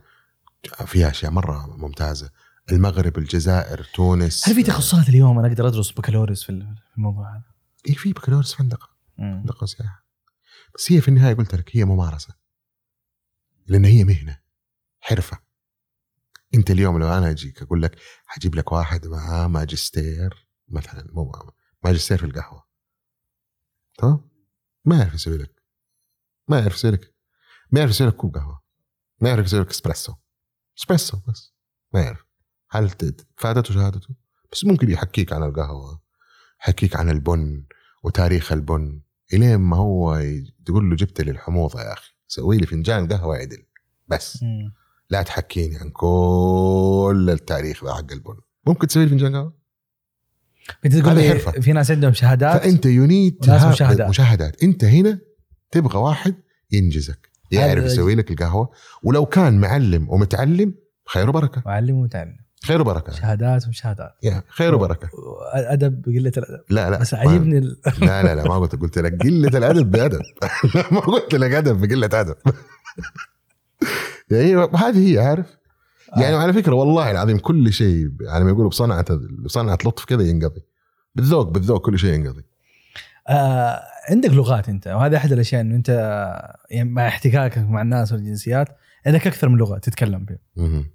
فيها 0.86 1.10
أشياء 1.10 1.32
مرة 1.32 1.77
ممتازة. 1.77 2.31
المغرب 2.73 3.18
الجزائر 3.18 3.85
تونس. 3.94 4.48
هل 4.48 4.55
في 4.55 4.62
تخصصات 4.62 5.09
اليوم 5.09 5.39
أنا 5.39 5.48
أقدر 5.48 5.68
أدرس 5.68 5.90
بكالوريوس 5.93 6.44
في 6.44 6.51
ال- 6.51 6.77
في 6.90 6.97
الموضوع 6.98 7.31
هذا؟ 7.36 7.44
إي 7.89 7.94
في 7.94 8.12
بكالوريوس 8.12 8.55
فندقه. 8.55 8.89
فندقه 9.18 9.62
وسياحه 9.64 10.06
بس 10.74 10.93
هي 10.93 11.01
في 11.01 11.09
النهاية 11.09 11.35
قلت 11.35 11.55
لك 11.55 11.77
هي 11.77 11.85
ممارسة. 11.85 12.35
لأن 13.66 13.85
هي 13.85 14.05
مهنة. 14.05 14.39
حرفة. 15.01 15.39
أنت 16.55 16.70
اليوم 16.70 16.98
لو 16.98 17.09
أنا 17.09 17.31
أجيك 17.31 17.62
أقول 17.62 17.82
لك 17.82 17.97
حجيب 18.27 18.55
لك 18.55 18.73
واحد 18.73 19.06
معاه 19.06 19.47
ماجستير 19.47 20.48
مثلا 20.68 21.06
مو 21.12 21.32
ماجستير 21.85 22.18
في 22.18 22.24
القهوة. 22.27 22.66
تمام 23.98 24.20
ما 24.85 24.98
يعرف 24.98 25.14
يسوي 25.14 25.39
لك. 25.39 25.62
ما 26.48 26.59
يعرف 26.59 26.74
يسوي 26.74 26.90
لك. 26.90 27.14
ما 27.70 27.81
يعرف 27.81 27.90
يسوي 27.90 28.06
لك 28.06 28.16
كوب 28.16 28.35
قهوة. 28.35 28.62
ما 29.20 29.28
يعرف 29.28 29.47
يسوي 29.47 29.60
لك 29.60 29.70
اسبريسو 29.70 30.14
اسبريسو 30.78 31.18
بس. 31.28 31.55
ما 31.94 32.01
يعرف. 32.01 32.24
هل 32.70 32.89
فادته 33.36 33.74
شهادته؟ 33.74 34.09
بس 34.52 34.64
ممكن 34.64 34.90
يحكيك 34.90 35.32
عن 35.32 35.43
القهوة 35.43 36.02
يحكيك 36.60 36.97
عن 36.97 37.10
البن 37.10 37.66
وتاريخ 38.05 38.52
البن 38.52 39.02
إلين 39.32 39.56
ما 39.56 39.77
هو 39.77 40.23
تقول 40.64 40.90
له 40.90 40.97
جبت 40.97 41.20
لي 41.20 41.31
الحموضة 41.31 41.81
يا 41.81 41.93
أخي. 41.93 42.12
سوي 42.28 42.59
لي 42.59 42.66
فنجان 42.66 43.09
قهوة 43.09 43.36
عدل. 43.36 43.66
بس. 44.09 44.43
مم. 44.43 44.74
لا 45.10 45.23
تحكيني 45.23 45.77
عن 45.77 45.90
كل 45.90 47.28
التاريخ 47.32 47.86
حق 47.86 48.12
البن. 48.12 48.36
ممكن 48.66 48.86
تسوي 48.86 49.05
لي 49.05 49.10
فنجان 49.10 49.36
قهوة؟ 49.36 49.66
انت 50.87 50.97
تقول 50.97 51.15
لي 51.15 51.29
حرفة. 51.29 51.53
في 51.53 51.73
ناس 51.73 51.91
عندهم 51.91 52.13
شهادات 52.13 52.63
فأنت 52.63 52.87
you 52.87 53.08
need 53.08 53.37
وناس 53.43 53.65
مش 53.65 53.79
شهادات. 53.79 54.09
مش 54.09 54.27
شهادات. 54.27 54.62
أنت 54.63 54.85
هنا 54.85 55.19
تبغى 55.71 55.99
واحد 55.99 56.35
ينجزك 56.73 57.29
يعرف 57.51 57.85
يسوي 57.85 58.15
لك 58.15 58.31
القهوة. 58.31 58.71
ولو 59.03 59.27
كان 59.27 59.61
معلم 59.61 60.11
ومتعلم 60.11 60.75
خير 61.07 61.29
وبركة. 61.29 61.63
معلم 61.67 61.97
ومتعلم. 61.97 62.37
خير 62.65 62.81
وبركة. 62.81 63.13
شهادات 63.13 63.69
وشهادات 63.69 64.11
يا 64.23 64.43
خير 64.49 64.75
وبركة. 64.75 65.09
أدب 65.55 66.03
بقله 66.03 66.33
الأدب. 66.37 66.65
لا 66.71 66.91
لا 66.91 66.99
بس 66.99 67.15
عجبني 67.15 67.59
ال... 67.59 67.77
لا 68.01 68.23
لا 68.23 68.35
لا 68.35 68.45
ما 68.45 68.59
قلت 68.59 68.77
قلت 68.77 68.99
لك 68.99 69.23
قلة 69.23 69.59
الأدب 69.59 69.91
بأدب. 69.91 70.21
ما 70.93 71.01
قلت 71.01 71.35
لك 71.35 71.53
أدب 71.53 71.81
بقلة 71.81 72.21
أدب. 72.21 72.37
يعني 74.31 74.69
هذه 74.75 75.13
هي 75.13 75.19
عارف؟ 75.19 75.47
يعني 76.16 76.37
على 76.37 76.53
فكرة 76.53 76.74
والله 76.74 77.11
العظيم 77.11 77.39
كل 77.39 77.73
شيء 77.73 78.11
على 78.28 78.45
ما 78.45 78.51
يقولوا 78.51 78.70
بصنعة 78.70 79.05
بصنعة 79.39 79.78
لطف 79.85 80.05
كذا 80.05 80.23
ينقضي. 80.23 80.61
بالذوق 81.15 81.49
بالذوق 81.49 81.87
كل 81.87 81.99
شيء 81.99 82.15
ينقضي. 82.15 82.43
آه 83.28 83.83
عندك 84.11 84.31
لغات 84.31 84.69
أنت 84.69 84.87
وهذا 84.87 85.16
أحد 85.16 85.33
الأشياء 85.33 85.61
إنه 85.61 85.74
أنت 85.77 85.89
يعني 86.70 86.91
مع 86.91 87.09
احتكاكك 87.09 87.59
مع 87.59 87.83
الناس 87.83 88.12
والجنسيات 88.12 88.69
عندك 89.07 89.27
أكثر 89.27 89.49
من 89.49 89.59
لغة 89.59 89.78
تتكلم 89.78 90.24
بها 90.24 90.39
مهم. 90.57 90.91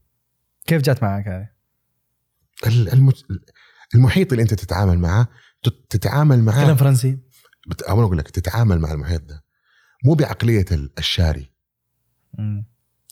كيف 0.65 0.81
جات 0.81 1.03
معك 1.03 1.27
هذه؟ 1.27 1.49
ال- 2.67 2.93
الم- 2.93 3.11
المحيط 3.95 4.31
اللي 4.31 4.43
أنت 4.43 4.53
تتعامل 4.53 4.99
معه 4.99 5.27
تت- 5.63 5.85
تتعامل 5.89 6.43
معاه 6.43 6.63
تكلم 6.63 6.75
فرنسي؟ 6.75 7.19
بت- 7.67 7.81
أقول 7.81 8.17
لك 8.17 8.29
تتعامل 8.29 8.79
مع 8.79 8.91
المحيط 8.91 9.21
ده. 9.21 9.43
مو 10.05 10.13
بعقلية 10.13 10.65
ال- 10.71 10.91
الشاري. 10.97 11.51
مم. 12.37 12.65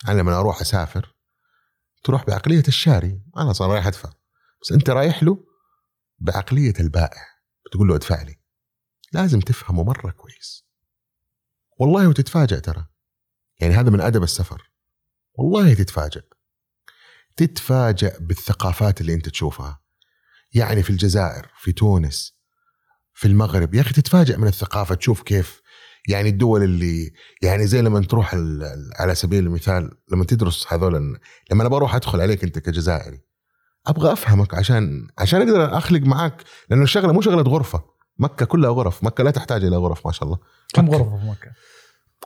أنا 0.07 0.19
لما 0.19 0.39
أروح 0.39 0.61
أسافر 0.61 1.15
تروح 2.03 2.25
بعقلية 2.25 2.63
الشاري. 2.67 3.21
أنا 3.37 3.53
صار 3.53 3.69
رايح 3.69 3.87
أدفع. 3.87 4.09
بس 4.61 4.71
أنت 4.71 4.89
رايح 4.89 5.23
له 5.23 5.45
بعقلية 6.19 6.73
البائع. 6.79 7.23
بتقول 7.65 7.87
له 7.87 7.95
ادفع 7.95 8.21
لي. 8.21 8.39
لازم 9.11 9.39
تفهمه 9.39 9.83
مرة 9.83 10.11
كويس. 10.11 10.65
والله 11.79 12.07
وتتفاجأ 12.07 12.59
ترى. 12.59 12.85
يعني 13.59 13.73
هذا 13.73 13.89
من 13.89 14.01
أدب 14.01 14.23
السفر. 14.23 14.71
والله 15.33 15.73
تتفاجأ. 15.73 16.23
تتفاجأ 17.35 18.17
بالثقافات 18.19 19.01
اللي 19.01 19.13
أنت 19.13 19.29
تشوفها. 19.29 19.81
يعني 20.53 20.83
في 20.83 20.89
الجزائر 20.89 21.51
في 21.57 21.71
تونس 21.71 22.39
في 23.13 23.27
المغرب. 23.27 23.73
يا 23.73 23.81
أخي 23.81 23.93
تتفاجأ 23.93 24.37
من 24.37 24.47
الثقافة 24.47 24.95
تشوف 24.95 25.21
كيف 25.21 25.61
يعني 26.07 26.29
الدول 26.29 26.63
اللي 26.63 27.11
يعني 27.41 27.67
زي 27.67 27.81
لما 27.81 28.01
تروح 28.01 28.35
على 28.99 29.15
سبيل 29.15 29.45
المثال 29.45 29.91
لما 30.11 30.25
تدرس 30.25 30.73
هذول 30.73 30.93
لما 31.51 31.61
أنا 31.61 31.69
بروح 31.69 31.95
أدخل 31.95 32.21
عليك 32.21 32.43
أنت 32.43 32.59
كجزائري 32.59 33.19
أبغى 33.87 34.11
أفهمك 34.13 34.53
عشان 34.53 35.07
عشان 35.17 35.41
أقدر 35.41 35.77
أخلق 35.77 36.01
معك 36.01 36.43
لأنه 36.69 36.83
الشغلة 36.83 37.13
مو 37.13 37.21
شغلة 37.21 37.41
غرفة 37.41 37.83
مكة 38.19 38.45
كلها 38.45 38.69
غرف 38.69 39.03
مكة 39.03 39.23
لا 39.23 39.31
تحتاج 39.31 39.63
إلى 39.63 39.75
غرف 39.75 40.05
ما 40.05 40.11
شاء 40.11 40.23
الله 40.23 40.39
كم 40.73 40.85
مكة. 40.85 40.97
غرفة 40.97 41.17
في 41.17 41.25
مكة؟ 41.25 41.51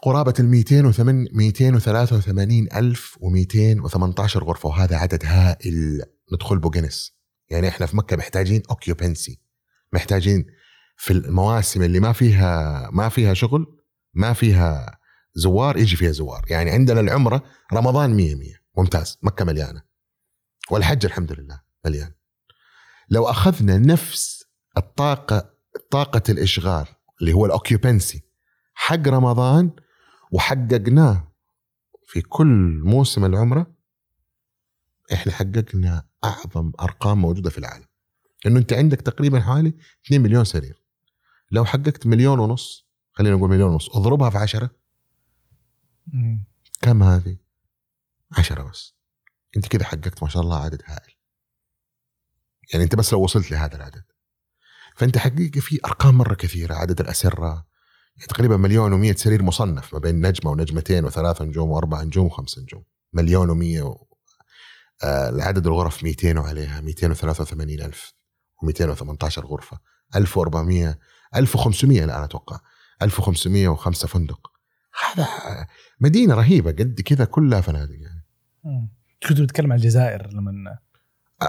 قرابة 0.02 0.34
ال 0.40 0.45
208 0.45 1.30
283 1.34 2.68
ألف 2.76 3.18
و218 3.20 4.38
غرفة 4.38 4.70
وهذا 4.70 4.95
عدد 4.95 5.26
هائل 5.26 6.02
ندخل 6.34 6.60
ب 6.60 6.66
business 6.66 7.14
يعني 7.50 7.68
إحنا 7.68 7.86
في 7.86 7.98
مكة 7.98 8.18
محتاجين 8.18 8.64
occupancy 8.70 9.40
محتاجين 9.94 10.45
في 10.95 11.14
المواسم 11.14 11.84
اللي 11.84 11.99
ما 11.99 12.11
فيها 12.14 12.90
ما 12.91 13.10
فيها 13.10 13.34
شغل 13.34 13.80
ما 14.14 14.34
فيها 14.34 14.99
زوار 15.36 15.78
يجي 15.78 15.95
فيها 15.95 16.11
زوار. 16.11 16.45
يعني 16.49 16.72
عندنا 16.72 16.99
العمرة 16.99 17.44
رمضان 17.74 18.15
100 18.15 18.36
100 18.36 18.53
ممتاز. 18.78 19.18
مكة 19.24 19.45
مليانة. 19.45 19.82
والحج 20.72 21.06
الحمد 21.06 21.32
لله 21.32 21.61
مليان. 21.86 22.11
لو 23.10 23.26
أخذنا 23.30 23.78
نفس 23.78 24.44
الطاقة 24.78 25.53
طاقة 25.91 26.22
الإشغال 26.30 26.86
اللي 27.22 27.34
هو 27.34 27.45
الأوكيوبنسي 27.45 28.24
حق 28.74 29.07
رمضان 29.07 29.72
وحققناه 30.32 31.34
في 32.07 32.22
كل 32.22 32.82
موسم 32.84 33.26
العمرة 33.26 33.76
إحنا 35.14 35.32
حققنا 35.32 36.07
أعظم 36.24 36.72
أرقام 36.80 37.22
موجودة 37.22 37.49
في 37.49 37.57
العالم. 37.57 37.86
لأنه 38.45 38.60
أنت 38.60 38.74
عندك 38.74 39.02
تقريبا 39.02 39.40
حوالي 39.40 39.74
2 40.06 40.22
مليون 40.22 40.44
سرير. 40.44 40.83
لو 41.54 41.66
حققت 41.66 42.08
مليون 42.08 42.40
ونص 42.40 42.88
خلينا 43.12 43.36
نقول 43.36 43.50
مليون 43.50 43.72
ونص 43.72 43.90
اضربها 43.96 44.30
في 44.30 44.38
عشرة. 44.38 44.70
مم. 46.08 46.46
كم 46.82 47.04
هذه؟ 47.04 47.38
عشرة 48.38 48.64
بس. 48.64 48.96
انت 49.58 49.68
كده 49.68 49.86
حققت 49.86 50.24
ما 50.24 50.30
شاء 50.30 50.44
الله 50.44 50.60
عدد 50.64 50.82
هائل. 50.86 51.14
يعني 52.74 52.84
انت 52.84 52.96
بس 52.96 53.14
لو 53.14 53.24
وصلت 53.24 53.52
لهذا 53.52 53.76
العدد. 53.76 54.04
فانت 54.96 55.18
حقيقة 55.18 55.60
في 55.60 55.80
أرقام 55.86 56.18
مرة 56.18 56.34
كثيرة 56.34 56.76
عدد 56.76 57.00
الأسرة. 57.00 57.66
يعني 58.16 58.28
تقريبا 58.28 58.58
مليون 58.58 58.94
ومية 58.94 59.16
سرير 59.16 59.44
مصنف 59.44 59.94
ما 59.94 60.00
بين 60.00 60.28
نجمة 60.28 60.52
ونجمتين 60.52 61.06
وثلاث 61.06 61.42
نجوم 61.42 61.70
واربع 61.70 62.02
نجوم 62.02 62.26
وخمس 62.26 62.60
نجوم. 62.60 62.84
مليون 63.14 63.50
ومية 63.50 63.82
و... 63.82 64.08
آه 65.04 65.30
العدد 65.30 65.68
الغرف 65.68 66.04
200 66.04 66.40
وعليها 66.40 66.82
283 66.82 67.70
ألف 67.70 68.14
و218 68.66 69.40
غرفة. 69.40 69.80
1400 70.16 71.00
1500 71.36 72.04
الآن 72.04 72.24
أتوقع. 72.24 72.60
1505 73.02 74.08
فندق. 74.08 74.52
هذا 75.14 75.28
مدينة 76.00 76.36
رهيبة 76.36 76.72
قد 76.72 77.02
كذا 77.06 77.26
كلها 77.26 77.62
فنادق 77.62 77.96
يعني. 78.00 78.26
كنت 79.30 79.42
بتكلم 79.42 79.72
عن 79.72 79.78
الجزائر 79.78 80.28
لما 80.34 80.78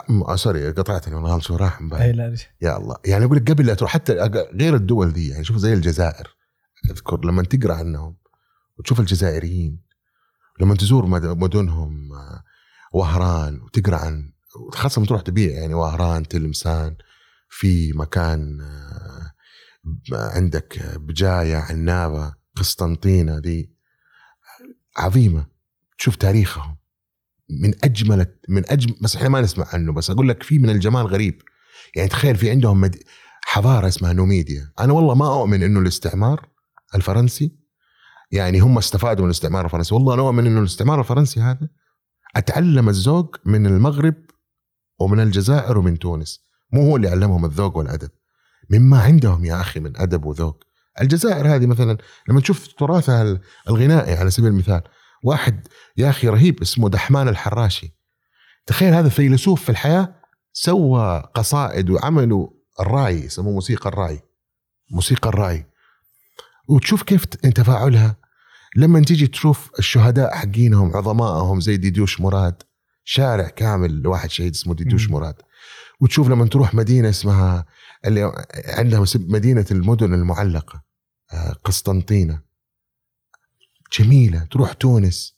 م- 0.08 0.36
سوري 0.36 0.70
قطعتني 0.70 1.14
والله 1.14 1.38
شو 1.38 1.56
راح 1.56 1.80
من 1.80 1.88
بالي. 1.88 2.04
اي 2.04 2.12
لا 2.12 2.36
يا 2.62 2.76
الله. 2.76 2.96
يعني 3.04 3.24
أقول 3.24 3.36
لك 3.36 3.50
قبل 3.50 3.66
لا 3.66 3.74
تروح 3.74 3.90
حتى 3.92 4.12
غير 4.60 4.74
الدول 4.74 5.12
دي 5.12 5.28
يعني 5.28 5.44
شوف 5.44 5.56
زي 5.56 5.72
الجزائر 5.72 6.36
أذكر 6.90 7.24
لما 7.24 7.42
تقرأ 7.42 7.74
عنهم 7.74 8.16
وتشوف 8.78 9.00
الجزائريين 9.00 9.80
لما 10.60 10.74
تزور 10.74 11.06
مد- 11.06 11.24
مدنهم 11.26 12.12
آه، 12.12 12.42
وهران 12.92 13.60
وتقرأ 13.60 13.96
عن 13.96 14.32
خاصة 14.72 14.98
لما 14.98 15.06
تروح 15.08 15.20
تبيع 15.20 15.52
يعني 15.52 15.74
وهران 15.74 16.28
تلمسان 16.28 16.96
في 17.48 17.92
مكان 17.92 18.60
آه، 18.60 19.23
عندك 20.12 20.96
بجاية 20.96 21.56
عنابة 21.56 22.34
قسطنطينة 22.56 23.38
دي 23.38 23.74
عظيمة. 24.96 25.46
تشوف 25.98 26.16
تاريخهم. 26.16 26.76
من 27.62 27.74
أجمل 27.84 28.26
من 28.48 28.70
اجمل 28.70 28.96
بس 29.00 29.16
إحنا 29.16 29.28
ما 29.28 29.40
نسمع 29.40 29.66
عنه 29.72 29.92
بس 29.92 30.10
أقول 30.10 30.28
لك 30.28 30.42
في 30.42 30.58
من 30.58 30.70
الجمال 30.70 31.06
غريب. 31.06 31.42
يعني 31.96 32.08
تخيل 32.08 32.36
في 32.36 32.50
عندهم 32.50 32.80
مد... 32.80 32.96
حضارة 33.44 33.88
اسمها 33.88 34.12
نوميديا. 34.12 34.72
أنا 34.80 34.92
والله 34.92 35.14
ما 35.14 35.40
أؤمن 35.40 35.62
إنه 35.62 35.80
الاستعمار 35.80 36.48
الفرنسي 36.94 37.58
يعني 38.30 38.60
هم 38.60 38.78
استفادوا 38.78 39.24
من 39.24 39.30
الاستعمار 39.30 39.64
الفرنسي. 39.64 39.94
والله 39.94 40.14
أنا 40.14 40.22
أؤمن 40.22 40.46
إنه 40.46 40.60
الاستعمار 40.60 41.00
الفرنسي 41.00 41.40
هذا 41.40 41.68
أتعلم 42.36 42.88
الذوق 42.88 43.36
من 43.46 43.66
المغرب 43.66 44.14
ومن 45.00 45.20
الجزائر 45.20 45.78
ومن 45.78 45.98
تونس. 45.98 46.44
مو 46.72 46.82
هو 46.82 46.96
اللي 46.96 47.08
علمهم 47.08 47.44
الذوق 47.44 47.76
والأدب. 47.76 48.10
مما 48.70 49.02
عندهم 49.02 49.44
يا 49.44 49.60
أخي 49.60 49.80
من 49.80 49.96
أدب 49.96 50.24
وذوق. 50.24 50.64
الجزائر 51.00 51.54
هذه 51.54 51.66
مثلا 51.66 51.98
لما 52.28 52.40
تشوف 52.40 52.66
تراثها 52.66 53.40
الغنائي 53.68 54.14
على 54.14 54.30
سبيل 54.30 54.48
المثال 54.48 54.82
واحد 55.24 55.68
يا 55.96 56.10
أخي 56.10 56.28
رهيب 56.28 56.62
اسمه 56.62 56.88
دحمان 56.88 57.28
الحراشي. 57.28 57.94
تخيل 58.66 58.94
هذا 58.94 59.08
فيلسوف 59.08 59.62
في 59.62 59.68
الحياة 59.68 60.14
سوى 60.52 61.30
قصائد 61.34 61.90
وعملوا 61.90 62.48
الرأي 62.80 63.24
يسموه 63.24 63.52
موسيقى 63.52 63.88
الرأي 63.88 64.22
موسيقى 64.90 65.28
الرأي. 65.28 65.66
وتشوف 66.68 67.02
كيف 67.02 67.24
تفاعلها. 67.24 68.16
لما 68.76 69.00
تيجي 69.00 69.26
تشوف 69.26 69.70
الشهداء 69.78 70.34
حقينهم 70.34 70.96
عظمائهم 70.96 71.60
زي 71.60 71.76
ديدوش 71.76 72.20
مراد 72.20 72.62
شارع 73.04 73.48
كامل 73.48 74.02
لواحد 74.02 74.30
شهيد 74.30 74.54
اسمه 74.54 74.74
ديدوش. 74.74 75.10
مراد. 75.10 75.34
وتشوف 76.00 76.28
لما 76.28 76.46
تروح 76.46 76.74
مدينة 76.74 77.08
اسمها 77.08 77.66
اللي 78.06 78.46
عندها 78.66 79.04
مدينة 79.14 79.66
المدن 79.70 80.14
المعلقة 80.14 80.82
آه، 81.32 81.52
قسطنطينة. 81.52 82.40
جميلة 83.98 84.44
تروح 84.50 84.72
تونس. 84.72 85.34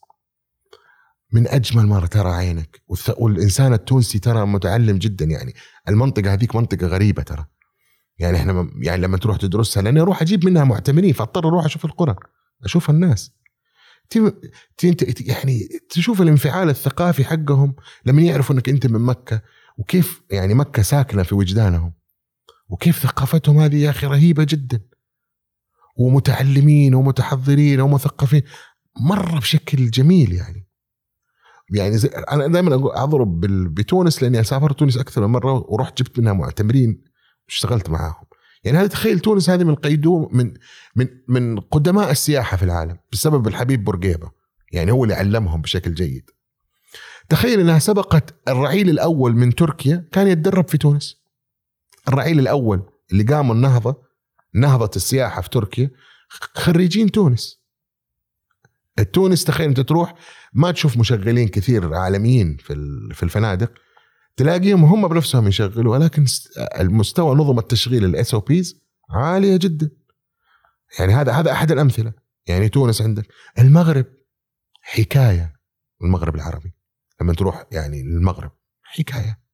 من 1.33 1.49
أجمل 1.49 1.87
ما 1.87 2.07
ترى 2.07 2.31
عينك. 2.31 2.83
والإنسان 3.19 3.73
التونسي 3.73 4.19
ترى 4.19 4.47
متعلم 4.47 4.99
جدا 4.99 5.25
يعني. 5.25 5.55
المنطقة 5.89 6.33
هذيك 6.33 6.57
منطقة 6.57 6.87
غريبة 6.87 7.23
ترى. 7.23 7.47
يعني 8.19 8.37
إحنا 8.37 8.71
يعني 8.83 9.03
لما 9.03 9.19
تروح 9.19 9.37
تدرسها 9.37 9.83
لأني 9.83 10.01
أروح 10.01 10.23
أجيب 10.23 10.45
منها 10.45 10.65
معتمرين 10.65 11.13
فأضطر 11.13 11.49
أروح 11.49 11.65
أشوف 11.65 11.85
القرى 11.85 12.15
أشوف 12.65 12.91
الناس. 12.91 13.33
يعني 15.21 15.69
تشوف 15.91 16.23
الانفعال 16.23 16.69
الثقافي 16.69 17.25
حقهم 17.25 17.75
لما 18.07 18.23
يعرفوا 18.23 18.55
إنك 18.55 18.69
أنت 18.69 18.87
من 18.87 19.01
مكة 19.01 19.43
وكيف 19.79 20.23
يعني 20.31 20.55
مكة 20.55 20.83
ساكنة 20.83 21.23
في 21.23 21.35
وجدانهم. 21.35 21.93
وكيف 22.69 22.99
ثقافتهم 23.03 23.59
هذه 23.59 23.77
يا 23.77 23.91
أخي 23.91 24.07
رهيبة 24.07 24.45
جدا. 24.45 24.81
ومتعلمين 25.97 26.95
ومتحضرين 26.95 27.81
ومثقفين. 27.81 28.43
مرة 29.01 29.39
بشكل 29.39 29.91
جميل 29.91 30.33
يعني. 30.33 30.67
يعني 31.75 31.99
زي 31.99 32.09
أنا 32.09 32.47
دائما 32.47 32.75
اضرب 32.75 33.41
بتونس 33.75 34.23
لأني 34.23 34.45
سافرت 34.45 34.79
تونس 34.79 34.97
أكثر 34.97 35.27
من 35.27 35.33
مرة 35.33 35.65
ورحت 35.69 36.03
جبت 36.03 36.19
منها 36.19 36.33
معتمرين 36.33 37.05
واشتغلت 37.49 37.91
معاهم. 37.91 38.27
يعني 38.65 38.79
هذا 38.79 38.87
تخيل 38.87 39.19
تونس 39.19 39.51
هذه 39.51 39.65
من 39.65 39.75
قيدوم 39.75 40.29
من 40.33 40.55
من 40.97 41.09
من 41.29 41.61
قدماء 41.61 42.11
السياحة 42.11 42.57
في 42.57 42.63
العالم 42.63 42.99
بسبب 43.13 43.49
الحبيب 43.49 43.85
بورقيبة. 43.85 44.31
يعني 44.73 44.93
هو 44.93 45.05
اللي 45.05 45.15
علمهم 45.15 45.61
بشكل 45.61 45.95
جيد. 45.95 46.31
تخيل 47.29 47.61
إنها 47.61 47.79
سبقت 47.79 48.35
الرعيل 48.49 48.91
الأول 48.91 49.37
من 49.37 49.55
تركيا 49.55 50.09
كان 50.13 50.27
يتدرب 50.29 50.69
في 50.69 50.79
تونس. 50.79 51.26
الرعيل 52.09 52.39
الأول 52.39 52.91
اللي 53.13 53.23
قاموا 53.23 53.55
النهضة 53.55 54.03
نهضة 54.55 54.91
السياحة 54.97 55.41
في 55.41 55.51
تركيا 55.51 55.91
خريجين 56.29 57.11
تونس. 57.11 57.61
تونس 59.13 59.45
تخيل 59.45 59.69
أنت 59.69 59.81
تروح 59.81 60.15
ما 60.53 60.71
تشوف 60.71 60.97
مشغلين 60.97 61.49
كثير 61.49 61.95
عالميين 61.95 62.57
في 62.57 62.75
في 63.15 63.23
الفنادق. 63.23 63.73
تلاقيهم 64.37 64.85
هم 64.85 65.09
بنفسهم 65.09 65.49
يشغلوا 65.49 65.93
ولكن 65.93 66.25
المستوى 66.81 67.35
نظم 67.35 67.59
التشغيل 67.59 68.05
ال 68.05 68.35
SOPs 68.35 68.81
عالية 69.11 69.57
جدا. 69.57 69.91
يعني 70.99 71.15
هذا 71.15 71.33
هذا 71.33 71.53
أحد 71.53 71.73
الأمثلة. 71.73 72.13
يعني 72.47 72.69
تونس 72.69 73.03
عندك. 73.03 73.27
المغرب 73.59 74.07
حكاية. 74.83 75.57
المغرب 76.03 76.35
العربي. 76.35 76.73
لما 77.21 77.33
تروح 77.35 77.67
يعني 77.73 78.03
للمغرب 78.03 78.51
حكاية. 78.83 79.46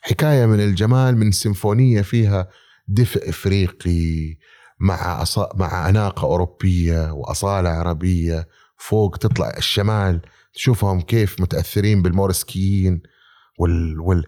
حكاية 0.00 0.46
من 0.46 0.60
الجمال 0.60 1.16
من 1.16 1.32
سيمفونية 1.32 2.02
فيها 2.02 2.48
دفء 2.88 3.28
إفريقي 3.28 4.36
مع 4.80 5.22
أص... 5.22 5.38
مع 5.38 5.88
أناقة 5.88 6.24
أوروبية 6.24 7.12
وأصالة 7.12 7.68
عربية 7.68 8.48
فوق 8.78 9.16
تطلع 9.16 9.54
الشمال. 9.56 10.20
تشوفهم 10.54 11.00
كيف 11.00 11.40
متأثرين 11.40 12.02
بالمورسكيين 12.02 13.02
وال 13.58 14.00
وال 14.00 14.24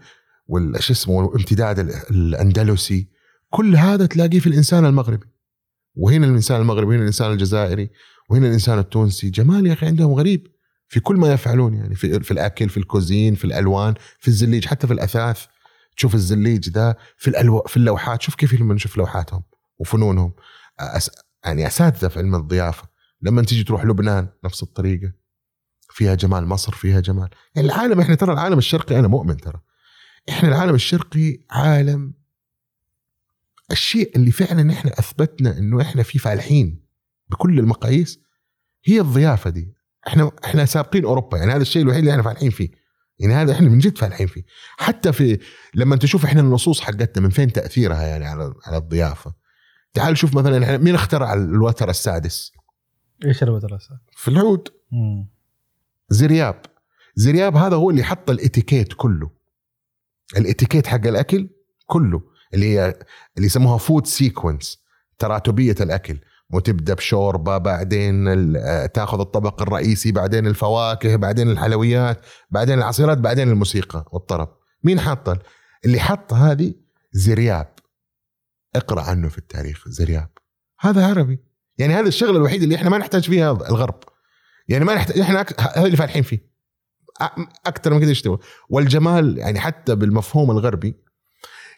وال 0.46 0.82
شو 0.82 0.92
اسمه 0.92 1.24
الامتداد 1.24 1.78
الأندلسي. 2.10 3.08
كل 3.50 3.76
هذا 3.76 4.06
تلاقيه 4.06 4.38
في 4.38 4.46
الإنسان 4.46 4.84
المغربي. 4.84 5.26
وهنا 5.94 6.26
الإنسان 6.26 6.60
المغربي 6.60 6.86
وهنا 6.86 7.00
الإنسان 7.00 7.32
الجزائري 7.32 7.90
وهنا 8.30 8.46
الإنسان 8.46 8.78
التونسي. 8.78 9.30
جمال 9.30 9.66
يا 9.66 9.72
أخي 9.72 9.86
عندهم 9.86 10.12
غريب. 10.14 10.53
في 10.88 11.00
كل 11.00 11.16
ما 11.16 11.32
يفعلون 11.32 11.74
يعني 11.74 11.94
في, 11.94 12.20
في 12.20 12.30
الأكل 12.30 12.68
في 12.68 12.76
الكوزين 12.76 13.34
في 13.34 13.44
الألوان 13.44 13.94
في 14.18 14.28
الزليج 14.28 14.66
حتى 14.66 14.86
في 14.86 14.92
الأثاث. 14.92 15.46
تشوف 15.96 16.14
الزليج 16.14 16.68
ذا 16.68 16.96
في 17.16 17.28
الألو... 17.28 17.62
في 17.62 17.76
اللوحات 17.76 18.22
شوف 18.22 18.34
كيف 18.34 18.54
لما 18.60 18.74
نشوف 18.74 18.96
لوحاتهم 18.96 19.42
وفنونهم. 19.78 20.32
أس... 20.78 21.10
يعني 21.44 21.66
أساتذة 21.66 22.08
في 22.08 22.18
علم 22.18 22.34
الضيافة. 22.34 22.88
لما 23.22 23.42
تيجي 23.42 23.64
تروح 23.64 23.84
لبنان 23.84 24.28
نفس 24.44 24.62
الطريقة. 24.62 25.12
فيها 25.90 26.14
جمال 26.14 26.46
مصر 26.46 26.72
فيها 26.72 27.00
جمال. 27.00 27.28
يعني 27.54 27.68
العالم 27.68 28.00
إحنا 28.00 28.14
ترى 28.14 28.32
العالم 28.32 28.58
الشرقي 28.58 28.98
أنا 28.98 29.08
مؤمن 29.08 29.36
ترى. 29.36 29.60
إحنا 30.28 30.48
العالم 30.48 30.74
الشرقي 30.74 31.38
عالم 31.50 32.14
الشيء 33.70 34.16
اللي 34.16 34.30
فعلا 34.30 34.72
إحنا 34.72 34.92
أثبتنا 34.98 35.58
إنه 35.58 35.80
إحنا 35.80 36.02
فيه 36.02 36.18
فالحين 36.18 36.84
بكل 37.30 37.58
المقاييس. 37.58 38.20
هي 38.84 39.00
الضيافة 39.00 39.50
دي. 39.50 39.74
إحنا 40.08 40.30
إحنا 40.44 40.64
سابقين 40.64 41.04
أوروبا 41.04 41.38
يعني 41.38 41.52
هذا 41.52 41.62
الشيء 41.62 41.82
الوحيد 41.82 41.98
اللي 41.98 42.10
إحنا 42.10 42.22
فالحين 42.22 42.50
فيه. 42.50 42.70
يعني 43.18 43.34
هذا 43.34 43.52
إحنا 43.52 43.68
من 43.68 43.78
جد 43.78 43.98
فالحين 43.98 44.26
فيه. 44.26 44.44
حتى 44.76 45.12
في 45.12 45.38
لما 45.74 45.96
تشوف 45.96 46.24
إحنا 46.24 46.40
النصوص 46.40 46.80
حقتنا 46.80 47.22
من 47.22 47.30
فين 47.30 47.52
تأثيرها 47.52 48.02
يعني 48.02 48.26
على 48.26 48.54
على 48.66 48.76
الضيافة؟ 48.76 49.34
تعال 49.94 50.18
شوف 50.18 50.34
مثلا 50.34 50.64
إحنا 50.64 50.76
مين 50.76 50.94
اخترع 50.94 51.32
الوتر 51.32 51.90
السادس؟ 51.90 52.52
إيش 53.24 53.42
الوتر 53.42 53.74
السادس؟ 53.74 54.00
في 54.16 54.28
العود. 54.28 54.68
زرياب. 56.08 56.62
زرياب 57.14 57.56
هذا 57.56 57.76
هو 57.76 57.90
اللي 57.90 58.02
حط 58.02 58.30
الإتيكيت 58.30 58.92
كله. 58.92 59.30
الإتيكيت 60.36 60.86
حق 60.86 61.06
الأكل 61.06 61.48
كله 61.86 62.22
اللي 62.54 62.66
هي 62.66 62.98
اللي 63.36 63.46
يسموها 63.46 63.78
food 63.78 64.06
sequence 64.06 64.82
تراتبية 65.18 65.76
الأكل. 65.80 66.18
وتبدأ 66.52 66.94
بشوربة 66.94 67.58
بعدين 67.58 68.24
تاخذ 68.94 69.20
الطبق 69.20 69.62
الرئيسي 69.62 70.12
بعدين 70.12 70.46
الفواكه 70.46 71.16
بعدين 71.16 71.50
الحلويات 71.50 72.26
بعدين 72.50 72.78
العصيرات 72.78 73.18
بعدين 73.18 73.48
الموسيقى 73.48 74.04
والطرب. 74.12 74.48
مين 74.84 75.00
حط 75.00 75.38
اللي 75.84 76.00
حط 76.00 76.32
هذه؟ 76.32 76.74
زرياب. 77.12 77.74
اقرأ 78.76 79.02
عنه 79.02 79.28
في 79.28 79.38
التاريخ 79.38 79.88
زرياب. 79.88 80.30
هذا 80.80 81.06
عربي. 81.06 81.38
يعني 81.78 81.94
هذا 81.94 82.08
الشغلة 82.08 82.36
الوحيد 82.36 82.62
اللي 82.62 82.74
إحنا 82.76 82.90
ما 82.90 82.98
نحتاج 82.98 83.24
فيها 83.24 83.52
الغرب. 83.52 84.00
يعني 84.68 84.84
ما 84.84 84.94
نحتاج 84.94 85.18
إحنا 85.18 85.46
هذا 85.60 85.86
اللي 85.86 85.96
فالحين 85.96 86.22
فيه. 86.22 86.54
أكثر 87.66 87.94
من 87.94 88.00
كذا 88.00 88.08
إيش 88.08 88.28
والجمال 88.68 89.38
يعني 89.38 89.60
حتى 89.60 89.94
بالمفهوم 89.94 90.50
الغربي 90.50 91.03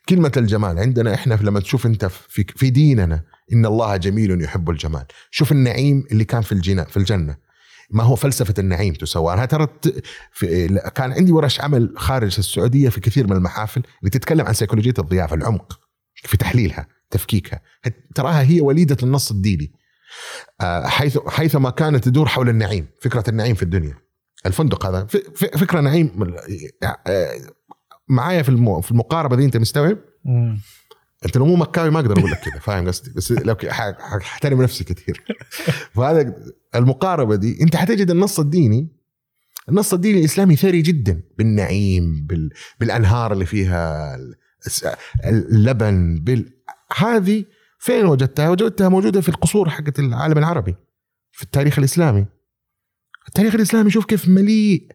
كلمة 0.08 0.32
الجمال. 0.36 0.78
عندنا 0.78 1.14
إحنا 1.14 1.34
لما 1.34 1.60
تشوف 1.60 1.86
أنت 1.86 2.04
في 2.04 2.44
في 2.56 2.70
ديننا 2.70 3.22
إن 3.52 3.66
الله 3.66 3.96
جميل 3.96 4.42
يحب 4.42 4.70
الجمال، 4.70 5.04
شوف 5.30 5.52
النعيم 5.52 6.04
اللي 6.12 6.24
كان 6.24 6.42
في 6.42 6.52
الجنة 6.52 6.84
في 6.84 6.96
الجنة. 6.96 7.36
ما 7.90 8.02
هو 8.02 8.16
فلسفة 8.16 8.54
النعيم 8.58 8.94
تسوى. 8.94 9.32
أنا 9.34 9.44
ترى 9.44 9.66
كان 10.94 11.12
عندي 11.12 11.32
ورش 11.32 11.60
عمل 11.60 11.94
خارج 11.96 12.34
السعودية 12.38 12.88
في 12.88 13.00
كثير 13.00 13.26
من 13.26 13.36
المحافل 13.36 13.82
اللي 14.00 14.10
تتكلم 14.10 14.46
عن 14.46 14.54
سيكولوجية 14.54 14.94
الضيافة 14.98 15.36
العمق 15.36 15.80
في 16.14 16.36
تحليلها 16.36 16.86
تفكيكها. 17.10 17.60
تراها 18.14 18.42
هي 18.42 18.60
وليدة 18.60 18.96
النص 19.02 19.30
الديني. 19.30 19.72
آه، 20.60 20.86
حيث 20.86 21.18
حيثما 21.28 21.70
كانت 21.70 22.04
تدور 22.04 22.28
حول 22.28 22.48
النعيم 22.48 22.86
فكرة 23.02 23.24
النعيم 23.28 23.54
في 23.54 23.62
الدنيا. 23.62 23.94
الفندق 24.46 24.86
هذا 24.86 25.06
فكرة 25.36 25.80
نعيم 25.80 26.34
آه، 27.06 27.40
معايا 28.08 28.42
في 28.42 28.80
في 28.82 28.90
المقاربة 28.90 29.36
دي 29.36 29.44
أنت 29.44 29.56
مستوعب؟ 29.56 29.98
مم. 30.24 30.58
أنت 31.24 31.36
لو 31.36 31.46
مو 31.46 31.56
مكاوي 31.56 31.90
ما 31.90 32.00
أقدر 32.00 32.18
أقول 32.18 32.30
لك 32.30 32.38
كذا 32.38 32.58
فاهم 32.60 32.88
قصدي 32.88 33.10
بس 33.16 33.32
لو 33.32 33.56
ححترم 34.20 34.62
نفسي 34.62 34.84
كثير 34.84 35.24
فهذا 35.94 36.34
المقاربة 36.74 37.36
دي 37.36 37.62
أنت 37.62 37.76
حتجد 37.76 38.10
النص 38.10 38.40
الديني 38.40 38.88
النص 39.68 39.94
الديني 39.94 40.18
الإسلامي 40.18 40.56
ثري 40.56 40.82
جدا 40.82 41.22
بالنعيم 41.38 42.26
بال... 42.26 42.50
بالأنهار 42.80 43.32
اللي 43.32 43.46
فيها 43.46 44.16
اللبن 45.24 46.20
بال... 46.20 46.52
هذه 46.96 47.44
فين 47.78 48.06
وجدتها؟ 48.06 48.50
وجدتها 48.50 48.88
موجودة 48.88 49.20
في 49.20 49.28
القصور 49.28 49.70
حقت 49.70 49.98
العالم 49.98 50.38
العربي 50.38 50.74
في 51.32 51.42
التاريخ 51.42 51.78
الإسلامي 51.78 52.26
التاريخ 53.28 53.54
الإسلامي 53.54 53.90
شوف 53.90 54.04
كيف 54.04 54.28
مليء 54.28 54.88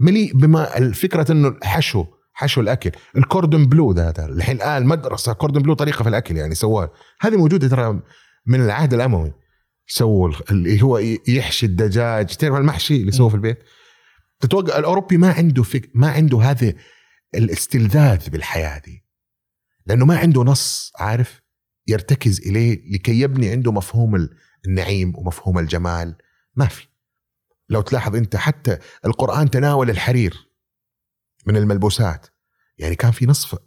مليء 0.00 0.36
بما 0.36 0.78
الفكرة 0.78 1.32
إنه 1.32 1.48
الحشو 1.48 2.06
حشو 2.38 2.60
الأكل. 2.60 2.90
الكوردون 3.16 3.66
بلو 3.66 3.92
ده, 3.92 4.10
ده 4.10 4.26
الحين 4.26 4.56
الآن 4.56 4.86
مدرسة 4.86 5.32
كوردون 5.32 5.62
بلو 5.62 5.74
طريقة 5.74 6.02
في 6.02 6.08
الأكل 6.08 6.36
يعني 6.36 6.54
سووها. 6.54 6.90
هذه 7.20 7.36
موجودة 7.36 7.68
ترى 7.68 8.02
من 8.46 8.60
العهد 8.64 8.94
الأموي. 8.94 9.32
سووا 9.86 10.32
اللي 10.50 10.82
هو 10.82 10.98
يحشي 11.28 11.66
الدجاج. 11.66 12.26
تعرف 12.26 12.54
المحشي 12.56 12.96
اللي 12.96 13.12
سووه 13.12 13.28
في 13.28 13.34
البيت؟ 13.34 13.58
تتوقع 14.40 14.78
الأوروبي 14.78 15.16
ما 15.16 15.32
عنده 15.32 15.62
فك... 15.62 15.90
ما 15.94 16.10
عنده 16.10 16.42
هذا 16.42 16.72
الاستلذاذ 17.34 18.30
بالحياة 18.30 18.78
دي. 18.78 19.04
لأنه 19.86 20.04
ما 20.04 20.18
عنده 20.18 20.42
نص 20.42 20.92
عارف؟ 20.98 21.42
يرتكز 21.88 22.40
إليه 22.40 22.94
لكي 22.94 23.20
يبني 23.20 23.50
عنده 23.50 23.72
مفهوم 23.72 24.28
النعيم 24.66 25.12
ومفهوم 25.16 25.58
الجمال. 25.58 26.16
ما 26.56 26.66
في. 26.66 26.86
لو 27.68 27.80
تلاحظ 27.80 28.16
أنت 28.16 28.36
حتى 28.36 28.78
القرآن 29.04 29.50
تناول 29.50 29.90
الحرير. 29.90 30.45
من 31.46 31.56
الملبوسات. 31.56 32.26
يعني 32.78 32.94
كان 32.94 33.10
في 33.10 33.26
نصف 33.26 33.58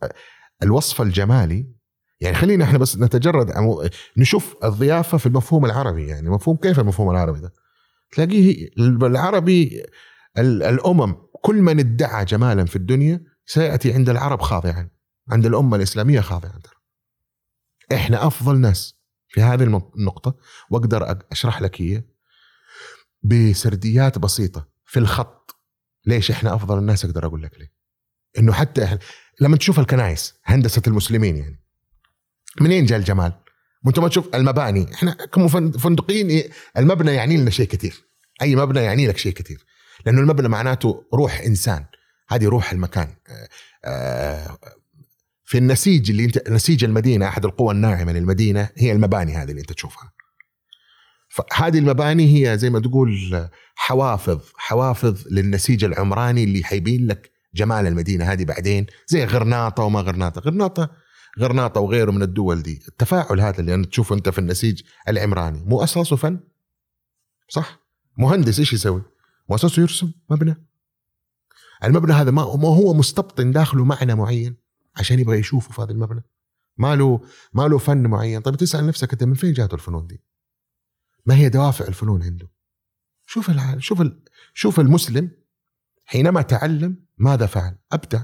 الوصف 0.64 1.02
الجمالي 1.02 1.68
يعني 2.20 2.36
خلينا 2.36 2.64
إحنا 2.66 2.78
بس 2.78 2.98
نتجرد 2.98 3.52
نشوف 4.18 4.56
الضيافة 4.64 5.18
في 5.18 5.26
المفهوم 5.26 5.66
العربي 5.66 6.08
يعني 6.08 6.30
مفهوم 6.30 6.58
كيف 6.58 6.80
المفهوم 6.80 7.10
العربي 7.10 7.40
ده؟ 7.40 7.54
تلاقيه 8.12 8.70
العربي 8.78 9.84
الأمم 10.38 11.16
كل 11.42 11.56
من 11.62 11.80
ادعى 11.80 12.26
جمالا 12.26 12.66
في 12.66 12.76
الدنيا 12.76 13.24
سيأتي 13.46 13.94
عند 13.94 14.10
العرب 14.10 14.42
خاضعا 14.42 14.90
عند 15.30 15.46
الأمة 15.46 15.78
الإسلامية 15.78 16.20
خاضعا 16.20 16.60
إحنا 17.94 18.28
أفضل 18.28 18.60
ناس 18.60 19.00
في 19.28 19.42
هذه 19.42 19.84
النقطة 19.96 20.38
وأقدر 20.70 21.18
أشرح 21.32 21.62
لك 21.62 21.82
إياه 21.82 22.04
بسرديات 23.24 24.18
بسيطة 24.18 24.68
في 24.86 25.00
الخط 25.00 25.39
ليش 26.06 26.32
إحنا 26.32 26.56
أفضل 26.56 26.78
الناس 26.78 27.06
أقدر 27.06 27.26
أقول 27.26 27.44
لك 27.44 27.60
ليه؟ 27.60 27.72
إنه 28.38 28.54
حتى 28.54 28.84
إحنا 28.84 29.00
لما 29.42 29.58
تشوف 29.58 29.80
الكنائس 29.80 30.34
هندسة 30.46 30.82
المسلمين 30.88 31.38
يعني. 31.38 31.60
منين 32.62 32.86
جاء 32.86 33.00
الجمال؟ 33.00 33.34
وأنت 33.86 34.00
ما 34.00 34.08
تشوف 34.08 34.36
المباني. 34.36 34.94
إحنا 34.94 35.12
كمفندقين 35.12 36.44
المبنى 36.78 37.14
يعني 37.14 37.38
لنا 37.38 37.50
شيء 37.50 37.68
كثير. 37.68 38.04
أي 38.42 38.56
مبنى 38.56 38.80
يعني 38.80 39.08
لك 39.08 39.18
شيء 39.18 39.34
كثير. 39.34 39.66
لأنه 40.06 40.22
المبنى 40.22 40.48
معناته 40.48 41.04
روح 41.14 41.40
إنسان. 41.40 41.86
هذه 42.30 42.46
روح 42.46 42.72
المكان. 42.72 43.16
آه، 43.86 44.58
في 45.46 45.58
النسيج 45.58 46.10
اللي 46.10 46.26
انت 46.26 46.50
نسيج 46.50 46.84
المدينة 46.84 47.28
أحد 47.28 47.46
القوى 47.46 47.74
الناعمة 47.74 48.12
للمدينة 48.12 48.70
هي 48.78 48.92
المباني 48.92 49.36
هذه 49.36 49.50
اللي 49.50 49.62
أنت 49.62 49.74
تشوفها. 49.74 50.12
فهذه 51.52 51.80
المباني 51.80 52.48
هي 52.48 52.58
زي 52.58 52.70
ما 52.70 52.80
تقول 52.80 53.50
حوافظ 53.76 54.40
حوافظ 54.58 55.28
للنسيج 55.32 55.84
العمراني 55.84 56.44
اللي 56.44 56.64
حيبين 56.64 57.08
لك 57.08 57.32
جمال 57.56 57.88
المدينة 57.88 58.26
هذه 58.26 58.46
بعدين 58.46 58.86
زي 59.08 59.26
غرناطة 59.26 59.84
وما 59.84 60.02
غرناطة. 60.02 60.42
غرناطة 60.42 60.90
غرناطة 61.40 61.82
وغيره 61.82 62.12
من 62.12 62.22
الدول 62.22 62.62
دي. 62.62 62.84
التفاعل 62.88 63.40
هذا 63.40 63.60
اللي 63.60 63.74
انت 63.74 63.86
تشوفه 63.86 64.16
أنت 64.16 64.30
في 64.30 64.40
النسيج 64.40 64.82
العمراني 65.08 65.64
مو 65.66 65.84
أساسه 65.84 66.16
فن؟ 66.16 66.40
صح؟ 67.50 67.80
مهندس 68.18 68.60
إيش 68.60 68.74
يسوي؟ 68.74 69.02
مؤسسه 69.50 69.82
يرسم 69.82 70.12
مبنى؟ 70.30 70.66
المبنى 71.84 72.14
هذا 72.14 72.32
ما 72.32 72.42
هو 72.42 72.94
مستبطن 72.94 73.52
داخله 73.52 73.86
معنى 73.86 74.16
معين 74.16 74.58
عشان 74.98 75.20
يبغى 75.20 75.40
يشوفه 75.40 75.72
في 75.72 75.82
هذا 75.82 75.92
المبنى؟ 75.92 76.24
ما 76.78 76.96
له 76.96 77.22
ما 77.54 77.68
له 77.68 77.78
فن 77.78 78.08
معين. 78.08 78.42
طيب 78.42 78.56
تسأل 78.56 78.88
نفسك 78.88 79.12
أنت 79.12 79.24
من 79.24 79.34
فين 79.34 79.54
جاته 79.54 79.76
الفنون 79.76 80.08
دي؟ 80.08 80.22
ما 81.26 81.36
هي 81.36 81.50
دوافع 81.50 81.88
الفنون 81.88 82.24
عنده 82.24 82.48
شوف 83.26 83.50
العالم 83.50 83.80
شوف. 83.80 84.04
شوف 84.54 84.80
المسلم 84.80 85.32
حينما 86.06 86.42
تعلم 86.42 87.06
ماذا 87.18 87.46
فعل 87.46 87.78
أبدع. 87.92 88.22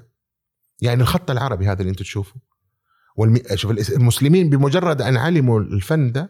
يعني 0.81 1.01
الخط 1.01 1.31
العربي 1.31 1.67
هذا 1.67 1.79
اللي 1.79 1.89
أنت 1.89 1.99
تشوفه. 1.99 2.35
والم... 3.15 3.39
شوف 3.55 3.71
المسلمين 3.91 4.49
بمجرد 4.49 5.01
أن 5.01 5.17
علموا 5.17 5.59
الفن 5.59 6.11
ده 6.11 6.29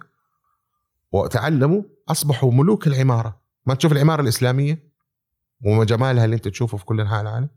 وتعلموا 1.12 1.84
أصبحوا 2.10 2.52
ملوك 2.52 2.88
العمارة. 2.88 3.42
ما 3.66 3.74
تشوف 3.74 3.92
العمارة 3.92 4.22
الإسلامية؟ 4.22 4.92
وجمالها 5.66 6.26
اللي 6.26 6.36
أنت 6.36 6.48
تشوفه 6.48 6.78
في 6.78 6.86
كل 6.86 7.02
أنحاء 7.02 7.22
العالم. 7.22 7.50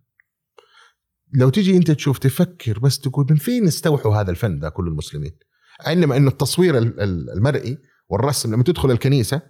لو 1.35 1.51
تيجي 1.51 1.77
أنت 1.77 1.91
تشوف 1.91 2.19
تفكر 2.19 2.79
بس 2.79 2.99
تقول 2.99 3.27
من 3.31 3.37
فين 3.37 3.67
استوحوا 3.67 4.17
هذا 4.17 4.31
الفن 4.31 4.59
ده 4.59 4.69
كل 4.69 4.89
المسلمين؟ 4.89 5.39
انما 5.87 6.17
انه 6.17 6.31
التصوير 6.31 6.79
ال- 6.79 7.01
ال- 7.01 7.31
المرئي 7.31 7.79
والرسم 8.09 8.53
لما 8.53 8.63
تدخل 8.63 8.91
الكنيسة 8.91 9.43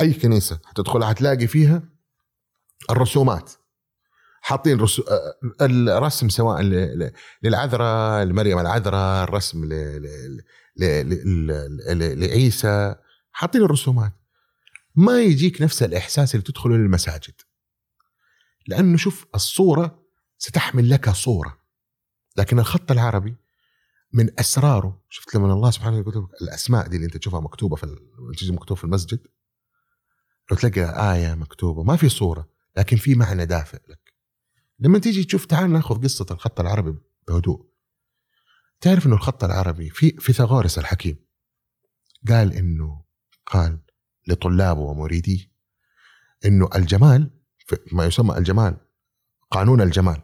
أي 0.00 0.12
كنيسة 0.12 0.60
هتدخلها 0.66 1.10
هتلاقي 1.10 1.46
فيها 1.46 1.82
الرسومات. 2.90 3.52
حاطين 4.40 4.80
رسو... 4.80 5.02
آه، 5.02 5.66
الرسم 5.98 6.28
سواء 6.28 6.62
للعذراء 7.42 8.24
لمريم 8.24 8.58
العذراء 8.58 9.24
الرسم. 9.24 9.64
ل... 9.64 9.68
ل... 10.02 10.40
ل... 10.76 11.48
ل... 11.98 12.20
لعيسى. 12.20 12.94
حاطين 13.32 13.62
الرسومات. 13.62 14.12
ما 14.96 15.20
يجيك 15.20 15.62
نفس 15.62 15.82
الإحساس 15.82 16.34
اللي 16.34 16.44
تدخله 16.44 16.76
للمساجد 16.76 17.34
لأنه 18.66 18.96
شوف 18.96 19.26
الصورة 19.34 20.02
ستحمل 20.38 20.90
لك 20.90 21.10
صورة. 21.10 21.58
لكن 22.36 22.58
الخط 22.58 22.90
العربي 22.90 23.36
من 24.14 24.40
أسراره. 24.40 25.02
شفت 25.08 25.34
لما 25.34 25.52
الله 25.52 25.70
سبحانه 25.70 25.98
وتعالى 25.98 26.26
الأسماء 26.42 26.88
دي 26.88 26.96
اللي 26.96 27.06
أنت 27.06 27.16
تشوفها 27.16 27.40
مكتوبة 27.40 27.76
في 27.76 27.96
مكتوب 28.50 28.76
في 28.76 28.84
المسجد 28.84 29.26
لو 30.50 30.56
تلاقي 30.56 31.14
آية 31.14 31.34
مكتوبة 31.34 31.82
ما 31.82 31.96
في 31.96 32.08
صورة 32.08 32.48
لكن 32.76 32.96
في 32.96 33.14
معنى 33.14 33.46
دافئ 33.46 33.80
لك. 33.88 34.14
لما 34.78 34.98
تيجي 34.98 35.24
تشوف 35.24 35.44
تعال 35.44 35.70
ناخذ 35.70 36.02
قصة 36.02 36.26
الخط 36.30 36.60
العربي 36.60 36.98
بهدوء. 37.28 37.66
تعرف 38.80 39.06
إنه 39.06 39.14
الخط 39.14 39.44
العربي 39.44 39.90
في 39.90 40.10
فيثاغورس 40.10 40.78
الحكيم 40.78 41.16
قال 42.28 42.52
إنه 42.52 43.04
قال 43.46 43.78
لطلابه 44.26 44.80
ومريديه 44.80 45.52
إنه 46.44 46.68
الجمال 46.74 47.30
ما 47.92 48.04
يسمى 48.04 48.38
الجمال 48.38 48.76
قانون 49.50 49.80
الجمال 49.80 50.22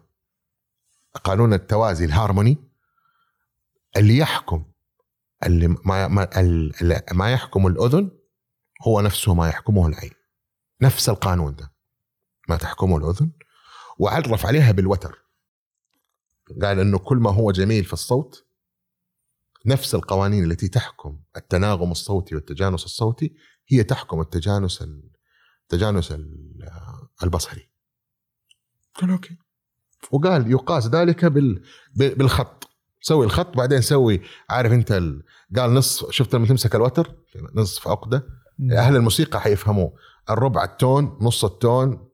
قانون 1.24 1.52
التوازي 1.52 2.04
الهارموني 2.04 2.69
اللي 3.96 4.16
يحكم 4.16 4.64
اللي 5.46 5.68
ما 5.68 6.08
ما, 6.08 6.40
اللي 6.40 7.02
ما 7.12 7.32
يحكم 7.32 7.66
الأذن 7.66 8.10
هو 8.86 9.00
نفسه 9.00 9.34
ما 9.34 9.48
يحكمه 9.48 9.86
العين. 9.86 10.10
نفس 10.80 11.08
القانون 11.08 11.54
ده 11.56 11.72
ما 12.48 12.56
تحكمه 12.56 12.96
الأذن 12.96 13.32
وعزف 13.98 14.46
عليها 14.46 14.72
بالوتر. 14.72 15.18
قال 16.62 16.78
إنه 16.80 16.98
كل 16.98 17.16
ما 17.16 17.30
هو 17.30 17.50
جميل 17.52 17.84
في 17.84 17.92
الصوت 17.92 18.46
نفس 19.66 19.94
القوانين 19.94 20.44
التي 20.50 20.68
تحكم 20.68 21.20
التناغم 21.36 21.90
الصوتي 21.90 22.34
والتجانس 22.34 22.84
الصوتي 22.84 23.34
هي 23.68 23.82
تحكم 23.84 24.20
التجانس 24.20 24.84
التجانس 25.62 26.12
ال- 26.12 26.70
البصري. 27.22 27.70
قال 28.94 29.10
okay. 29.10 29.36
وقال 30.10 30.50
يقاس 30.50 30.86
ذلك 30.86 31.24
بال 31.24 31.62
بال- 31.94 32.14
بالخط. 32.14 32.69
سوي 33.00 33.26
الخط 33.26 33.56
بعدين 33.56 33.80
سوي 33.80 34.22
عارف 34.50 34.72
انت 34.72 34.92
ال... 34.92 35.22
قال 35.56 35.74
نصف 35.74 36.10
شفت 36.10 36.34
لما 36.34 36.46
تمسك 36.46 36.74
الوتر؟ 36.74 37.14
نصف 37.54 37.88
عقدة. 37.88 38.26
أهل 38.72 38.96
الموسيقى 38.96 39.40
حيفهموه. 39.40 39.92
الربع 40.30 40.64
التون 40.64 41.18
نص 41.20 41.44
التون. 41.44 42.08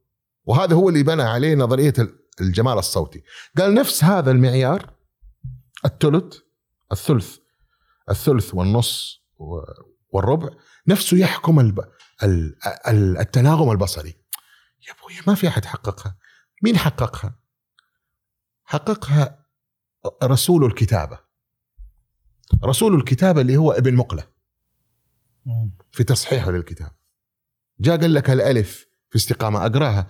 وهذا 0.45 0.75
هو 0.75 0.89
اللي 0.89 1.03
بنى 1.03 1.23
عليه 1.23 1.55
نظرية 1.55 1.95
ال- 1.99 2.19
الجمال 2.41 2.79
الصوتي. 2.79 3.23
قال 3.59 3.75
نفس 3.75 4.05
هذا 4.05 4.31
المعيار 4.31 4.91
الثلث 5.85 6.39
الثلث 6.93 7.37
الثلث 8.11 8.55
والنص 8.55 9.23
والربع 10.09 10.49
نفسه 10.89 11.17
يحكم 11.17 11.61
الب... 11.61 11.81
ال... 12.23 12.57
ال- 12.89 13.19
التناغم 13.19 13.71
البصري. 13.71 14.15
يا 14.89 14.93
أبوي 14.93 15.15
ما 15.27 15.35
في 15.35 15.49
أحد 15.49 15.65
حققها. 15.65 16.17
مين 16.63 16.77
حققها؟ 16.79 17.39
حققها 18.65 19.46
رسول 20.23 20.65
الكتابة. 20.65 21.19
رسول 22.65 22.95
الكتابة 22.95 23.41
اللي 23.41 23.57
هو 23.57 23.73
ابن 23.73 23.95
مقلة. 23.95 24.27
مم. 25.47 25.77
في 25.93 26.05
تصحيحه 26.05 26.51
للكتاب. 26.51 26.91
جاء 27.81 28.01
قال 28.01 28.15
لك 28.15 28.31
الألف 28.31 28.87
في 29.11 29.17
استقامة 29.17 29.67
أقرأها. 29.67 30.07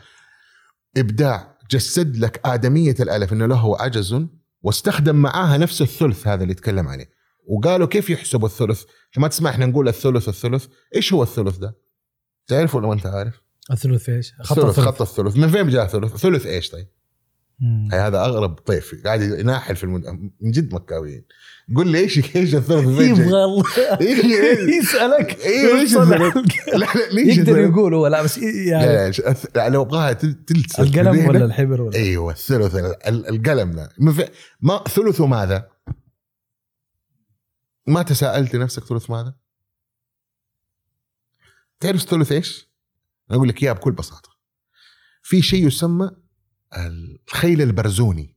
ابداع 0.97 1.59
جسد 1.70 2.16
لك 2.16 2.40
آدمية 2.47 2.94
الألف 3.01 3.32
إنه 3.32 3.47
له 3.47 3.82
عجز 3.82 4.27
واستخدم 4.62 5.16
معاها 5.16 5.59
نفس 5.59 5.82
الثلث 5.82 6.27
هذا 6.27 6.43
اللي 6.43 6.52
يتكلم 6.52 6.89
عليه. 6.89 7.10
وقالوا 7.48 7.86
كيف 7.86 8.10
يحسبوا 8.10 8.48
الثلث؟ 8.48 8.85
ما 9.16 9.28
تسمع 9.28 9.51
إحنا 9.51 9.66
نقول 9.66 9.89
الثلث 9.89 10.28
الثلث. 10.28 10.66
إيش 10.94 11.12
هو 11.12 11.23
الثلث 11.23 11.56
ده؟ 11.56 11.78
تعرف 12.47 12.74
ولا 12.74 12.86
ما 12.86 12.93
أنت 12.93 13.06
عارف؟ 13.06 13.43
الثلث 13.70 14.09
إيش؟ 14.09 14.32
خط 14.40 14.59
الثلث 14.59 14.78
الثلث. 14.78 14.86
خط 14.89 15.02
الثلث. 15.02 15.36
من 15.36 15.48
فين 15.48 15.68
جاء 15.68 15.86
ثلث 15.86 16.16
ثلث 16.16 16.47
إيش 16.47 16.70
طيب؟ 16.70 16.89
هذا 17.93 18.19
أغرب 18.24 18.55
طيف 18.55 18.95
قاعد 19.05 19.23
يناحل 19.23 19.77
في 19.77 19.85
المد... 19.85 20.07
من 20.41 20.51
جد 20.51 20.74
مكاويين 20.74 21.24
قول 21.77 21.89
لي 21.89 21.99
إيش 21.99 22.37
إيش 22.37 22.51
جاي؟ 22.51 22.62
يبغى 23.09 23.45
الله 23.45 23.62
إيه- 23.62 23.99
إيه- 23.99 24.83
يسألك 24.83 25.39
إيش 25.47 25.97
الثلث؟ 25.97 26.37
لا 26.74 26.77
لا 26.77 27.09
ليش 27.12 27.39
يقدر؟ 27.39 27.59
يقول 27.59 27.95
هو 27.95 28.07
لا 28.07 28.23
بس 28.23 28.39
يعني 28.39 28.87
لا 28.87 29.35
لا 29.55 29.69
لو 29.69 29.83
ابغاها 29.83 30.12
تل- 30.12 30.45
تلتصق 30.45 30.81
القلم. 30.81 31.28
ولا 31.28 31.45
الحبر 31.45 31.83
ولا 31.83 31.95
أيوه 31.97 32.33
الثلث 32.33 32.74
ال- 32.74 33.07
ال- 33.09 33.28
القلم 33.28 33.89
في- 34.12 34.28
ما 34.61 34.85
ثلث 34.89 35.20
ماذا؟ 35.20 35.69
ما 37.87 38.03
تساءلت 38.03 38.57
نفسك 38.57 38.85
ثلث 38.85 39.11
ماذا؟ 39.11 39.35
تعرف 41.81 42.03
ثلث 42.03 42.33
إيش؟ 42.33 42.70
أقول 43.31 43.49
لك 43.49 43.62
اياها 43.62 43.73
بكل 43.73 43.93
بساطة 43.93 44.31
في 45.23 45.43
شيء 45.43 45.66
يسمى 45.66 46.11
الخيل 46.76 47.62
البرزوني. 47.62 48.36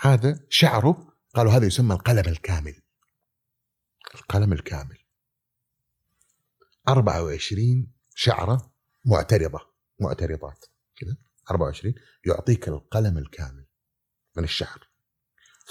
هذا 0.00 0.46
شعره 0.48 1.14
قالوا 1.34 1.52
هذا 1.52 1.66
يسمى 1.66 1.94
القلم 1.94 2.28
الكامل. 2.28 2.82
القلم 4.14 4.52
الكامل. 4.52 4.98
24 6.88 7.92
شعرة 8.14 8.72
معترضة 9.04 9.60
معترضات. 10.00 10.64
كذا. 10.96 11.16
24 11.50 11.94
يعطيك 12.26 12.68
القلم 12.68 13.18
الكامل 13.18 13.66
من 14.36 14.44
الشعر. 14.44 14.88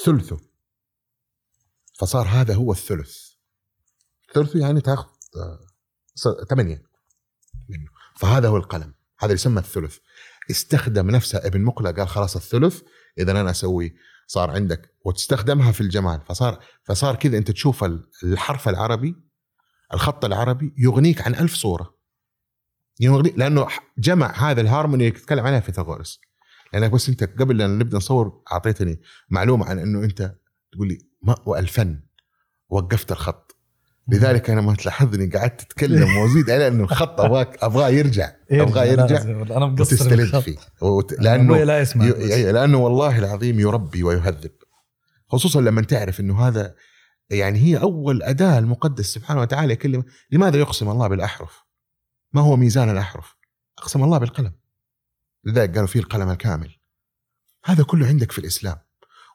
ثلثه. 0.05 0.39
فصار 1.99 2.27
هذا 2.27 2.55
هو 2.55 2.71
الثلث. 2.71 3.17
ثلثه 4.33 4.59
يعني 4.59 4.81
تاخذ 4.81 5.09
آه، 5.37 6.45
ثمانية 6.49 6.83
منه. 7.69 7.91
فهذا 8.17 8.47
هو 8.47 8.57
القلم. 8.57 8.93
هذا 9.19 9.33
يسمى 9.33 9.59
الثلث. 9.59 9.97
استخدم 10.51 11.09
نفسه 11.11 11.37
ابن 11.37 11.61
مقلة 11.61 11.91
قال 11.91 12.07
خلاص 12.07 12.35
الثلث 12.35 12.81
إذا 13.19 13.31
أنا 13.31 13.49
أسوي 13.51 13.95
صار 14.27 14.51
عندك 14.51 14.93
وتستخدمها 15.05 15.71
في 15.71 15.81
الجمال. 15.81 16.21
فصار 16.27 16.59
فصار 16.83 17.15
كذا. 17.15 17.37
أنت 17.37 17.51
تشوف 17.51 17.83
ال- 17.83 18.09
الحرف 18.23 18.69
العربي 18.69 19.15
الخط 19.93 20.25
العربي 20.25 20.73
يغنيك 20.77 21.21
عن 21.21 21.35
ألف 21.35 21.53
صورة. 21.55 21.97
يغني 22.99 23.33
لأنه 23.37 23.67
جمع 23.97 24.31
هذا 24.51 24.61
الهارموني 24.61 25.07
اللي 25.07 25.19
تتكلم 25.19 25.45
عليها 25.45 25.59
فيثاغورس 25.59 26.19
لأنك 26.73 26.91
بس 26.91 27.09
أنت 27.09 27.23
قبل 27.23 27.61
أن 27.61 27.77
نبدأ 27.77 27.97
نصور 27.97 28.41
أعطيتني 28.51 29.01
معلومة 29.29 29.65
عن 29.65 29.79
إنه 29.79 30.03
أنت 30.03 30.35
تقول 30.71 30.87
لي 30.87 30.97
ما 31.21 31.35
والفن 31.45 32.03
وقفت 32.69 33.11
الخط. 33.11 33.52
لذلك 34.07 34.49
أنا 34.49 34.61
ما 34.61 34.75
تلاحظني 34.75 35.25
قعدت 35.29 35.61
أتكلم 35.61 36.07
وأزيد 36.17 36.49
على 36.49 36.67
إنه 36.67 36.83
الخط 36.83 37.21
ابغاك 37.21 37.63
أبغاه 37.63 37.89
يرجع 37.89 38.31
أبغاه 38.51 38.83
يرجع 38.83 39.21
أنا 39.21 39.65
مقصر 39.65 40.09
بالخط. 40.09 40.43
فيه 40.43 40.57
وت... 40.81 41.13
لأنه 41.13 41.63
لا 41.63 41.79
يسمع. 41.79 42.05
ي- 42.05 42.51
لأنه 42.51 42.77
والله 42.77 43.19
العظيم 43.19 43.59
يربي 43.59 44.03
ويهذب 44.03 44.51
خصوصا 45.27 45.61
لما 45.61 45.81
تعرف 45.81 46.19
إنه 46.19 46.47
هذا 46.47 46.75
يعني 47.29 47.59
هي 47.59 47.77
أول 47.77 48.23
أداة 48.23 48.59
المقدس 48.59 49.05
سبحانه 49.05 49.41
وتعالى 49.41 49.73
يكلم 49.73 50.03
لماذا 50.31 50.57
يقسم 50.57 50.89
الله 50.89 51.07
بالأحرف؟ 51.07 51.63
ما 52.33 52.41
هو 52.41 52.55
ميزان 52.55 52.89
الأحرف؟ 52.89 53.35
أقسم 53.79 54.03
الله 54.03 54.17
بالقلم 54.17 54.53
لذلك 55.45 55.73
قالوا 55.73 55.87
فيه 55.87 55.99
القلم 55.99 56.29
الكامل 56.29 56.75
هذا 57.65 57.83
كله 57.83 58.07
عندك 58.07 58.31
في 58.31 58.39
الإسلام 58.39 58.77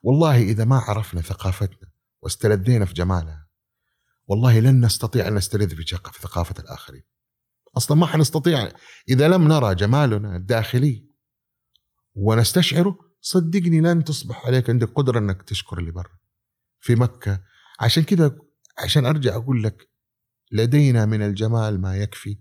والله 0.02 0.36
إذا 0.42 0.64
ما 0.64 0.78
عرفنا 0.78 1.20
ثقافتنا 1.20 1.88
واستلذينا 2.22 2.84
في 2.84 2.94
جمالها 2.94 3.47
والله 4.28 4.60
لن 4.60 4.84
نستطيع 4.84 5.28
أن 5.28 5.34
نستلذ 5.34 5.76
في 5.76 5.84
ثقافة 6.20 6.62
الآخرين. 6.62 7.02
أصلا 7.76 7.96
ما 7.96 8.06
حنستطيع 8.06 8.72
إذا 9.08 9.28
لم 9.28 9.48
نرى 9.48 9.74
جمالنا 9.74 10.36
الداخلي. 10.36 11.08
ونستشعره 12.14 12.98
صدقني 13.20 13.80
لن 13.80 14.04
تصبح 14.04 14.46
عليك 14.46 14.70
عندك 14.70 14.92
قدرة 14.92 15.18
أنك 15.18 15.42
تشكر 15.42 15.78
اللي 15.78 15.90
برا. 15.90 16.18
في 16.80 16.94
مكة 16.94 17.44
عشان 17.80 18.02
كذا 18.02 18.38
عشان 18.78 19.06
أرجع 19.06 19.36
أقول 19.36 19.62
لك 19.62 19.90
لدينا 20.52 21.06
من 21.06 21.22
الجمال 21.22 21.80
ما 21.80 21.96
يكفي 21.96 22.38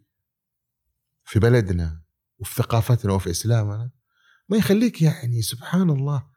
في 1.26 1.40
بلدنا 1.40 2.04
وفي 2.38 2.56
ثقافتنا 2.56 3.14
وفي 3.14 3.30
إسلامنا. 3.32 3.92
ما 4.50 4.58
يخليك 4.58 5.02
يعني 5.02 5.42
سبحان 5.42 5.90
الله 5.90 6.28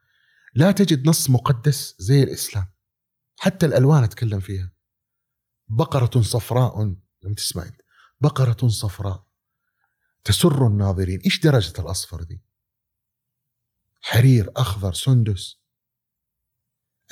لا 0.55 0.73
تجد 0.73 1.09
نص 1.09 1.31
مقدس 1.31 1.95
زي 1.99 2.23
الإسلام. 2.23 2.73
حتى 3.39 3.67
الألوان 3.67 4.05
أتكلم 4.05 4.41
فيها. 4.41 4.73
بقرة 5.71 6.23
صفراء 6.23 6.83
لما 7.23 7.35
تسمع 7.37 7.63
أنت. 7.63 7.81
بقرة 8.21 8.69
صفراء. 8.69 9.27
تسر 10.25 10.67
الناظرين. 10.67 11.21
إيش 11.21 11.41
درجة 11.41 11.81
الأصفر 11.81 12.23
دي؟ 12.23 12.43
حرير 14.01 14.53
أخضر 14.57 14.93
سندس. 14.93 15.61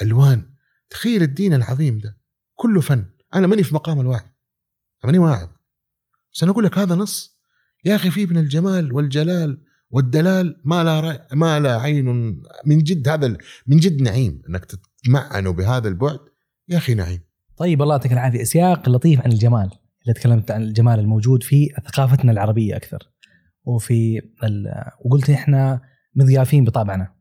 ألوان. 0.03 0.55
تخيل 0.91 1.23
الدين 1.23 1.55
العظيم 1.55 1.99
ده. 1.99 2.21
كله 2.55 2.81
فن. 2.81 3.11
أنا 3.35 3.47
ماني 3.47 3.65
في 3.65 3.75
مقام 3.75 4.01
الوعظ 4.01 4.27
ماني 5.05 5.19
واعظ. 5.19 5.49
بس 6.33 6.43
أنا 6.43 6.53
أقول 6.53 6.65
لك 6.65 6.79
هذا 6.79 6.95
نص. 6.95 7.39
يا 7.85 7.97
أخي 7.97 8.11
فيه 8.11 8.27
من 8.27 8.39
الجمال 8.39 8.93
والجلال 8.93 9.65
والدلال. 9.91 10.61
ما 10.65 10.85
لا 10.85 11.01
رأي 11.01 11.27
ما 11.33 11.61
لا 11.61 11.81
عين. 11.81 12.07
من 12.67 12.79
جد 12.83 13.09
هذا 13.09 13.37
من 13.67 13.77
جد 13.77 14.03
نعيم 14.03 14.43
إنك 14.49 14.65
تتمعنوا 14.65 15.53
بهذا 15.53 15.89
البعد. 15.89 16.21
يا 16.69 16.79
أخي 16.79 16.95
نعيم. 16.95 17.28
طيب 17.59 17.83
الله 17.83 17.95
يعطيك 17.95 18.13
العافية. 18.13 18.45
سياق 18.45 18.89
لطيف 18.89 19.21
عن 19.21 19.33
الجمال. 19.33 19.71
اللي 20.03 20.15
تكلمت 20.15 20.51
عن 20.51 20.63
الجمال 20.63 20.99
الموجود 20.99 21.43
في 21.43 21.69
ثقافتنا 21.87 22.33
العربية 22.33 22.77
أكثر. 22.77 22.99
وفي 23.65 24.23
وقلت 25.05 25.31
إحنا 25.31 25.81
مضيافين 26.15 26.65
بطبعنا 26.65 27.13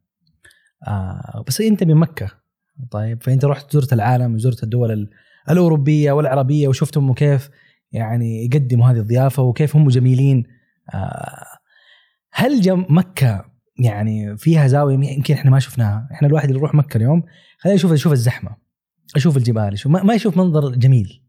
آه 0.88 1.43
بس 1.47 1.61
أنت 1.61 1.84
من 1.84 1.95
مكة. 1.95 2.31
طيب 2.91 3.23
فأنت 3.23 3.45
رحت 3.45 3.73
زرت 3.73 3.93
العالم 3.93 4.35
وزرت 4.35 4.64
الدول 4.64 5.09
الأوروبية 5.49 6.11
والعربية 6.11 6.68
وشفتهم 6.68 7.14
كيف 7.14 7.49
يعني 7.91 8.45
يقدموا 8.45 8.91
هذه 8.91 8.97
الضيافة 8.97 9.43
وكيف 9.43 9.76
هم 9.76 9.89
جميلين. 9.89 10.43
آه 10.93 11.45
هل 12.31 12.61
جم 12.61 12.85
مكة 12.89 13.45
يعني 13.80 14.38
فيها 14.38 14.68
زاوية 14.68 14.95
يمكن 14.95 15.34
إحنا 15.34 15.51
ما 15.51 15.59
شفناها. 15.59 16.09
إحنا 16.11 16.27
الواحد 16.27 16.47
اللي 16.47 16.59
يروح 16.59 16.73
مكة 16.73 16.97
اليوم 16.97 17.23
خلينا 17.59 17.76
نشوف 17.76 17.91
يشوف 17.91 18.14
الزحمة. 18.14 18.66
أشوف 19.15 19.38
الجبال 19.38 19.73
يشوف 19.73 19.91
ما 19.91 20.13
يشوف 20.13 20.38
منظر 20.38 20.75
جميل. 20.75 21.23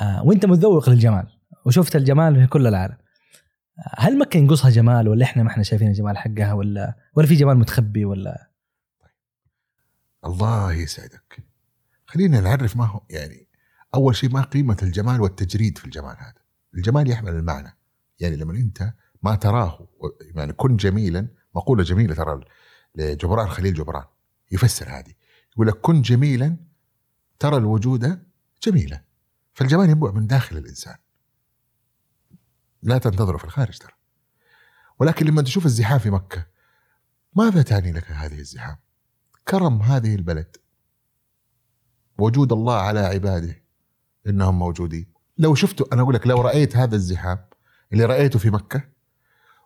آه 0.00 0.22
وأنت 0.22 0.46
متذوق 0.46 0.90
للجمال 0.90 1.26
وشفت 1.66 1.96
الجمال 1.96 2.34
في 2.34 2.46
كل 2.46 2.66
العالم. 2.66 2.96
آه 3.78 3.94
هل 3.96 4.18
مكة 4.18 4.38
ينقصها 4.38 4.70
جمال 4.70 5.08
ولا 5.08 5.24
إحنا 5.24 5.42
ما 5.42 5.50
إحنا 5.50 5.62
شايفين 5.62 5.88
الجمال 5.88 6.18
حقها 6.18 6.52
ولا 6.52 6.96
ولا 7.14 7.26
في 7.26 7.34
جمال 7.34 7.58
متخبي 7.58 8.04
ولا؟ 8.04 8.50
الله 10.24 10.72
يسعدك. 10.72 11.44
خلينا 12.06 12.40
نعرف 12.40 12.76
ما 12.76 12.86
هو 12.86 13.00
يعني 13.10 13.48
أول 13.94 14.16
شيء 14.16 14.30
ما 14.30 14.42
قيمة 14.42 14.76
الجمال 14.82 15.20
والتجريد 15.20 15.78
في 15.78 15.84
الجمال 15.84 16.16
هذا. 16.18 16.44
الجمال 16.74 17.10
يحمل 17.10 17.32
المعنى. 17.32 17.78
يعني 18.20 18.36
لما 18.36 18.52
أنت 18.52 18.92
ما 19.22 19.34
تراه 19.34 19.88
يعني 20.34 20.52
كن 20.52 20.76
جميلا 20.76 21.28
مقولة 21.54 21.82
جميلة 21.82 22.14
ترى 22.14 22.40
لجبران 22.94 23.48
خليل 23.48 23.74
جبران. 23.74 24.04
يفسر 24.52 24.88
هذه. 24.88 25.12
يقول 25.52 25.66
لك 25.66 25.74
كن 25.74 26.02
جميلا 26.02 26.56
ترى 27.38 27.56
الوجود 27.56 28.26
جميلا 28.62 29.04
فالجمال 29.54 29.90
ينبع 29.90 30.10
من 30.10 30.26
داخل 30.26 30.56
الإنسان. 30.56 30.96
لا 32.82 32.98
تنتظره 32.98 33.36
في 33.36 33.44
الخارج 33.44 33.78
ترى. 33.78 33.92
ولكن 34.98 35.26
لما 35.26 35.42
تشوف 35.42 35.66
الزحام 35.66 35.98
في 35.98 36.10
مكة 36.10 36.46
ماذا 37.36 37.62
تعني 37.62 37.92
لك 37.92 38.10
هذه 38.10 38.38
الزحام؟ 38.38 38.76
كرم 39.48 39.82
هذه 39.82 40.14
البلد. 40.14 40.56
وجود 42.18 42.52
الله 42.52 42.74
على 42.74 43.00
عباده 43.00 43.62
إنهم 44.26 44.58
موجودين. 44.58 45.12
لو 45.38 45.54
شفتوا 45.54 45.86
أنا 45.92 46.02
أقول 46.02 46.14
لك 46.14 46.26
لو 46.26 46.40
رأيت 46.40 46.76
هذا 46.76 46.96
الزحام 46.96 47.46
اللي 47.92 48.04
رأيته 48.04 48.38
في 48.38 48.50
مكة 48.50 48.88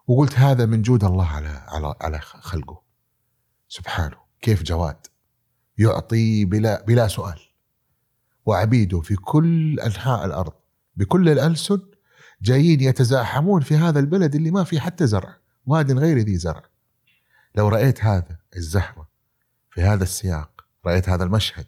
وقلت 0.06 0.38
هذا 0.38 0.66
من 0.66 0.82
جود 0.82 1.04
الله 1.04 1.26
على 1.26 1.48
على 1.48 1.94
على 2.00 2.20
خلقه. 2.20 2.82
سبحانه 3.68 4.16
كيف 4.40 4.62
جواد؟ 4.62 5.06
يعطي 5.78 6.44
بلا 6.44 6.84
بلا 6.84 7.08
سؤال. 7.08 7.47
وعبيده 8.48 9.00
في 9.00 9.16
كل 9.16 9.80
أنحاء 9.80 10.24
الأرض 10.24 10.52
بكل 10.96 11.28
الألسن 11.28 11.80
جايين 12.42 12.80
يتزاحمون 12.80 13.60
في 13.60 13.76
هذا 13.76 14.00
البلد 14.00 14.34
اللي 14.34 14.50
ما 14.50 14.64
فيه 14.64 14.80
حتى 14.80 15.06
زرع 15.06 15.36
واد 15.66 15.92
غير 15.92 16.18
ذي 16.18 16.36
زرع. 16.36 16.62
لو 17.54 17.68
رأيت 17.68 18.04
هذا 18.04 18.38
الزحمه 18.56 19.06
في 19.70 19.82
هذا 19.82 20.02
السياق 20.02 20.64
رأيت 20.86 21.08
هذا 21.08 21.24
المشهد 21.24 21.66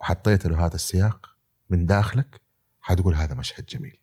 وحطيت 0.00 0.46
له 0.46 0.66
هذا 0.66 0.74
السياق 0.74 1.36
من 1.70 1.86
داخلك 1.86 2.40
حتقول 2.80 3.14
هذا 3.14 3.34
مشهد 3.34 3.66
جميل. 3.66 3.98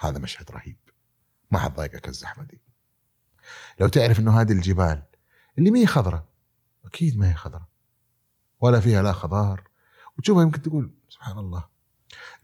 هذا 0.00 0.18
مشهد 0.18 0.50
رهيب. 0.50 0.76
ما 1.50 1.58
حتضايقك 1.58 2.08
الزحمة 2.08 2.44
دي. 2.44 2.60
لو 3.80 3.88
تعرف 3.88 4.20
إنه 4.20 4.40
هذه 4.40 4.52
الجبال 4.52 5.02
اللي 5.58 5.70
ما 5.70 5.78
هي 5.78 5.86
خضراء 5.86 6.24
أكيد 6.84 7.18
ما 7.18 7.30
هي 7.30 7.34
خضراء. 7.34 7.68
ولا 8.60 8.80
فيها 8.80 9.02
لا 9.02 9.12
خضار 9.12 9.73
وتشوفها 10.18 10.42
يمكن 10.42 10.62
تقول 10.62 10.94
سبحان 11.08 11.38
الله. 11.38 11.64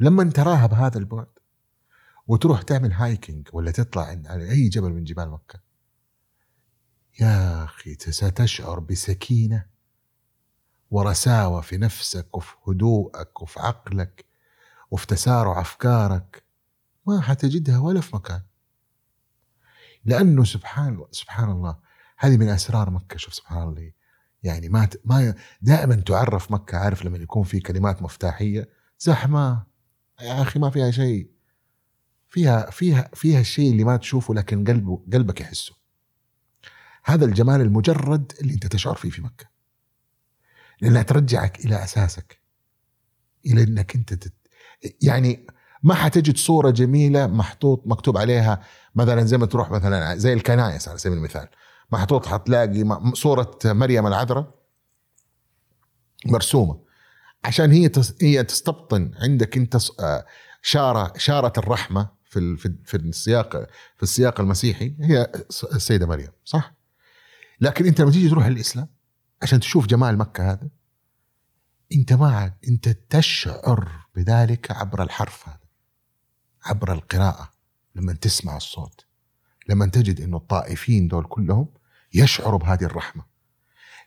لما 0.01 0.30
تراها 0.30 0.66
بهذا 0.66 0.98
البعد 0.98 1.26
وتروح 2.26 2.62
تعمل 2.62 2.92
هايكينج 2.92 3.48
ولا 3.52 3.70
تطلع 3.70 4.02
على 4.26 4.51
أي 4.51 4.68
جبل 4.68 4.92
من 4.92 5.05
جبال 5.05 5.30
مكة 5.30 5.60
يا 7.20 7.64
أخي 7.64 7.94
ستشعر 7.94 8.80
بسكينة 8.80 9.66
ورساوة 10.90 11.60
في 11.60 11.76
نفسك 11.76 12.36
وفي 12.36 12.55
هدوءك 12.68 13.42
وفي 13.42 13.60
عقلك 13.60 14.24
وفي 14.90 15.06
تسارع 15.06 15.60
أفكارك 15.60 16.44
ما 17.06 17.20
حتجدها 17.20 17.78
ولا 17.78 18.01
في 18.01 18.16
مكان. 18.16 18.42
لأنه 20.05 20.44
سبحان 20.44 21.05
سبحان 21.10 21.51
الله 21.51 21.78
هذه 22.18 22.36
من 22.36 22.48
أسرار 22.48 22.90
مكة 22.90 23.16
شوف 23.16 23.34
سبحان 23.34 23.68
الله. 23.68 23.92
يعني 24.42 24.68
ما 24.68 24.88
ما 25.04 25.34
دائما 25.62 25.94
تعرف 25.94 26.50
مكة 26.50 26.78
عارف 26.78 27.04
لما 27.04 27.18
يكون 27.18 27.42
في 27.42 27.60
كلمات 27.60 28.02
مفتاحية 28.02 28.68
زحمة. 28.98 29.66
يا 30.20 30.42
أخي 30.42 30.58
ما 30.58 30.70
فيها 30.70 30.90
شيء. 30.90 31.30
فيها 32.28 32.70
فيها 32.70 33.10
فيها 33.14 33.40
الشيء 33.40 33.72
اللي 33.72 33.84
ما 33.84 33.96
تشوفه 33.96 34.34
لكن 34.34 34.64
قلبه 34.64 35.04
قلبك 35.12 35.40
يحسه. 35.40 35.74
هذا 37.04 37.24
الجمال 37.24 37.60
المجرد 37.60 38.32
اللي 38.40 38.54
أنت 38.54 38.66
تشعر 38.66 38.94
فيه 38.94 39.10
في 39.10 39.22
مكة. 39.22 39.50
لانها 40.80 41.02
ترجعك 41.02 41.64
إلى 41.64 41.84
أساسك. 41.84 42.40
إلى 43.46 43.62
إنك 43.62 43.94
أنت 43.94 44.14
تت... 44.14 44.34
يعني 45.02 45.46
ما 45.82 45.94
حتجد 45.94 46.36
صورة 46.36 46.70
جميلة 46.70 47.26
محطوط 47.26 47.82
مكتوب 47.86 48.18
عليها 48.18 48.60
مثلا 48.94 49.24
زي 49.24 49.38
ما 49.38 49.46
تروح 49.46 49.70
مثلا 49.70 50.16
زي 50.16 50.32
الكنائس 50.32 50.88
على 50.88 50.98
سبيل 50.98 51.18
المثال. 51.18 51.48
محطوط 51.92 52.26
حتلاقي 52.26 53.00
صورة 53.14 53.58
مريم 53.64 54.06
العذراء 54.06 54.54
مرسومة 56.26 56.80
عشان 57.44 57.72
هي 57.72 57.90
هي 58.22 58.44
تستبطن 58.44 59.10
عندك 59.22 59.56
انت 59.56 59.76
آه، 60.00 60.26
شارة 60.62 61.12
شارة 61.16 61.52
الرحمة 61.58 62.08
في 62.24 62.56
في 62.84 62.96
السياق 62.96 63.66
في 63.96 64.02
السياق 64.02 64.40
المسيحي 64.40 64.94
هي 65.00 65.32
السيدة 65.74 66.06
مريم 66.06 66.30
صح؟ 66.44 66.74
لكن 67.60 67.86
انت 67.86 68.00
لما 68.00 68.10
تيجي 68.10 68.28
تروح 68.28 68.46
الاسلام 68.46 68.88
عشان 69.42 69.60
تشوف 69.60 69.86
جمال 69.86 70.18
مكة 70.18 70.50
هذا 70.52 70.68
انت 71.92 72.12
ما 72.12 72.52
انت 72.68 72.88
تشعر 72.88 73.88
بذلك 74.14 74.70
عبر 74.70 75.02
الحرف 75.02 75.48
هذا 75.48 75.60
عبر 76.64 76.92
القراءة 76.92 77.50
لما 77.94 78.12
تسمع 78.12 78.56
الصوت 78.56 79.04
لما 79.68 79.86
تجد 79.86 80.20
إنه 80.20 80.36
الطائفين 80.36 81.08
دول 81.08 81.24
كلهم 81.24 81.68
يشعروا 82.15 82.59
بهذه 82.59 82.85
الرحمة. 82.85 83.24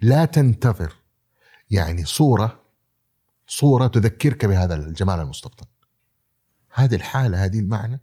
لا 0.02 0.26
تنتظر. 0.26 0.94
يعني 1.72 2.06
صورة 2.06 2.64
صورة 3.48 3.88
تذكرك 3.88 4.46
بهذا 4.46 4.76
الجمال 4.76 5.20
المستبطن 5.20 5.66
هذه 6.74 6.96
الحالة 6.96 7.46
هذه 7.46 7.60
المعنى. 7.60 8.02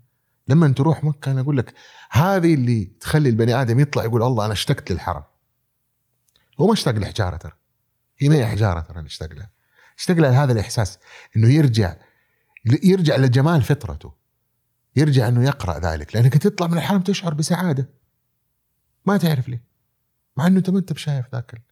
لما 0.48 0.68
تروح 0.68 1.04
مكة 1.04 1.32
أنا 1.32 1.40
أقول 1.40 1.56
لك 1.56 1.74
هذه 2.10 2.54
اللي 2.54 2.84
تخلي 2.84 3.28
البني 3.28 3.54
آدم 3.54 3.80
يطلع 3.80 4.04
يقول 4.04 4.22
الله 4.22 4.44
أنا 4.44 4.52
اشتقت 4.52 4.90
للحرم. 4.90 5.22
هو 6.60 6.66
ما 6.66 6.72
اشتاق 6.72 6.94
لحجارة 6.94 7.36
ترى. 7.36 7.52
هي 8.18 8.28
ما 8.28 8.34
هي 8.34 8.46
حجارة 8.46 8.80
ترى 8.80 9.06
اشتاق 9.06 9.32
لها. 9.32 9.50
اشتاق 9.98 10.16
لها 10.16 10.44
هذا 10.44 10.52
الإحساس 10.52 10.98
إنه 11.36 11.48
يرجع 11.48 11.96
يرجع 12.82 13.16
لجمال 13.16 13.62
فطرته. 13.62 14.12
يرجع 14.96 15.28
إنه 15.28 15.44
يقرأ 15.44 15.78
ذلك. 15.78 16.16
لأنك 16.16 16.34
تطلع 16.34 16.66
من 16.66 16.78
الحرم 16.78 17.00
تشعر 17.00 17.34
بسعادة. 17.34 17.90
ما 19.06 19.16
تعرف 19.16 19.48
ليه. 19.48 19.69
مع 20.36 20.46
إنه 20.46 20.58
انت 20.58 20.70
ما 20.70 20.78
أنت 20.78 20.92
بشايف 20.92 21.26
ذاك 21.32 21.62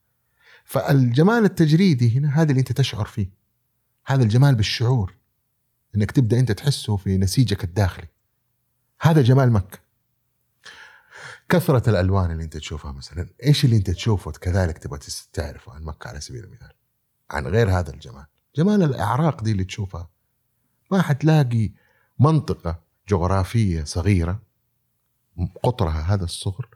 فالجمال 0.69 1.45
التجريدي 1.45 2.19
هنا 2.19 2.41
هذا 2.43 2.51
اللي 2.51 2.61
أنت 2.61 2.73
تشعر 2.73 3.05
فيه. 3.05 3.31
هذا 4.07 4.23
الجمال 4.23 4.55
بالشعور. 4.55 5.15
إنك 5.97 6.11
تبدأ 6.11 6.41
أنت 6.41 6.53
تحسه 6.53 6.97
في 6.97 7.19
نسيجك 7.19 7.65
الداخلي. 7.65 8.09
هذا 9.01 9.23
جمال 9.23 9.53
مكة. 9.53 9.79
كثرة 11.49 11.91
الألوان 11.91 12.31
اللي 12.31 12.45
أنت 12.45 12.57
تشوفها 12.57 12.93
مثلا 12.93 13.29
إيش 13.45 13.65
اللي 13.65 13.77
أنت 13.77 13.91
تشوفه 13.91 14.31
كذلك 14.31 14.79
تبغى 14.79 14.99
تعرفه 15.33 15.73
عن 15.73 15.83
مكة 15.83 16.09
على 16.09 16.21
سبيل 16.21 16.45
المثال؟ 16.45 16.73
عن 17.31 17.47
غير 17.47 17.71
هذا 17.79 17.95
الجمال. 17.95 18.27
جمال 18.57 18.83
الأعراق 18.83 19.43
دي 19.43 19.53
اللي 19.53 19.65
تشوفها. 19.65 20.11
ما 20.91 21.03
حتلاقي 21.03 21.73
منطقة 22.19 22.83
جغرافية 23.09 23.85
صغيرة 23.85 24.43
قطرها 25.63 26.15
هذا 26.15 26.25
الصغر 26.25 26.69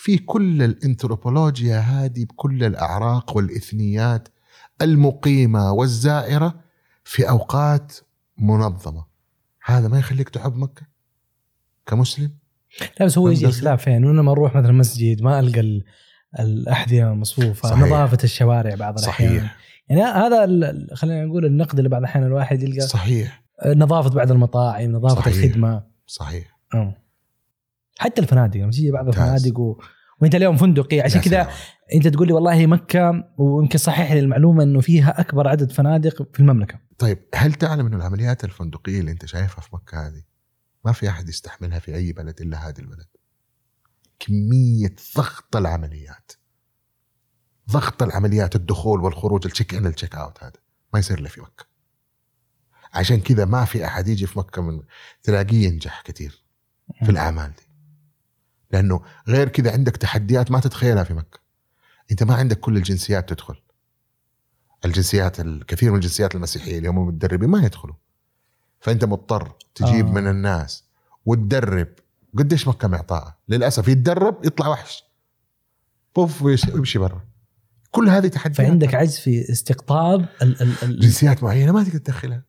في 0.00 0.18
كل 0.18 0.62
الانثروبولوجيا 0.62 1.78
هذه 1.78 2.24
بكل 2.24 2.64
الأعراق 2.64 3.36
والإثنيات 3.36 4.28
المقيمة 4.82 5.72
والزائرة 5.72 6.54
في 7.04 7.28
أوقات 7.28 7.92
منظمة. 8.38 9.04
هذا 9.64 9.88
ما 9.88 9.98
يخليك 9.98 10.28
تحب 10.28 10.56
مكة؟ 10.56 10.82
كمسلم؟ 11.86 12.30
لا 13.00 13.06
بس 13.06 13.18
هو 13.18 13.28
يجي 13.28 13.46
الخلاف 13.46 13.82
فين؟ 13.84 14.04
وأنا 14.04 14.20
لما 14.20 14.32
أروح 14.32 14.54
مثلا 14.56 14.72
مسجد 14.72 15.22
ما 15.22 15.40
ألقى 15.40 15.60
ال- 15.60 15.84
الأحذية 16.38 17.04
مصفوفه 17.14 17.68
صحيح. 17.68 17.82
نظافة 17.82 18.18
الشوارع 18.24 18.74
بعض 18.74 18.98
الأحيان. 18.98 19.38
صحيح. 19.38 19.56
يعني 19.88 20.02
هذا 20.02 20.46
خلينا 20.94 21.24
نقول 21.24 21.44
النقد 21.44 21.76
اللي 21.78 21.88
بعض 21.88 22.00
الأحيان 22.00 22.24
الواحد 22.26 22.62
يلقى. 22.62 22.80
صحيح. 22.80 23.44
نظافة 23.66 24.10
بعض 24.10 24.30
المطاعم 24.30 24.92
نظافة 24.92 25.20
صحيح. 25.30 25.44
الخدمة. 25.44 25.82
صحيح. 26.06 26.58
أم. 26.74 26.94
حتى 27.98 28.22
الفنادق 28.22 28.60
لما 28.60 28.70
تيجي 28.70 28.90
بعض. 28.90 29.06
الفنادق 29.08 29.58
و... 29.58 29.80
وانت 30.20 30.34
اليوم 30.34 30.56
فندقي 30.56 31.00
عشان 31.00 31.20
كذا. 31.20 31.50
انت 31.94 32.08
تقول 32.08 32.26
لي 32.26 32.32
والله 32.32 32.66
مكة 32.66 33.24
ويمكن 33.38 33.78
صحح 33.78 34.12
لي 34.12 34.18
المعلومة 34.18 34.62
إنه 34.62 34.80
فيها 34.80 35.20
أكبر 35.20 35.48
عدد 35.48 35.72
فنادق 35.72 36.34
في 36.34 36.40
المملكة. 36.40 36.80
طيب 36.98 37.18
هل 37.34 37.54
تعلم 37.54 37.86
إنه 37.86 37.96
العمليات 37.96 38.44
الفندقية 38.44 39.00
اللي 39.00 39.10
أنت 39.10 39.26
شايفها 39.26 39.60
في 39.60 39.68
مكة 39.72 40.06
هذه 40.06 40.22
ما 40.84 40.92
في 40.92 41.08
أحد 41.08 41.28
يستحملها 41.28 41.78
في 41.78 41.94
أي 41.94 42.12
بلد 42.12 42.40
إلا 42.40 42.68
هذا 42.68 42.78
البلد؟ 42.78 43.06
كمية 44.18 44.94
ضغط 45.16 45.56
العمليات. 45.56 46.32
ضغط 47.70 48.02
العمليات 48.02 48.56
الدخول 48.56 49.00
والخروج 49.00 49.46
ال 49.46 49.51
check 49.51 49.74
in 49.74 49.86
ال 49.86 49.91
check 49.91 50.14
out 50.14 50.42
هذا 50.44 50.60
ما 50.94 50.98
يصير 50.98 51.18
إلا 51.18 51.28
في 51.28 51.40
مكة. 51.40 51.64
عشان 52.94 53.20
كذا 53.20 53.44
ما 53.44 53.64
في 53.64 53.86
أحد 53.86 54.08
يجي 54.08 54.26
في 54.26 54.38
مكة 54.38 54.62
من 54.62 54.80
تلاقيه 55.22 55.66
ينجح 55.66 56.02
كثير 56.02 56.44
في 57.04 57.10
الأعمال 57.10 57.52
دي. 57.54 57.67
لأنه 58.70 59.00
غير 59.28 59.48
كذا 59.48 59.72
عندك 59.72 59.96
تحديات 59.96 60.50
ما 60.50 60.60
تتخيلها 60.60 61.04
في 61.04 61.14
مكة. 61.14 61.38
أنت 62.10 62.22
ما 62.22 62.34
عندك 62.34 62.60
كل 62.60 62.76
الجنسيات 62.76 63.28
تدخل. 63.28 63.54
الجنسيات 64.84 65.40
الكثير 65.40 65.90
من 65.90 65.96
الجنسيات 65.96 66.34
المسيحية 66.34 66.78
اللي 66.78 66.88
هم 66.88 67.06
متدربين 67.06 67.48
ما 67.48 67.66
يدخلوا. 67.66 67.94
فأنت 68.80 69.04
مضطر 69.04 69.52
تجيب 69.74 70.06
آه. 70.06 70.10
آه. 70.10 70.12
من 70.12 70.26
الناس 70.26 70.84
وتدرب. 71.26 71.88
قديش 72.38 72.68
مكة 72.68 72.88
معطاءة؟ 72.88 73.38
للأسف 73.48 73.88
يتدرب 73.88 74.44
يطلع 74.44 74.68
وحش. 74.68 75.04
بوف 76.16 76.42
ويمشي 76.42 76.98
برا. 76.98 77.20
كل 77.90 78.08
هذه 78.08 78.28
تحديات. 78.28 78.56
فعندك 78.56 78.94
عجز 78.94 79.18
في 79.18 79.52
استقطاب 79.52 80.28
ال 80.42 80.62
ال 80.62 80.72
ال 80.82 81.00
جنسيات 81.00 81.42
معينة 81.42 81.72
ما 81.72 81.84
تقدر 81.84 81.98
تدخلها. 81.98 82.42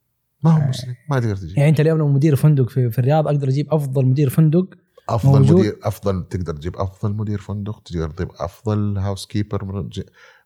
ما 0.43 0.51
هو 0.51 0.69
مسلم 0.69 0.95
ما 1.09 1.19
تقدر 1.19 1.35
تجيب. 1.35 1.57
يعني 1.57 1.69
أنت 1.69 1.79
اليوم 1.79 1.97
لو 1.97 2.07
مدير 2.07 2.35
فندق 2.35 2.69
في, 2.69 2.91
في 2.91 2.99
الرياض 2.99 3.27
أقدر 3.27 3.47
أجيب 3.47 3.73
أفضل 3.73 4.05
مدير 4.05 4.29
فندق 4.29 4.69
أفضل 5.15 5.39
موجود. 5.39 5.59
مدير 5.59 5.79
أفضل 5.83 6.27
تقدر 6.29 6.55
تجيب 6.55 6.75
أفضل 6.77 7.13
مدير 7.13 7.41
فندق 7.41 7.79
تقدر 7.79 8.09
تجيب 8.09 8.31
أفضل 8.39 8.97
هاوس 8.97 9.25
كيبر 9.25 9.89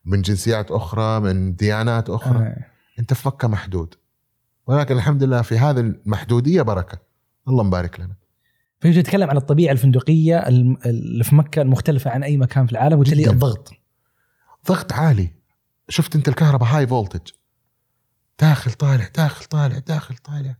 من 0.04 0.22
جنسيات 0.22 0.70
أخرى 0.70 1.20
من 1.20 1.56
ديانات 1.56 2.10
أخرى. 2.10 2.38
آه. 2.38 2.66
أنت 2.98 3.14
في 3.14 3.28
مكة 3.28 3.48
محدود. 3.48 3.94
ولكن 4.66 4.96
الحمد 4.96 5.22
لله 5.22 5.42
في 5.42 5.58
هذه 5.58 5.80
المحدودية 5.80 6.62
بركة. 6.62 6.98
الله 7.48 7.62
مبارك 7.62 8.00
لنا. 8.00 8.16
فانت 8.80 8.96
تتكلم 8.96 9.30
عن 9.30 9.36
الطبيعة 9.36 9.72
الفندقية 9.72 10.38
اللي 10.38 11.24
في 11.24 11.34
مكة 11.34 11.62
المختلفة 11.62 12.10
عن 12.10 12.22
أي 12.22 12.36
مكان 12.36 12.66
في 12.66 12.72
العالم 12.72 13.02
جداً. 13.02 13.30
الضغط. 13.30 13.72
ضغط 14.68 14.92
عالي. 14.92 15.30
شفت 15.88 16.16
أنت 16.16 16.28
الكهرباء 16.28 16.68
هاي 16.68 16.86
فولتج 16.86 17.32
داخل 18.40 18.72
طالع 18.72 19.08
داخل 19.16 19.44
طالع 19.44 19.78
داخل 19.78 20.16
طالع. 20.16 20.56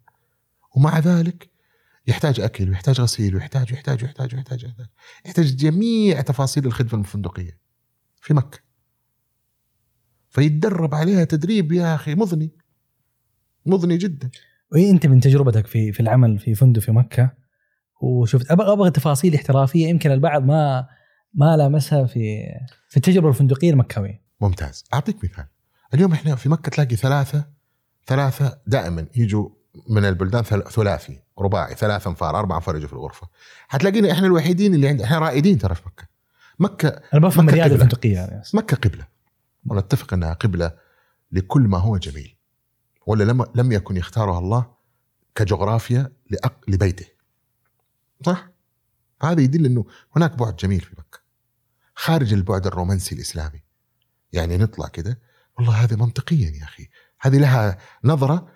ومع 0.76 0.98
ذلك 0.98 1.50
يحتاج 2.06 2.40
أكل 2.40 2.68
ويحتاج 2.68 3.00
غسيل 3.00 3.34
ويحتاج 3.34 3.72
ويحتاج 3.72 4.04
ويحتاج 4.04 4.34
ويحتاج 4.34 4.64
ويحتاج. 4.64 4.86
يحتاج 5.26 5.56
جميع 5.56 6.20
تفاصيل 6.20 6.66
الخدمة 6.66 7.00
الفندقية 7.00 7.58
في 8.20 8.34
مكة. 8.34 8.58
فيتدرب 10.30 10.94
عليها 10.94 11.24
تدريب 11.24 11.72
يا 11.72 11.94
أخي 11.94 12.14
مضني 12.14 12.52
مضني 13.66 13.96
جدا. 13.96 14.30
وانت 14.72 15.06
من 15.06 15.20
تجربتك 15.20 15.66
في 15.66 15.92
في 15.92 16.00
العمل 16.00 16.38
في 16.38 16.54
فندق 16.54 16.80
في 16.80 16.92
مكة 16.92 17.30
وشفت 18.00 18.50
أبغى 18.50 18.72
أبغى 18.72 18.90
تفاصيل 18.90 19.34
احترافية 19.34 19.88
يمكن 19.88 20.10
البعض 20.10 20.44
ما 20.44 20.88
ما 21.34 21.56
لامسها 21.56 22.04
في 22.06 22.44
في 22.88 22.96
التجربة 22.96 23.28
الفندقية 23.28 23.70
المكوية. 23.70 24.24
ممتاز. 24.40 24.84
أعطيك 24.94 25.24
مثال. 25.24 25.46
اليوم 25.94 26.12
إحنا 26.12 26.34
في 26.36 26.48
مكة 26.48 26.70
تلاقي 26.70 26.96
ثلاثة 26.96 27.44
ثلاثة 28.06 28.58
دائما 28.66 29.06
يجوا 29.16 29.48
من 29.88 30.04
البلدان 30.04 30.42
ثل- 30.42 30.70
ثلاثي 30.70 31.20
رباعي 31.38 31.74
ثلاث 31.74 32.06
انفار 32.06 32.38
أربع 32.38 32.56
انفار 32.56 32.76
يجوا 32.76 32.88
في 32.88 32.92
الغرفة. 32.92 33.28
حتلاقينا 33.68 34.12
إحنا 34.12 34.26
الوحيدين 34.26 34.74
اللي 34.74 34.88
عند 34.88 35.02
إحنا 35.02 35.18
رائدين 35.18 35.58
ترى 35.58 35.74
في 35.74 35.82
مكة. 35.86 36.08
مكة 36.58 36.88
أنا 36.88 37.20
بفهم 37.20 37.44
مكة 37.44 37.50
الرياده 37.52 37.74
قبلة. 37.74 37.84
الفندقية 37.84 38.14
يعني. 38.14 38.42
مكة 38.54 38.76
قبلة. 38.76 39.06
ونتفق 39.66 40.14
إنها 40.14 40.32
قبلة 40.32 40.72
لكل 41.32 41.60
ما 41.62 41.78
هو 41.78 41.96
جميل. 41.96 42.36
ولا 43.06 43.24
لم 43.24 43.46
لم 43.54 43.72
يكن 43.72 43.96
يختارها 43.96 44.38
الله 44.38 44.66
كجغرافيا 45.34 46.12
لأق... 46.30 46.60
لبيته. 46.68 47.06
صح؟ 48.26 48.48
هذا 49.22 49.40
يدل 49.40 49.66
إنه 49.66 49.84
هناك 50.16 50.36
بعد 50.38 50.56
جميل 50.56 50.80
في 50.80 50.94
مكة. 50.98 51.18
خارج 51.94 52.32
البعد 52.32 52.66
الرومانسي 52.66 53.14
الإسلامي. 53.14 53.62
يعني 54.32 54.56
نطلع 54.56 54.88
كده. 54.88 55.18
والله 55.58 55.72
هذه 55.72 55.94
منطقيا 55.94 56.50
يا 56.50 56.64
أخي. 56.64 56.88
هذه 57.20 57.38
لها 57.38 57.78
نظرة 58.04 58.48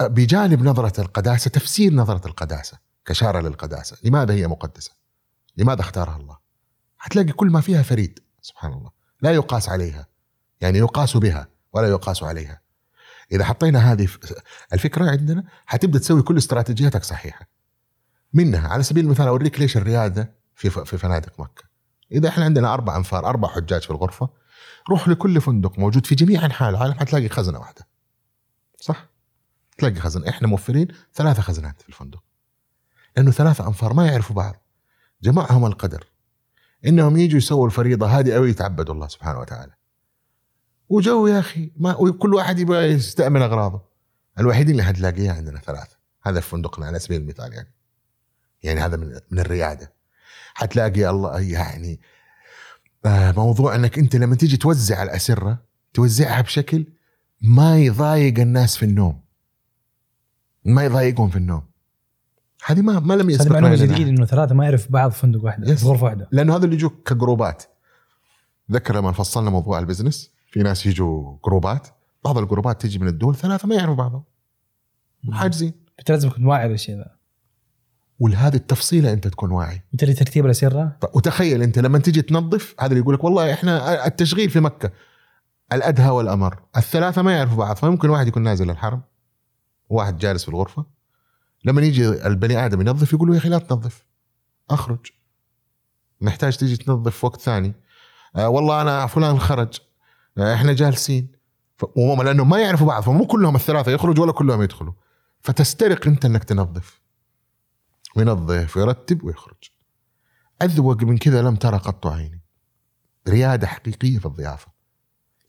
بجانب 0.00 0.62
نظرة 0.62 1.00
القداسة 1.00 1.50
تفسير 1.50 1.94
نظرة 1.94 2.26
القداسة 2.26 2.78
كشارة 3.04 3.40
للقداسة. 3.40 3.96
لماذا 4.04 4.34
هي 4.34 4.46
مقدسة؟ 4.46 4.92
لماذا 5.56 5.80
اختارها 5.80 6.16
الله؟ 6.16 6.38
حتلاقي 6.98 7.32
كل 7.32 7.50
ما 7.50 7.60
فيها 7.60 7.82
فريد 7.82 8.18
سبحان 8.42 8.72
الله. 8.72 8.90
لا 9.22 9.30
يقاس 9.30 9.68
عليها. 9.68 10.06
يعني 10.60 10.78
يقاس 10.78 11.16
بها 11.16 11.48
ولا 11.72 11.88
يقاس 11.88 12.22
عليها. 12.22 12.60
إذا 13.32 13.44
حطينا 13.44 13.92
هذه 13.92 14.08
الفكرة 14.72 15.10
عندنا 15.10 15.44
حتبدأ 15.66 15.98
تسوي 15.98 16.22
كل 16.22 16.38
استراتيجياتك 16.38 17.04
صحيحة. 17.04 17.48
منها 18.32 18.68
على 18.68 18.82
سبيل 18.82 19.04
المثال 19.04 19.26
أوريك 19.26 19.60
ليش 19.60 19.76
الريادة 19.76 20.34
في 20.54 20.70
في 20.70 20.98
فنادق 20.98 21.40
مكة. 21.40 21.64
إذا 22.12 22.28
إحنا 22.28 22.44
عندنا 22.44 22.74
أربع 22.74 22.96
أنفار 22.96 23.26
أربع 23.26 23.48
حجاج 23.48 23.82
في 23.82 23.90
الغرفة 23.90 24.28
روح 24.90 25.08
لكل 25.08 25.40
فندق 25.40 25.78
موجود 25.78 26.06
في 26.06 26.14
جميع 26.14 26.44
أنحاء 26.44 26.70
العالم 26.70 26.94
حتلاقي 26.94 27.28
خزنة 27.28 27.58
واحدة. 27.58 27.86
صح؟ 28.80 29.13
تلاقي 29.78 29.94
خزنه 29.94 30.28
إحنا 30.28 30.48
موفرين 30.48 30.88
ثلاثة 31.14 31.42
خزنات 31.42 31.82
في 31.82 31.88
الفندق. 31.88 32.22
لأنه 33.16 33.30
ثلاثة 33.30 33.66
أنفار 33.66 33.92
ما 33.92 34.06
يعرفوا 34.06 34.36
بعض. 34.36 34.54
جمعهم 35.22 35.66
القدر. 35.66 36.06
إنهم 36.86 37.16
يجوا 37.16 37.38
يسووا 37.38 37.66
الفريضة 37.66 38.06
هذه 38.06 38.36
أو 38.36 38.44
يتعبدوا 38.44 38.94
الله 38.94 39.08
سبحانه 39.08 39.38
وتعالى. 39.38 39.72
وجو 40.88 41.26
يا 41.26 41.38
أخي 41.38 41.72
ما 41.76 41.96
وكل 41.96 42.34
واحد 42.34 42.58
يبغى 42.58 42.84
يستأمن 42.84 43.42
أغراضه. 43.42 43.82
الوحيدين 44.38 44.70
اللي 44.70 44.82
حتلاقيها 44.82 45.32
عندنا 45.32 45.60
ثلاثة. 45.60 45.96
هذا 46.22 46.40
في 46.40 46.48
فندقنا 46.48 46.86
على 46.86 46.98
سبيل 46.98 47.20
المثال 47.20 47.52
يعني. 47.52 47.74
يعني 48.62 48.80
هذا 48.80 48.96
من 48.96 49.18
من 49.30 49.38
الريادة. 49.38 49.92
حتلاقي 50.54 51.10
الله 51.10 51.40
يعني 51.40 52.00
آه، 53.06 53.32
موضوع 53.32 53.74
إنك 53.74 53.98
أنت 53.98 54.16
لما 54.16 54.36
تيجي 54.36 54.56
توزع 54.56 55.02
الأسرة 55.02 55.62
توزعها 55.94 56.40
بشكل 56.40 56.86
ما 57.40 57.78
يضايق 57.78 58.38
الناس 58.38 58.76
في 58.76 58.84
النوم. 58.84 59.23
ما 60.64 60.84
يضايقهم 60.84 61.28
في 61.28 61.36
النوم. 61.36 61.62
هذه 62.66 62.80
ما 62.80 63.00
ما 63.00 63.14
لم 63.14 63.30
هذه 63.30 63.34
يسبق 63.34 63.52
معلومة 63.52 63.74
لنا. 63.74 63.94
جديدة 63.94 64.10
إنه 64.10 64.26
ثلاثة 64.26 64.54
ما 64.54 64.64
يعرف 64.64 64.92
بعض 64.92 65.10
في 65.10 65.18
فندق 65.18 65.44
واحدة 65.44 65.72
yes. 65.72 65.80
في 65.80 65.86
غرفة 65.86 66.04
واحدة. 66.04 66.28
لأنه 66.32 66.56
هذا 66.56 66.64
اللي 66.64 66.76
يجوك 66.76 67.08
كجروبات. 67.08 67.62
ذكر 68.72 68.96
لما 68.96 69.12
فصلنا 69.12 69.50
موضوع 69.50 69.78
ال 69.78 69.84
business 69.84 70.30
في 70.50 70.62
ناس 70.62 70.86
يجوا 70.86 71.36
جروبات 71.44 71.88
بعض 72.24 72.38
الجروبات 72.38 72.82
تجي 72.82 72.98
من 72.98 73.08
الدول 73.08 73.36
ثلاثة 73.36 73.68
ما 73.68 73.74
يعرفوا 73.74 73.94
بعضهم. 73.94 74.24
حاجزين. 75.32 75.72
انت 75.98 76.10
لازم 76.10 76.28
تكون 76.28 76.46
واعي 76.46 76.68
للشيء 76.68 76.96
ذا. 76.96 77.16
ولهذه 78.18 78.54
التفصيلة 78.54 79.12
أنت 79.12 79.28
تكون 79.28 79.50
واعي. 79.50 79.82
بالتالي 79.92 80.14
ترتيب 80.14 80.46
الاسره 80.46 80.96
طيب 81.00 81.16
وتخيل 81.16 81.62
أنت 81.62 81.78
لما 81.78 81.98
تيجي 81.98 82.22
تنظف 82.22 82.74
هذا 82.80 82.88
اللي 82.88 83.00
يقول 83.00 83.14
لك 83.14 83.24
والله 83.24 83.52
إحنا 83.52 84.06
التشغيل 84.06 84.50
في 84.50 84.60
مكة. 84.60 84.90
الأدهى 85.72 86.10
والأمر. 86.10 86.62
الثلاثة 86.76 87.22
ما 87.22 87.32
يعرفوا 87.32 87.56
بعض 87.56 87.76
فممكن 87.76 88.10
واحد 88.10 88.28
يكون 88.28 88.42
نازل 88.42 88.70
الحرم. 88.70 89.02
وواحد 89.88 90.18
جالس 90.18 90.42
في 90.42 90.48
الغرفة 90.48 90.86
لما 91.64 91.82
يجي 91.82 92.26
البني 92.26 92.66
آدم 92.66 92.80
ينظف 92.80 93.12
يقول 93.12 93.28
له 93.28 93.34
يا 93.34 93.38
أخي 93.38 93.48
لا 93.48 93.58
تنظف 93.58 94.04
أخرج. 94.70 95.06
محتاج 96.20 96.56
تيجي 96.56 96.76
تنظف 96.76 97.24
وقت 97.24 97.40
ثاني. 97.40 97.74
آه 98.36 98.48
والله 98.48 98.82
أنا 98.82 99.06
فلان 99.06 99.38
خرج. 99.38 99.80
آه 100.38 100.54
إحنا 100.54 100.72
جالسين. 100.72 101.32
وهم 101.96 102.22
لأنهم 102.22 102.48
ما 102.48 102.58
يعرفوا 102.58 102.86
بعض 102.86 103.02
فمو 103.02 103.26
كلهم 103.26 103.56
الثلاثة 103.56 103.92
يخرجوا 103.92 104.24
ولا 104.24 104.32
كلهم 104.32 104.62
يدخلوا. 104.62 104.92
فتسترق 105.40 106.06
أنت 106.06 106.24
إنك 106.24 106.44
تنظف. 106.44 107.00
وينظف 108.16 108.76
ويرتب 108.76 109.24
ويخرج. 109.24 109.70
أذوق 110.62 111.02
من 111.02 111.18
كذا 111.18 111.42
لم 111.42 111.56
ترى 111.56 111.78
قط 111.78 112.06
عيني. 112.06 112.40
ريادة 113.28 113.66
حقيقية 113.66 114.18
في 114.18 114.26
الضيافة. 114.26 114.72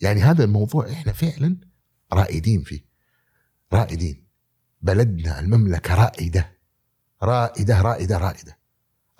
يعني 0.02 0.22
هذا 0.22 0.44
الموضوع 0.44 0.91
إحنا 0.91 1.12
فعلا 1.12 1.57
رائدين 2.14 2.64
فيه. 2.64 2.86
رائدين. 3.74 4.24
بلدنا 4.86 5.40
المملكة 5.40 5.95
رائدة. 5.95 6.52
رائدة 7.24 7.82
رائدة 7.82 8.18
رائدة. 8.18 8.57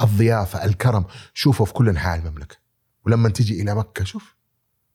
الضيافة 0.02 0.66
الكرم. 0.66 1.06
شوفوا 1.34 1.66
في 1.66 1.74
كل 1.74 1.90
أنحاء 1.90 2.20
المملكة. 2.20 2.56
ولما 3.06 3.30
تجي 3.30 3.62
إلى 3.62 3.76
مكة 3.76 4.04
شوف. 4.04 4.36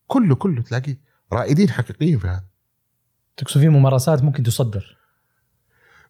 كله 0.06 0.34
كله 0.34 0.62
تلاقيه. 0.62 1.00
رائدين 1.32 1.70
حقيقيين 1.70 2.18
في 2.18 2.26
هذا. 2.26 2.44
تقصد 3.36 3.60
في 3.60 3.68
ممارسات 3.68 4.22
ممكن 4.22 4.42
تصدر؟ 4.42 4.96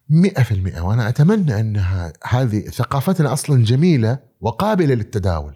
مئة 0.09 0.43
في 0.43 0.51
المئة. 0.51 0.81
وأنا 0.81 1.09
أتمنى 1.09 1.59
أنها 1.59 2.13
هذه 2.23 2.59
ثقافتنا 2.59 3.33
أصلا 3.33 3.63
جميلة 3.63 4.19
وقابلة 4.41 4.95
للتداول. 4.95 5.55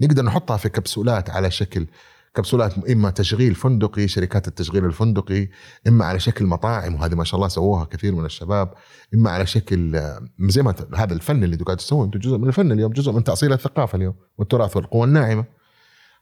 نقدر 0.00 0.22
نحطها 0.22 0.56
في 0.56 0.68
كبسولات 0.68 1.30
على 1.30 1.50
شكل 1.50 1.86
كبسولات 2.34 2.78
إما 2.88 3.10
تشغيل 3.10 3.54
فندقي 3.54 4.08
شركات 4.08 4.48
التشغيل 4.48 4.84
الفندقي 4.84 5.48
إما 5.88 6.04
على 6.04 6.20
شكل 6.20 6.46
مطاعم 6.46 6.94
وهذه 6.94 7.14
ما 7.14 7.24
شاء 7.24 7.36
الله 7.36 7.48
سووها 7.48 7.84
كثير 7.84 8.14
من 8.14 8.24
الشباب 8.24 8.74
إما 9.14 9.30
على 9.30 9.46
شكل 9.46 9.96
آه، 9.96 10.28
زي 10.40 10.62
ما 10.62 10.74
هذا 10.94 11.14
الفن 11.14 11.44
اللي 11.44 11.56
قاعد 11.56 11.76
تسووه 11.76 12.04
أنتم 12.04 12.18
جزء 12.18 12.38
من 12.38 12.48
الفن 12.48 12.72
اليوم 12.72 12.92
جزء 12.92 13.12
من 13.12 13.24
تأصيل 13.24 13.52
الثقافة 13.52 13.96
اليوم 13.96 14.14
والتراث 14.38 14.76
والقوى 14.76 15.04
الناعمة. 15.04 15.44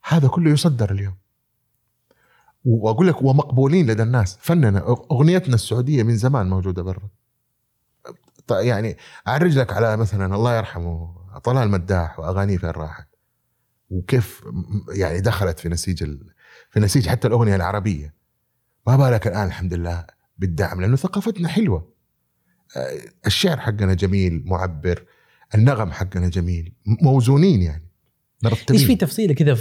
هذا 0.04 0.28
كله 0.28 0.50
يصدر 0.50 0.90
اليوم. 0.90 1.16
وأقول 2.64 3.08
لك 3.08 3.22
ومقبولين 3.22 3.90
لدى 3.90 4.02
الناس. 4.02 4.38
فننا 4.40 4.96
أغنيتنا 5.10 5.54
السعودية 5.54 6.02
من 6.02 6.16
زمان 6.16 6.50
موجودة 6.50 6.82
برا. 6.82 7.08
يعني 8.50 8.96
أعرج 9.28 9.58
لك 9.58 9.72
على 9.72 9.96
مثلا 9.96 10.34
الله 10.34 10.56
يرحمه 10.56 11.14
طلال 11.44 11.70
مداح 11.70 12.20
واغانيه 12.20 12.58
فين 12.58 12.70
راحت؟ 12.70 13.07
وكيف 13.90 14.42
يعني 14.96 15.20
دخلت 15.20 15.58
في 15.58 15.68
نسيج 15.68 16.02
ال... 16.02 16.34
في 16.70 16.80
نسيج 16.80 17.08
حتى 17.08 17.28
الأغنية 17.28 17.56
العربية. 17.56 18.14
ما 18.86 18.96
بالك 18.96 19.26
الآن 19.26 19.46
الحمد 19.46 19.74
لله 19.74 20.06
بالدعم 20.38 20.80
لأنه 20.80 20.96
ثقافتنا 20.96 21.48
حلوة. 21.48 21.92
آه، 22.76 22.98
الشعر 23.26 23.60
حقنا 23.60 23.94
جميل 23.94 24.42
معبر 24.46 25.04
النغم 25.54 25.92
حقنا 25.92 26.28
جميل 26.28 26.72
موزونين 27.02 27.62
يعني 27.62 27.88
مرتبين. 28.42 28.78
إيش 28.78 28.86
في 28.86 28.96
تفصيلة 28.96 29.34
كذا 29.34 29.54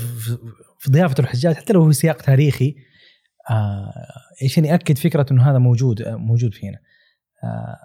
في 0.79 0.91
ضيافة 0.91 1.15
الحجاج؟ 1.19 1.55
حتى 1.55 1.73
لو 1.73 1.81
هو 1.81 1.91
سياق 1.91 2.21
تاريخي 2.21 2.75
آه 3.49 3.93
إيش 4.41 4.57
يعني 4.57 4.69
يأكد 4.69 4.97
فكرة 4.97 5.25
إنه 5.31 5.51
هذا 5.51 5.57
موجود 5.57 6.01
آه 6.01 6.15
موجود 6.15 6.53
فينا. 6.53 6.79
آه 7.43 7.77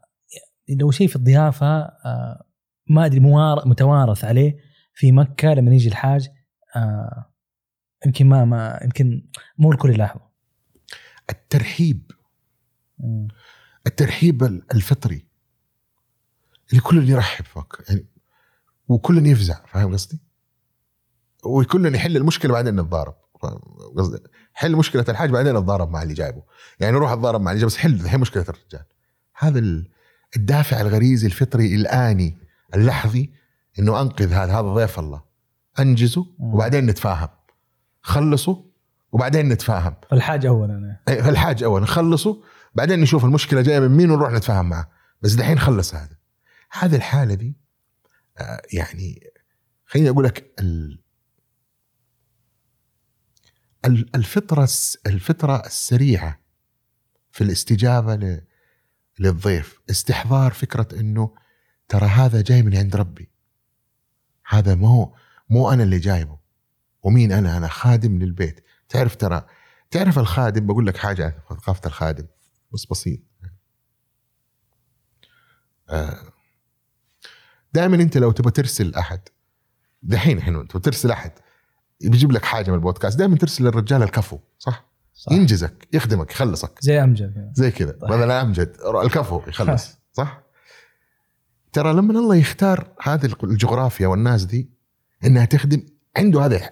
لو 0.69 0.91
شيء 0.91 1.09
في 1.09 1.17
الضيافة 1.17 1.81
آه 1.81 2.45
ما 2.87 3.07
أدري 3.07 3.21
متوارث 3.67 4.25
عليه. 4.25 4.72
في 5.03 5.13
مكة 5.13 5.55
لما 5.55 5.75
يجي 5.75 5.89
الحاج 5.89 6.29
آه 6.77 7.33
يمكن 8.07 8.27
ما 8.27 8.45
ما 8.45 8.81
يمكن 8.85 9.27
مو 9.59 9.73
الكل 9.73 9.91
يلاحظه. 9.91 10.29
الترحيب. 11.31 12.11
الترحيب 13.87 14.43
الفطري. 14.43 15.27
اللي 16.71 16.81
كل 16.81 17.09
يرحب 17.11 17.45
مكه 17.57 17.85
يعني 17.89 18.07
وكل 18.89 19.27
يفزع 19.27 19.65
فاهم 19.67 19.93
قصدي؟ 19.93 20.21
وكل 21.45 21.95
يحل 21.95 22.17
المشكلة 22.17 22.53
بعدين 22.53 22.75
نتضارب 22.75 23.15
قصدي؟ 23.97 24.19
حل 24.55 24.77
مشكلة 24.77 25.05
الحاج 25.09 25.31
بعدين 25.31 25.57
نتضارب 25.57 25.91
مع 25.91 26.03
اللي 26.03 26.15
جايبه. 26.15 26.43
يعني 26.81 26.97
روح 26.97 27.11
اتضارب 27.11 27.41
مع 27.41 27.51
اللي 27.51 27.61
جايبه 27.61 27.75
بس 27.75 27.77
حل 27.77 27.95
الحين 27.95 28.21
مشكلة 28.21 28.43
الرجال. 28.49 28.85
هذا 29.39 29.85
الدافع 30.37 30.81
الغريزي 30.81 31.27
الفطري 31.27 31.75
الآني 31.75 32.39
اللحظي 32.75 33.42
إنه 33.79 34.01
أنقذ 34.01 34.33
هذا 34.33 34.53
هذا 34.53 34.75
ضيف 34.75 34.99
الله. 34.99 35.23
أنجزه 35.79 36.27
وبعدين 36.39 36.87
نتفاهم. 36.87 37.29
خلصوا 38.03 38.65
وبعدين 39.13 39.49
نتفاهم. 39.49 39.95
الحاج 40.13 40.47
اولا 40.47 41.01
أي 41.09 41.29
الحاج 41.29 41.63
اولا 41.63 41.87
خلصوا 41.87 42.43
بعدين 42.75 43.01
نشوف 43.01 43.25
المشكلة 43.25 43.61
جاية 43.63 43.81
من 43.81 43.89
مين 43.89 44.11
ونروح 44.11 44.33
نتفاهم 44.33 44.69
معه. 44.69 44.91
بس 45.23 45.33
دحين 45.33 45.59
خلص 45.59 45.95
هذا. 45.95 46.17
هذه 46.71 46.97
الحالة 46.97 47.35
دي 47.35 47.57
آه 48.39 48.63
يعني 48.73 49.31
خليني 49.87 50.11
أقول 50.11 50.25
لك 50.25 50.61
الفطرة 54.15 54.69
الفطرة 55.07 55.67
السريعة 55.67 56.41
في 57.31 57.45
الاستجابة 57.45 58.41
للضيف. 59.19 59.81
استحضار 59.91 60.53
فكرة 60.53 61.01
إنه 61.01 61.35
ترى 61.89 62.07
هذا 62.07 62.41
جاي 62.43 62.63
من 62.63 62.77
عند 62.77 62.97
ربي. 62.97 63.32
هذا 64.53 64.75
مو 64.75 65.15
مو 65.51 65.71
أنا 65.71 65.83
اللي 65.83 65.99
جايبه. 65.99 66.39
ومين 67.03 67.33
أنا؟ 67.33 67.57
أنا 67.57 67.69
خادم 67.69 68.19
للبيت. 68.19 68.65
تعرف 68.89 69.17
ترى 69.17 69.47
تعرف 69.91 70.19
الخادم؟ 70.19 70.67
بقول 70.67 70.87
لك 70.87 70.97
حاجة 70.97 71.43
ثقافة 71.49 71.81
الخادم. 71.87 72.27
بس 72.75 72.87
بسيط. 72.87 73.21
آه، 75.91 76.33
دائما 77.73 77.97
أنت 77.97 78.17
لو 78.17 78.33
تبغى 78.33 78.51
ترسل 78.51 78.95
أحد 78.95 79.21
دحين 80.03 80.39
الحين 80.39 80.69
تبغى 80.69 80.83
ترسل 80.83 81.11
أحد 81.11 81.33
بيجيب 82.01 82.33
لك 82.33 82.45
حاجة 82.45 82.71
من 82.71 82.77
البودكاست 82.77 83.19
دائما 83.19 83.37
ترسل 83.37 83.65
للرجال 83.65 84.03
الكفو 84.03 84.39
صح؟ 84.59 84.85
صح. 85.15 85.33
ينجزك 85.33 85.89
يخدمك 85.93 86.31
يخلصك. 86.31 86.79
زي 86.81 87.03
أمجد 87.03 87.53
زي 87.55 87.71
كذا. 87.71 87.93
بدل 87.93 88.31
أمجد 88.31 88.77
الكفو 89.05 89.43
يخلص 89.49 89.99
صح؟ 90.13 90.43
ترى 91.73 91.93
لما 91.93 92.13
الله 92.13 92.37
يختار 92.37 92.93
هذه 93.03 93.35
الجغرافيا 93.45 94.07
والناس 94.07 94.45
دي 94.45 94.71
إنها 95.25 95.45
تخدم 95.45 95.83
عنده 96.17 96.45
هذا 96.45 96.71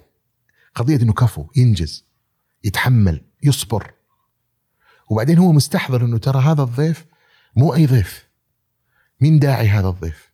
قضية 0.74 0.96
إنه 0.96 1.12
كفو 1.12 1.46
ينجز 1.56 2.06
يتحمل 2.64 3.24
يصبر. 3.42 3.94
وبعدين 5.10 5.38
هو 5.38 5.52
مستحضر 5.52 6.04
إنه 6.04 6.18
ترى 6.18 6.42
هذا 6.42 6.62
الضيف 6.62 7.06
مو 7.56 7.74
أي 7.74 7.86
ضيف. 7.86 8.28
مين 9.20 9.38
داعي 9.38 9.68
هذا 9.68 9.88
الضيف؟ 9.88 10.30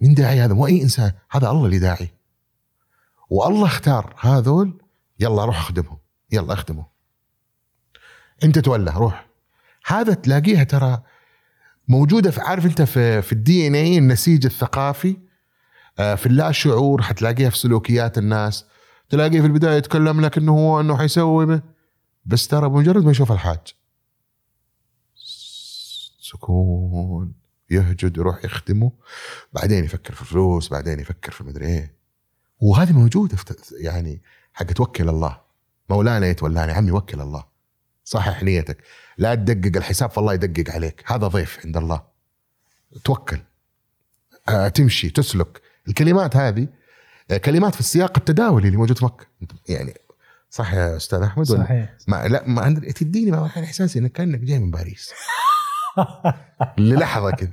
مين 0.00 0.14
داعي 0.14 0.40
هذا؟ 0.40 0.54
مو 0.54 0.66
أي 0.66 0.82
إنسان 0.82 1.12
هذا 1.30 1.50
الله 1.50 1.66
اللي 1.66 1.78
داعي. 1.78 2.10
والله 3.30 3.66
اختار 3.66 4.14
هذول 4.20 4.82
يلا 5.20 5.44
روح 5.44 5.58
اخدمهم 5.58 5.98
يلا 6.32 6.52
اخدمه 6.52 6.86
أنت 8.44 8.58
تولى 8.58 8.90
روح. 8.90 9.26
هذا 9.86 10.14
تلاقيها 10.14 10.64
ترى 10.64 11.02
موجودة 11.90 12.30
في 12.30 12.40
عارف 12.40 12.66
أنت 12.66 12.82
في 12.82 13.22
في 13.22 13.32
الدي 13.32 13.66
ان 13.66 13.74
اي 13.74 13.98
النسيج 13.98 14.46
الثقافي؟ 14.46 15.16
آه، 15.98 16.14
في 16.14 16.26
اللا 16.26 16.52
شعور 16.52 17.02
حتلاقيها 17.02 17.50
في 17.50 17.58
سلوكيات 17.58 18.18
الناس. 18.18 18.64
تلاقيه 19.08 19.40
في 19.40 19.46
البداية 19.46 19.76
يتكلم 19.76 20.20
لك 20.20 20.38
إنه 20.38 20.52
هو 20.52 20.80
إنه 20.80 20.96
حيسوي 20.96 21.62
بس 22.24 22.48
ترى 22.48 22.68
بمجرد 22.68 23.04
ما 23.04 23.10
يشوف 23.10 23.32
الحاج. 23.32 23.74
سكون. 26.20 27.32
يهجد 27.70 28.16
يروح 28.16 28.44
يخدمه. 28.44 28.92
بعدين 29.52 29.84
يفكر 29.84 30.14
في 30.14 30.22
الفلوس 30.22 30.68
بعدين 30.68 31.00
يفكر 31.00 31.32
في 31.32 31.44
مدري 31.44 31.66
إيه. 31.66 31.96
وهذه 32.60 32.92
موجودة 32.92 33.36
في 33.36 33.54
يعني 33.80 34.22
حق 34.52 34.66
توكل 34.66 35.08
الله. 35.08 35.40
مولانا 35.88 36.26
يتولانا 36.26 36.72
عمي 36.72 36.90
وكل 36.90 37.20
الله. 37.20 37.49
صحح 38.10 38.42
نيتك. 38.42 38.78
لا 39.18 39.34
تدقق 39.34 39.76
الحساب 39.76 40.10
فالله 40.10 40.34
يدقق 40.34 40.74
عليك. 40.74 41.02
هذا 41.06 41.26
ضيف 41.26 41.58
عند 41.64 41.76
الله. 41.76 42.02
توكل. 43.04 43.40
آه 44.48 44.68
تمشي 44.68 45.10
تسلك. 45.10 45.60
الكلمات 45.88 46.36
هذه 46.36 46.68
آه 47.30 47.36
كلمات 47.36 47.74
في 47.74 47.80
السياق 47.80 48.12
التداولي 48.16 48.66
اللي 48.66 48.76
موجود 48.76 48.98
في 48.98 49.04
مكة. 49.04 49.26
يعني 49.68 49.94
صح 50.50 50.74
يا 50.74 50.96
أستاذ 50.96 51.22
أحمد؟ 51.22 51.46
صحيح. 51.46 51.94
ما 52.08 52.28
لا 52.28 52.42
ما 52.46 52.80
تديني 52.96 53.30
مع 53.30 53.46
إحساسي 53.46 53.98
إنك 53.98 54.12
كأنك 54.12 54.40
جاي 54.40 54.58
من 54.58 54.70
باريس. 54.70 55.10
للحظة 56.78 57.30
كذا 57.30 57.52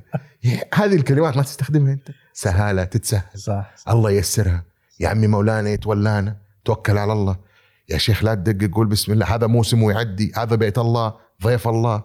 هذه 0.74 0.94
الكلمات 0.94 1.36
ما 1.36 1.42
تستخدمها 1.42 1.92
أنت. 1.92 2.08
سهالة 2.32 2.84
تتسهل. 2.84 3.22
صح, 3.34 3.76
صح. 3.76 3.88
الله 3.90 4.10
ييسرها. 4.10 4.64
يا 5.00 5.08
عمي 5.08 5.26
مولانا 5.26 5.70
يتولانا. 5.70 6.36
توكل 6.64 6.98
على 6.98 7.12
الله. 7.12 7.47
يا 7.88 7.98
شيخ 7.98 8.24
لا 8.24 8.34
تدقق 8.34 8.74
قول 8.74 8.86
بسم 8.86 9.12
الله 9.12 9.34
هذا 9.34 9.46
موسم 9.46 9.82
ويعدي 9.82 10.32
هذا 10.36 10.56
بيت 10.56 10.78
الله 10.78 11.14
ضيف 11.42 11.68
الله. 11.68 12.04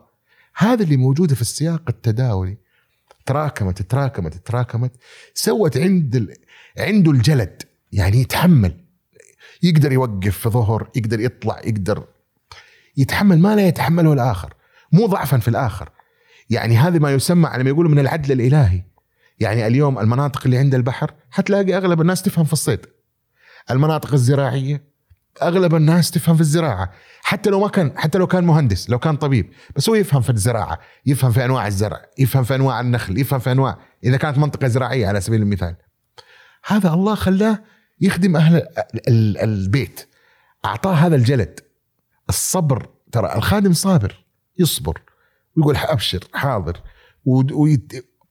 هذا 0.55 0.83
اللي 0.83 0.97
موجوده 0.97 1.35
في 1.35 1.41
السياق 1.41 1.81
التداولي. 1.89 2.57
تراكمت 3.25 3.81
تراكمت 3.81 4.47
تراكمت 4.47 4.91
سوت 5.33 5.77
عند 5.77 6.15
ال... 6.15 6.33
عنده 6.77 7.11
الجلد 7.11 7.63
يعني 7.91 8.21
يتحمل. 8.21 8.85
يقدر 9.63 9.91
يوقف 9.91 10.37
في 10.37 10.49
ظهر 10.49 10.89
يقدر 10.95 11.19
يطلع 11.19 11.61
يقدر 11.63 12.07
يتحمل 12.97 13.39
ما 13.39 13.55
لا 13.55 13.67
يتحمله 13.67 14.13
الآخر. 14.13 14.53
مو 14.91 15.05
ضعفا 15.05 15.37
في 15.37 15.47
الآخر. 15.47 15.89
يعني 16.49 16.77
هذا 16.77 16.99
ما 16.99 17.11
يسمى 17.11 17.47
على 17.47 17.63
ما 17.63 17.69
يقولوا 17.69 17.91
من 17.91 17.99
العدل 17.99 18.31
الإلهي. 18.31 18.83
يعني 19.39 19.67
اليوم 19.67 19.99
المناطق 19.99 20.41
اللي 20.45 20.57
عند 20.57 20.75
البحر 20.75 21.13
حتلاقي 21.31 21.77
أغلب 21.77 22.01
الناس 22.01 22.21
تفهم 22.21 22.45
في 22.45 22.53
الصيد. 22.53 22.85
المناطق 23.71 24.13
الزراعية 24.13 24.92
أغلب 25.41 25.75
الناس 25.75 26.11
تفهم 26.11 26.35
في 26.35 26.41
الزراعة. 26.41 26.91
حتى 27.23 27.49
لو 27.49 27.59
ما 27.59 27.67
كان 27.67 27.93
حتى 27.97 28.17
لو 28.17 28.27
كان 28.27 28.43
مهندس 28.43 28.89
لو 28.89 28.99
كان 28.99 29.15
طبيب 29.15 29.53
بس 29.75 29.89
هو 29.89 29.95
يفهم 29.95 30.21
في 30.21 30.29
الزراعة 30.29 30.79
يفهم 31.05 31.31
في 31.31 31.45
أنواع 31.45 31.67
الزرع 31.67 32.01
يفهم 32.19 32.43
في 32.43 32.55
أنواع 32.55 32.79
النخل 32.79 33.17
يفهم 33.17 33.39
في 33.39 33.51
انواع 33.51 33.77
إذا 34.03 34.17
كانت 34.17 34.37
منطقة 34.37 34.67
زراعية 34.67 35.07
على 35.07 35.21
سبيل 35.21 35.41
المثال. 35.41 35.75
هذا 36.65 36.93
الله 36.93 37.15
خلاه 37.15 37.59
يخدم 38.01 38.35
أهل 38.35 38.67
البيت. 39.43 40.09
أعطاه 40.65 40.93
هذا 40.93 41.15
الجلد. 41.15 41.59
الصبر 42.29 42.89
ترى 43.11 43.35
الخادم 43.35 43.73
صابر 43.73 44.25
يصبر 44.59 45.01
ويقول 45.57 45.75
أبشر 45.75 46.27
حاضر 46.33 46.81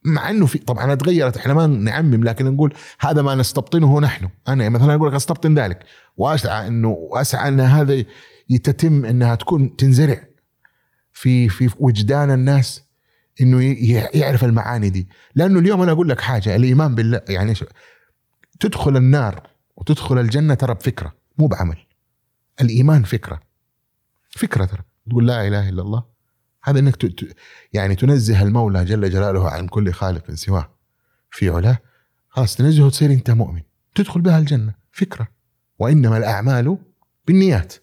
مع 0.05 0.31
إنه 0.31 0.47
في 0.47 0.59
طبعا 0.59 0.95
تغيرت 0.95 1.37
إحنا 1.37 1.55
ما 1.55 1.67
نعمم 1.67 2.25
لكن 2.25 2.45
نقول 2.45 2.75
هذا 3.01 3.23
ما 3.23 3.35
نستبطنه 3.35 4.01
نحن. 4.01 4.29
أنا 4.49 4.69
مثلا 4.69 4.95
أقول 4.95 5.09
لك 5.09 5.15
أستبطن 5.15 5.55
ذلك 5.55 5.85
وأسعى 6.17 6.67
إنه 6.67 6.89
واسعى 6.89 7.49
إن 7.49 7.61
هذا 7.61 8.05
يتتم 8.51 9.05
إنها 9.05 9.35
تكون 9.35 9.77
تنزرع 9.77 10.25
في 11.13 11.49
في 11.49 11.71
وجدان 11.79 12.31
الناس 12.31 12.83
إنه 13.41 13.77
يعرف 14.15 14.45
المعاني 14.45 14.91
دي. 14.91 15.09
لأنه 15.35 15.59
اليوم 15.59 15.83
أنا 15.83 15.93
أقول 15.93 16.09
لك 16.09 16.21
حاجة 16.21 16.57
الإيمان 16.57 16.95
بالله 16.95 17.21
يعني 17.29 17.55
تدخل 18.61 18.97
النار 18.97 19.47
وتدخل 19.77 20.19
الجنة 20.19 20.55
ترى 20.55 20.75
بفكرة 20.75 21.15
مو 21.39 21.47
بعمل. 21.47 21.77
الإيمان 22.61 23.03
فكرة. 23.03 23.41
فكرة 24.31 24.65
ترى. 24.65 24.83
تقول 25.11 25.27
لا 25.27 25.49
إله 25.49 25.69
إلا 25.69 25.83
الله. 25.83 26.12
هذا 26.65 26.79
إنك 26.79 26.97
ت- 26.97 27.07
ت- 27.07 27.37
يعني 27.73 27.95
تنزه 27.95 28.43
المولى 28.43 28.85
جل 28.85 29.11
جلاله 29.11 29.51
عن 29.51 29.69
كل 29.69 29.93
خالق 29.93 30.31
سواه. 30.31 30.75
في 31.31 31.49
علاه. 31.49 31.79
خلاص 32.29 32.57
تنزهه 32.57 32.91
تصير 32.91 33.11
أنت 33.11 33.31
مؤمن. 33.31 33.63
تدخل 33.95 34.21
بها 34.21 34.39
الجنة. 34.39 34.75
فكرة. 34.93 35.29
وإنما 35.79 36.19
الأعمال 36.19 36.79
بالنيات. 37.27 37.75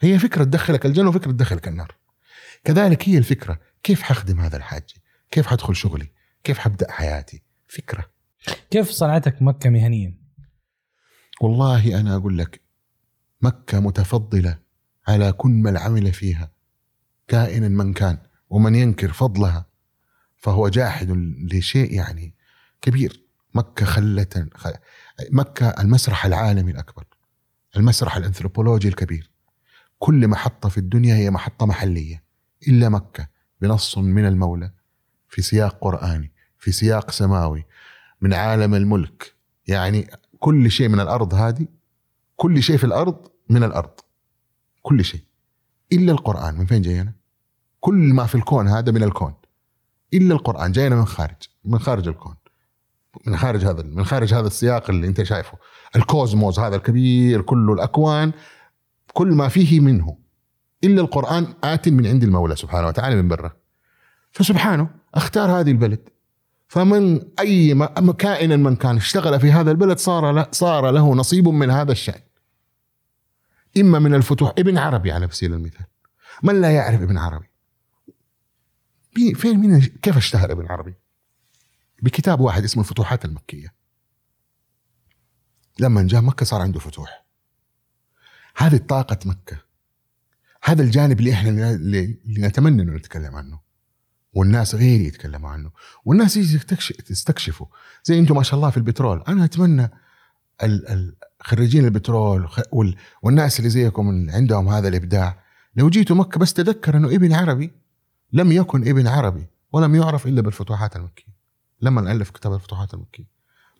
هي 0.00 0.18
فكرة 0.18 0.44
تدخلك 0.44 0.86
الجنة 0.86 1.08
وفكرة 1.08 1.30
تدخلك 1.32 1.68
النار. 1.68 1.94
كذلك 2.64 3.08
هي 3.08 3.18
الفكرة. 3.18 3.60
كيف 3.82 4.02
حخدم 4.02 4.40
هذا 4.40 4.56
الحاج؟ 4.56 4.82
كيف 5.30 5.46
حدخل 5.46 5.76
شغلي؟ 5.76 6.08
كيف 6.44 6.58
حبدأ 6.58 6.90
حياتي؟ 6.90 7.42
فكرة. 7.68 8.04
كيف 8.70 8.90
صنعتك 8.90 9.42
مكة 9.42 9.70
مهنيا؟ 9.70 10.14
والله 11.40 12.00
أنا 12.00 12.16
أقول 12.16 12.38
لك 12.38 12.60
مكة 13.42 13.80
متفضلة 13.80 14.58
على 15.08 15.32
كل 15.32 15.50
من 15.50 15.76
عمل 15.76 16.12
فيها. 16.12 16.52
كائنا 17.32 17.68
من 17.68 17.92
كان 17.92 18.18
ومن 18.50 18.74
ينكر 18.74 19.12
فضلها 19.12 19.66
فهو 20.36 20.68
جاحد 20.68 21.10
لشيء 21.52 21.92
يعني 21.94 22.34
كبير. 22.82 23.22
مكة 23.54 23.86
خلت 23.86 24.48
خ- 24.54 24.72
مكة 25.30 25.68
المسرح 25.68 26.26
العالمي 26.26 26.70
الأكبر 26.72 27.04
المسرح 27.76 28.16
الأنثروبولوجي 28.16 28.88
الكبير. 28.88 29.30
كل 29.98 30.28
محطة 30.28 30.68
في 30.68 30.78
الدنيا 30.78 31.14
هي 31.16 31.30
محطة 31.30 31.66
محلية 31.66 32.24
إلا 32.68 32.88
مكة 32.88 33.28
بنص 33.60 33.98
من 33.98 34.26
المولى 34.26 34.70
في 35.28 35.42
سياق 35.42 35.78
قرآني 35.80 36.32
في 36.58 36.72
سياق 36.72 37.10
سماوي 37.10 37.64
من 38.20 38.34
عالم 38.34 38.74
الملك. 38.74 39.34
يعني 39.66 40.10
كل 40.38 40.70
شيء 40.70 40.88
من 40.88 41.00
الأرض 41.00 41.34
هذه 41.34 41.66
كل 42.36 42.62
شيء 42.62 42.76
في 42.76 42.84
الأرض 42.84 43.28
من 43.48 43.64
الأرض 43.64 44.00
كل 44.82 45.04
شيء 45.04 45.24
إلا 45.92 46.12
القرآن. 46.12 46.54
من 46.54 46.66
فين 46.66 46.82
جاينا؟ 46.82 47.21
كل 47.82 47.94
ما 47.94 48.26
في 48.26 48.34
الكون 48.34 48.68
هذا 48.68 48.92
من 48.92 49.02
الكون 49.02 49.34
إلا 50.14 50.34
القرآن 50.34 50.72
جاينا 50.72 50.96
من 50.96 51.04
خارج 51.04 51.48
من 51.64 51.78
خارج 51.78 52.08
الكون 52.08 52.34
من 53.26 53.36
خارج 53.36 53.64
هذا 53.64 53.82
من 53.82 54.04
خارج 54.04 54.34
هذا 54.34 54.46
السياق 54.46 54.90
اللي 54.90 55.06
أنت 55.06 55.22
شايفه. 55.22 55.58
الكوزموس 55.96 56.58
هذا 56.58 56.76
الكبير 56.76 57.42
كله 57.42 57.72
الأكوان 57.72 58.32
كل 59.12 59.28
ما 59.28 59.48
فيه 59.48 59.80
منه. 59.80 60.16
إلا 60.84 61.00
القرآن 61.00 61.46
آت 61.64 61.88
من 61.88 62.06
عند 62.06 62.22
المولى 62.22 62.56
سبحانه 62.56 62.86
وتعالى 62.86 63.22
من 63.22 63.28
برا. 63.28 63.52
فسبحانه 64.30 64.88
أختار 65.14 65.60
هذه 65.60 65.70
البلد. 65.70 66.08
فمن 66.68 67.20
أي 67.40 67.88
كائنا 68.18 68.56
من 68.56 68.76
كان 68.76 68.96
اشتغل 68.96 69.40
في 69.40 69.52
هذا 69.52 69.70
البلد 69.70 69.98
صار 69.98 70.32
له 70.32 70.46
صار 70.50 70.90
له 70.90 71.14
نصيب 71.14 71.48
من 71.48 71.70
هذا 71.70 71.92
الشأن. 71.92 72.20
إما 73.76 73.98
من 73.98 74.14
الفتوح 74.14 74.52
ابن 74.58 74.78
عربي 74.78 75.12
على 75.12 75.28
سبيل 75.30 75.54
المثال. 75.54 75.86
من 76.42 76.60
لا 76.60 76.70
يعرف 76.70 77.02
ابن 77.02 77.18
عربي؟ 77.18 77.51
فين 79.14 79.58
مين 79.58 79.80
كيف 79.80 80.16
اشتهر 80.16 80.52
ابن 80.52 80.66
عربي؟ 80.66 80.94
بكتاب 82.02 82.40
واحد 82.40 82.64
اسمه 82.64 82.82
الفتوحات 82.82 83.24
المكية. 83.24 83.74
لما 85.80 86.02
جاء 86.02 86.20
مكة 86.20 86.46
صار 86.46 86.60
عنده 86.60 86.80
فتوح. 86.80 87.24
هذه 88.56 88.76
طاقة 88.76 89.18
مكة. 89.24 89.56
هذا 90.64 90.82
الجانب 90.82 91.20
اللي 91.20 91.32
إحنا 91.32 91.70
اللي 91.70 92.18
نتمنى 92.28 92.82
إنه 92.82 92.92
نتكلم 92.92 93.34
عنه. 93.34 93.60
والناس 94.34 94.74
غيري 94.74 95.04
يتكلموا 95.04 95.50
عنه. 95.50 95.70
والناس 96.04 96.36
يجي 96.36 96.58
تكش- 96.58 96.92
تستكشفوا 96.92 97.66
زي 98.04 98.18
أنتم 98.18 98.36
ما 98.36 98.42
شاء 98.42 98.54
الله 98.56 98.70
في 98.70 98.76
البترول. 98.76 99.22
أنا 99.28 99.44
أتمنى 99.44 99.90
ال- 100.62 100.88
ال- 100.88 101.16
خريجين 101.40 101.84
البترول 101.84 102.48
والناس 103.22 103.58
اللي 103.58 103.70
زيكم 103.70 104.10
اللي 104.10 104.32
عندهم 104.32 104.68
هذا 104.68 104.88
الإبداع. 104.88 105.42
لو 105.76 105.90
جيتوا 105.90 106.16
مكة 106.16 106.40
بس 106.40 106.52
تذكر 106.54 106.96
إنه 106.96 107.08
ابن 107.08 107.32
عربي 107.32 107.72
لم 108.32 108.52
يكن 108.52 108.88
ابن 108.88 109.06
عربي 109.06 109.46
ولم 109.72 109.94
يعرف 109.94 110.26
إلا 110.26 110.42
بالفتوحات 110.42 110.96
المكية 110.96 111.32
لما 111.80 112.12
ألف 112.12 112.30
كتاب 112.30 112.54
الفتوحات 112.54 112.94
المكية. 112.94 113.24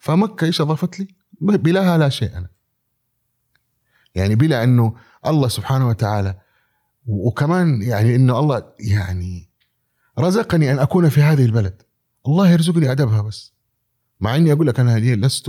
فمكة 0.00 0.44
إيش 0.44 0.60
أضافت 0.60 1.00
لي؟ 1.00 1.08
بلاها 1.40 1.98
لا 1.98 2.08
شيء 2.08 2.36
أنا. 2.36 2.48
يعني 4.14 4.34
بلا 4.34 4.64
أنه 4.64 4.94
الله 5.26 5.48
سبحانه 5.48 5.88
وتعالى 5.88 6.40
وكمان 7.06 7.82
يعني 7.82 8.16
إنه 8.16 8.38
الله 8.38 8.72
يعني 8.78 9.48
رزقني 10.18 10.72
أن 10.72 10.78
أكون 10.78 11.08
في 11.08 11.22
هذه 11.22 11.44
البلد. 11.44 11.82
الله 12.26 12.48
يرزقني 12.48 12.92
أدبها 12.92 13.22
بس. 13.22 13.52
مع 14.20 14.36
إني 14.36 14.52
أقول 14.52 14.66
لك 14.66 14.80
أنا 14.80 14.98
لست 14.98 15.48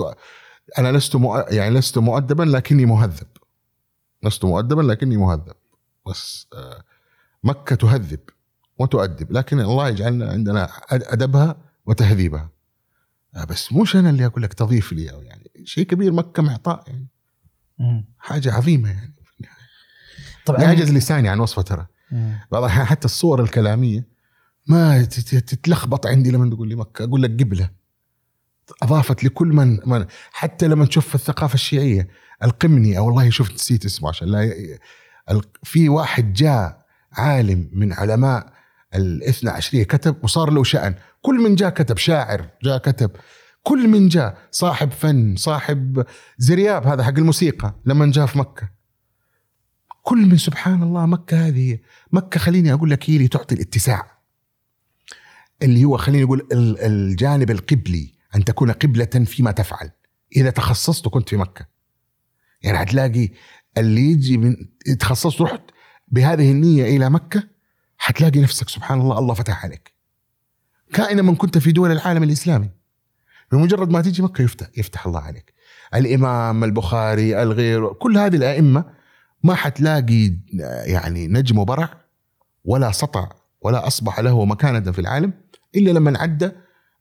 أنا 0.80 0.98
لست. 0.98 1.18
يعني 1.50 1.76
لست 1.76 1.98
مؤدبا 1.98 2.44
لكني 2.44 2.86
مهذب. 2.86 3.28
لست 4.24 4.46
مؤدبا 4.46 4.82
لكني 4.82 5.18
مهذب. 5.18 5.54
بس 6.08 6.48
آه، 6.54 6.84
مكة 7.44 7.76
تهذب. 7.76 8.20
وتؤدب. 8.80 9.32
لكن 9.32 9.60
الله 9.60 9.90
يجعلنا 9.90 10.30
عندنا 10.32 10.68
أد- 10.68 10.82
أدبها 10.92 11.56
وتهذيبها. 11.86 12.50
آه، 13.36 13.44
بس 13.44 13.74
مش 13.74 13.96
أنا 13.96 14.10
اللي 14.10 14.26
أقول 14.26 14.44
لك 14.44 14.54
تضيف 14.54 14.94
لي 14.94 15.12
أو 15.12 15.22
يعني. 15.22 15.52
شيء 15.66 15.86
كبير 15.86 16.12
مكة 16.12 16.44
معطاء 16.44 16.84
يعني. 16.88 17.08
مم. 17.80 18.06
حاجة 18.20 18.54
عظيمة 18.54 18.90
يعني. 18.90 19.16
طبعا 20.46 20.62
يعجز 20.62 20.92
لساني 20.94 21.30
عن 21.30 21.40
وصفها 21.40 21.64
ترى. 21.64 21.88
بعض 22.52 22.64
الأحيان 22.64 22.86
حتى 22.86 23.06
الصور 23.06 23.44
الكلامية 23.44 24.08
ما 24.68 25.04
تت- 25.04 25.20
تت- 25.20 25.50
تتلخبط 25.56 26.08
عندي 26.08 26.32
لما 26.32 26.50
تقول 26.56 26.70
لي 26.70 26.76
مكة. 26.76 27.04
أقول 27.06 27.22
لك 27.24 27.30
قبلة. 27.44 27.70
أضافت 28.84 29.24
لكل 29.24 29.48
من, 29.48 29.80
من 29.86 30.06
حتى 30.32 30.68
لما 30.68 30.86
تشوف 30.86 31.16
الثقافة 31.16 31.54
الشيعية. 31.54 32.08
القمني 32.44 32.98
أو 32.98 33.06
والله 33.08 33.30
شفت 33.30 33.54
نسيت 33.54 33.86
اسمه 33.86 34.10
عشان 34.10 34.28
لا 34.28 34.44
ي... 34.44 34.80
في 35.64 35.90
واحد 35.90 36.34
جاء 36.34 36.86
عالم 37.12 37.70
من 37.74 37.94
علماء 37.94 38.53
الاثنى 38.96 39.50
عشرية 39.50 39.84
كتب 39.84 40.16
وصار 40.24 40.50
له 40.52 40.64
شأن. 40.64 40.96
كل 41.22 41.36
من 41.36 41.56
جاء 41.56 41.70
كتب 41.70 41.98
شاعر 41.98 42.50
جاء 42.64 42.78
كتب. 42.78 43.12
كل 43.64 43.88
من 43.88 44.08
جاء 44.08 44.38
صاحب 44.52 44.92
فن 44.92 45.36
صاحب 45.36 46.06
زرياب 46.38 46.88
هذا 46.88 47.04
حق 47.04 47.18
الموسيقى 47.18 47.76
لما 47.86 48.12
جاء 48.12 48.26
في 48.26 48.38
مكة. 48.40 48.70
كل 50.04 50.18
من 50.18 50.38
سبحان 50.38 50.84
الله 50.84 51.06
مكة 51.06 51.48
هذه 51.48 51.80
مكة 52.12 52.40
خليني 52.40 52.74
أقول 52.74 52.90
لك 52.90 53.10
هي 53.10 53.16
اللي 53.16 53.28
تعطي 53.28 53.56
الاتساع. 53.56 54.12
اللي 55.62 55.84
هو 55.86 55.98
خليني 55.98 56.24
أقول 56.24 56.48
ال- 56.52 56.80
الجانب 56.80 57.52
القبلي 57.52 58.14
أن 58.36 58.46
تكون 58.46 58.72
قبلة 58.72 59.06
فيما 59.06 59.52
تفعل. 59.52 59.92
إذا 60.36 60.50
تخصصت 60.50 61.08
وكنت 61.08 61.30
في 61.30 61.38
مكة. 61.38 61.66
يعني 62.62 62.82
هتلاقي 62.84 63.30
اللي 63.78 64.02
يجي 64.02 64.38
من 64.38 64.56
تخصصت 65.00 65.42
رحت 65.42 65.62
بهذه 66.08 66.52
النية 66.52 66.98
إلى 66.98 67.10
مكة 67.10 67.44
حتلاقي 68.04 68.42
نفسك 68.42 68.70
سبحان 68.70 69.02
الله 69.02 69.20
الله 69.20 69.34
فتح 69.34 69.66
عليك. 69.66 69.94
كائنا 70.94 71.22
من 71.22 71.36
كنت 71.36 71.58
في 71.58 71.72
دول 71.72 71.92
العالم 71.92 72.24
الإسلامي. 72.24 72.70
بمجرد 73.52 73.90
ما 73.90 74.02
تيجي 74.02 74.22
مكة 74.22 74.42
يفتح 74.42 74.68
يفتح 74.78 75.06
الله 75.08 75.20
عليك. 75.20 75.54
الإمام 75.96 76.64
البخاري 76.64 77.44
الغير 77.44 77.94
كل 77.94 78.18
هذه 78.18 78.36
الأئمة 78.36 78.86
ما 79.44 79.56
حتلاقي 79.56 80.38
يعني 80.86 81.28
نجم 81.28 81.58
وبرع 81.58 81.90
ولا 82.66 82.92
سطع 82.92 83.30
ولا 83.62 83.88
أصبح 83.88 84.20
له 84.20 84.46
مكانة 84.46 84.92
في 84.92 85.00
العالم 85.00 85.34
إلا 85.76 85.92
لما 85.92 86.20
عدى 86.20 86.52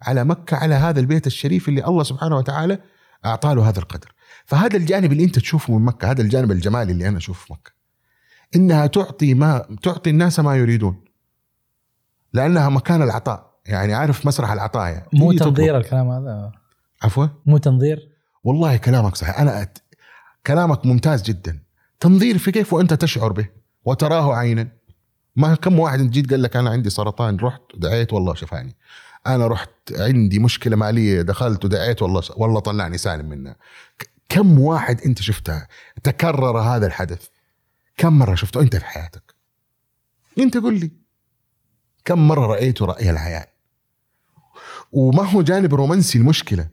على 0.03 0.25
مكة 0.25 0.57
على 0.57 0.75
هذا 0.75 1.01
البيت 1.01 1.27
الشريف 1.27 1.69
اللي 1.69 1.85
الله 1.85 2.03
سبحانه 2.03 2.37
وتعالى 2.37 2.79
أعطاه 3.27 3.55
له 3.55 3.69
هذا 3.69 3.79
القدر. 3.79 4.13
فهذا 4.45 4.77
الجانب 4.77 5.13
اللي 5.13 5.25
أنت 5.25 5.39
تشوفه 5.39 5.79
من 5.79 5.85
مكة 5.85 6.11
هذا 6.11 6.23
الجانب 6.23 6.53
الجمالي 6.53 6.93
اللي 6.93 7.09
أنا 7.09 7.19
أشوفه 7.19 7.47
في 7.47 7.53
مكة. 7.53 7.82
إنها 8.57 8.87
تعطي 8.87 9.35
ما 9.35 9.77
تعطي 9.83 10.11
الناس 10.11 10.41
ما 10.41 10.57
يريدون. 10.57 11.05
لأنها 12.33 12.69
مكان 12.69 13.03
العطاء. 13.03 13.53
يعني 13.67 13.95
عارف 13.95 14.27
مسرح 14.27 14.51
العطاء 14.53 14.93
يعني. 14.93 15.09
مو 15.13 15.33
تطلب. 15.33 15.55
تنظير 15.55 15.77
الكلام 15.77 16.11
هذا. 16.11 16.53
عفوا؟ 17.03 17.27
مو 17.47 17.59
تنظير؟ 17.59 18.09
والله 18.45 18.77
كلامك 18.77 19.17
صحيح. 19.17 19.41
أنا 19.41 19.63
أت... 19.63 19.79
كلامك 20.47 20.87
ممتاز 20.87 21.23
جدا. 21.23 21.59
تنظير 22.01 22.39
في 22.39 22.53
كيف 22.53 22.73
وأنت 22.73 22.95
تشعر 22.95 23.33
به؟ 23.33 23.49
وتراه 23.85 24.35
عينا. 24.35 24.69
ما 25.37 25.55
كم 25.55 25.79
واحد 25.79 26.01
جيت 26.11 26.31
قال 26.31 26.43
لك 26.43 26.57
أنا 26.57 26.71
عندي 26.71 26.91
سرطان 26.91 27.37
رحت 27.37 27.61
دعيت 27.75 28.13
والله 28.13 28.35
شفاني 28.35 28.77
أنا 29.27 29.47
رحت 29.47 29.71
عندي 29.99 30.39
مشكلة 30.39 30.77
مالية 30.77 31.23
دخلت 31.23 31.65
ودعيت 31.65 32.03
والله 32.03 32.23
والله 32.37 32.61
طلعني 32.61 32.99
سالم 32.99 33.29
منها. 33.29 33.57
كم 34.29 34.61
واحد 34.61 35.01
أنت 35.01 35.23
شفتها 35.23 35.69
تكرر 36.03 36.59
هذا 36.59 36.87
الحدث؟ 36.87 37.29
كم 38.03 38.19
مرة 38.19 38.35
شفته؟ 38.35 38.61
أنت 38.61 38.77
في 38.77 38.85
حياتك. 38.85 39.35
أنت 40.39 40.57
قل 40.57 40.81
لي. 40.81 40.91
كم 42.05 42.29
مرة 42.29 42.47
رأيت 42.47 42.83
رأي 42.83 43.11
العيان 43.11 43.45
وما 44.93 45.23
هو 45.23 45.43
جانب 45.43 45.75
رومانسي 45.75 46.19
المشكلة. 46.19 46.69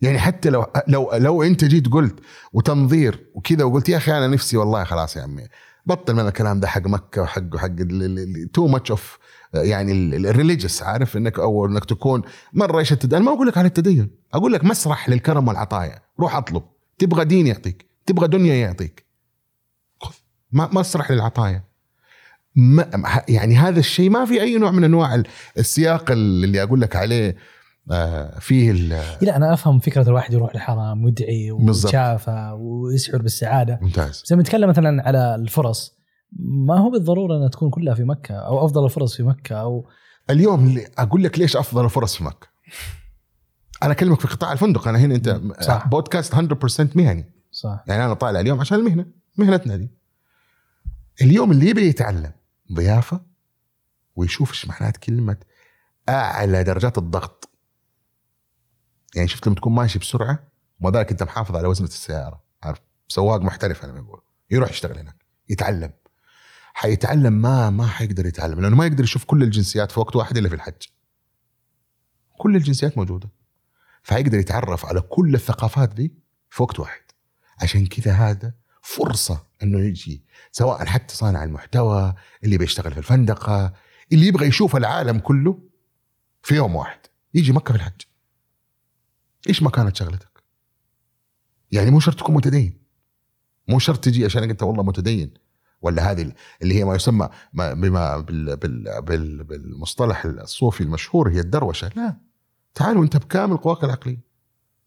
يعني 0.00 0.18
حتى 0.18 0.50
لو 0.50 0.66
لو 0.88 1.10
لو 1.14 1.42
أنت 1.42 1.64
جيت 1.64 1.88
قلت 1.88 2.20
وتنظير 2.52 3.30
وكذا 3.34 3.64
وقلت 3.64 3.88
يا 3.88 3.96
أخي 3.96 4.12
أنا 4.12 4.26
نفسي 4.26 4.56
والله 4.56 4.84
خلاص 4.84 5.16
يا 5.16 5.22
عمي. 5.22 5.46
بطل 5.86 6.14
من 6.14 6.26
الكلام 6.26 6.60
ده 6.60 6.68
حق 6.68 6.86
مكة 6.86 7.22
وحق 7.22 7.56
حق 7.56 7.76
too 8.52 8.66
much 8.66 8.90
of 8.90 9.18
يعني 9.54 9.92
ال 10.16 10.23
religious 10.23 10.82
عارف؟ 10.82 11.16
انك 11.16 11.38
أو 11.38 11.66
إنك 11.66 11.84
تكون 11.84 12.22
مرة 12.52 12.78
إيش 12.78 12.92
التدين 12.92 13.22
ما 13.22 13.32
أقول 13.32 13.46
لك 13.46 13.58
على 13.58 13.66
التدين. 13.66 14.10
أقول 14.34 14.52
لك 14.52 14.64
مسرح 14.64 15.08
للكرم 15.08 15.48
والعطايا. 15.48 16.02
روح 16.20 16.36
أطلب. 16.36 16.62
تبغى 16.98 17.24
دين 17.24 17.46
يعطيك. 17.46 17.86
تبغى 18.06 18.28
دنيا 18.28 18.54
يعطيك. 18.54 19.07
مسرح 20.52 21.10
للعطايا. 21.10 21.64
ما 22.54 22.88
يعني 23.28 23.56
هذا 23.56 23.78
الشيء 23.78 24.10
ما 24.10 24.24
في 24.24 24.42
أي 24.42 24.58
نوع 24.58 24.70
من 24.70 24.84
أنواع 24.84 25.22
السياق 25.58 26.10
اللي 26.10 26.62
أقول 26.62 26.80
لك 26.80 26.96
عليه 26.96 27.36
آه، 27.90 28.38
فيه 28.38 28.72
لا 29.22 29.36
أنا 29.36 29.54
أفهم 29.54 29.78
فكرة 29.78 30.08
الواحد 30.08 30.34
يروح 30.34 30.54
للحرم 30.54 31.04
ويدعي 31.04 31.50
ويتشافى 31.50 32.52
ويشعر 32.58 33.22
بالسعادة. 33.22 33.78
ممتاز. 33.82 34.22
بس 34.24 34.32
لما 34.32 34.42
نتكلم 34.42 34.68
مثلا 34.68 35.02
على 35.08 35.34
الفرص 35.34 35.98
ما 36.38 36.78
هو 36.78 36.90
بالضرورة 36.90 37.36
إنها 37.36 37.48
تكون 37.48 37.70
كلها 37.70 37.94
في 37.94 38.04
مكة 38.04 38.34
أو 38.34 38.64
أفضل 38.64 38.84
الفرص 38.84 39.16
في 39.16 39.22
مكة 39.22 39.56
أو 39.56 39.88
اليوم 40.30 40.80
أقول 40.98 41.22
لك 41.22 41.38
ليش 41.38 41.56
أفضل 41.56 41.84
الفرص 41.84 42.16
في 42.16 42.24
مكة؟ 42.24 42.48
أنا 43.82 43.92
أكلمك 43.92 44.20
في 44.20 44.28
قطاع 44.28 44.52
الفندق 44.52 44.88
أنا 44.88 44.98
هنا 44.98 45.14
أنت 45.14 45.40
صح. 45.60 45.88
بودكاست 45.88 46.34
100% 46.34 46.96
مهني. 46.96 47.32
صح. 47.50 47.84
يعني 47.86 48.04
أنا 48.04 48.14
طالع 48.14 48.40
اليوم 48.40 48.60
عشان 48.60 48.78
المهنة 48.78 49.06
مهنتنا 49.36 49.76
دي. 49.76 49.97
اليوم 51.22 51.50
اللي 51.50 51.68
يبي 51.68 51.88
يتعلم 51.88 52.32
ضيافة 52.72 53.20
ويشوف 54.16 54.50
إيش 54.50 54.66
معنات 54.66 54.96
كلمة 54.96 55.36
أعلى 56.08 56.64
درجات 56.64 56.98
الضغط. 56.98 57.50
يعني 59.14 59.28
شفت 59.28 59.46
لما 59.46 59.56
تكون 59.56 59.72
ماشي 59.72 59.98
بسرعة 59.98 60.48
وما 60.80 60.98
ذلك 60.98 61.10
أنت 61.10 61.22
محافظ 61.22 61.56
على 61.56 61.68
وزنة 61.68 61.88
السيارة. 61.88 62.44
عارف؟ 62.62 62.80
سواق 63.08 63.40
محترف 63.40 63.84
أنا 63.84 64.00
بقول. 64.00 64.20
يروح 64.50 64.70
يشتغل 64.70 64.98
هناك 64.98 65.24
يتعلم. 65.48 65.92
حيتعلم 66.74 67.32
ما 67.32 67.70
ما 67.70 67.86
حيقدر 67.86 68.26
يتعلم 68.26 68.60
لأنه 68.60 68.76
ما 68.76 68.86
يقدر 68.86 69.04
يشوف 69.04 69.24
كل 69.24 69.42
الجنسيات 69.42 69.92
في 69.92 70.00
وقت 70.00 70.16
واحد 70.16 70.36
إلا 70.36 70.48
في 70.48 70.54
الحج. 70.54 70.82
كل 72.38 72.56
الجنسيات 72.56 72.98
موجودة. 72.98 73.30
فحيقدر 74.02 74.38
يتعرف 74.38 74.86
على 74.86 75.00
كل 75.00 75.34
الثقافات 75.34 75.88
دي 75.88 76.14
في 76.50 76.62
وقت 76.62 76.80
واحد. 76.80 77.02
عشان 77.62 77.86
كذا 77.86 78.12
هذا 78.12 78.54
فرصة 78.82 79.47
إنه 79.62 79.80
يجي 79.80 80.24
سواء 80.52 80.84
حتى 80.84 81.14
صانع 81.14 81.44
المحتوى 81.44 82.14
اللي 82.44 82.58
بيشتغل 82.58 82.92
في 82.92 82.98
الفندقة 82.98 83.72
اللي 84.12 84.26
يبغى 84.26 84.46
يشوف 84.46 84.76
العالم 84.76 85.18
كله 85.18 85.58
في 86.42 86.54
يوم 86.54 86.76
واحد 86.76 87.00
يجي 87.34 87.52
مكة 87.52 87.72
في 87.72 87.76
الحج. 87.76 88.00
إيش 89.48 89.62
ما 89.62 89.70
كانت 89.70 89.96
شغلتك؟ 89.96 90.42
يعني 91.72 91.90
مو 91.90 92.00
شرط 92.00 92.18
تكون 92.18 92.34
متدين. 92.34 92.78
مو 93.68 93.78
شرط 93.78 94.04
تجي 94.04 94.24
عشان 94.24 94.42
أنت 94.42 94.62
والله 94.62 94.82
متدين. 94.82 95.34
ولا 95.82 96.10
هذه 96.10 96.32
اللي 96.62 96.74
هي 96.74 96.84
ما 96.84 96.94
يسمى 96.94 97.28
بما 97.52 98.18
بال 98.18 98.56
بال 98.56 99.02
بال 99.02 99.44
بالمصطلح 99.44 100.24
الصوفي 100.24 100.80
المشهور 100.80 101.30
هي 101.30 101.40
الدروشة. 101.40 101.90
لا. 101.96 102.16
تعالوا 102.74 103.04
أنت 103.04 103.16
بكامل 103.16 103.56
قواك 103.56 103.84
العقلية. 103.84 104.27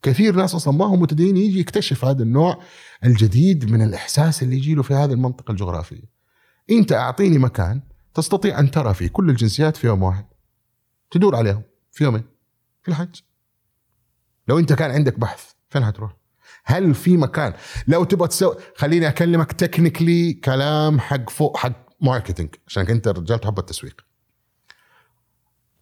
كثير 0.02 0.36
ناس 0.36 0.56
أصلا 0.56 0.74
ما 0.74 0.86
هم 0.86 1.02
متدين 1.02 1.38
يجي 1.38 1.60
يكتشف 1.60 2.06
هذا 2.06 2.24
النوع 2.24 2.64
الجديد 3.06 3.72
من 3.72 3.82
الإحساس 3.82 4.44
اللي 4.44 4.56
يجي 4.56 4.76
له 4.76 4.84
في 4.84 4.94
هذه 4.94 5.12
المنطقة 5.12 5.52
الجغرافية. 5.52 6.12
أنت 6.72 6.92
أعطيني 6.92 7.38
مكان 7.38 7.82
تستطيع 8.14 8.60
أن 8.60 8.72
ترى 8.72 8.94
فيه 8.94 9.08
كل 9.08 9.30
الجنسيات 9.30 9.78
في 9.78 9.88
يوم 9.88 10.04
واحد. 10.04 10.26
تدور 11.12 11.36
عليهم 11.36 11.64
في 11.92 12.04
يومين 12.04 12.24
في 12.84 12.92
الحج. 12.92 13.22
لو 14.48 14.60
أنت 14.60 14.74
كان 14.74 14.92
عندك 14.92 15.20
بحث 15.20 15.52
فين 15.70 15.86
حتروح؟ 15.86 16.12
هل 16.66 16.94
في 16.94 17.18
مكان؟ 17.18 17.54
لو 17.88 18.04
تبغى 18.04 18.28
تسوي 18.28 18.56
خليني 18.76 19.08
أكلمك 19.08 19.52
technically 19.52 20.34
كلام 20.34 21.00
حق 21.00 21.30
فوق 21.30 21.58
حق 21.58 21.90
marketing 22.02 22.56
عشان 22.68 22.88
انت 22.88 23.08
رجال 23.08 23.40
تحب 23.40 23.60
التسويق. 23.60 24.02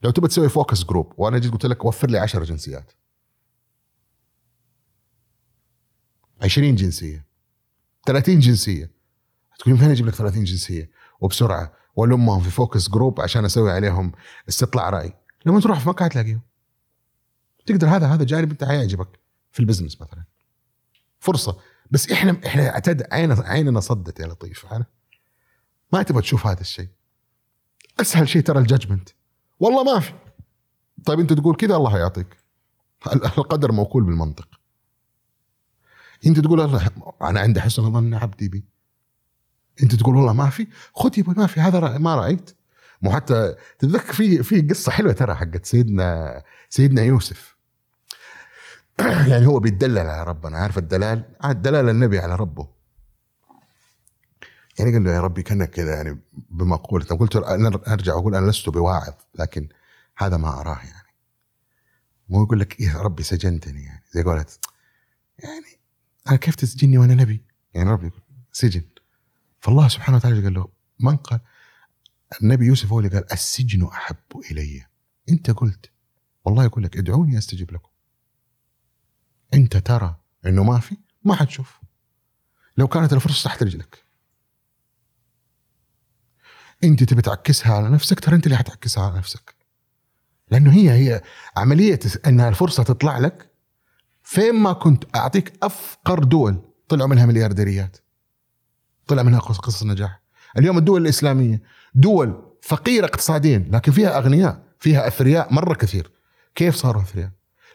لو 0.04 0.12
تبغى 0.12 0.28
تسوي 0.28 0.50
focus 0.50 0.84
group 0.84 1.14
وأنا 1.18 1.38
جيت 1.40 1.52
قلت 1.52 1.66
لك 1.66 1.86
وفر 1.86 2.10
لي 2.10 2.18
10 2.18 2.44
جنسيات. 2.44 2.92
20 6.42 6.76
جنسية. 6.76 7.26
30 8.06 8.40
جنسية. 8.40 8.92
تقول 9.60 9.78
فين 9.78 9.90
أجيب 9.90 10.08
لك 10.08 10.16
30 10.16 10.44
جنسية؟ 10.44 10.90
وبسرعة. 11.20 11.74
والمهم 11.96 12.42
في 12.42 12.50
focus 12.50 12.90
group 12.90 13.22
عشان 13.22 13.46
أسوي 13.46 13.72
عليهم 13.72 14.12
استطلاع 14.50 14.90
رأي. 14.90 15.14
لما 15.46 15.60
تروح 15.60 15.80
في 15.80 15.90
مكان 15.90 16.10
تلاقيهم 16.10 16.42
تقدر 17.66 17.88
هذا 17.88 18.08
هذا 18.08 18.24
جانب 18.24 18.52
أنت 18.52 18.64
حيعجبك. 18.64 19.20
في 19.52 19.60
ال 19.60 19.64
business 19.64 20.02
مثلا. 20.02 20.24
فرصة. 21.20 21.60
بس 21.92 22.12
إحنا 22.12 22.42
إحنا 22.46 22.70
أعتد 22.70 23.08
عيننا 23.12 23.44
عيننا 23.46 23.80
صدت 23.80 24.20
يا 24.20 24.28
لطيف. 24.28 24.66
أنا 24.66 24.86
ما 25.94 26.04
تبغى 26.04 26.22
تشوف 26.22 26.48
هذا 26.48 26.62
الشيء. 26.62 26.90
أسهل 28.00 28.30
شيء 28.30 28.42
ترى 28.42 28.60
الججمنت 28.60 29.10
والله 29.60 29.84
ما 29.84 30.00
في. 30.00 30.14
طيب 31.06 31.20
أنت 31.20 31.34
تقول 31.34 31.56
كذا 31.56 31.76
الله 31.76 31.98
يعطيك. 31.98 32.38
القدر 33.16 33.72
موكول 33.72 34.04
بالمنطق. 34.04 34.59
انت 36.26 36.40
تقول 36.40 36.62
الله 36.62 36.92
أنا 37.22 37.40
عندي 37.40 37.62
حسن 37.62 37.94
ظن 37.94 38.14
عبدي 38.14 38.50
بي. 38.50 38.66
انت 39.84 39.96
تقول 39.96 40.16
والله 40.16 40.34
ما 40.34 40.50
في. 40.50 40.68
خذ 40.94 41.20
يبا 41.20 41.34
ما 41.34 41.48
في 41.48 41.60
هذا 41.60 41.98
ما 41.98 42.16
رأيت. 42.16 42.52
مو 43.02 43.12
حتى 43.12 43.56
تتذكر 43.80 44.14
في 44.14 44.44
في 44.44 44.62
قصة 44.62 44.92
حلوة 44.92 45.14
ترى 45.14 45.36
حقت 45.36 45.66
سيدنا 45.66 46.44
سيدنا 46.70 47.02
يوسف. 47.02 47.56
يعني 49.30 49.48
هو 49.48 49.60
بيتدلل 49.60 49.98
على 50.08 50.24
ربنا. 50.24 50.58
عارف 50.58 50.78
الدلال؟ 50.78 51.24
الدلال 51.46 51.90
النبي 51.90 52.20
على 52.20 52.36
ربه. 52.36 52.80
يعني 54.80 54.94
قال 54.94 55.04
له 55.04 55.12
يا 55.12 55.22
ربي 55.22 55.44
كأنك 55.44 55.70
كذا 55.70 55.96
يعني 55.96 56.20
بمقولة 56.50 57.06
قلت 57.06 57.36
أرجع 57.88 58.14
أقول 58.14 58.36
أنا 58.36 58.52
لست 58.52 58.70
بواعظ 58.70 59.14
لكن 59.36 59.70
هذا 60.18 60.38
ما 60.38 60.62
أراه 60.62 60.78
يعني. 60.78 61.10
مو 62.30 62.44
يقول 62.44 62.60
لك 62.60 62.80
يا 62.80 62.94
ربي 62.94 63.24
سجنتني 63.24 63.84
يعني. 63.84 64.04
زي 64.12 64.24
قولت 64.24 64.60
يعني 65.40 65.79
أنا 66.30 66.38
كيف 66.38 66.56
تسجني 66.56 66.98
وأنا 66.98 67.16
نبي؟ 67.16 67.44
يعني 67.74 67.90
ربي. 67.90 68.12
سجن. 68.52 68.84
فالله 69.60 69.88
سبحانه 69.88 70.18
وتعالى 70.18 70.44
قال 70.44 70.54
له؟ 70.54 70.70
من 71.00 71.18
قال 71.18 71.40
النبي 72.42 72.66
يوسف 72.66 72.92
هو 72.92 73.00
اللي 73.00 73.10
قال 73.10 73.34
السجن 73.34 73.88
أحب 73.88 74.18
إلي. 74.52 74.86
أنت 75.30 75.52
قلت. 75.52 75.92
والله 76.46 76.64
يقول 76.64 76.84
لك 76.84 76.98
ادعوني 76.98 77.38
أستجب 77.38 77.72
لكم. 77.72 77.90
أنت 79.54 79.78
ترى 79.78 80.16
إنه 80.46 80.64
ما 80.64 80.80
في 80.80 80.98
ما 81.24 81.36
حتشوف 81.36 81.80
لو 82.78 82.88
كانت 82.88 83.14
الفرصة 83.14 83.44
تحت 83.50 83.64
رجلك. 83.64 84.04
أنت 86.84 87.04
تبي 87.04 87.22
تعكسها 87.22 87.74
على 87.74 87.90
نفسك 87.90 88.20
ترى 88.20 88.36
أنت 88.36 88.46
اللي 88.46 88.58
حتعكسها 88.58 89.04
على 89.04 89.18
نفسك. 89.18 89.56
لأنه 90.52 90.74
هي 90.74 90.92
هي 90.92 91.24
عملية 91.58 92.00
إنها 92.28 92.50
الفرصة 92.50 92.84
تطلع 92.84 93.18
لك 93.18 93.49
فين 94.30 94.56
ما 94.56 94.74
كنت 94.74 95.16
أعطيك 95.16 95.54
أفقر 95.64 96.24
دول 96.24 96.62
طلعوا 96.88 97.10
منها 97.10 97.26
مليارديريات. 97.26 97.98
طلع 99.08 99.24
منها 99.24 99.40
قصص 99.40 99.84
نجاح. 99.84 100.22
اليوم 100.58 100.78
الدول 100.78 101.02
الإسلامية 101.02 101.62
دول 101.96 102.42
فقيرة 102.62 103.06
اقتصاديا 103.06 103.70
لكن 103.72 103.92
فيها 103.92 104.18
أغنياء 104.18 104.64
فيها 104.80 105.08
أثرياء 105.08 105.54
مرة 105.54 105.74
كثير. 105.74 106.12
كيف 106.56 106.76
صاروا 106.76 107.02
أثرياء؟ 107.02 107.30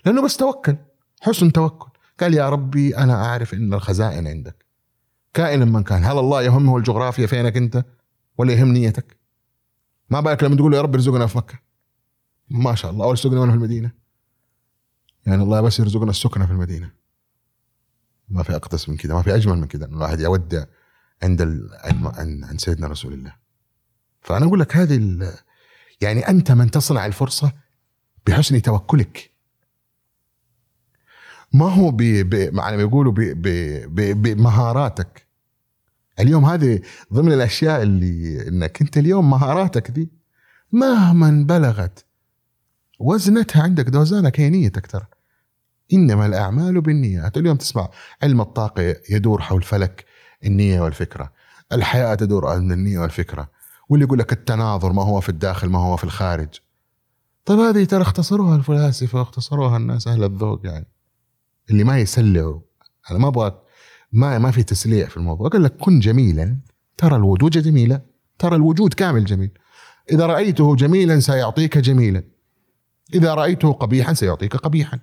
لأنه 0.07 0.23
بس 0.23 0.37
توكل 0.37 0.77
حسن 1.21 1.53
توكل. 1.53 1.89
قال 2.21 2.35
يا 2.35 2.51
ربي 2.51 2.97
أنا 2.97 3.25
أعرف 3.25 3.55
إن 3.55 3.75
الخزائن 3.75 4.27
عندك. 4.27 4.65
كائنا 5.35 5.65
من 5.65 5.83
كان 5.83 6.05
هل 6.05 6.19
الله 6.19 6.43
يهمه 6.43 6.77
الجغرافيا 6.77 7.27
فينك 7.27 7.57
أنت؟ 7.57 7.85
ولا 8.39 8.53
يهم 8.53 8.73
نيتك؟ 8.73 9.17
ما 10.11 10.21
بالك 10.21 10.45
لما 10.45 10.57
تقول 10.57 10.75
يا 10.75 10.81
رب 10.81 10.95
ارزقنا 10.95 11.27
في 11.27 11.39
مكة؟ 11.39 11.59
ما 12.51 12.75
شاء 12.75 12.91
الله 12.91 13.11
ارزقنا 13.11 13.47
في 13.47 13.57
المدينة. 13.57 14.04
يعني 15.27 15.43
الله 15.43 15.61
بس 15.61 15.81
يرزقنا 15.81 16.11
السكنة 16.11 16.47
في 16.47 16.53
المدينة. 16.53 16.91
ما 18.29 18.43
في 18.43 18.57
أقدس 18.57 18.89
من 18.89 18.97
كذا 18.97 19.15
ما 19.15 19.23
في 19.23 19.35
أجمل 19.35 19.59
من 19.59 19.67
كذا 19.67 19.85
الواحد 19.85 20.21
يودع 20.21 20.65
عند 21.23 21.43
ال... 21.43 21.71
عن 22.05 22.45
عن 22.45 22.59
سيدنا 22.59 22.87
رسول 22.87 23.13
الله. 23.13 23.35
فأنا 24.21 24.47
أقول 24.47 24.61
لك 24.61 24.77
هذه 24.77 25.01
يعني 26.01 26.29
أنت 26.29 26.53
من 26.53 26.71
تصنع 26.71 27.07
الفرصة 27.07 27.53
بحسن 28.27 28.63
توكلك. 28.63 29.31
ما 31.53 31.73
هو 31.75 31.91
ب 31.91 32.01
يعني 32.03 32.77
بيقولوا 32.77 33.13
بمهاراتك. 34.15 35.27
اليوم 36.21 36.45
هذه 36.45 36.81
ضمن 37.13 37.33
الأشياء 37.33 37.83
اللي 37.83 38.49
إنك 38.49 38.81
أنت 38.81 38.99
اليوم 38.99 39.31
مهاراتك 39.31 39.91
دي 39.91 40.11
مهما 40.73 41.45
بلغت 41.49 42.05
وزنتها 42.99 43.63
عندك 43.63 43.85
دوزانك 43.85 44.41
هي 44.41 44.51
نيتك 44.51 44.87
ترى. 44.87 45.07
إنما 45.95 46.27
الأعمال 46.27 46.81
بالنيات. 46.81 47.37
اليوم 47.37 47.57
تسمع 47.57 47.89
علم 48.23 48.41
الطاقة 48.41 48.97
يدور 49.11 49.41
حول 49.41 49.63
فلك 49.63 50.05
النية 50.45 50.81
والفكرة. 50.81 51.33
الحياة 51.73 52.15
تدور 52.15 52.47
حول 52.47 52.73
النية 52.73 52.99
والفكرة. 52.99 53.51
واللي 53.89 54.07
يقول 54.07 54.19
لك 54.19 54.33
التناظر 54.33 54.93
ما 54.93 55.03
هو 55.03 55.21
في 55.21 55.29
الداخل 55.29 55.69
ما 55.69 55.79
هو 55.79 55.97
في 55.97 56.05
الخارج. 56.05 56.49
طيب 57.45 57.59
هذه 57.59 57.85
ترى 57.85 58.03
اختصروها 58.03 58.57
الفلاسفة 58.57 59.19
واختصروها 59.19 59.77
الناس 59.77 60.09
أهل 60.09 60.25
الذوق 60.25 60.67
يعني. 60.67 60.87
اللي 61.71 61.85
ما 61.85 61.99
يسلعوا. 61.99 62.61
أنا 63.11 63.19
ما 63.19 63.29
أبغى 63.29 63.61
ما 64.13 64.39
ما 64.39 64.51
في 64.51 64.63
تسليع 64.63 65.09
في 65.09 65.17
الموضوع. 65.17 65.49
قال 65.49 65.63
لك 65.63 65.77
كن 65.77 66.01
جميلا. 66.01 66.59
ترى 66.97 67.17
الوجود 67.17 67.51
جميلة. 67.51 68.01
ترى 68.39 68.57
الوجود 68.57 68.95
كامل 68.95 69.25
جميل. 69.25 69.51
إذا 70.13 70.27
رأيته 70.27 70.77
جميلا 70.77 71.21
سيعطيك 71.21 71.79
جميلا. 71.79 72.25
إذا 73.15 73.35
رأيته 73.35 73.73
قبيحا 73.73 74.13
سيعطيك 74.13 74.57
قبيحا. 74.57 74.99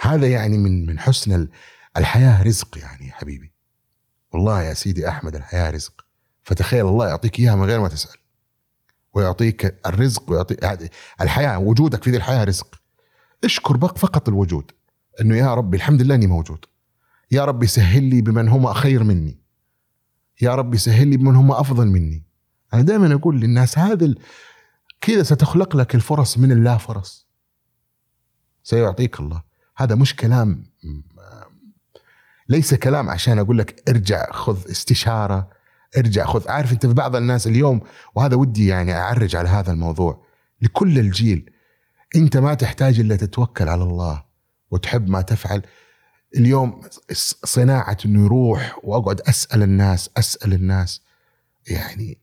هذا 0.00 0.28
يعني 0.28 0.58
من 0.58 0.86
من 0.86 0.98
حسن 0.98 1.48
الحياة 1.96 2.42
رزق 2.42 2.78
يعني 2.78 3.06
يا 3.08 3.12
حبيبي. 3.12 3.52
والله 4.32 4.62
يا 4.62 4.74
سيدي 4.74 5.08
أحمد 5.08 5.34
الحياة 5.34 5.70
رزق. 5.70 6.04
فتخيل 6.42 6.86
الله 6.86 7.08
يعطيك 7.08 7.40
إياها 7.40 7.54
من 7.54 7.64
غير 7.64 7.80
ما 7.80 7.88
تسأل. 7.88 8.16
ويعطيك 9.14 9.80
الرزق 9.86 10.30
ويعطيك 10.30 10.90
الحياة 11.20 11.58
وجودك 11.58 12.04
في 12.04 12.10
ذي 12.10 12.16
الحياة 12.16 12.44
رزق. 12.44 12.80
اشكر 13.44 13.76
بق 13.76 13.98
فقط 13.98 14.28
الوجود. 14.28 14.70
إنه 15.20 15.36
يا 15.36 15.54
ربي 15.54 15.76
الحمد 15.76 16.02
لله 16.02 16.14
إني 16.14 16.26
موجود. 16.26 16.64
يا 17.30 17.44
ربي 17.44 17.66
سهل 17.66 18.02
لي 18.02 18.20
بمن 18.20 18.48
هم 18.48 18.72
خير 18.72 19.04
مني. 19.04 19.40
يا 20.40 20.54
ربي 20.54 20.78
سهل 20.78 21.08
لي 21.08 21.16
بمن 21.16 21.36
هم 21.36 21.52
أفضل 21.52 21.86
مني. 21.86 22.24
أنا 22.74 22.82
دائما 22.82 23.14
أقول 23.14 23.40
للناس 23.40 23.78
هذا 23.78 24.14
كذا 25.00 25.22
ستخلق 25.22 25.76
لك 25.76 25.94
الفرص 25.94 26.38
من 26.38 26.52
الله 26.52 26.76
فرص. 26.76 27.28
سيعطيك 28.62 29.20
الله. 29.20 29.47
هذا 29.78 29.94
مش 29.94 30.16
كلام 30.16 30.64
ليس 32.48 32.74
كلام 32.74 33.10
عشان 33.10 33.38
أقول 33.38 33.58
لك 33.58 33.88
ارجع 33.88 34.32
خذ 34.32 34.70
استشارة 34.70 35.50
ارجع 35.98 36.26
خذ 36.26 36.48
عارف 36.48 36.72
أنت 36.72 36.86
في 36.86 36.92
بعض 36.94 37.16
الناس 37.16 37.46
اليوم 37.46 37.80
وهذا 38.14 38.36
ودي 38.36 38.66
يعني 38.66 38.94
أعرج 38.94 39.36
على 39.36 39.48
هذا 39.48 39.72
الموضوع 39.72 40.24
لكل 40.62 40.98
الجيل 40.98 41.50
أنت 42.16 42.36
ما 42.36 42.54
تحتاج 42.54 43.00
إلا 43.00 43.16
تتوكل 43.16 43.68
على 43.68 43.82
الله 43.82 44.24
وتحب 44.70 45.08
ما 45.08 45.22
تفعل. 45.22 45.62
اليوم 46.36 46.80
صناعة 47.44 47.96
إنه 48.04 48.24
يروح 48.24 48.80
وأقعد 48.82 49.20
أسأل 49.20 49.62
الناس 49.62 50.10
أسأل 50.16 50.52
الناس 50.52 51.02
يعني 51.70 52.18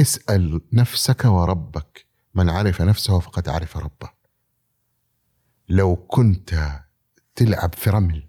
اسأل 0.00 0.60
نفسك 0.72 1.24
وربك 1.24 2.06
من 2.34 2.50
عرف 2.50 2.82
نفسه 2.82 3.18
فقد 3.18 3.48
عرف 3.48 3.76
ربه. 3.76 4.10
لو 5.68 5.96
كنت 5.96 6.80
تلعب 7.38 7.74
في 7.74 7.90
رمل 7.90 8.28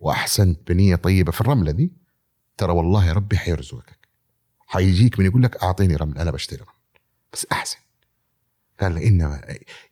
واحسنت 0.00 0.68
بنية 0.68 0.96
طيبة 0.96 1.32
في 1.32 1.40
الرملة 1.40 1.70
دي 1.70 1.92
ترى 2.56 2.72
والله 2.72 3.12
ربي 3.12 3.38
حيرزقك. 3.38 3.98
حيجيك 4.66 5.18
من 5.18 5.26
يقول 5.26 5.42
لك 5.42 5.62
أعطيني 5.62 5.96
رمل 5.96 6.18
أنا 6.18 6.30
بشتري 6.30 6.58
رمل. 6.58 6.68
بس 7.32 7.46
أحسن. 7.52 7.78
قال 8.80 8.98
إنما 8.98 9.42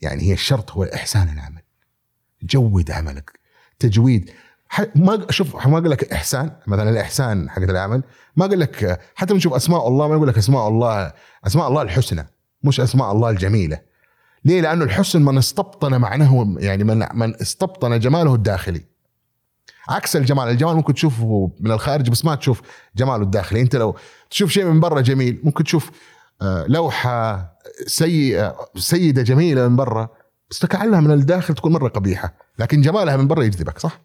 يعني 0.02 0.22
هي 0.22 0.32
الشرط 0.32 0.70
هو 0.72 0.84
إحسان 0.84 1.28
العمل. 1.28 1.62
جود 2.42 2.90
عملك. 2.90 3.38
تجويد. 3.78 4.30
ما 4.94 5.26
شوف 5.30 5.66
ما 5.66 5.74
قال 5.74 5.90
لك 5.90 6.12
إحسان 6.12 6.56
مثلا 6.66 6.90
الإحسان 6.90 7.50
حق 7.50 7.62
العمل 7.62 8.02
ما 8.36 8.46
قال 8.46 8.58
لك 8.58 9.00
حتى 9.14 9.34
بنشوف 9.34 9.52
أسماء 9.52 9.88
الله 9.88 10.08
ما 10.08 10.14
يقول 10.14 10.28
لك 10.28 10.38
أسماء 10.38 10.68
الله 10.68 11.12
أسماء 11.46 11.68
الله 11.68 11.82
الحسنى 11.82 12.26
مش 12.62 12.80
أسماء 12.80 13.12
الله 13.12 13.30
الجميلة. 13.30 13.93
ليه؟ 14.44 14.60
لأنه 14.60 14.84
الحسن 14.84 15.22
من 15.22 15.38
استبطن 15.38 16.00
معناه 16.00 16.54
يعني 16.58 16.84
من 16.84 17.06
من 17.14 17.34
استبطن 17.34 17.98
جماله 17.98 18.34
الداخلي. 18.34 18.84
عكس 19.88 20.16
الجمال 20.16 20.48
الجمال 20.48 20.76
ممكن 20.76 20.94
تشوفه 20.94 21.50
من 21.60 21.70
الخارج 21.70 22.10
بس 22.10 22.24
ما 22.24 22.34
تشوف 22.34 22.62
جماله 22.96 23.22
الداخلي. 23.22 23.60
أنت 23.60 23.76
لو 23.76 23.96
تشوف 24.30 24.50
شيء 24.50 24.64
من 24.64 24.80
برا 24.80 25.00
جميل 25.00 25.40
ممكن 25.44 25.64
تشوف 25.64 25.90
آه، 26.42 26.66
لوحة 26.68 27.50
سيئة 27.86 28.56
سيدة 28.76 29.22
جميلة 29.22 29.68
من 29.68 29.76
برا 29.76 30.08
بس 30.50 30.58
تكعلها 30.58 31.00
من 31.00 31.10
الداخل 31.10 31.54
تكون 31.54 31.72
مرة 31.72 31.88
قبيحة. 31.88 32.34
لكن 32.58 32.80
جمالها 32.80 33.16
من 33.16 33.28
برا 33.28 33.42
يجذبك 33.42 33.78
صح؟ 33.78 34.00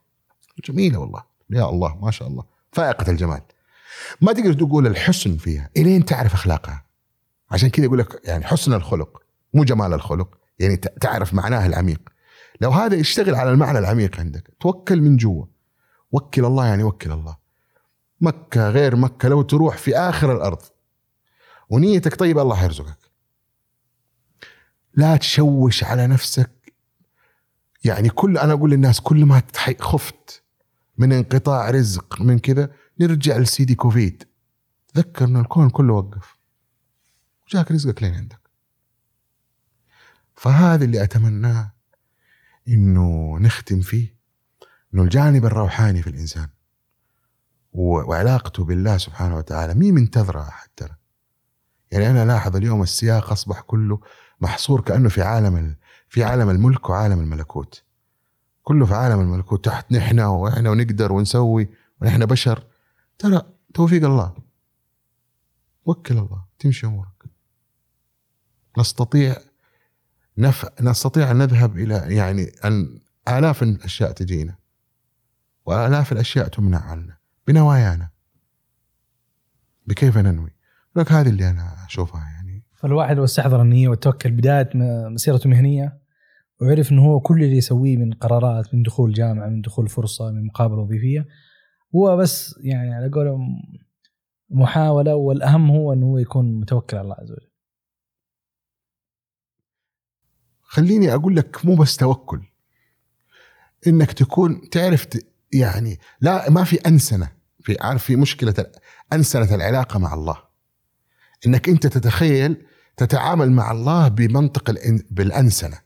جميلة 0.65 0.99
والله. 0.99 1.23
يا 1.49 1.69
الله 1.69 1.95
ما 2.01 2.11
شاء 2.11 2.27
الله. 2.27 2.43
فائقة 2.71 3.11
الجمال. 3.11 3.41
ما 4.21 4.33
تقدر 4.33 4.53
تقول 4.53 4.87
الحسن 4.87 5.37
فيها. 5.37 5.69
إلين 5.77 6.05
تعرف 6.05 6.33
أخلاقها؟ 6.33 6.85
عشان 7.51 7.69
كذا 7.69 7.85
يقول 7.85 7.99
لك 7.99 8.21
يعني 8.23 8.45
حسن 8.45 8.73
الخلق. 8.73 9.21
مو 9.53 9.63
جمال 9.63 9.93
الخلق. 9.93 10.37
يعني 10.59 10.75
تعرف 10.77 11.33
معناه 11.33 11.65
العميق. 11.65 12.01
لو 12.61 12.71
هذا 12.71 12.95
يشتغل 12.95 13.35
على 13.35 13.51
المعنى 13.51 13.79
العميق 13.79 14.19
عندك 14.19 14.53
توكل 14.59 15.01
من 15.01 15.17
جوا. 15.17 15.45
وكل 16.11 16.45
الله 16.45 16.65
يعني 16.65 16.83
وكل 16.83 17.11
الله. 17.11 17.37
مكة 18.21 18.69
غير 18.69 18.95
مكة 18.95 19.29
لو 19.29 19.41
تروح 19.41 19.77
في 19.77 19.97
آخر 19.97 20.35
الأرض. 20.35 20.61
ونيتك 21.69 22.15
طيبة 22.15 22.41
الله 22.41 22.55
حيرزقك 22.55 22.97
لا 24.93 25.17
تشوش 25.17 25.83
على 25.83 26.07
نفسك. 26.07 26.73
يعني 27.83 28.09
كل 28.09 28.37
أنا 28.37 28.53
أقول 28.53 28.71
للناس 28.71 29.01
كل 29.01 29.25
ما 29.25 29.41
خفت 29.79 30.43
من 30.97 31.13
انقطاع 31.13 31.69
رزق 31.69 32.21
من 32.21 32.39
كذا 32.39 32.71
نرجع 32.99 33.37
لسيدي 33.37 33.75
كوفيد. 33.75 34.23
تذكر 34.93 35.25
أن 35.25 35.37
الكون 35.37 35.69
كله 35.69 35.93
وقف. 35.93 36.37
وجاك 37.47 37.71
رزقك 37.71 38.03
لين 38.03 38.13
عندك. 38.13 38.38
فهذا 40.39 40.85
اللي 40.85 41.03
أتمناه 41.03 41.73
إنه 42.67 43.37
نختم 43.39 43.81
فيه 43.81 44.15
إنه 44.93 45.03
الجانب 45.03 45.45
الروحاني 45.45 46.01
في 46.01 46.09
الإنسان 46.09 46.49
وعلاقته 47.71 48.63
بالله 48.65 48.97
سبحانه 48.97 49.37
وتعالى 49.37 49.73
مين 49.73 49.93
منتظرة 49.93 50.41
أحد 50.41 50.69
ترى. 50.75 50.95
يعني 51.91 52.09
أنا 52.09 52.25
لاحظ 52.25 52.55
اليوم 52.55 52.81
السياق 52.81 53.31
أصبح 53.31 53.61
كله 53.61 53.99
محصور 54.41 54.81
كأنه 54.81 55.09
في 55.09 55.21
عالم 55.21 55.75
في 56.09 56.23
عالم 56.23 56.49
الملك 56.49 56.89
وعالم 56.89 57.19
الملكوت. 57.19 57.83
كله 58.63 58.85
في 58.85 58.93
عالم 58.93 59.19
الملكوت 59.19 59.65
تحت 59.65 59.91
نحن 59.91 60.19
وإحنا 60.19 60.69
ونقدر 60.69 61.11
ونسوي 61.11 61.69
ونحن 62.01 62.25
بشر. 62.25 62.63
ترى 63.17 63.41
توفيق 63.73 64.05
الله. 64.05 64.35
وكل 65.85 66.17
الله 66.17 66.45
تمشي 66.59 66.87
أمورك. 66.87 67.25
نستطيع 68.77 69.48
نف... 70.39 70.81
نستطيع 70.81 71.31
أن 71.31 71.37
نذهب 71.37 71.77
إلى 71.77 72.15
يعني 72.15 72.51
أن 72.65 72.99
آلاف 73.27 73.63
الأشياء 73.63 74.11
تجينا 74.11 74.55
وآلاف 75.65 76.11
الأشياء 76.11 76.47
تمنع 76.47 76.79
عنا 76.79 77.17
بنوايانا. 77.47 78.09
بكيف 79.87 80.17
ننوي؟ 80.17 80.49
لك 80.95 81.11
هذه 81.11 81.29
اللي 81.29 81.49
أنا 81.49 81.85
أشوفها 81.85 82.21
يعني. 82.21 82.63
فالواحد 82.75 83.17
لو 83.17 83.23
استحضر 83.23 83.61
النية 83.61 83.89
وتوكل 83.89 84.31
بداية 84.31 84.69
مسيرته 85.09 85.45
المهنية 85.45 85.99
وعرف 86.61 86.91
إنه 86.91 87.05
هو 87.05 87.19
كل 87.19 87.43
اللي 87.43 87.57
يسويه 87.57 87.97
من 87.97 88.13
قرارات 88.13 88.73
من 88.73 88.83
دخول 88.83 89.13
جامعة 89.13 89.47
من 89.47 89.61
دخول 89.61 89.87
فرصة 89.89 90.31
من 90.31 90.45
مقابلة 90.45 90.79
وظيفية. 90.79 91.27
هو 91.95 92.17
بس 92.17 92.55
يعني 92.61 92.93
على 92.93 93.09
قولهم 93.09 93.61
محاولة 94.49 95.15
والأهم 95.15 95.71
هو 95.71 95.93
إنه 95.93 96.05
هو 96.05 96.17
يكون 96.17 96.59
متوكل 96.59 96.97
على 96.97 97.03
الله 97.03 97.15
عز 97.19 97.31
وجل. 97.31 97.48
خليني 100.71 101.13
أقول 101.13 101.35
لك 101.35 101.65
مو 101.65 101.75
بس 101.75 101.97
توكل 101.97 102.41
إنك 103.87 104.11
تكون 104.11 104.69
تعرف 104.69 105.07
يعني 105.53 105.99
لا 106.21 106.49
ما 106.49 106.63
في 106.63 106.75
أنسنة 106.75 107.29
في 107.59 107.77
عارف 107.81 108.03
في 108.03 108.15
مشكلة 108.15 108.65
أنسنة 109.13 109.55
العلاقة 109.55 109.99
مع 109.99 110.13
الله. 110.13 110.37
إنك 111.47 111.69
أنت 111.69 111.87
تتخيل 111.87 112.65
تتعامل 112.97 113.51
مع 113.51 113.71
الله 113.71 114.07
بمنطق 114.07 114.75
بالأنسنة. 115.11 115.79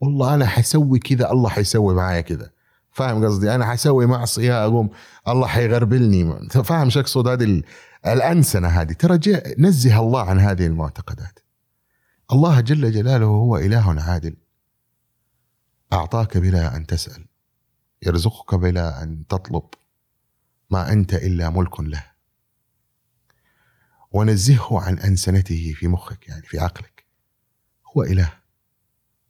والله 0.00 0.34
أنا 0.34 0.46
حسوي 0.46 0.98
كذا 0.98 1.30
الله 1.30 1.48
حيسوي 1.48 1.94
معايا 1.94 2.20
كذا. 2.20 2.50
فاهم 2.90 3.24
قصدي؟ 3.24 3.54
أنا 3.54 3.66
حسوي 3.66 4.06
معصية 4.06 4.64
أقوم 4.64 4.90
الله 5.28 5.46
حيغربلني. 5.46 6.48
فاهم 6.48 6.90
شو 6.90 7.00
أقصد؟ 7.00 7.28
هذه 7.28 7.62
الأنسنة 8.06 8.68
هذه. 8.68 8.92
ترى 8.92 9.42
نزه 9.58 10.00
الله 10.00 10.22
عن 10.22 10.38
هذه 10.38 10.66
المعتقدات. 10.66 11.38
الله 12.32 12.60
جل 12.60 12.92
جلاله 12.92 13.26
هو 13.26 13.56
إله 13.56 14.02
عادل. 14.02 14.36
أعطاك 15.92 16.38
بلا 16.38 16.76
أن 16.76 16.86
تسأل. 16.86 17.26
يرزقك 18.06 18.54
بلا 18.54 19.02
أن 19.02 19.26
تطلب. 19.28 19.64
ما 20.70 20.92
أنت 20.92 21.14
إلا 21.14 21.50
ملك 21.50 21.80
له. 21.80 22.04
ونزهه 24.12 24.80
عن 24.80 24.98
أنسنته 24.98 25.72
في 25.76 25.88
مخك 25.88 26.28
يعني 26.28 26.42
في 26.42 26.58
عقلك. 26.58 27.04
هو 27.96 28.02
إله. 28.02 28.32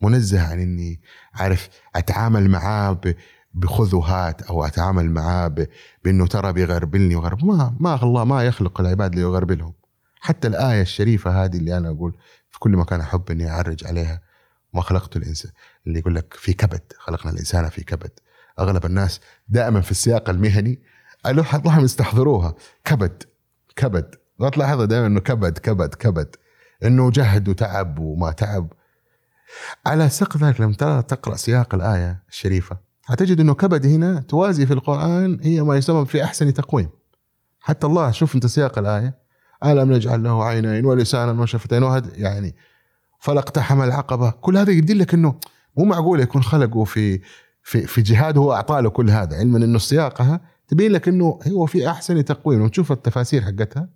منزه 0.02 0.42
عن 0.42 0.60
إني 0.60 1.00
عارف 1.34 1.68
أتعامل 1.96 2.50
معاه 2.50 3.00
بخذوهات 3.54 4.42
أو 4.42 4.64
أتعامل 4.64 5.10
معاه 5.10 5.54
بإنه 6.04 6.26
ترى 6.26 6.52
بيغربلني 6.52 7.16
وغرب. 7.16 7.44
ما 7.44 7.76
ما 7.80 8.02
الله 8.02 8.24
ما 8.24 8.44
يخلق 8.44 8.80
العباد 8.80 9.14
ليغربلهم. 9.14 9.74
حتى 10.20 10.48
الآية 10.48 10.82
الشريفة 10.82 11.44
هذه 11.44 11.56
اللي 11.56 11.76
أنا 11.76 11.88
أقول 11.88 12.12
في 12.12 12.41
كل 12.62 12.76
مكان 12.76 13.00
أحب 13.00 13.30
إني 13.30 13.50
أعرج 13.50 13.86
عليها 13.86 14.20
ما 14.74 14.82
خلقت 14.82 15.16
الانسان 15.16 15.52
اللي 15.86 15.98
يقول 15.98 16.14
لك 16.14 16.34
في 16.34 16.52
كبد 16.52 16.92
خلقنا 16.98 17.32
الإنسان 17.32 17.68
في 17.68 17.84
كبد. 17.84 18.10
أغلب 18.58 18.86
الناس 18.86 19.20
دائما 19.48 19.80
في 19.80 19.90
السياق 19.90 20.30
المهني 20.30 20.82
اللهم 21.26 21.84
يستحضروها. 21.84 22.54
كبد 22.84 23.22
كبد. 23.76 24.14
ما 24.38 24.48
تلاحظها 24.48 24.84
دائما 24.84 25.06
إنه 25.06 25.20
كبد 25.20 25.58
كبد 25.58 25.94
كبد. 25.94 26.36
إنه 26.84 27.10
جهد 27.10 27.48
وتعب 27.48 27.98
وما 27.98 28.32
تعب. 28.32 28.72
على 29.86 30.08
سق 30.08 30.36
ذلك 30.36 30.60
لما 30.60 30.74
ترى 30.74 31.02
تقرأ 31.02 31.36
سياق 31.36 31.74
الآية 31.74 32.22
الشريفة. 32.28 32.76
حتجد 33.02 33.40
إنه 33.40 33.54
كبد 33.54 33.86
هنا 33.86 34.20
توازي 34.20 34.66
في 34.66 34.72
القرآن 34.72 35.40
هي 35.42 35.62
ما 35.62 35.76
يسمى 35.76 36.06
في 36.06 36.24
أحسن 36.24 36.54
تقويم. 36.54 36.88
حتى 37.60 37.86
الله 37.86 38.10
شوف 38.10 38.34
أنت 38.34 38.46
سياق 38.46 38.78
الآية. 38.78 39.21
الم 39.64 39.92
نجعل 39.92 40.22
له 40.22 40.44
عينين 40.44 40.86
ولسانا 40.86 41.42
وشفتين 41.42 41.82
وهد 41.82 42.10
يعني 42.16 42.54
فلاقتحم 43.18 43.82
العقبة. 43.82 44.30
كل 44.30 44.56
هذا 44.56 44.70
يدل 44.70 44.98
لك 44.98 45.14
إنه 45.14 45.34
مو 45.76 45.84
معقول 45.84 46.20
يكون 46.20 46.42
خلقه 46.42 46.84
في 46.84 47.20
في 47.62 47.86
في 47.86 48.02
جهاد 48.02 48.38
هو 48.38 48.52
اعطاه 48.52 48.80
له 48.80 48.90
كل 48.90 49.10
هذا 49.10 49.36
علما 49.36 49.58
إنه 49.58 49.78
سياقها 49.78 50.40
تبين 50.68 50.92
لك 50.92 51.08
إنه 51.08 51.38
هو 51.48 51.66
في 51.66 51.90
أحسن 51.90 52.24
تقويم. 52.24 52.62
وتشوف 52.62 52.92
التفاسير 52.92 53.42
حقتها 53.42 53.88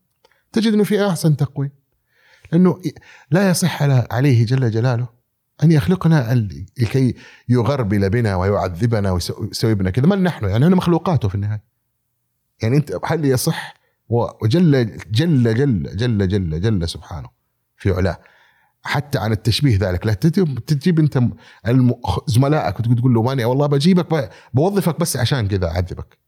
تجد 0.53 0.73
إنه 0.73 0.85
في 0.85 1.07
أحسن 1.07 1.37
تقويم. 1.37 1.71
لأنه 2.53 2.81
لا 3.31 3.51
يصح 3.51 3.83
عليه 4.13 4.47
جل 4.47 4.71
جلاله 4.71 5.09
أن 5.63 5.73
يخلقنا 5.73 6.49
لكي 6.79 7.15
يغربل 7.49 8.11
بنا 8.11 8.37
ويعذبنا 8.37 9.11
ويسوي 9.11 9.75
بنا 9.75 9.91
كذا. 9.91 10.07
من 10.07 10.23
نحن 10.23 10.45
يعني 10.45 10.65
إحنا 10.65 10.77
مخلوقاته 10.77 11.29
في 11.29 11.35
النهاية. 11.35 11.65
يعني 12.63 12.77
أنت 12.77 12.99
هل 13.05 13.25
يصح 13.25 13.76
وجل 14.09 14.99
جل 15.11 15.55
جل 15.55 15.97
جل 15.97 16.29
جل 16.29 16.61
جل 16.61 16.89
سبحانه 16.89 17.29
في 17.77 17.91
علاه. 17.91 18.19
حتى 18.83 19.19
عن 19.19 19.33
التشبيه 19.33 19.79
ذلك. 19.79 20.07
لا 20.07 20.13
تجيب 20.13 20.99
انت 20.99 21.23
زملائك 22.27 22.81
وتقول 22.81 23.15
له 23.15 23.23
ماني 23.23 23.45
والله 23.45 23.67
بجيبك 23.67 24.31
بوظفك 24.55 25.01
بس 25.01 25.17
عشان 25.17 25.49
كذا 25.49 25.67
أعذبك. 25.67 26.19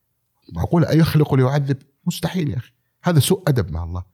معقول 0.52 0.86
يخلق 0.90 1.34
ليعذب؟ 1.34 1.76
مستحيل 2.06 2.50
يا 2.50 2.56
أخي. 2.56 2.72
هذا 3.02 3.20
سوء 3.20 3.42
أدب 3.48 3.70
مع 3.70 3.84
الله. 3.84 4.05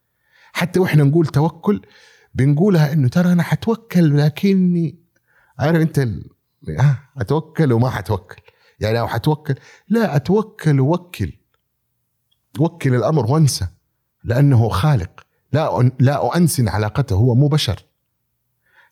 حتى 0.53 0.81
وإحنا 0.81 1.05
نقول 1.05 1.27
توكل 1.27 1.83
بنقولها 2.35 2.93
إنه 2.93 3.09
ترى 3.09 3.33
أنا 3.33 3.43
حتوكل 3.43 4.19
لكني 4.19 4.99
عارف 5.59 5.81
أنت 5.81 6.09
أتوكل 7.19 7.73
وما 7.73 7.91
حتوكل. 7.91 8.43
يعني 8.81 9.01
أو 9.01 9.09
حتوكل 9.09 9.55
لا 9.89 10.17
أتوكل 10.17 10.81
ووكل. 10.81 11.33
وكل 12.59 12.95
الأمر 12.95 13.27
وانسى 13.27 13.67
لأنه 14.25 14.69
خالق. 14.69 15.27
لا 15.53 15.91
لا 16.01 16.37
أنسن 16.37 16.69
علاقته 16.69 17.17
هو 17.17 17.35
مو 17.35 17.49
بشر. 17.49 17.85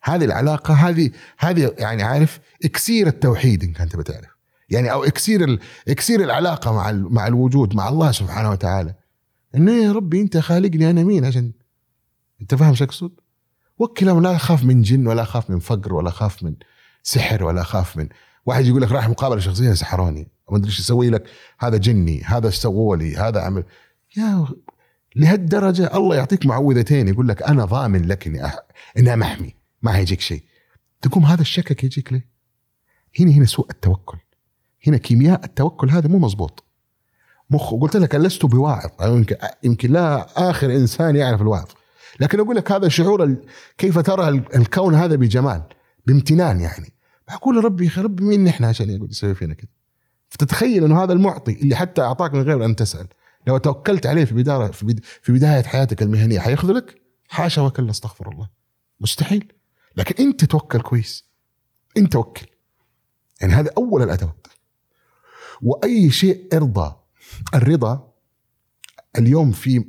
هذه 0.03 0.25
العلاقة 0.25 0.75
هذه 0.75 1.11
هذه 1.39 1.75
يعني 1.79 2.03
عارف 2.03 2.41
إكسير 2.65 3.07
التوحيد 3.07 3.65
إن 3.65 3.73
كنت 3.73 3.97
بتعرف 3.97 4.37
يعني 4.69 4.93
أو 4.93 5.05
إكسير 5.05 5.59
إكسير 5.89 6.25
العلاقة 6.25 6.73
مع 6.73 6.93
مع 6.93 7.27
الوجود 7.27 7.75
مع 7.75 7.89
الله 7.89 8.13
سبحانه 8.13 8.51
وتعالى. 8.51 8.95
إنه 9.55 9.73
يا 9.73 9.93
ربي 9.93 10.21
أنت 10.21 10.39
خالقني 10.39 10.91
أنا 10.91 11.03
مين؟ 11.03 11.25
عشان 11.25 11.53
أنت 12.41 12.55
فاهم 12.55 12.75
شو 12.75 12.85
أقصد؟ 12.85 13.11
وكل 13.79 14.23
لا 14.23 14.37
أخاف 14.37 14.65
من 14.65 14.83
جن 14.83 15.07
ولا 15.07 15.23
أخاف 15.23 15.51
من 15.51 15.59
فقر 15.59 15.95
ولا 15.95 16.09
أخاف 16.09 16.43
من 16.43 16.55
سحر 17.03 17.45
ولا 17.45 17.61
أخاف 17.61 17.97
من 17.97 18.09
واحد 18.47 18.67
يقول 18.67 18.83
لك 18.83 18.93
رايح 18.93 19.09
مقابلة 19.09 19.41
شخصية 19.41 19.73
سحروني. 19.73 20.29
ما 20.51 20.57
أدري 20.57 20.69
إيش 20.69 20.81
يسوي 20.81 21.11
لك. 21.11 21.25
هذا 21.59 21.77
جني 21.77 22.23
هذا 22.23 22.51
سووا 22.51 22.97
لي 22.97 23.17
هذا 23.17 23.41
عمل. 23.41 23.65
يا 24.17 24.47
لهالدرجة 25.17 25.97
الله 25.97 26.17
يعطيك 26.17 26.47
معوذتين 26.47 27.09
يقول 27.09 27.29
لك 27.29 27.43
أنا 27.43 27.65
ضامن 27.65 28.03
لك 28.03 28.27
إني 28.27 28.47
أح... 28.47 28.59
انها 28.99 29.17
محمي 29.17 29.55
ما 29.83 29.97
هيجيك 29.97 30.21
شيء. 30.21 30.43
تقوم 31.03 31.25
هذا 31.25 31.41
الشكك 31.41 31.85
يجيك 31.85 32.13
ليه؟ 32.13 32.29
هنا 33.21 33.31
هنا 33.31 33.45
سوء 33.45 33.71
التوكل. 33.71 34.19
هنا 34.87 34.97
كيمياء 34.97 35.45
التوكل 35.45 35.91
هذا 35.91 36.09
مو 36.09 36.19
مزبوط 36.19 36.65
مخ 37.51 37.75
قلت 37.75 37.97
لك 37.97 38.15
لست 38.15 38.47
بواعظ. 38.47 38.91
يمكن 39.03 39.37
يمكن 39.63 39.93
لا 39.93 40.27
آخر 40.51 40.71
إنسان 40.71 41.17
يعرف 41.17 41.43
الوعظ 41.43 41.69
لكن 42.21 42.41
أقول 42.41 42.57
لك 42.57 42.73
هذا 42.73 42.89
شعور 42.89 43.37
كيف 43.79 43.99
ترى 43.99 44.29
الكون 44.29 44.95
هذا 44.95 45.17
بجمال 45.17 45.63
بامتنان 46.07 46.61
يعني. 46.61 46.93
معقول 47.29 47.65
ربي 47.65 47.87
يا 47.97 48.03
ربي 48.03 48.25
مين 48.25 48.45
نحن 48.45 48.65
عشان 48.65 48.91
يقول 48.91 49.11
يسوي 49.11 49.35
فينا 49.35 49.55
كذا 49.55 49.69
فتتخيل 50.33 50.85
إنه 50.85 51.03
هذا 51.03 51.13
المعطي 51.13 51.53
اللي 51.53 51.77
حتى 51.77 52.03
أعطاك 52.03 52.35
من 52.35 52.43
غير 52.43 52.65
أن 52.65 52.77
تسأل. 52.77 53.07
لو 53.47 53.59
توكلت 53.59 54.07
عليه 54.07 54.25
في 54.25 54.35
بدايه 54.35 54.71
في 55.23 55.33
بداية 55.33 55.63
حياتك 55.63 56.03
المهنية 56.03 56.41
حيخذلك 56.41 57.03
حاشا 57.29 57.63
وكلا 57.63 57.91
استغفر 57.91 58.33
الله. 58.33 58.49
مستحيل. 59.01 59.53
لكن 59.97 60.25
أنت 60.25 60.45
توكل 60.45 60.81
كويس. 60.81 61.25
أنت 61.97 62.13
توكل 62.13 62.47
يعني 63.41 63.53
هذا 63.53 63.71
أول 63.77 64.03
الادوات 64.03 64.47
وأي 65.63 66.11
شيء 66.11 66.49
إرضى. 66.57 66.97
الرضا 67.55 68.13
اليوم 69.19 69.53
في 69.53 69.85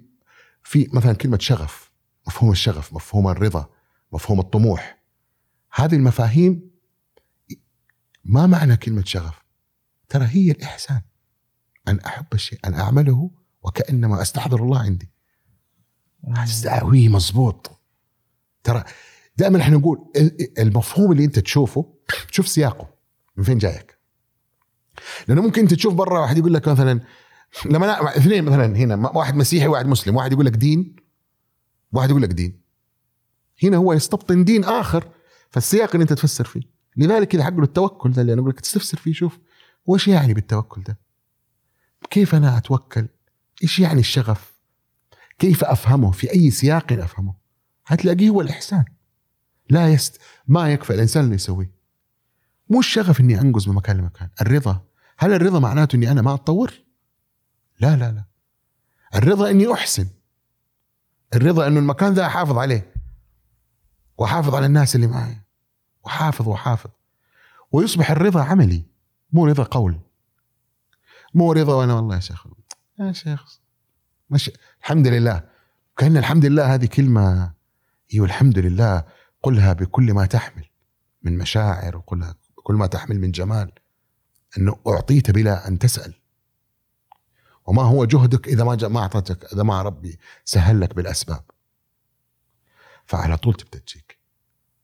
في 0.63 0.89
مثلا 0.93 1.13
كلمة 1.13 1.37
شغف 1.37 1.91
مفهوم 2.27 2.51
الشغف 2.51 2.93
مفهوم 2.93 3.27
الرضا 3.27 3.69
مفهوم 4.11 4.39
الطموح. 4.39 5.03
هذه 5.73 5.95
المفاهيم 5.95 6.71
ما 8.25 8.47
معنى 8.47 8.77
كلمة 8.77 9.03
شغف؟ 9.05 9.42
ترى 10.13 10.25
هي 10.25 10.51
الإحسان. 10.51 11.01
أن 11.87 11.99
أحب 11.99 12.25
الشيء 12.33 12.59
أن 12.65 12.73
أعمله 12.73 13.31
وكأنما 13.63 14.21
أستحضر 14.21 14.63
الله 14.63 14.79
عندي. 14.79 15.11
وي 16.83 17.09
مزبوط 17.09 17.81
ترى 18.63 18.83
دائما 19.37 19.61
إحنا 19.61 19.77
نقول 19.77 20.11
المفهوم 20.59 21.11
اللي 21.11 21.25
أنت 21.25 21.39
تشوفه 21.39 21.93
تشوف 22.27 22.47
سياقه. 22.47 22.93
من 23.37 23.43
فين 23.43 23.57
جايك؟ 23.57 23.97
لأنه 25.27 25.41
ممكن 25.41 25.61
أنت 25.61 25.73
تشوف 25.73 25.93
برا 25.93 26.19
واحد 26.19 26.37
يقول 26.37 26.53
لك 26.53 26.67
مثلا 26.67 27.01
لما 27.65 27.85
أنا 27.85 28.17
اثنين 28.17 28.43
مثلا 28.43 28.77
هنا 28.77 29.09
واحد 29.09 29.35
مسيحي 29.35 29.67
وواحد 29.67 29.87
مسلم 29.87 30.15
واحد 30.15 30.31
يقول 30.31 30.45
لك 30.45 30.53
دين 30.53 30.95
واحد 31.91 32.09
يقول 32.09 32.21
لك 32.21 32.29
دين. 32.29 32.61
هنا 33.63 33.77
هو 33.77 33.93
يستبطن 33.93 34.43
دين 34.43 34.63
آخر 34.63 35.09
فالسياق 35.49 35.89
اللي 35.93 36.01
أنت 36.01 36.13
تفسر 36.13 36.43
فيه. 36.45 36.61
لذلك 36.97 37.27
كذا 37.27 37.43
حق 37.43 37.59
التوكل 37.59 38.11
ده 38.11 38.21
اللي 38.21 38.33
أنا 38.33 38.41
أقول 38.41 38.51
لك 38.51 38.59
تستفسر 38.59 38.97
فيه 38.97 39.13
شوف. 39.13 39.39
وش 39.85 40.07
يعني 40.07 40.33
بالتوكل 40.33 40.83
ده؟ 40.83 40.97
كيف 42.09 42.35
أنا 42.35 42.57
أتوكل؟ 42.57 43.07
إيش 43.63 43.79
يعني 43.79 43.99
الشغف؟ 43.99 44.53
كيف 45.39 45.63
أفهمه؟ 45.63 46.11
في 46.11 46.31
أي 46.33 46.51
سياق 46.51 46.93
أفهمه؟ 46.93 47.33
هتلاقيه 47.85 48.29
هو 48.29 48.41
الإحسان. 48.41 48.85
لا 49.69 49.89
يست 49.89 50.21
ما 50.47 50.73
يكفى 50.73 50.93
الإنسان 50.93 51.23
اللي 51.23 51.35
يسويه. 51.35 51.71
مو 52.69 52.79
الشغف 52.79 53.19
إني 53.19 53.41
أنقز 53.41 53.69
من 53.69 53.75
مكان 53.75 53.97
لمكان. 53.97 54.29
الرضا. 54.41 54.81
هل 55.17 55.33
الرضا 55.33 55.59
معناته 55.59 55.95
إني 55.95 56.11
أنا 56.11 56.21
ما 56.21 56.33
أتطور؟ 56.33 56.73
لا 57.79 57.95
لا 57.95 58.11
لا. 58.11 58.25
الرضا 59.15 59.49
إني 59.49 59.73
أحسن. 59.73 60.07
الرضا 61.35 61.67
إنه 61.67 61.79
المكان 61.79 62.13
ذا 62.13 62.25
أحافظ 62.25 62.57
عليه. 62.57 62.93
وأحافظ 64.17 64.55
على 64.55 64.65
الناس 64.65 64.95
اللي 64.95 65.07
معي. 65.07 65.41
وحافظ 66.03 66.47
وحافظ 66.47 66.89
ويصبح 67.71 68.11
الرضا 68.11 68.43
عملي. 68.43 68.92
مو 69.33 69.45
رضا 69.45 69.63
قول. 69.63 69.99
مو 71.33 71.51
رضا 71.51 71.73
وأنا 71.73 71.93
والله 71.93 72.15
يا 72.15 72.19
شيخ. 72.19 72.47
يا 72.99 73.11
شيخ. 73.11 73.59
مش 74.29 74.51
الحمد 74.79 75.07
لله. 75.07 75.49
كأن 75.97 76.17
الحمد 76.17 76.45
لله 76.45 76.73
هذه 76.73 76.85
كلمة 76.85 77.53
أيوه 78.13 78.25
الحمد 78.25 78.59
لله. 78.59 79.03
قلها 79.43 79.73
بكل 79.73 80.13
ما 80.13 80.25
تحمل 80.25 80.65
من 81.21 81.37
مشاعر 81.37 81.97
وقلها 81.97 82.35
بكل 82.57 82.73
ما 82.73 82.87
تحمل 82.87 83.19
من 83.19 83.31
جمال. 83.31 83.71
أنه 84.57 84.79
أعطيت 84.87 85.31
بلا 85.31 85.67
أن 85.67 85.79
تسأل. 85.79 86.13
وما 87.65 87.81
هو 87.81 88.05
جهدك 88.05 88.47
إذا 88.47 88.63
ما 88.63 88.87
ما 88.87 88.99
أعطتك 88.99 89.53
إذا 89.53 89.63
ما 89.63 89.81
ربي 89.81 90.19
سهل 90.45 90.81
لك 90.81 90.95
بالأسباب. 90.95 91.43
فعلى 93.05 93.37
طول 93.37 93.53
تبدأ 93.53 93.79
تجيك 93.79 94.19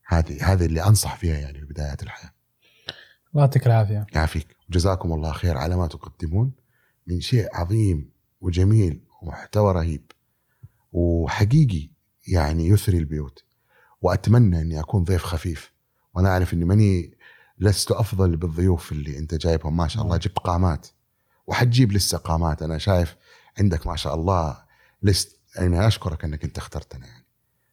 هذه 0.06 0.52
هذه 0.52 0.66
اللي 0.66 0.86
أنصح 0.86 1.16
فيها 1.16 1.38
يعني 1.38 1.58
في 1.60 1.64
بدايات 1.66 2.02
الحياة. 2.02 2.39
الله 3.34 3.42
يعطيك 3.44 3.66
العافية. 3.66 4.06
يعافيك. 4.14 4.56
جزاكم 4.70 5.12
الله 5.12 5.32
خير 5.32 5.56
على 5.56 5.76
ما 5.76 5.86
تقدمون. 5.86 6.52
من 7.06 7.20
شيء 7.20 7.48
عظيم 7.54 8.10
وجميل 8.40 9.00
ومحتوى 9.22 9.72
رهيب 9.72 10.12
وحقيقي 10.92 11.88
يعني 12.28 12.68
يثري 12.68 12.98
البيوت. 12.98 13.44
وأتمنى 14.02 14.60
أني 14.60 14.80
أكون 14.80 15.04
ضيف 15.04 15.24
خفيف. 15.24 15.72
وأنا 16.14 16.28
أعرف 16.28 16.54
أني 16.54 16.64
ماني 16.64 17.14
لست 17.58 17.90
أفضل 17.90 18.36
بالضيوف 18.36 18.92
اللي 18.92 19.18
أنت 19.18 19.34
جايبهم. 19.34 19.76
ما 19.76 19.88
شاء 19.88 20.02
الله 20.04 20.16
جبت 20.16 20.38
قامات. 20.38 20.86
وحتجيب 21.46 21.92
لسه 21.92 22.18
قامات. 22.18 22.62
أنا 22.62 22.78
شايف 22.78 23.16
عندك 23.58 23.86
ما 23.86 23.96
شاء 23.96 24.14
الله 24.14 24.58
لست. 25.02 25.40
يعني 25.56 25.86
أشكرك 25.86 26.24
أنك 26.24 26.44
أنت 26.44 26.58
اخترتنا 26.58 27.06
يعني. 27.06 27.24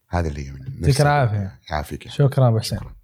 هذا 0.09 0.27
اللي 0.27 0.51
من 0.51 0.81
يعطيك 0.81 1.01
العافية. 1.01 1.59
يعافيك 1.71 2.07
شكرا 2.07 2.47
أبو 2.47 2.59
حسين. 2.59 2.79
شكرا. 2.79 2.95